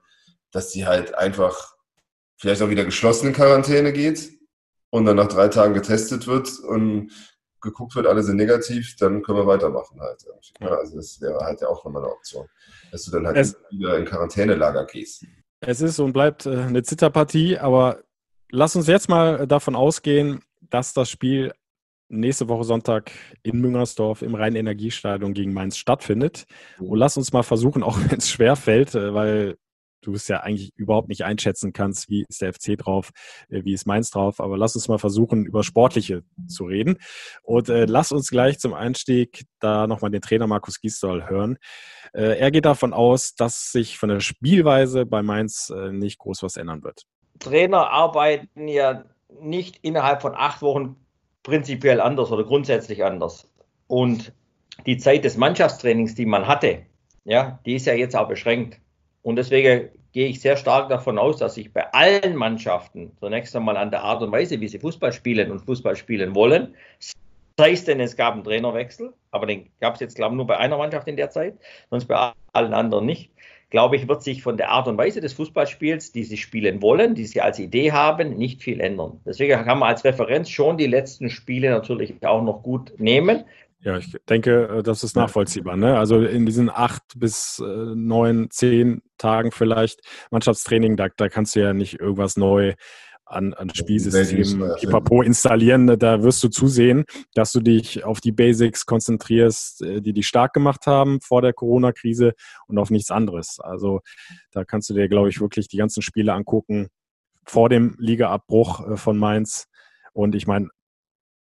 dass 0.52 0.72
die 0.72 0.86
halt 0.86 1.16
einfach 1.16 1.76
vielleicht 2.38 2.62
auch 2.62 2.70
wieder 2.70 2.86
geschlossen 2.86 3.28
in 3.28 3.34
Quarantäne 3.34 3.94
geht 3.94 4.32
und 4.90 5.06
dann 5.06 5.16
nach 5.16 5.28
drei 5.28 5.48
Tagen 5.48 5.74
getestet 5.74 6.28
wird 6.28 6.60
und 6.60 7.12
geguckt 7.62 7.96
wird, 7.96 8.08
alle 8.08 8.24
sind 8.24 8.38
negativ, 8.38 8.96
dann 8.98 9.22
können 9.22 9.40
wir 9.40 9.48
weitermachen 9.48 10.00
halt. 10.00 10.24
Ja. 10.60 10.68
Also 10.68 10.98
das 10.98 11.20
wäre 11.22 11.40
halt 11.40 11.62
ja 11.62 11.68
auch 11.68 11.84
nochmal 11.84 12.04
eine 12.04 12.12
Option, 12.12 12.48
dass 12.92 13.04
du 13.04 13.12
dann 13.12 13.28
halt 13.28 13.38
es, 13.38 13.58
wieder 13.70 13.98
in 13.98 14.06
Quarantänelager 14.06 14.86
gehst. 14.86 15.26
Es 15.60 15.82
ist 15.82 16.00
und 16.00 16.14
bleibt 16.14 16.46
äh, 16.46 16.58
eine 16.58 16.84
Zitterpartie, 16.84 17.58
aber 17.58 18.04
lass 18.52 18.76
uns 18.76 18.88
jetzt 18.88 19.10
mal 19.10 19.48
davon 19.48 19.76
ausgehen, 19.76 20.42
dass 20.70 20.94
das 20.94 21.10
Spiel 21.10 21.54
nächste 22.10 22.48
Woche 22.48 22.64
Sonntag 22.64 23.12
in 23.44 23.60
Müngersdorf 23.60 24.22
im 24.22 24.36
Rhein-Energiestadion 24.36 25.34
gegen 25.34 25.54
Mainz 25.54 25.78
stattfindet. 25.78 26.46
Und 26.80 26.98
lass 26.98 27.18
uns 27.18 27.34
mal 27.34 27.44
versuchen, 27.44 27.84
auch 27.84 27.98
wenn 27.98 28.20
es 28.20 28.30
schwer 28.30 28.56
fällt, 28.56 28.96
äh, 28.96 29.14
weil 29.14 29.58
du 30.02 30.14
es 30.14 30.28
ja 30.28 30.42
eigentlich 30.42 30.72
überhaupt 30.76 31.10
nicht 31.10 31.24
einschätzen 31.24 31.74
kannst, 31.74 32.10
wie 32.10 32.26
ist 32.28 32.42
der 32.42 32.54
FC 32.54 32.78
drauf, 32.78 33.12
äh, 33.50 33.64
wie 33.64 33.74
ist 33.74 33.86
Mainz 33.86 34.12
drauf. 34.12 34.40
Aber 34.40 34.58
lass 34.58 34.76
uns 34.76 34.88
mal 34.88 34.98
versuchen, 34.98 35.46
über 35.46 35.64
Sportliche 35.64 36.24
zu 36.48 36.66
reden. 36.66 36.98
Und 37.44 37.70
äh, 37.70 37.86
lass 37.86 38.12
uns 38.12 38.30
gleich 38.30 38.60
zum 38.60 38.74
Einstieg 38.74 39.46
da 39.60 39.88
nochmal 39.88 40.12
den 40.12 40.22
Trainer 40.22 40.48
Markus 40.48 40.80
Gisdol 40.80 41.30
hören. 41.30 41.58
Äh, 42.14 42.38
er 42.38 42.52
geht 42.52 42.66
davon 42.66 42.94
aus, 42.94 43.36
dass 43.36 43.72
sich 43.72 43.98
von 43.98 44.10
der 44.10 44.20
Spielweise 44.20 45.06
bei 45.06 45.22
Mainz 45.22 45.72
äh, 45.76 45.92
nicht 45.92 46.20
groß 46.20 46.44
was 46.44 46.58
ändern 46.58 46.84
wird. 46.84 47.04
Trainer 47.40 47.90
arbeiten 47.90 48.68
ja 48.68 49.06
nicht 49.42 49.78
innerhalb 49.82 50.22
von 50.22 50.34
acht 50.36 50.62
Wochen 50.62 50.96
prinzipiell 51.44 52.02
anders 52.02 52.32
oder 52.32 52.44
grundsätzlich 52.44 53.04
anders. 53.04 53.50
Und 53.88 54.34
die 54.86 54.98
Zeit 54.98 55.24
des 55.26 55.38
Mannschaftstrainings, 55.38 56.16
die 56.16 56.26
man 56.26 56.48
hatte, 56.48 56.84
ja, 57.24 57.60
die 57.66 57.76
ist 57.76 57.86
ja 57.86 57.94
jetzt 57.94 58.16
auch 58.16 58.28
beschränkt. 58.28 58.80
Und 59.28 59.36
deswegen 59.36 59.90
gehe 60.14 60.30
ich 60.30 60.40
sehr 60.40 60.56
stark 60.56 60.88
davon 60.88 61.20
aus, 61.20 61.36
dass 61.36 61.56
sich 61.56 61.74
bei 61.74 61.92
allen 61.92 62.38
Mannschaften 62.38 63.12
zunächst 63.20 63.54
einmal 63.58 63.76
an 63.76 63.92
der 63.92 64.02
Art 64.02 64.22
und 64.22 64.32
Weise, 64.32 64.62
wie 64.62 64.70
sie 64.70 64.80
Fußball 64.80 65.12
spielen 65.12 65.52
und 65.52 65.60
Fußball 65.60 65.98
spielen 65.98 66.34
wollen, 66.34 66.76
sei 67.58 67.74
es 67.74 67.84
denn, 67.84 68.00
es 68.00 68.16
gab 68.16 68.36
einen 68.36 68.46
Trainerwechsel, 68.46 69.12
aber 69.32 69.46
den 69.46 69.68
gab 69.82 69.96
es 69.96 70.00
jetzt, 70.00 70.16
glaube 70.16 70.34
ich, 70.34 70.38
nur 70.38 70.48
bei 70.48 70.56
einer 70.56 70.78
Mannschaft 70.78 71.10
in 71.10 71.18
der 71.18 71.30
Zeit, 71.30 71.56
sonst 71.90 72.06
bei 72.06 72.32
allen 72.54 72.74
anderen 72.74 73.06
nicht. 73.06 73.30
Glaube 73.70 73.98
ich, 73.98 74.08
wird 74.08 74.24
sich 74.24 74.44
von 74.44 74.56
der 74.56 74.70
Art 74.70 74.88
und 74.88 74.98
Weise 74.98 75.20
des 75.20 75.34
Fußballspiels, 75.34 76.14
die 76.14 76.24
sie 76.24 76.38
spielen 76.38 76.82
wollen, 76.82 77.14
die 77.14 77.26
sie 77.26 77.42
als 77.42 77.60
Idee 77.60 77.92
haben, 77.92 78.38
nicht 78.38 78.64
viel 78.64 78.80
ändern. 78.80 79.20
Deswegen 79.26 79.62
kann 79.66 79.80
man 79.80 79.90
als 79.90 80.06
Referenz 80.06 80.50
schon 80.50 80.78
die 80.78 80.88
letzten 80.88 81.30
Spiele 81.30 81.72
natürlich 81.72 82.26
auch 82.26 82.42
noch 82.42 82.64
gut 82.64 82.94
nehmen. 82.98 83.44
Ja, 83.82 83.98
ich 83.98 84.10
denke, 84.30 84.78
äh, 84.78 84.84
das 84.84 85.04
ist 85.04 85.18
nachvollziehbar. 85.18 85.76
Ne? 85.76 85.98
Also 85.98 86.22
in 86.22 86.46
diesen 86.46 86.70
acht 86.70 87.04
bis 87.18 87.60
äh, 87.60 87.66
neun, 87.94 88.50
zehn 88.50 89.02
Tagen 89.18 89.52
vielleicht 89.52 90.02
Mannschaftstraining, 90.32 90.96
da, 90.98 91.08
da 91.16 91.30
kannst 91.30 91.56
du 91.56 91.62
ja 91.62 91.74
nicht 91.74 92.00
irgendwas 92.00 92.38
neu 92.38 92.74
an, 93.26 93.54
an 93.54 93.74
Spielsystemen, 93.74 94.76
Pipapo 94.80 95.22
installieren. 95.22 96.00
Da 96.00 96.24
wirst 96.24 96.42
du 96.44 96.48
zusehen, 96.48 97.06
dass 97.34 97.52
du 97.52 97.60
dich 97.60 98.06
auf 98.06 98.22
die 98.22 98.32
Basics 98.32 98.86
konzentrierst, 98.86 99.82
äh, 99.82 100.02
die 100.02 100.14
dich 100.14 100.28
stark 100.28 100.54
gemacht 100.54 100.88
haben 100.88 101.20
vor 101.22 101.42
der 101.42 101.54
Corona-Krise 101.54 102.34
und 102.68 102.78
auf 102.78 102.90
nichts 102.90 103.12
anderes. 103.12 103.60
Also 103.60 104.02
da 104.52 104.64
kannst 104.64 104.90
du 104.90 104.94
dir, 104.94 105.10
glaube 105.10 105.30
ich, 105.30 105.42
wirklich 105.42 105.68
die 105.68 105.78
ganzen 105.78 106.02
Spiele 106.02 106.34
angucken 106.34 106.88
vor 107.46 107.70
dem 107.70 107.96
Ligaabbruch 108.00 108.98
von 108.98 109.18
Mainz. 109.18 109.68
Und 110.14 110.36
ich 110.36 110.48
meine, 110.48 110.70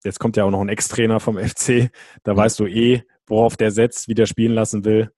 Jetzt 0.05 0.19
kommt 0.19 0.37
ja 0.37 0.45
auch 0.45 0.51
noch 0.51 0.61
ein 0.61 0.69
Ex-Trainer 0.69 1.21
vom 1.21 1.39
FC. 1.39 1.91
Da 2.25 2.37
weißt 2.37 2.59
du 2.59 2.67
eh, 2.67 3.03
worauf 3.27 3.57
der 3.57 3.71
setzt, 3.71 4.09
wie 4.09 4.15
der 4.15 4.27
spielen 4.27 4.53
lassen 4.53 4.85
will. 4.85 5.13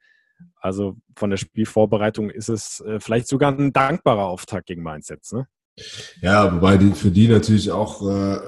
Also 0.64 0.96
von 1.14 1.28
der 1.28 1.36
Spielvorbereitung 1.36 2.30
ist 2.30 2.48
es 2.48 2.80
äh, 2.80 2.98
vielleicht 2.98 3.28
sogar 3.28 3.52
ein 3.52 3.74
dankbarer 3.74 4.24
Auftakt 4.24 4.66
gegen 4.66 4.82
Mainz 4.82 5.10
jetzt. 5.10 5.34
Ne? 5.34 5.46
Ja, 6.22 6.54
wobei 6.54 6.78
die, 6.78 6.92
für 6.92 7.10
die 7.10 7.28
natürlich 7.28 7.70
auch, 7.70 8.00
äh, 8.08 8.38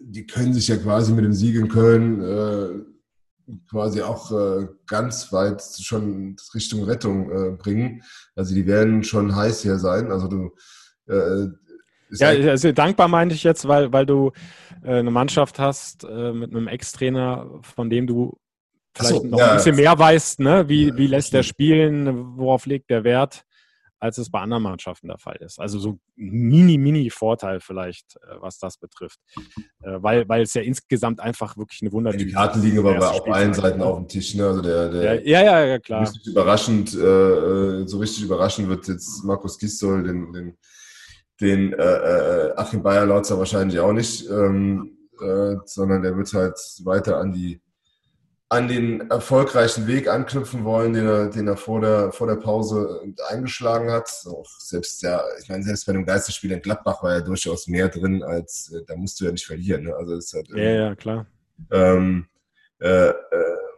die 0.00 0.24
können 0.24 0.54
sich 0.54 0.68
ja 0.68 0.76
quasi 0.76 1.12
mit 1.12 1.24
dem 1.24 1.32
Sieg 1.32 1.56
in 1.56 1.66
Köln 1.66 2.22
äh, 2.22 3.52
quasi 3.68 4.02
auch 4.02 4.30
äh, 4.30 4.68
ganz 4.86 5.32
weit 5.32 5.64
schon 5.80 6.36
Richtung 6.54 6.84
Rettung 6.84 7.30
äh, 7.32 7.50
bringen. 7.56 8.04
Also 8.36 8.54
die 8.54 8.68
werden 8.68 9.02
schon 9.02 9.34
heiß 9.34 9.62
hier 9.62 9.80
sein. 9.80 10.12
Also 10.12 10.28
du 10.28 10.54
äh, 11.08 11.48
ja, 12.10 12.28
also 12.28 12.70
dankbar 12.70 13.08
meinte 13.08 13.34
ich 13.34 13.42
jetzt, 13.42 13.66
weil, 13.66 13.92
weil 13.92 14.06
du 14.06 14.30
äh, 14.84 14.98
eine 14.98 15.10
Mannschaft 15.10 15.58
hast 15.58 16.04
äh, 16.04 16.32
mit 16.32 16.50
einem 16.50 16.68
Ex-Trainer, 16.68 17.50
von 17.62 17.90
dem 17.90 18.06
du 18.06 18.38
vielleicht 18.94 19.22
so, 19.22 19.26
noch 19.26 19.38
ja, 19.38 19.50
ein 19.50 19.56
bisschen 19.56 19.76
mehr 19.76 19.98
weißt, 19.98 20.40
ne? 20.40 20.68
wie, 20.68 20.96
wie 20.96 21.06
lässt 21.06 21.32
der 21.32 21.42
spielen, 21.42 22.36
worauf 22.36 22.66
legt 22.66 22.90
der 22.90 23.04
Wert. 23.04 23.44
als 24.04 24.18
es 24.18 24.30
bei 24.30 24.40
anderen 24.40 24.62
Mannschaften 24.62 25.08
der 25.08 25.18
Fall 25.18 25.36
ist. 25.36 25.58
Also 25.58 25.78
so 25.78 25.90
ein 25.92 26.00
mini, 26.16 26.76
mini 26.76 27.08
Vorteil 27.08 27.60
vielleicht, 27.60 28.16
äh, 28.16 28.36
was 28.38 28.58
das 28.58 28.76
betrifft. 28.76 29.18
Äh, 29.82 30.02
weil, 30.02 30.28
weil 30.28 30.42
es 30.42 30.52
ja 30.52 30.60
insgesamt 30.60 31.20
einfach 31.20 31.56
wirklich 31.56 31.80
eine 31.80 32.10
ist. 32.10 32.20
Die 32.20 32.30
Karten 32.30 32.60
liegen 32.60 32.80
aber 32.80 33.10
auf 33.10 33.26
allen 33.32 33.54
Seiten 33.54 33.80
auf 33.80 33.96
dem 33.96 34.08
Tisch. 34.08 34.34
Ne? 34.34 34.46
Also 34.46 34.60
der, 34.60 34.90
der 34.90 35.26
ja, 35.26 35.42
ja, 35.42 35.64
ja, 35.64 35.78
klar. 35.78 36.02
Richtig 36.02 36.26
überraschend, 36.26 36.94
äh, 36.94 37.86
so 37.86 37.98
richtig 37.98 38.24
überraschend 38.24 38.68
wird 38.68 38.88
jetzt 38.88 39.24
Markus 39.24 39.58
Gistol 39.58 40.02
den, 40.02 40.32
den, 40.34 40.58
den 41.40 41.72
äh, 41.72 42.52
Achim 42.56 42.82
Bayer-Lautzer 42.82 43.38
wahrscheinlich 43.38 43.78
auch 43.80 43.92
nicht, 43.92 44.28
ähm, 44.28 44.98
äh, 45.18 45.56
sondern 45.64 46.02
der 46.02 46.14
wird 46.14 46.30
halt 46.34 46.58
weiter 46.84 47.16
an 47.16 47.32
die 47.32 47.60
an 48.48 48.68
den 48.68 49.10
erfolgreichen 49.10 49.86
Weg 49.86 50.08
anknüpfen 50.08 50.64
wollen, 50.64 50.92
den 50.92 51.06
er, 51.06 51.28
den 51.28 51.48
er 51.48 51.56
vor, 51.56 51.80
der, 51.80 52.12
vor 52.12 52.26
der 52.26 52.36
Pause 52.36 53.00
eingeschlagen 53.28 53.90
hat. 53.90 54.08
Auch 54.26 54.48
selbst 54.60 55.02
ja, 55.02 55.22
ich 55.40 55.48
meine, 55.48 55.64
selbst 55.64 55.86
bei 55.86 55.92
dem 55.92 56.04
Geisterspiel 56.04 56.52
in 56.52 56.60
Gladbach 56.60 57.02
war 57.02 57.14
ja 57.14 57.20
durchaus 57.20 57.66
mehr 57.66 57.88
drin, 57.88 58.22
als 58.22 58.72
äh, 58.72 58.84
da 58.86 58.96
musst 58.96 59.20
du 59.20 59.24
ja 59.24 59.32
nicht 59.32 59.46
verlieren. 59.46 59.84
Ne? 59.84 59.96
Also 59.96 60.14
ist 60.14 60.34
halt, 60.34 60.48
ja, 60.50 60.56
ja, 60.56 60.94
klar. 60.94 61.26
Ähm, 61.70 62.26
äh, 62.80 63.08
äh, 63.08 63.14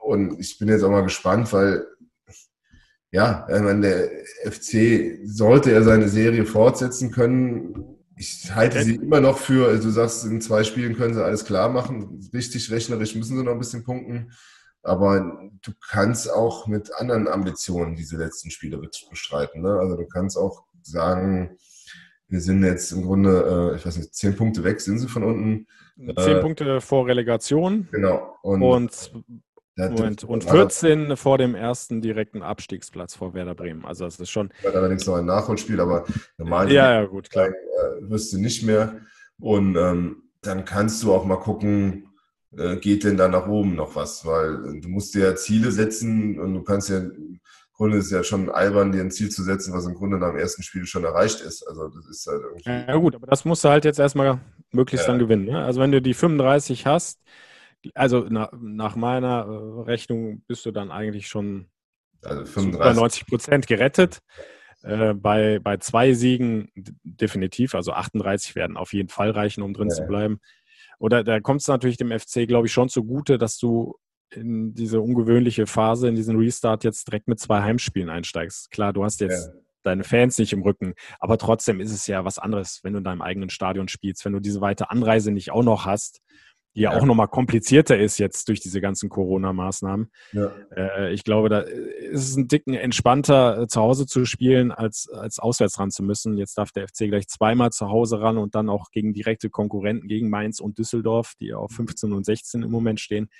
und 0.02 0.38
ich 0.40 0.58
bin 0.58 0.68
jetzt 0.68 0.82
auch 0.82 0.90
mal 0.90 1.02
gespannt, 1.02 1.52
weil 1.52 1.86
ja, 3.12 3.46
ich 3.48 3.62
meine, 3.62 3.80
der 3.80 4.52
FC 4.52 5.20
sollte 5.24 5.72
er 5.72 5.82
seine 5.84 6.08
Serie 6.08 6.44
fortsetzen 6.44 7.12
können. 7.12 7.96
Ich 8.16 8.54
halte 8.54 8.82
sie 8.82 8.96
immer 8.96 9.20
noch 9.20 9.38
für, 9.38 9.68
also 9.68 9.84
du 9.84 9.90
sagst, 9.90 10.24
in 10.24 10.40
zwei 10.40 10.64
Spielen 10.64 10.96
können 10.96 11.14
sie 11.14 11.24
alles 11.24 11.44
klar 11.44 11.68
machen. 11.68 12.28
Richtig 12.34 12.70
rechnerisch 12.70 13.14
müssen 13.14 13.36
sie 13.36 13.44
noch 13.44 13.52
ein 13.52 13.58
bisschen 13.58 13.84
punkten. 13.84 14.32
Aber 14.86 15.50
du 15.62 15.72
kannst 15.90 16.30
auch 16.30 16.66
mit 16.66 16.94
anderen 16.94 17.28
Ambitionen 17.28 17.96
diese 17.96 18.16
letzten 18.16 18.50
Spiele 18.50 18.78
bestreiten. 18.78 19.62
Ne? 19.62 19.70
Also 19.70 19.96
du 19.96 20.06
kannst 20.06 20.36
auch 20.36 20.64
sagen, 20.82 21.58
wir 22.28 22.40
sind 22.40 22.64
jetzt 22.64 22.92
im 22.92 23.02
Grunde, 23.02 23.72
äh, 23.72 23.76
ich 23.76 23.86
weiß 23.86 23.96
nicht, 23.98 24.14
zehn 24.14 24.36
Punkte 24.36 24.64
weg, 24.64 24.80
sind 24.80 24.98
sie 24.98 25.08
von 25.08 25.22
unten. 25.22 25.66
Zehn 25.96 26.36
äh, 26.36 26.40
Punkte 26.40 26.80
vor 26.80 27.06
Relegation. 27.06 27.88
Genau. 27.90 28.36
Und, 28.42 28.62
und, 28.62 29.12
und, 29.76 30.24
und 30.24 30.44
14 30.44 31.16
vor 31.16 31.38
dem 31.38 31.54
ersten 31.54 32.00
direkten 32.00 32.42
Abstiegsplatz 32.42 33.14
vor 33.14 33.34
Werder 33.34 33.54
Bremen. 33.54 33.84
Also 33.84 34.04
das 34.04 34.18
ist 34.18 34.30
schon. 34.30 34.50
Hat 34.64 34.74
allerdings 34.74 35.06
noch 35.06 35.16
ein 35.16 35.26
Nachholspiel, 35.26 35.80
aber 35.80 36.04
normal 36.38 36.70
ja, 36.72 37.00
ja, 37.00 37.06
gut, 37.06 37.30
klar. 37.30 37.48
Äh, 37.48 37.52
wirst 38.00 38.32
du 38.32 38.38
nicht 38.38 38.62
mehr. 38.62 39.00
Und 39.38 39.76
ähm, 39.76 40.22
dann 40.42 40.64
kannst 40.64 41.02
du 41.02 41.12
auch 41.12 41.24
mal 41.24 41.36
gucken, 41.36 42.08
äh, 42.56 42.76
geht 42.76 43.04
denn 43.04 43.16
da 43.16 43.28
nach 43.28 43.46
oben 43.46 43.74
noch 43.74 43.96
was? 43.96 44.24
Weil 44.24 44.80
du 44.80 44.88
musst 44.88 45.14
dir 45.14 45.24
ja 45.24 45.36
Ziele 45.36 45.70
setzen 45.72 46.38
und 46.38 46.54
du 46.54 46.62
kannst 46.62 46.90
ja, 46.90 46.98
im 46.98 47.40
Grunde 47.72 47.98
ist 47.98 48.10
ja 48.10 48.22
schon 48.22 48.50
albern, 48.50 48.92
dir 48.92 49.00
ein 49.00 49.10
Ziel 49.10 49.30
zu 49.30 49.42
setzen, 49.42 49.72
was 49.72 49.86
im 49.86 49.94
Grunde 49.94 50.18
nach 50.18 50.30
dem 50.30 50.38
ersten 50.38 50.62
Spiel 50.62 50.86
schon 50.86 51.04
erreicht 51.04 51.40
ist. 51.40 51.66
Also 51.66 51.88
das 51.88 52.06
ist 52.08 52.26
halt 52.26 52.42
irgendwie. 52.42 52.70
Ja 52.70 52.96
gut, 52.96 53.14
aber 53.14 53.26
das 53.26 53.44
musst 53.44 53.64
du 53.64 53.68
halt 53.68 53.84
jetzt 53.84 53.98
erstmal 53.98 54.40
möglichst 54.72 55.06
ja. 55.06 55.12
dann 55.12 55.20
gewinnen. 55.20 55.44
Ne? 55.44 55.64
Also 55.64 55.80
wenn 55.80 55.92
du 55.92 56.00
die 56.00 56.14
35 56.14 56.86
hast, 56.86 57.20
also 57.94 58.26
na, 58.28 58.50
nach 58.58 58.96
meiner 58.96 59.46
äh, 59.46 59.82
Rechnung 59.82 60.42
bist 60.46 60.64
du 60.66 60.70
dann 60.70 60.90
eigentlich 60.90 61.28
schon 61.28 61.66
also 62.22 62.44
35. 62.44 62.96
90 62.96 63.26
Prozent 63.26 63.66
gerettet. 63.66 64.20
Äh, 64.82 65.14
bei, 65.14 65.58
bei 65.58 65.78
zwei 65.78 66.12
Siegen 66.12 66.70
definitiv, 67.02 67.74
also 67.74 67.92
38 67.92 68.54
werden 68.54 68.76
auf 68.76 68.92
jeden 68.92 69.08
Fall 69.08 69.30
reichen, 69.30 69.62
um 69.62 69.72
drin 69.72 69.88
ja. 69.88 69.94
zu 69.94 70.06
bleiben. 70.06 70.40
Oder 70.98 71.24
da 71.24 71.40
kommt 71.40 71.60
es 71.60 71.68
natürlich 71.68 71.96
dem 71.96 72.16
FC, 72.16 72.46
glaube 72.46 72.66
ich, 72.66 72.72
schon 72.72 72.88
zugute, 72.88 73.38
dass 73.38 73.58
du 73.58 73.96
in 74.30 74.74
diese 74.74 75.00
ungewöhnliche 75.00 75.66
Phase, 75.66 76.08
in 76.08 76.14
diesen 76.14 76.38
Restart 76.38 76.84
jetzt 76.84 77.06
direkt 77.08 77.28
mit 77.28 77.38
zwei 77.38 77.62
Heimspielen 77.62 78.10
einsteigst. 78.10 78.70
Klar, 78.70 78.92
du 78.92 79.04
hast 79.04 79.20
jetzt 79.20 79.48
ja. 79.48 79.60
deine 79.82 80.04
Fans 80.04 80.38
nicht 80.38 80.52
im 80.52 80.62
Rücken, 80.62 80.94
aber 81.20 81.38
trotzdem 81.38 81.80
ist 81.80 81.92
es 81.92 82.06
ja 82.06 82.24
was 82.24 82.38
anderes, 82.38 82.80
wenn 82.82 82.92
du 82.92 82.98
in 82.98 83.04
deinem 83.04 83.22
eigenen 83.22 83.50
Stadion 83.50 83.88
spielst, 83.88 84.24
wenn 84.24 84.32
du 84.32 84.40
diese 84.40 84.60
weite 84.60 84.90
Anreise 84.90 85.30
nicht 85.30 85.52
auch 85.52 85.62
noch 85.62 85.86
hast 85.86 86.22
die 86.76 86.82
ja, 86.82 86.92
ja. 86.92 86.98
auch 86.98 87.06
nochmal 87.06 87.28
komplizierter 87.28 87.98
ist 87.98 88.18
jetzt 88.18 88.48
durch 88.48 88.60
diese 88.60 88.82
ganzen 88.82 89.08
Corona-Maßnahmen. 89.08 90.10
Ja. 90.32 90.52
Äh, 90.76 91.14
ich 91.14 91.24
glaube, 91.24 91.48
da 91.48 91.60
ist 91.60 92.28
es 92.28 92.36
ein 92.36 92.48
Dicken 92.48 92.74
entspannter, 92.74 93.62
äh, 93.62 93.66
zu 93.66 93.80
Hause 93.80 94.06
zu 94.06 94.26
spielen, 94.26 94.72
als, 94.72 95.08
als 95.08 95.38
auswärts 95.38 95.78
ran 95.78 95.90
zu 95.90 96.02
müssen. 96.02 96.36
Jetzt 96.36 96.58
darf 96.58 96.72
der 96.72 96.86
FC 96.86 97.08
gleich 97.08 97.28
zweimal 97.28 97.70
zu 97.70 97.88
Hause 97.88 98.20
ran 98.20 98.36
und 98.36 98.54
dann 98.54 98.68
auch 98.68 98.90
gegen 98.90 99.14
direkte 99.14 99.48
Konkurrenten, 99.48 100.06
gegen 100.06 100.28
Mainz 100.28 100.60
und 100.60 100.78
Düsseldorf, 100.78 101.32
die 101.40 101.54
auf 101.54 101.72
15 101.72 102.12
und 102.12 102.26
16 102.26 102.62
im 102.62 102.70
Moment 102.70 103.00
stehen. 103.00 103.30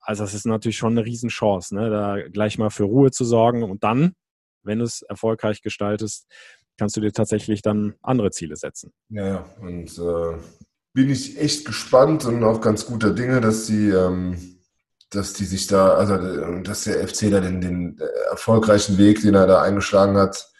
Also 0.00 0.24
das 0.24 0.34
ist 0.34 0.44
natürlich 0.44 0.76
schon 0.76 0.92
eine 0.92 1.06
Riesenchance, 1.06 1.74
ne? 1.74 1.88
da 1.88 2.28
gleich 2.28 2.58
mal 2.58 2.70
für 2.70 2.84
Ruhe 2.84 3.10
zu 3.10 3.24
sorgen 3.24 3.62
und 3.62 3.82
dann, 3.82 4.12
wenn 4.62 4.78
du 4.78 4.84
es 4.84 5.02
erfolgreich 5.02 5.62
gestaltest, 5.62 6.26
kannst 6.76 6.96
du 6.96 7.00
dir 7.00 7.12
tatsächlich 7.12 7.62
dann 7.62 7.94
andere 8.02 8.30
Ziele 8.30 8.56
setzen. 8.56 8.92
Ja, 9.08 9.46
und 9.60 9.98
äh 9.98 10.38
bin 10.98 11.10
ich 11.10 11.38
echt 11.38 11.64
gespannt 11.64 12.24
und 12.24 12.42
auch 12.42 12.60
ganz 12.60 12.84
guter 12.84 13.10
Dinge, 13.10 13.40
dass 13.40 13.66
die, 13.66 13.88
ähm, 13.88 14.58
dass 15.10 15.32
die 15.32 15.44
sich 15.44 15.68
da, 15.68 15.94
also 15.94 16.16
dass 16.62 16.82
der 16.82 17.06
FC 17.06 17.30
da 17.30 17.38
den, 17.38 17.60
den 17.60 18.00
erfolgreichen 18.30 18.98
Weg, 18.98 19.22
den 19.22 19.36
er 19.36 19.46
da 19.46 19.62
eingeschlagen 19.62 20.16
hat, 20.16 20.50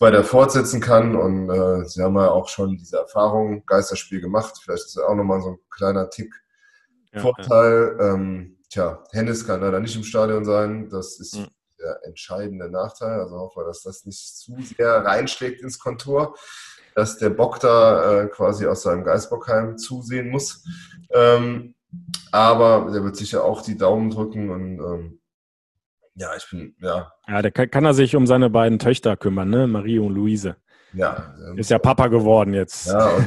weiter 0.00 0.24
fortsetzen 0.24 0.80
kann. 0.80 1.14
Und 1.14 1.48
äh, 1.48 1.84
sie 1.84 2.02
haben 2.02 2.16
ja 2.16 2.28
auch 2.28 2.48
schon 2.48 2.76
diese 2.76 2.96
Erfahrung, 2.96 3.64
Geisterspiel 3.66 4.20
gemacht. 4.20 4.54
Vielleicht 4.60 4.86
ist 4.86 4.96
das 4.96 5.04
auch 5.04 5.14
nochmal 5.14 5.40
so 5.42 5.50
ein 5.50 5.58
kleiner 5.70 6.10
Tick 6.10 6.34
ja, 7.12 7.20
Vorteil. 7.20 7.96
Ja. 7.96 8.14
Ähm, 8.14 8.58
tja, 8.70 9.04
Hennis 9.12 9.46
kann 9.46 9.60
leider 9.60 9.78
nicht 9.78 9.94
im 9.94 10.02
Stadion 10.02 10.44
sein. 10.44 10.88
Das 10.90 11.20
ist 11.20 11.36
mhm. 11.36 11.46
der 11.78 12.00
entscheidende 12.02 12.68
Nachteil. 12.68 13.20
Also 13.20 13.36
hoffen 13.36 13.62
wir, 13.62 13.66
dass 13.66 13.82
das 13.84 14.04
nicht 14.06 14.38
zu 14.38 14.56
sehr 14.76 15.04
reinschlägt 15.04 15.62
ins 15.62 15.78
Kontor 15.78 16.34
dass 16.94 17.18
der 17.18 17.30
Bock 17.30 17.60
da 17.60 18.22
äh, 18.22 18.26
quasi 18.28 18.66
aus 18.66 18.82
seinem 18.82 19.04
Geistbockheim 19.04 19.78
zusehen 19.78 20.30
muss. 20.30 20.64
Ähm, 21.10 21.74
aber 22.32 22.90
der 22.92 23.04
wird 23.04 23.16
sicher 23.16 23.44
auch 23.44 23.62
die 23.62 23.76
Daumen 23.76 24.10
drücken 24.10 24.50
und 24.50 24.78
ähm, 24.80 25.20
ja, 26.16 26.28
ich 26.36 26.48
bin, 26.48 26.76
ja. 26.78 27.12
Ja, 27.26 27.42
der 27.42 27.50
kann, 27.50 27.70
kann, 27.70 27.84
er 27.84 27.94
sich 27.94 28.14
um 28.14 28.26
seine 28.26 28.48
beiden 28.48 28.78
Töchter 28.78 29.16
kümmern, 29.16 29.50
ne? 29.50 29.66
Marie 29.66 29.98
und 29.98 30.14
Luise. 30.14 30.56
Ja. 30.92 31.34
Ist 31.56 31.70
ja 31.70 31.78
Papa 31.78 32.06
geworden 32.06 32.54
jetzt. 32.54 32.86
Ja, 32.86 33.08
und 33.08 33.26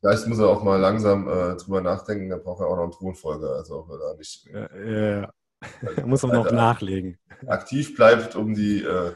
vielleicht 0.00 0.26
muss 0.26 0.38
er 0.38 0.48
auch 0.48 0.62
mal 0.62 0.78
langsam 0.78 1.26
äh, 1.28 1.56
drüber 1.56 1.80
nachdenken, 1.80 2.28
dann 2.28 2.42
braucht 2.42 2.60
er 2.60 2.66
auch 2.66 2.76
noch 2.76 2.82
einen 2.82 2.92
Thronfolger. 2.92 3.54
Also 3.54 3.80
ob 3.80 3.90
er 3.90 3.98
da 3.98 4.14
nicht. 4.18 4.46
Ja, 4.52 5.20
ja. 5.22 5.32
er 5.96 6.06
muss 6.06 6.24
auch 6.24 6.32
noch 6.32 6.50
nachlegen. 6.52 7.18
Aktiv 7.46 7.96
bleibt, 7.96 8.36
um 8.36 8.54
die 8.54 8.82
äh, 8.82 9.12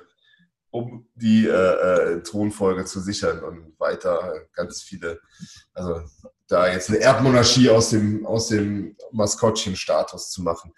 um 0.71 1.09
die 1.15 1.47
äh, 1.47 1.51
äh, 1.51 2.23
Thronfolge 2.23 2.85
zu 2.85 3.01
sichern 3.01 3.43
und 3.43 3.79
weiter 3.79 4.33
ganz 4.53 4.83
viele, 4.83 5.21
also 5.75 6.03
da 6.49 6.73
jetzt 6.73 6.91
eine 6.91 7.01
Erbmonarchie 7.01 7.71
aus 7.71 7.91
dem, 7.91 8.27
aus 8.27 8.49
dem 8.49 8.97
Maskottchen-Status 9.13 10.31
zu 10.31 10.43
machen. 10.43 10.73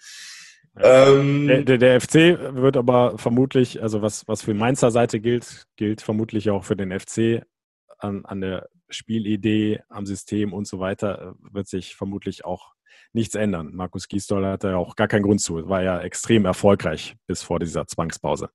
Ähm, 0.78 1.46
der, 1.46 1.62
der, 1.64 1.78
der, 1.78 2.00
FC 2.00 2.14
wird 2.54 2.78
aber 2.78 3.18
vermutlich, 3.18 3.82
also 3.82 4.00
was, 4.00 4.26
was 4.26 4.42
für 4.42 4.54
Mainzer 4.54 4.90
Seite 4.90 5.20
gilt, 5.20 5.66
gilt 5.76 6.00
vermutlich 6.00 6.48
auch 6.48 6.64
für 6.64 6.76
den 6.76 6.98
FC 6.98 7.42
an, 7.98 8.24
an 8.24 8.40
der 8.40 8.68
Spielidee, 8.88 9.80
am 9.90 10.06
System 10.06 10.52
und 10.54 10.66
so 10.66 10.78
weiter, 10.78 11.34
wird 11.38 11.68
sich 11.68 11.94
vermutlich 11.94 12.44
auch 12.46 12.72
nichts 13.12 13.34
ändern. 13.34 13.74
Markus 13.74 14.08
Gisdol 14.08 14.46
hatte 14.46 14.68
ja 14.68 14.76
auch 14.76 14.96
gar 14.96 15.08
keinen 15.08 15.22
Grund 15.24 15.40
zu, 15.40 15.68
war 15.68 15.82
ja 15.82 16.00
extrem 16.00 16.46
erfolgreich 16.46 17.16
bis 17.26 17.42
vor 17.42 17.58
dieser 17.58 17.86
Zwangspause. 17.86 18.48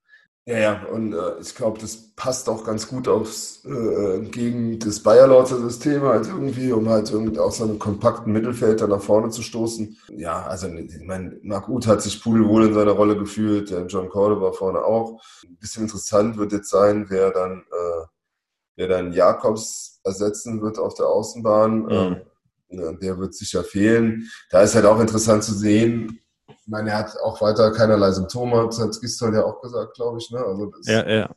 Ja, 0.47 0.57
ja, 0.57 0.83
und 0.93 1.11
äh, 1.11 1.41
ich 1.41 1.53
glaube, 1.55 1.77
das 1.77 1.97
passt 2.15 2.47
auch 2.47 2.63
ganz 2.63 2.87
gut 2.87 3.09
aufs, 3.09 3.65
äh, 3.65 4.21
gegen 4.31 4.79
das 4.79 5.01
Bayerlauter 5.01 5.59
System 5.59 6.03
halt 6.03 6.27
irgendwie, 6.27 6.71
um 6.71 6.87
halt 6.87 7.11
irgendwie 7.11 7.37
auch 7.37 7.51
so 7.51 7.65
einen 7.65 7.79
kompakten 7.79 8.31
Mittelfeld 8.31 8.79
da 8.79 8.87
nach 8.87 9.01
vorne 9.01 9.29
zu 9.29 9.41
stoßen. 9.41 9.97
Ja, 10.15 10.45
also 10.45 10.67
ich 10.67 11.01
meine, 11.01 11.37
Marc 11.43 11.67
Uth 11.67 11.87
hat 11.87 12.01
sich 12.01 12.23
pudelwohl 12.23 12.67
in 12.67 12.73
seiner 12.73 12.93
Rolle 12.93 13.17
gefühlt, 13.17 13.71
der 13.71 13.87
John 13.87 14.07
Cordova 14.07 14.53
vorne 14.53 14.85
auch. 14.85 15.21
Ein 15.43 15.57
bisschen 15.57 15.83
interessant 15.83 16.37
wird 16.37 16.53
jetzt 16.53 16.69
sein, 16.69 17.07
wer 17.09 17.31
dann, 17.31 17.65
äh, 17.69 18.05
wer 18.77 18.87
dann 18.87 19.11
Jakobs 19.11 19.99
ersetzen 20.05 20.61
wird 20.61 20.79
auf 20.79 20.93
der 20.93 21.07
Außenbahn. 21.07 21.79
Mhm. 21.81 21.91
Ähm, 21.91 22.21
ja, 22.69 22.93
der 22.93 23.17
wird 23.17 23.35
sicher 23.35 23.65
fehlen. 23.65 24.29
Da 24.49 24.61
ist 24.61 24.75
halt 24.75 24.85
auch 24.85 25.01
interessant 25.01 25.43
zu 25.43 25.53
sehen, 25.53 26.21
ich 26.67 26.71
meine, 26.71 26.89
er 26.89 26.97
hat 26.97 27.17
auch 27.23 27.41
weiter 27.41 27.71
keinerlei 27.71 28.11
Symptome, 28.11 28.65
das 28.65 28.81
hat 28.81 28.99
Gisdol 28.99 29.33
ja 29.33 29.45
auch 29.45 29.61
gesagt, 29.61 29.95
glaube 29.95 30.17
ich. 30.17 30.29
Ne? 30.31 30.39
Also 30.39 30.65
das, 30.65 30.85
ja, 30.85 31.09
ja. 31.09 31.29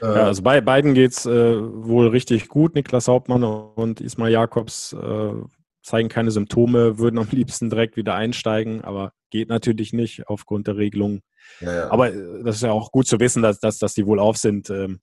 Äh, 0.00 0.06
ja, 0.06 0.26
also 0.26 0.42
bei 0.42 0.62
beiden 0.62 0.94
geht 0.94 1.12
es 1.12 1.26
äh, 1.26 1.56
wohl 1.60 2.08
richtig 2.08 2.48
gut. 2.48 2.74
Niklas 2.74 3.06
Hauptmann 3.06 3.44
und 3.44 4.00
Ismail 4.00 4.32
Jakobs 4.32 4.94
äh, 4.94 5.32
zeigen 5.82 6.08
keine 6.08 6.30
Symptome, 6.30 6.98
würden 6.98 7.18
am 7.18 7.28
liebsten 7.30 7.68
direkt 7.68 7.98
wieder 7.98 8.14
einsteigen, 8.14 8.82
aber 8.82 9.12
geht 9.28 9.50
natürlich 9.50 9.92
nicht 9.92 10.26
aufgrund 10.28 10.66
der 10.66 10.78
Regelung. 10.78 11.20
Ja, 11.60 11.74
ja. 11.74 11.90
Aber 11.90 12.14
äh, 12.14 12.42
das 12.42 12.56
ist 12.56 12.62
ja 12.62 12.72
auch 12.72 12.90
gut 12.90 13.06
zu 13.06 13.20
wissen, 13.20 13.42
dass, 13.42 13.60
dass, 13.60 13.76
dass 13.76 13.92
die 13.92 14.06
wohl 14.06 14.18
auf 14.18 14.38
sind, 14.38 14.70
ähm, 14.70 15.00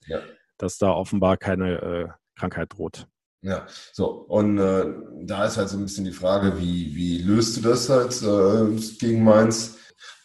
dass 0.58 0.80
da 0.80 0.92
offenbar 0.92 1.38
keine 1.38 1.82
äh, 1.82 2.08
Krankheit 2.36 2.74
droht. 2.74 3.08
Ja, 3.48 3.66
so, 3.94 4.08
und 4.08 4.58
äh, 4.58 4.86
da 5.24 5.46
ist 5.46 5.58
halt 5.58 5.70
so 5.70 5.78
ein 5.78 5.84
bisschen 5.84 6.04
die 6.04 6.12
Frage, 6.12 6.60
wie, 6.60 6.94
wie 6.96 7.20
löst 7.20 7.56
du 7.56 7.62
das 7.62 7.90
halt 7.90 8.22
äh, 8.22 8.76
gegen 9.00 9.24
Mainz? 9.24 9.78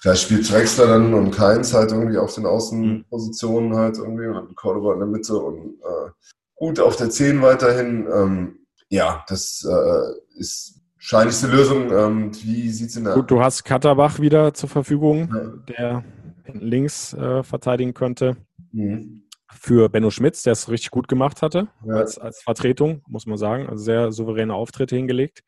vielleicht 0.03 0.23
spielt 0.23 0.51
Drexler 0.51 0.89
dann 0.89 1.14
und 1.14 1.31
Keins 1.31 1.73
halt 1.73 1.93
irgendwie 1.93 2.18
auf 2.18 2.35
den 2.35 2.45
Außenpositionen 2.45 3.77
halt 3.77 3.99
irgendwie 3.99 4.27
und 4.27 4.57
Cordoba 4.57 4.95
in 4.95 4.99
der 4.99 5.09
Mitte 5.09 5.37
und 5.37 5.77
äh, 5.81 6.11
gut 6.57 6.81
auf 6.81 6.97
der 6.97 7.09
10 7.09 7.41
weiterhin. 7.41 8.09
Ähm, 8.12 8.59
ja, 8.89 9.25
das 9.29 9.64
äh, 9.64 10.39
ist 10.41 10.81
scheinlichste 10.99 11.47
Lösung. 11.47 11.93
Ähm, 11.93 12.33
wie 12.43 12.68
sieht 12.70 12.91
es 12.91 12.97
in 12.97 13.05
der 13.05 13.14
Gut, 13.14 13.31
du 13.31 13.41
hast 13.41 13.62
Katterbach 13.62 14.18
wieder 14.18 14.53
zur 14.55 14.68
Verfügung, 14.68 15.33
ja. 15.33 15.75
der 15.75 16.05
links 16.53 17.14
äh, 17.14 17.45
verteidigen 17.45 17.95
könnte. 17.95 18.37
Mhm. 18.73 19.22
Für 19.53 19.88
Benno 19.88 20.11
Schmitz, 20.11 20.42
der 20.42 20.53
es 20.53 20.68
richtig 20.68 20.90
gut 20.90 21.09
gemacht 21.09 21.42
hatte, 21.42 21.68
ja. 21.86 21.94
als, 21.94 22.18
als 22.18 22.42
Vertretung, 22.42 23.03
muss 23.07 23.26
man 23.26 23.38
sagen. 23.38 23.68
Also 23.68 23.84
sehr 23.84 24.12
souveräne 24.12 24.55
Auftritte 24.55 24.96
hingelegt. 24.96 25.42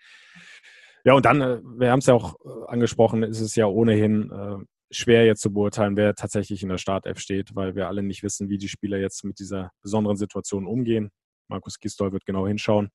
Ja, 1.04 1.14
und 1.14 1.26
dann, 1.26 1.40
äh, 1.40 1.60
wir 1.62 1.90
haben 1.90 1.98
es 1.98 2.06
ja 2.06 2.14
auch 2.14 2.36
äh, 2.44 2.70
angesprochen, 2.70 3.22
ist 3.22 3.40
es 3.40 3.54
ja 3.56 3.66
ohnehin 3.66 4.30
äh, 4.30 4.56
schwer 4.90 5.26
jetzt 5.26 5.42
zu 5.42 5.52
beurteilen, 5.52 5.96
wer 5.96 6.14
tatsächlich 6.14 6.62
in 6.62 6.68
der 6.68 6.78
Startelf 6.78 7.18
steht, 7.18 7.54
weil 7.54 7.74
wir 7.74 7.88
alle 7.88 8.02
nicht 8.02 8.22
wissen, 8.22 8.48
wie 8.48 8.58
die 8.58 8.68
Spieler 8.68 8.98
jetzt 8.98 9.24
mit 9.24 9.38
dieser 9.38 9.70
besonderen 9.82 10.16
Situation 10.16 10.66
umgehen. 10.66 11.10
Markus 11.48 11.78
Gistol 11.78 12.12
wird 12.12 12.24
genau 12.24 12.46
hinschauen. 12.46 12.90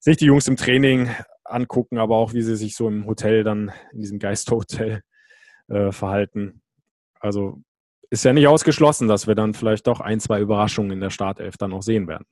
Sich 0.00 0.18
die 0.18 0.26
Jungs 0.26 0.48
im 0.48 0.56
Training 0.56 1.08
angucken, 1.44 1.98
aber 1.98 2.16
auch 2.16 2.34
wie 2.34 2.42
sie 2.42 2.56
sich 2.56 2.76
so 2.76 2.88
im 2.88 3.06
Hotel 3.06 3.42
dann, 3.42 3.72
in 3.92 4.00
diesem 4.00 4.18
Geisthotel 4.18 5.00
äh, 5.68 5.92
verhalten. 5.92 6.62
Also 7.20 7.62
ist 8.14 8.24
ja 8.24 8.32
nicht 8.32 8.46
ausgeschlossen, 8.46 9.08
dass 9.08 9.26
wir 9.26 9.34
dann 9.34 9.54
vielleicht 9.54 9.86
doch 9.86 10.00
ein, 10.00 10.20
zwei 10.20 10.40
Überraschungen 10.40 10.92
in 10.92 11.00
der 11.00 11.10
Startelf 11.10 11.56
dann 11.56 11.72
auch 11.72 11.82
sehen 11.82 12.06
werden. 12.06 12.24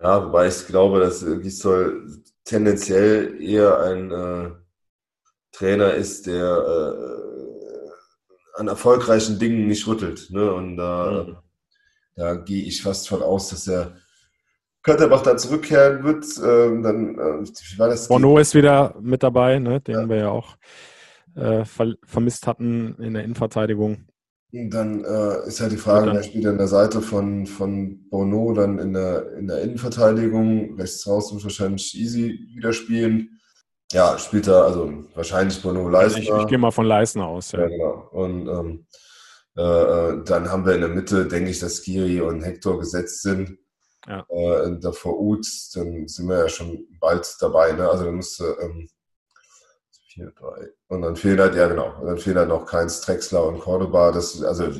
Ja, 0.00 0.24
wobei 0.24 0.48
ich 0.48 0.66
glaube, 0.66 1.00
dass 1.00 1.24
Gistol 1.42 2.22
tendenziell 2.44 3.40
eher 3.40 3.80
ein 3.80 4.10
äh, 4.10 4.50
Trainer 5.52 5.94
ist, 5.94 6.26
der 6.26 6.56
äh, 6.56 8.60
an 8.60 8.68
erfolgreichen 8.68 9.38
Dingen 9.38 9.66
nicht 9.66 9.86
rüttelt. 9.86 10.28
Ne? 10.30 10.52
Und 10.52 10.76
da, 10.76 11.24
mhm. 11.26 11.36
da 12.16 12.34
gehe 12.36 12.64
ich 12.64 12.82
fast 12.82 13.08
von 13.08 13.22
aus, 13.22 13.48
dass 13.48 13.66
er 13.66 13.96
Kötterbach 14.82 15.22
da 15.22 15.36
zurückkehren 15.36 16.04
wird. 16.04 16.24
Ähm, 16.44 16.82
dann, 16.82 17.18
äh, 17.18 17.78
war 17.78 17.88
das? 17.88 18.08
Bono 18.08 18.38
ist 18.38 18.54
wieder 18.54 18.94
mit 19.00 19.22
dabei, 19.22 19.58
ne? 19.58 19.80
den 19.80 19.94
ja. 19.94 20.08
wir 20.08 20.16
ja 20.16 20.30
auch 20.30 20.56
äh, 21.34 21.64
ver 21.64 21.94
vermisst 22.04 22.46
hatten 22.46 22.96
in 22.96 23.14
der 23.14 23.24
Innenverteidigung. 23.24 24.06
Dann 24.54 25.02
äh, 25.02 25.46
ist 25.46 25.62
halt 25.62 25.72
die 25.72 25.78
Frage, 25.78 26.12
wer 26.12 26.22
spielt 26.22 26.44
an 26.44 26.58
der 26.58 26.68
Seite 26.68 27.00
von, 27.00 27.46
von 27.46 28.06
Bono 28.10 28.52
dann 28.52 28.78
in 28.78 28.92
der, 28.92 29.32
in 29.38 29.46
der 29.46 29.62
Innenverteidigung. 29.62 30.76
Rechts 30.78 31.06
raus 31.06 31.32
muss 31.32 31.42
wahrscheinlich 31.42 31.98
Easy 31.98 32.38
wieder 32.54 32.74
spielen. 32.74 33.40
Ja, 33.92 34.18
spielt 34.18 34.48
er, 34.48 34.64
also 34.64 35.04
wahrscheinlich 35.14 35.62
Bono 35.62 35.88
Leisner. 35.88 36.18
Ich, 36.18 36.28
ich 36.30 36.46
gehe 36.48 36.58
mal 36.58 36.70
von 36.70 36.84
Leisner 36.84 37.26
aus. 37.26 37.52
Ja, 37.52 37.60
ja 37.60 37.68
genau. 37.68 38.08
Und 38.12 38.46
ähm, 38.46 38.86
äh, 39.56 39.62
äh, 39.62 40.24
dann 40.24 40.50
haben 40.50 40.66
wir 40.66 40.74
in 40.74 40.82
der 40.82 40.90
Mitte, 40.90 41.26
denke 41.26 41.50
ich, 41.50 41.58
dass 41.58 41.78
Skiri 41.78 42.20
und 42.20 42.42
Hector 42.42 42.78
gesetzt 42.78 43.22
sind. 43.22 43.56
Ja. 44.06 44.26
Äh, 44.28 44.78
davor 44.80 45.18
Ut, 45.18 45.46
dann 45.74 46.08
sind 46.08 46.28
wir 46.28 46.38
ja 46.38 46.48
schon 46.50 46.86
bald 47.00 47.36
dabei. 47.40 47.72
Ne? 47.72 47.88
Also 47.88 48.04
dann 48.04 48.16
müsste 48.16 48.56
ähm, 48.60 48.88
vier, 50.12 50.32
drei. 50.38 50.68
Und 50.88 51.02
dann 51.02 51.16
fehlen 51.16 51.40
halt, 51.40 51.54
ja 51.54 51.68
genau, 51.68 51.94
und 52.00 52.06
dann 52.06 52.18
fehlen 52.18 52.36
halt 52.36 52.48
noch 52.48 52.66
Keins, 52.66 53.00
Drexler 53.00 53.46
und 53.46 53.60
Cordoba. 53.60 54.12
Das, 54.12 54.42
also 54.42 54.70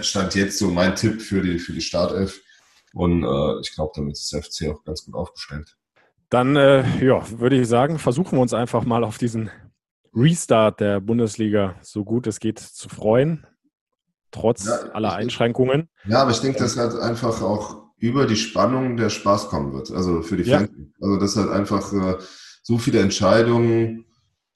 stand 0.00 0.34
jetzt 0.34 0.58
so 0.58 0.70
mein 0.70 0.94
Tipp 0.94 1.20
für 1.20 1.42
die, 1.42 1.58
für 1.58 1.72
die 1.72 1.80
Startelf. 1.80 2.40
Und 2.94 3.22
äh, 3.22 3.60
ich 3.60 3.74
glaube, 3.74 3.92
damit 3.94 4.12
ist 4.12 4.32
der 4.32 4.42
FC 4.42 4.74
auch 4.74 4.82
ganz 4.84 5.04
gut 5.04 5.14
aufgestellt. 5.14 5.76
Dann, 6.30 6.56
äh, 6.56 6.84
ja, 7.04 7.22
würde 7.38 7.60
ich 7.60 7.68
sagen, 7.68 7.98
versuchen 7.98 8.38
wir 8.38 8.42
uns 8.42 8.54
einfach 8.54 8.84
mal 8.84 9.04
auf 9.04 9.18
diesen 9.18 9.50
Restart 10.14 10.80
der 10.80 11.00
Bundesliga 11.00 11.76
so 11.82 12.04
gut 12.04 12.26
es 12.26 12.40
geht 12.40 12.58
zu 12.58 12.88
freuen, 12.88 13.46
trotz 14.30 14.66
ja, 14.66 14.90
aller 14.92 15.12
Einschränkungen. 15.12 15.88
Ja, 16.06 16.22
aber 16.22 16.30
ich 16.30 16.40
denke, 16.40 16.58
dass 16.58 16.76
halt 16.76 16.94
einfach 16.96 17.42
auch 17.42 17.88
über 17.98 18.26
die 18.26 18.36
Spannung 18.36 18.96
der 18.96 19.10
Spaß 19.10 19.48
kommen 19.48 19.72
wird, 19.72 19.90
also 19.90 20.22
für 20.22 20.36
die 20.36 20.44
Fans. 20.44 20.70
Ja. 20.76 20.84
Also 21.00 21.16
das 21.18 21.36
halt 21.36 21.50
einfach 21.50 21.92
äh, 21.92 22.16
so 22.62 22.78
viele 22.78 23.00
Entscheidungen 23.00 24.04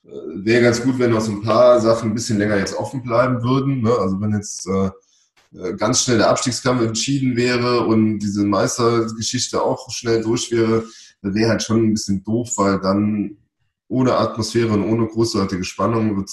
wäre 0.03 0.63
ganz 0.63 0.83
gut, 0.83 0.99
wenn 0.99 1.13
noch 1.13 1.21
so 1.21 1.33
ein 1.33 1.43
paar 1.43 1.81
Sachen 1.81 2.11
ein 2.11 2.15
bisschen 2.15 2.39
länger 2.39 2.57
jetzt 2.57 2.75
offen 2.77 3.03
bleiben 3.03 3.43
würden. 3.43 3.83
Ne? 3.83 3.93
Also 3.99 4.21
wenn 4.21 4.33
jetzt 4.33 4.67
äh, 4.67 4.91
äh, 5.55 5.75
ganz 5.75 6.03
schnell 6.03 6.19
der 6.19 6.31
Abstiegskampf 6.31 6.83
entschieden 6.83 7.37
wäre 7.37 7.87
und 7.87 8.19
diese 8.19 8.45
Meistergeschichte 8.45 9.63
auch 9.63 9.91
schnell 9.91 10.23
durch 10.23 10.51
wäre, 10.51 10.85
wäre 11.21 11.51
halt 11.51 11.63
schon 11.63 11.85
ein 11.85 11.95
bisschen 11.95 12.25
doof, 12.25 12.53
weil 12.57 12.81
dann 12.81 13.37
ohne 13.89 14.17
Atmosphäre 14.17 14.73
und 14.73 14.85
ohne 14.85 15.07
großartige 15.07 15.65
Spannung 15.65 16.17
wird 16.17 16.31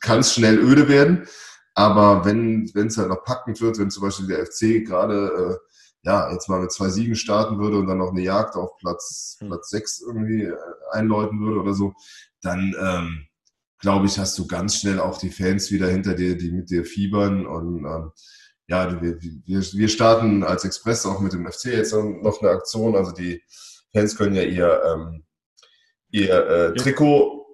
kann 0.00 0.20
es 0.20 0.34
schnell 0.34 0.58
öde 0.58 0.88
werden. 0.88 1.26
Aber 1.74 2.24
wenn 2.24 2.64
es 2.74 2.96
halt 2.96 3.08
noch 3.08 3.24
packend 3.24 3.60
wird, 3.60 3.78
wenn 3.78 3.90
zum 3.90 4.02
Beispiel 4.02 4.26
der 4.26 4.46
FC 4.46 4.84
gerade 4.86 5.26
äh, 5.26 5.56
ja, 6.06 6.32
jetzt 6.32 6.48
mal 6.48 6.60
mit 6.60 6.70
zwei 6.70 6.88
Siegen 6.88 7.16
starten 7.16 7.58
würde 7.58 7.78
und 7.78 7.88
dann 7.88 7.98
noch 7.98 8.12
eine 8.12 8.22
Jagd 8.22 8.54
auf 8.54 8.76
Platz, 8.78 9.36
hm. 9.40 9.48
Platz 9.48 9.68
sechs 9.68 10.00
irgendwie 10.00 10.44
äh, 10.44 10.56
einläuten 10.92 11.40
würde 11.40 11.60
oder 11.60 11.74
so, 11.74 11.94
dann 12.42 12.74
ähm, 12.80 13.26
glaube 13.80 14.06
ich, 14.06 14.18
hast 14.18 14.38
du 14.38 14.46
ganz 14.46 14.76
schnell 14.76 15.00
auch 15.00 15.18
die 15.18 15.30
Fans 15.30 15.70
wieder 15.72 15.88
hinter 15.88 16.14
dir, 16.14 16.38
die 16.38 16.52
mit 16.52 16.70
dir 16.70 16.84
fiebern. 16.84 17.44
Und 17.44 17.84
ähm, 17.84 18.12
ja, 18.68 19.02
wir, 19.02 19.20
wir, 19.20 19.60
wir 19.60 19.88
starten 19.88 20.44
als 20.44 20.64
Express 20.64 21.04
auch 21.06 21.18
mit 21.20 21.32
dem 21.32 21.50
FC 21.50 21.66
jetzt 21.66 21.92
noch 21.92 22.40
eine 22.40 22.50
Aktion. 22.50 22.94
Also 22.94 23.10
die 23.10 23.42
Fans 23.92 24.16
können 24.16 24.36
ja 24.36 24.42
ihr, 24.42 24.80
ähm, 24.86 25.24
ihr 26.10 26.46
äh, 26.46 26.74
Trikot, 26.74 27.46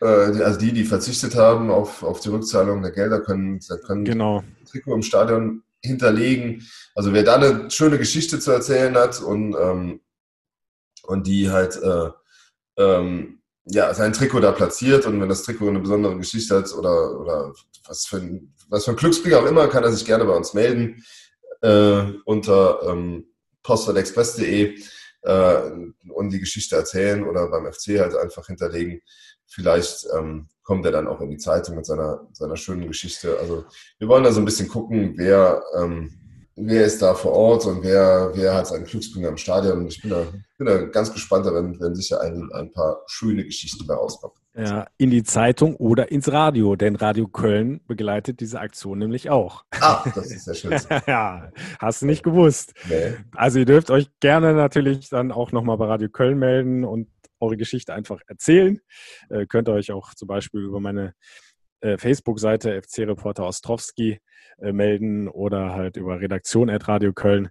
äh, 0.00 0.06
also 0.06 0.58
die, 0.58 0.72
die 0.72 0.84
verzichtet 0.84 1.36
haben 1.36 1.70
auf, 1.70 2.02
auf 2.02 2.20
die 2.20 2.30
Rückzahlung 2.30 2.80
der 2.80 2.92
Gelder, 2.92 3.20
können, 3.20 3.60
können 3.86 4.06
genau. 4.06 4.42
Trikot 4.66 4.94
im 4.94 5.02
Stadion 5.02 5.62
hinterlegen. 5.82 6.66
Also 6.94 7.12
wer 7.12 7.22
da 7.22 7.36
eine 7.36 7.70
schöne 7.70 7.98
Geschichte 7.98 8.38
zu 8.38 8.50
erzählen 8.50 8.94
hat 8.96 9.20
und, 9.20 9.54
ähm, 9.54 10.00
und 11.04 11.26
die 11.26 11.50
halt 11.50 11.76
äh, 11.76 12.10
ähm, 12.78 13.40
ja, 13.64 13.94
sein 13.94 14.12
Trikot 14.12 14.40
da 14.40 14.52
platziert 14.52 15.06
und 15.06 15.20
wenn 15.20 15.28
das 15.28 15.42
Trikot 15.42 15.68
eine 15.68 15.80
besondere 15.80 16.16
Geschichte 16.16 16.56
hat 16.56 16.72
oder, 16.74 17.20
oder 17.20 17.52
was, 17.86 18.06
für 18.06 18.16
ein, 18.16 18.54
was 18.68 18.84
für 18.84 18.90
ein 18.92 18.96
Glücksbringer 18.96 19.40
auch 19.40 19.46
immer, 19.46 19.68
kann 19.68 19.84
er 19.84 19.92
sich 19.92 20.04
gerne 20.04 20.24
bei 20.24 20.34
uns 20.34 20.54
melden 20.54 21.04
äh, 21.62 22.02
unter 22.24 22.82
ähm, 22.88 23.26
postadexpress.de 23.62 24.78
äh, 25.22 25.70
und 26.08 26.30
die 26.30 26.40
Geschichte 26.40 26.76
erzählen 26.76 27.24
oder 27.24 27.48
beim 27.48 27.72
FC 27.72 28.00
halt 28.00 28.16
einfach 28.16 28.46
hinterlegen. 28.46 29.00
Vielleicht 29.46 30.06
ähm, 30.16 30.48
kommt 30.62 30.86
er 30.86 30.92
dann 30.92 31.08
auch 31.08 31.20
in 31.20 31.30
die 31.30 31.38
Zeitung 31.38 31.76
mit 31.76 31.86
seiner, 31.86 32.26
seiner 32.32 32.56
schönen 32.56 32.86
Geschichte. 32.86 33.36
Also 33.40 33.64
wir 33.98 34.08
wollen 34.08 34.24
da 34.24 34.32
so 34.32 34.40
ein 34.40 34.44
bisschen 34.44 34.68
gucken, 34.68 35.14
wer, 35.16 35.62
ähm, 35.76 36.10
wer 36.54 36.84
ist 36.84 37.02
da 37.02 37.14
vor 37.14 37.32
Ort 37.32 37.66
und 37.66 37.82
wer, 37.82 38.30
wer 38.34 38.54
hat 38.54 38.68
seinen 38.68 38.84
Glücksbringer 38.84 39.28
im 39.28 39.36
Stadion. 39.36 39.86
Ich 39.86 40.00
bin 40.00 40.10
da, 40.10 40.26
bin 40.58 40.66
da 40.66 40.82
ganz 40.86 41.12
gespannt, 41.12 41.46
da 41.46 41.52
werden, 41.52 41.80
werden 41.80 41.94
sicher 41.94 42.20
ein, 42.20 42.50
ein 42.52 42.70
paar 42.70 43.02
schöne 43.06 43.44
Geschichten 43.44 43.86
da 43.86 43.94
rauskommen. 43.94 44.36
Ja, 44.54 44.86
in 44.98 45.10
die 45.10 45.22
Zeitung 45.22 45.76
oder 45.76 46.12
ins 46.12 46.30
Radio, 46.30 46.76
denn 46.76 46.94
Radio 46.96 47.26
Köln 47.26 47.80
begleitet 47.86 48.40
diese 48.40 48.60
Aktion 48.60 48.98
nämlich 48.98 49.30
auch. 49.30 49.64
Ah, 49.80 50.04
das 50.14 50.30
ist 50.30 50.46
ja 50.46 50.52
schön. 50.54 50.72
ja, 51.06 51.50
hast 51.78 52.02
du 52.02 52.06
nicht 52.06 52.22
gewusst. 52.22 52.74
Nee. 52.86 53.14
Also 53.34 53.60
ihr 53.60 53.64
dürft 53.64 53.90
euch 53.90 54.10
gerne 54.20 54.52
natürlich 54.52 55.08
dann 55.08 55.32
auch 55.32 55.52
nochmal 55.52 55.78
bei 55.78 55.86
Radio 55.86 56.10
Köln 56.10 56.38
melden 56.38 56.84
und 56.84 57.08
eure 57.42 57.56
Geschichte 57.56 57.92
einfach 57.92 58.20
erzählen. 58.26 58.80
Äh, 59.28 59.46
könnt 59.46 59.68
ihr 59.68 59.74
euch 59.74 59.92
auch 59.92 60.14
zum 60.14 60.28
Beispiel 60.28 60.62
über 60.62 60.80
meine 60.80 61.14
äh, 61.80 61.98
Facebook-Seite 61.98 62.80
FC 62.80 63.00
Reporter 63.00 63.44
Ostrowski 63.44 64.20
äh, 64.58 64.72
melden 64.72 65.28
oder 65.28 65.74
halt 65.74 65.96
über 65.96 66.20
Redaktion 66.20 66.70
at 66.70 66.88
Radio 66.88 67.12
Köln. 67.12 67.50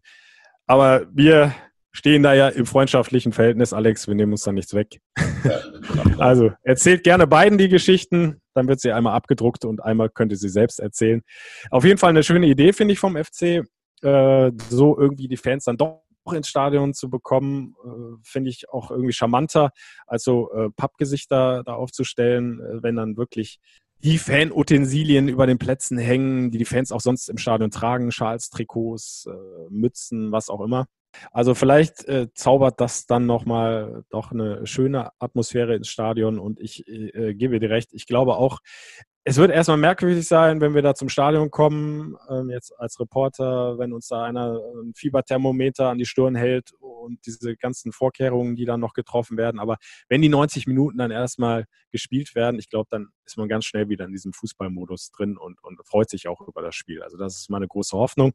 Aber 0.65 1.05
wir 1.11 1.53
stehen 1.91 2.23
da 2.23 2.33
ja 2.33 2.47
im 2.47 2.65
freundschaftlichen 2.65 3.33
Verhältnis, 3.33 3.73
Alex, 3.73 4.07
wir 4.07 4.15
nehmen 4.15 4.31
uns 4.31 4.43
da 4.43 4.53
nichts 4.53 4.73
weg. 4.73 5.01
also 6.17 6.51
erzählt 6.63 7.03
gerne 7.03 7.27
beiden 7.27 7.57
die 7.57 7.67
Geschichten, 7.67 8.41
dann 8.53 8.67
wird 8.67 8.79
sie 8.79 8.93
einmal 8.93 9.13
abgedruckt 9.13 9.65
und 9.65 9.83
einmal 9.83 10.09
könnt 10.09 10.31
ihr 10.31 10.37
sie 10.37 10.49
selbst 10.49 10.79
erzählen. 10.79 11.21
Auf 11.69 11.83
jeden 11.83 11.97
Fall 11.97 12.11
eine 12.11 12.23
schöne 12.23 12.47
Idee, 12.47 12.71
finde 12.71 12.93
ich, 12.93 12.99
vom 12.99 13.21
FC, 13.21 13.63
äh, 14.03 14.51
so 14.69 14.97
irgendwie 14.97 15.27
die 15.27 15.37
Fans 15.37 15.65
dann 15.65 15.77
doch 15.77 16.03
ins 16.33 16.47
Stadion 16.47 16.93
zu 16.93 17.09
bekommen, 17.09 17.75
äh, 17.83 18.17
finde 18.23 18.49
ich 18.49 18.69
auch 18.69 18.91
irgendwie 18.91 19.13
charmanter, 19.13 19.71
als 20.07 20.23
so 20.23 20.51
äh, 20.51 20.69
Pappgesichter 20.69 21.63
da 21.63 21.73
aufzustellen, 21.73 22.59
äh, 22.59 22.83
wenn 22.83 22.95
dann 22.95 23.17
wirklich 23.17 23.59
die 24.03 24.17
Fanutensilien 24.17 25.27
über 25.27 25.45
den 25.45 25.59
Plätzen 25.59 25.97
hängen, 25.97 26.51
die 26.51 26.57
die 26.57 26.65
Fans 26.65 26.91
auch 26.91 27.01
sonst 27.01 27.29
im 27.29 27.37
Stadion 27.37 27.69
tragen, 27.69 28.11
Schals, 28.11 28.49
Trikots, 28.49 29.27
äh, 29.27 29.69
Mützen, 29.69 30.31
was 30.31 30.49
auch 30.49 30.61
immer. 30.61 30.87
Also 31.31 31.53
vielleicht 31.55 32.05
äh, 32.05 32.27
zaubert 32.33 32.79
das 32.79 33.05
dann 33.05 33.25
nochmal 33.25 34.03
doch 34.09 34.31
eine 34.31 34.65
schöne 34.65 35.11
Atmosphäre 35.19 35.75
ins 35.75 35.89
Stadion 35.89 36.39
und 36.39 36.59
ich 36.59 36.87
äh, 36.87 37.33
gebe 37.33 37.59
dir 37.59 37.69
recht, 37.69 37.89
ich 37.93 38.05
glaube 38.05 38.35
auch, 38.37 38.59
es 39.23 39.37
wird 39.37 39.51
erstmal 39.51 39.77
merkwürdig 39.77 40.27
sein, 40.27 40.61
wenn 40.61 40.73
wir 40.73 40.81
da 40.81 40.95
zum 40.95 41.07
Stadion 41.07 41.51
kommen, 41.51 42.15
ähm, 42.29 42.49
jetzt 42.49 42.77
als 42.79 42.99
Reporter, 42.99 43.77
wenn 43.77 43.93
uns 43.93 44.07
da 44.07 44.23
einer 44.23 44.59
ein 44.75 44.93
Fieberthermometer 44.95 45.89
an 45.89 45.99
die 45.99 46.05
Stirn 46.05 46.33
hält 46.33 46.71
und 46.79 47.23
diese 47.27 47.55
ganzen 47.55 47.91
Vorkehrungen, 47.91 48.55
die 48.55 48.65
dann 48.65 48.79
noch 48.79 48.93
getroffen 48.93 49.37
werden. 49.37 49.59
Aber 49.59 49.77
wenn 50.09 50.23
die 50.23 50.29
90 50.29 50.65
Minuten 50.65 50.97
dann 50.97 51.11
erstmal 51.11 51.65
gespielt 51.91 52.33
werden, 52.33 52.59
ich 52.59 52.69
glaube, 52.69 52.87
dann 52.89 53.09
ist 53.25 53.37
man 53.37 53.47
ganz 53.47 53.65
schnell 53.65 53.89
wieder 53.89 54.05
in 54.05 54.11
diesem 54.11 54.33
Fußballmodus 54.33 55.11
drin 55.11 55.37
und, 55.37 55.63
und 55.63 55.79
freut 55.85 56.09
sich 56.09 56.27
auch 56.27 56.41
über 56.47 56.63
das 56.63 56.73
Spiel. 56.73 57.03
Also 57.03 57.17
das 57.17 57.35
ist 57.37 57.49
meine 57.49 57.67
große 57.67 57.95
Hoffnung. 57.95 58.31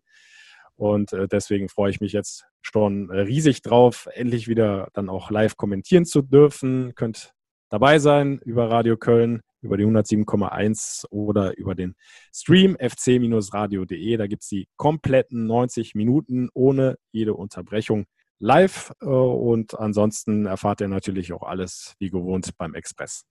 Und 0.76 1.12
äh, 1.12 1.26
deswegen 1.26 1.68
freue 1.68 1.90
ich 1.90 2.00
mich 2.00 2.12
jetzt 2.12 2.44
schon 2.62 3.10
riesig 3.10 3.62
drauf, 3.62 4.08
endlich 4.12 4.46
wieder 4.46 4.88
dann 4.92 5.08
auch 5.08 5.30
live 5.30 5.56
kommentieren 5.56 6.04
zu 6.04 6.22
dürfen. 6.22 6.94
Könnt 6.94 7.32
dabei 7.70 7.98
sein 7.98 8.38
über 8.44 8.70
Radio 8.70 8.96
Köln, 8.96 9.40
über 9.62 9.76
die 9.76 9.84
107,1 9.84 11.06
oder 11.10 11.56
über 11.56 11.74
den 11.74 11.94
Stream 12.32 12.76
fc-radio.de. 12.78 14.16
Da 14.16 14.26
gibt 14.26 14.42
es 14.42 14.48
die 14.48 14.68
kompletten 14.76 15.46
90 15.46 15.94
Minuten 15.94 16.48
ohne 16.54 16.96
jede 17.12 17.34
Unterbrechung 17.34 18.06
live. 18.38 18.92
Äh, 19.00 19.06
und 19.06 19.78
ansonsten 19.78 20.46
erfahrt 20.46 20.80
ihr 20.80 20.88
natürlich 20.88 21.32
auch 21.32 21.42
alles 21.42 21.94
wie 21.98 22.10
gewohnt 22.10 22.56
beim 22.58 22.74
Express. 22.74 23.24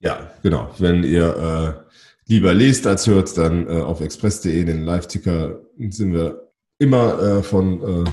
Ja, 0.00 0.30
genau. 0.42 0.74
Wenn 0.78 1.04
ihr 1.04 1.36
äh, 1.86 2.30
lieber 2.30 2.54
lest 2.54 2.86
als 2.86 3.06
hört, 3.06 3.36
dann 3.36 3.66
äh, 3.66 3.80
auf 3.80 4.00
express.de, 4.00 4.64
den 4.64 4.84
Live-Ticker, 4.84 5.60
sind 5.90 6.14
wir 6.14 6.52
immer 6.78 7.20
äh, 7.20 7.42
von 7.42 8.06
äh, 8.06 8.10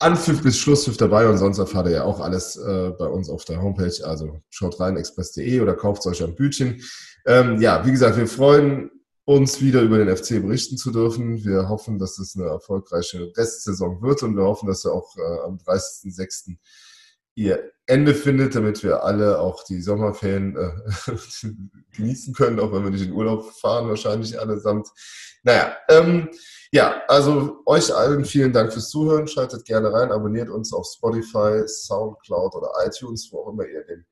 Anpfiff 0.00 0.42
bis 0.42 0.58
Schlusspfiff 0.58 0.96
dabei 0.96 1.28
und 1.28 1.36
sonst 1.36 1.58
erfahrt 1.58 1.86
ihr 1.86 1.92
ja 1.92 2.04
auch 2.04 2.20
alles 2.20 2.56
äh, 2.56 2.90
bei 2.98 3.06
uns 3.06 3.28
auf 3.28 3.44
der 3.44 3.60
Homepage. 3.60 3.94
Also 4.02 4.40
schaut 4.48 4.80
rein, 4.80 4.96
express.de 4.96 5.60
oder 5.60 5.74
kauft 5.74 6.06
euch 6.06 6.24
ein 6.24 6.34
Bütchen. 6.34 6.82
Ähm, 7.26 7.60
ja, 7.60 7.84
wie 7.84 7.90
gesagt, 7.90 8.16
wir 8.16 8.26
freuen 8.26 8.90
uns 9.26 9.60
wieder 9.60 9.82
über 9.82 9.98
den 9.98 10.16
FC 10.16 10.42
berichten 10.42 10.78
zu 10.78 10.90
dürfen. 10.90 11.44
Wir 11.44 11.68
hoffen, 11.68 11.98
dass 11.98 12.18
es 12.18 12.34
eine 12.34 12.46
erfolgreiche 12.46 13.30
Restsaison 13.36 14.00
wird 14.00 14.22
und 14.22 14.36
wir 14.36 14.44
hoffen, 14.44 14.66
dass 14.66 14.84
wir 14.84 14.92
auch 14.92 15.14
äh, 15.18 15.44
am 15.44 15.58
30.06. 15.58 16.56
ihr 17.34 17.72
Ende 17.86 18.14
findet, 18.14 18.54
damit 18.54 18.82
wir 18.84 19.02
alle 19.02 19.40
auch 19.40 19.64
die 19.64 19.80
Sommerferien 19.80 20.56
äh, 20.56 21.12
genießen 21.96 22.34
können, 22.34 22.60
auch 22.60 22.72
wenn 22.72 22.84
wir 22.84 22.90
nicht 22.90 23.06
in 23.06 23.12
Urlaub 23.12 23.50
fahren, 23.52 23.88
wahrscheinlich 23.88 24.38
allesamt. 24.38 24.88
Naja, 25.42 25.76
ähm, 25.88 26.28
ja, 26.72 27.02
also 27.08 27.62
euch 27.66 27.92
allen 27.92 28.24
vielen 28.24 28.52
Dank 28.52 28.72
fürs 28.72 28.90
Zuhören. 28.90 29.26
Schaltet 29.26 29.64
gerne 29.64 29.92
rein, 29.92 30.12
abonniert 30.12 30.48
uns 30.48 30.72
auf 30.72 30.86
Spotify, 30.86 31.66
Soundcloud 31.66 32.54
oder 32.54 32.70
iTunes, 32.86 33.28
wo 33.32 33.40
auch 33.40 33.52
immer 33.52 33.66
ihr 33.66 33.84
den 33.84 34.04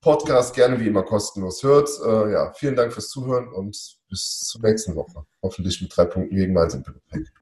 Podcast 0.00 0.54
gerne 0.54 0.78
wie 0.80 0.88
immer 0.88 1.02
kostenlos 1.02 1.62
hört. 1.62 1.88
Äh, 2.04 2.32
ja, 2.32 2.52
vielen 2.52 2.76
Dank 2.76 2.92
fürs 2.92 3.08
Zuhören 3.08 3.48
und 3.52 3.76
bis 4.10 4.40
zur 4.40 4.60
nächsten 4.62 4.94
Woche. 4.96 5.24
Hoffentlich 5.42 5.80
mit 5.80 5.96
drei 5.96 6.04
Punkten 6.04 6.34
gegen 6.34 6.52
Mainz 6.52 6.74
im. 6.74 6.84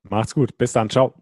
Macht's 0.05 0.35
gut. 0.35 0.57
Bis 0.59 0.73
dann. 0.73 0.91
Ciao. 0.91 1.15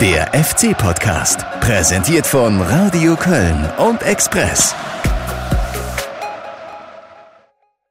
Der 0.00 0.28
FC-Podcast, 0.32 1.44
präsentiert 1.60 2.26
von 2.26 2.62
Radio 2.62 3.16
Köln 3.16 3.68
und 3.76 4.02
Express. 4.02 4.74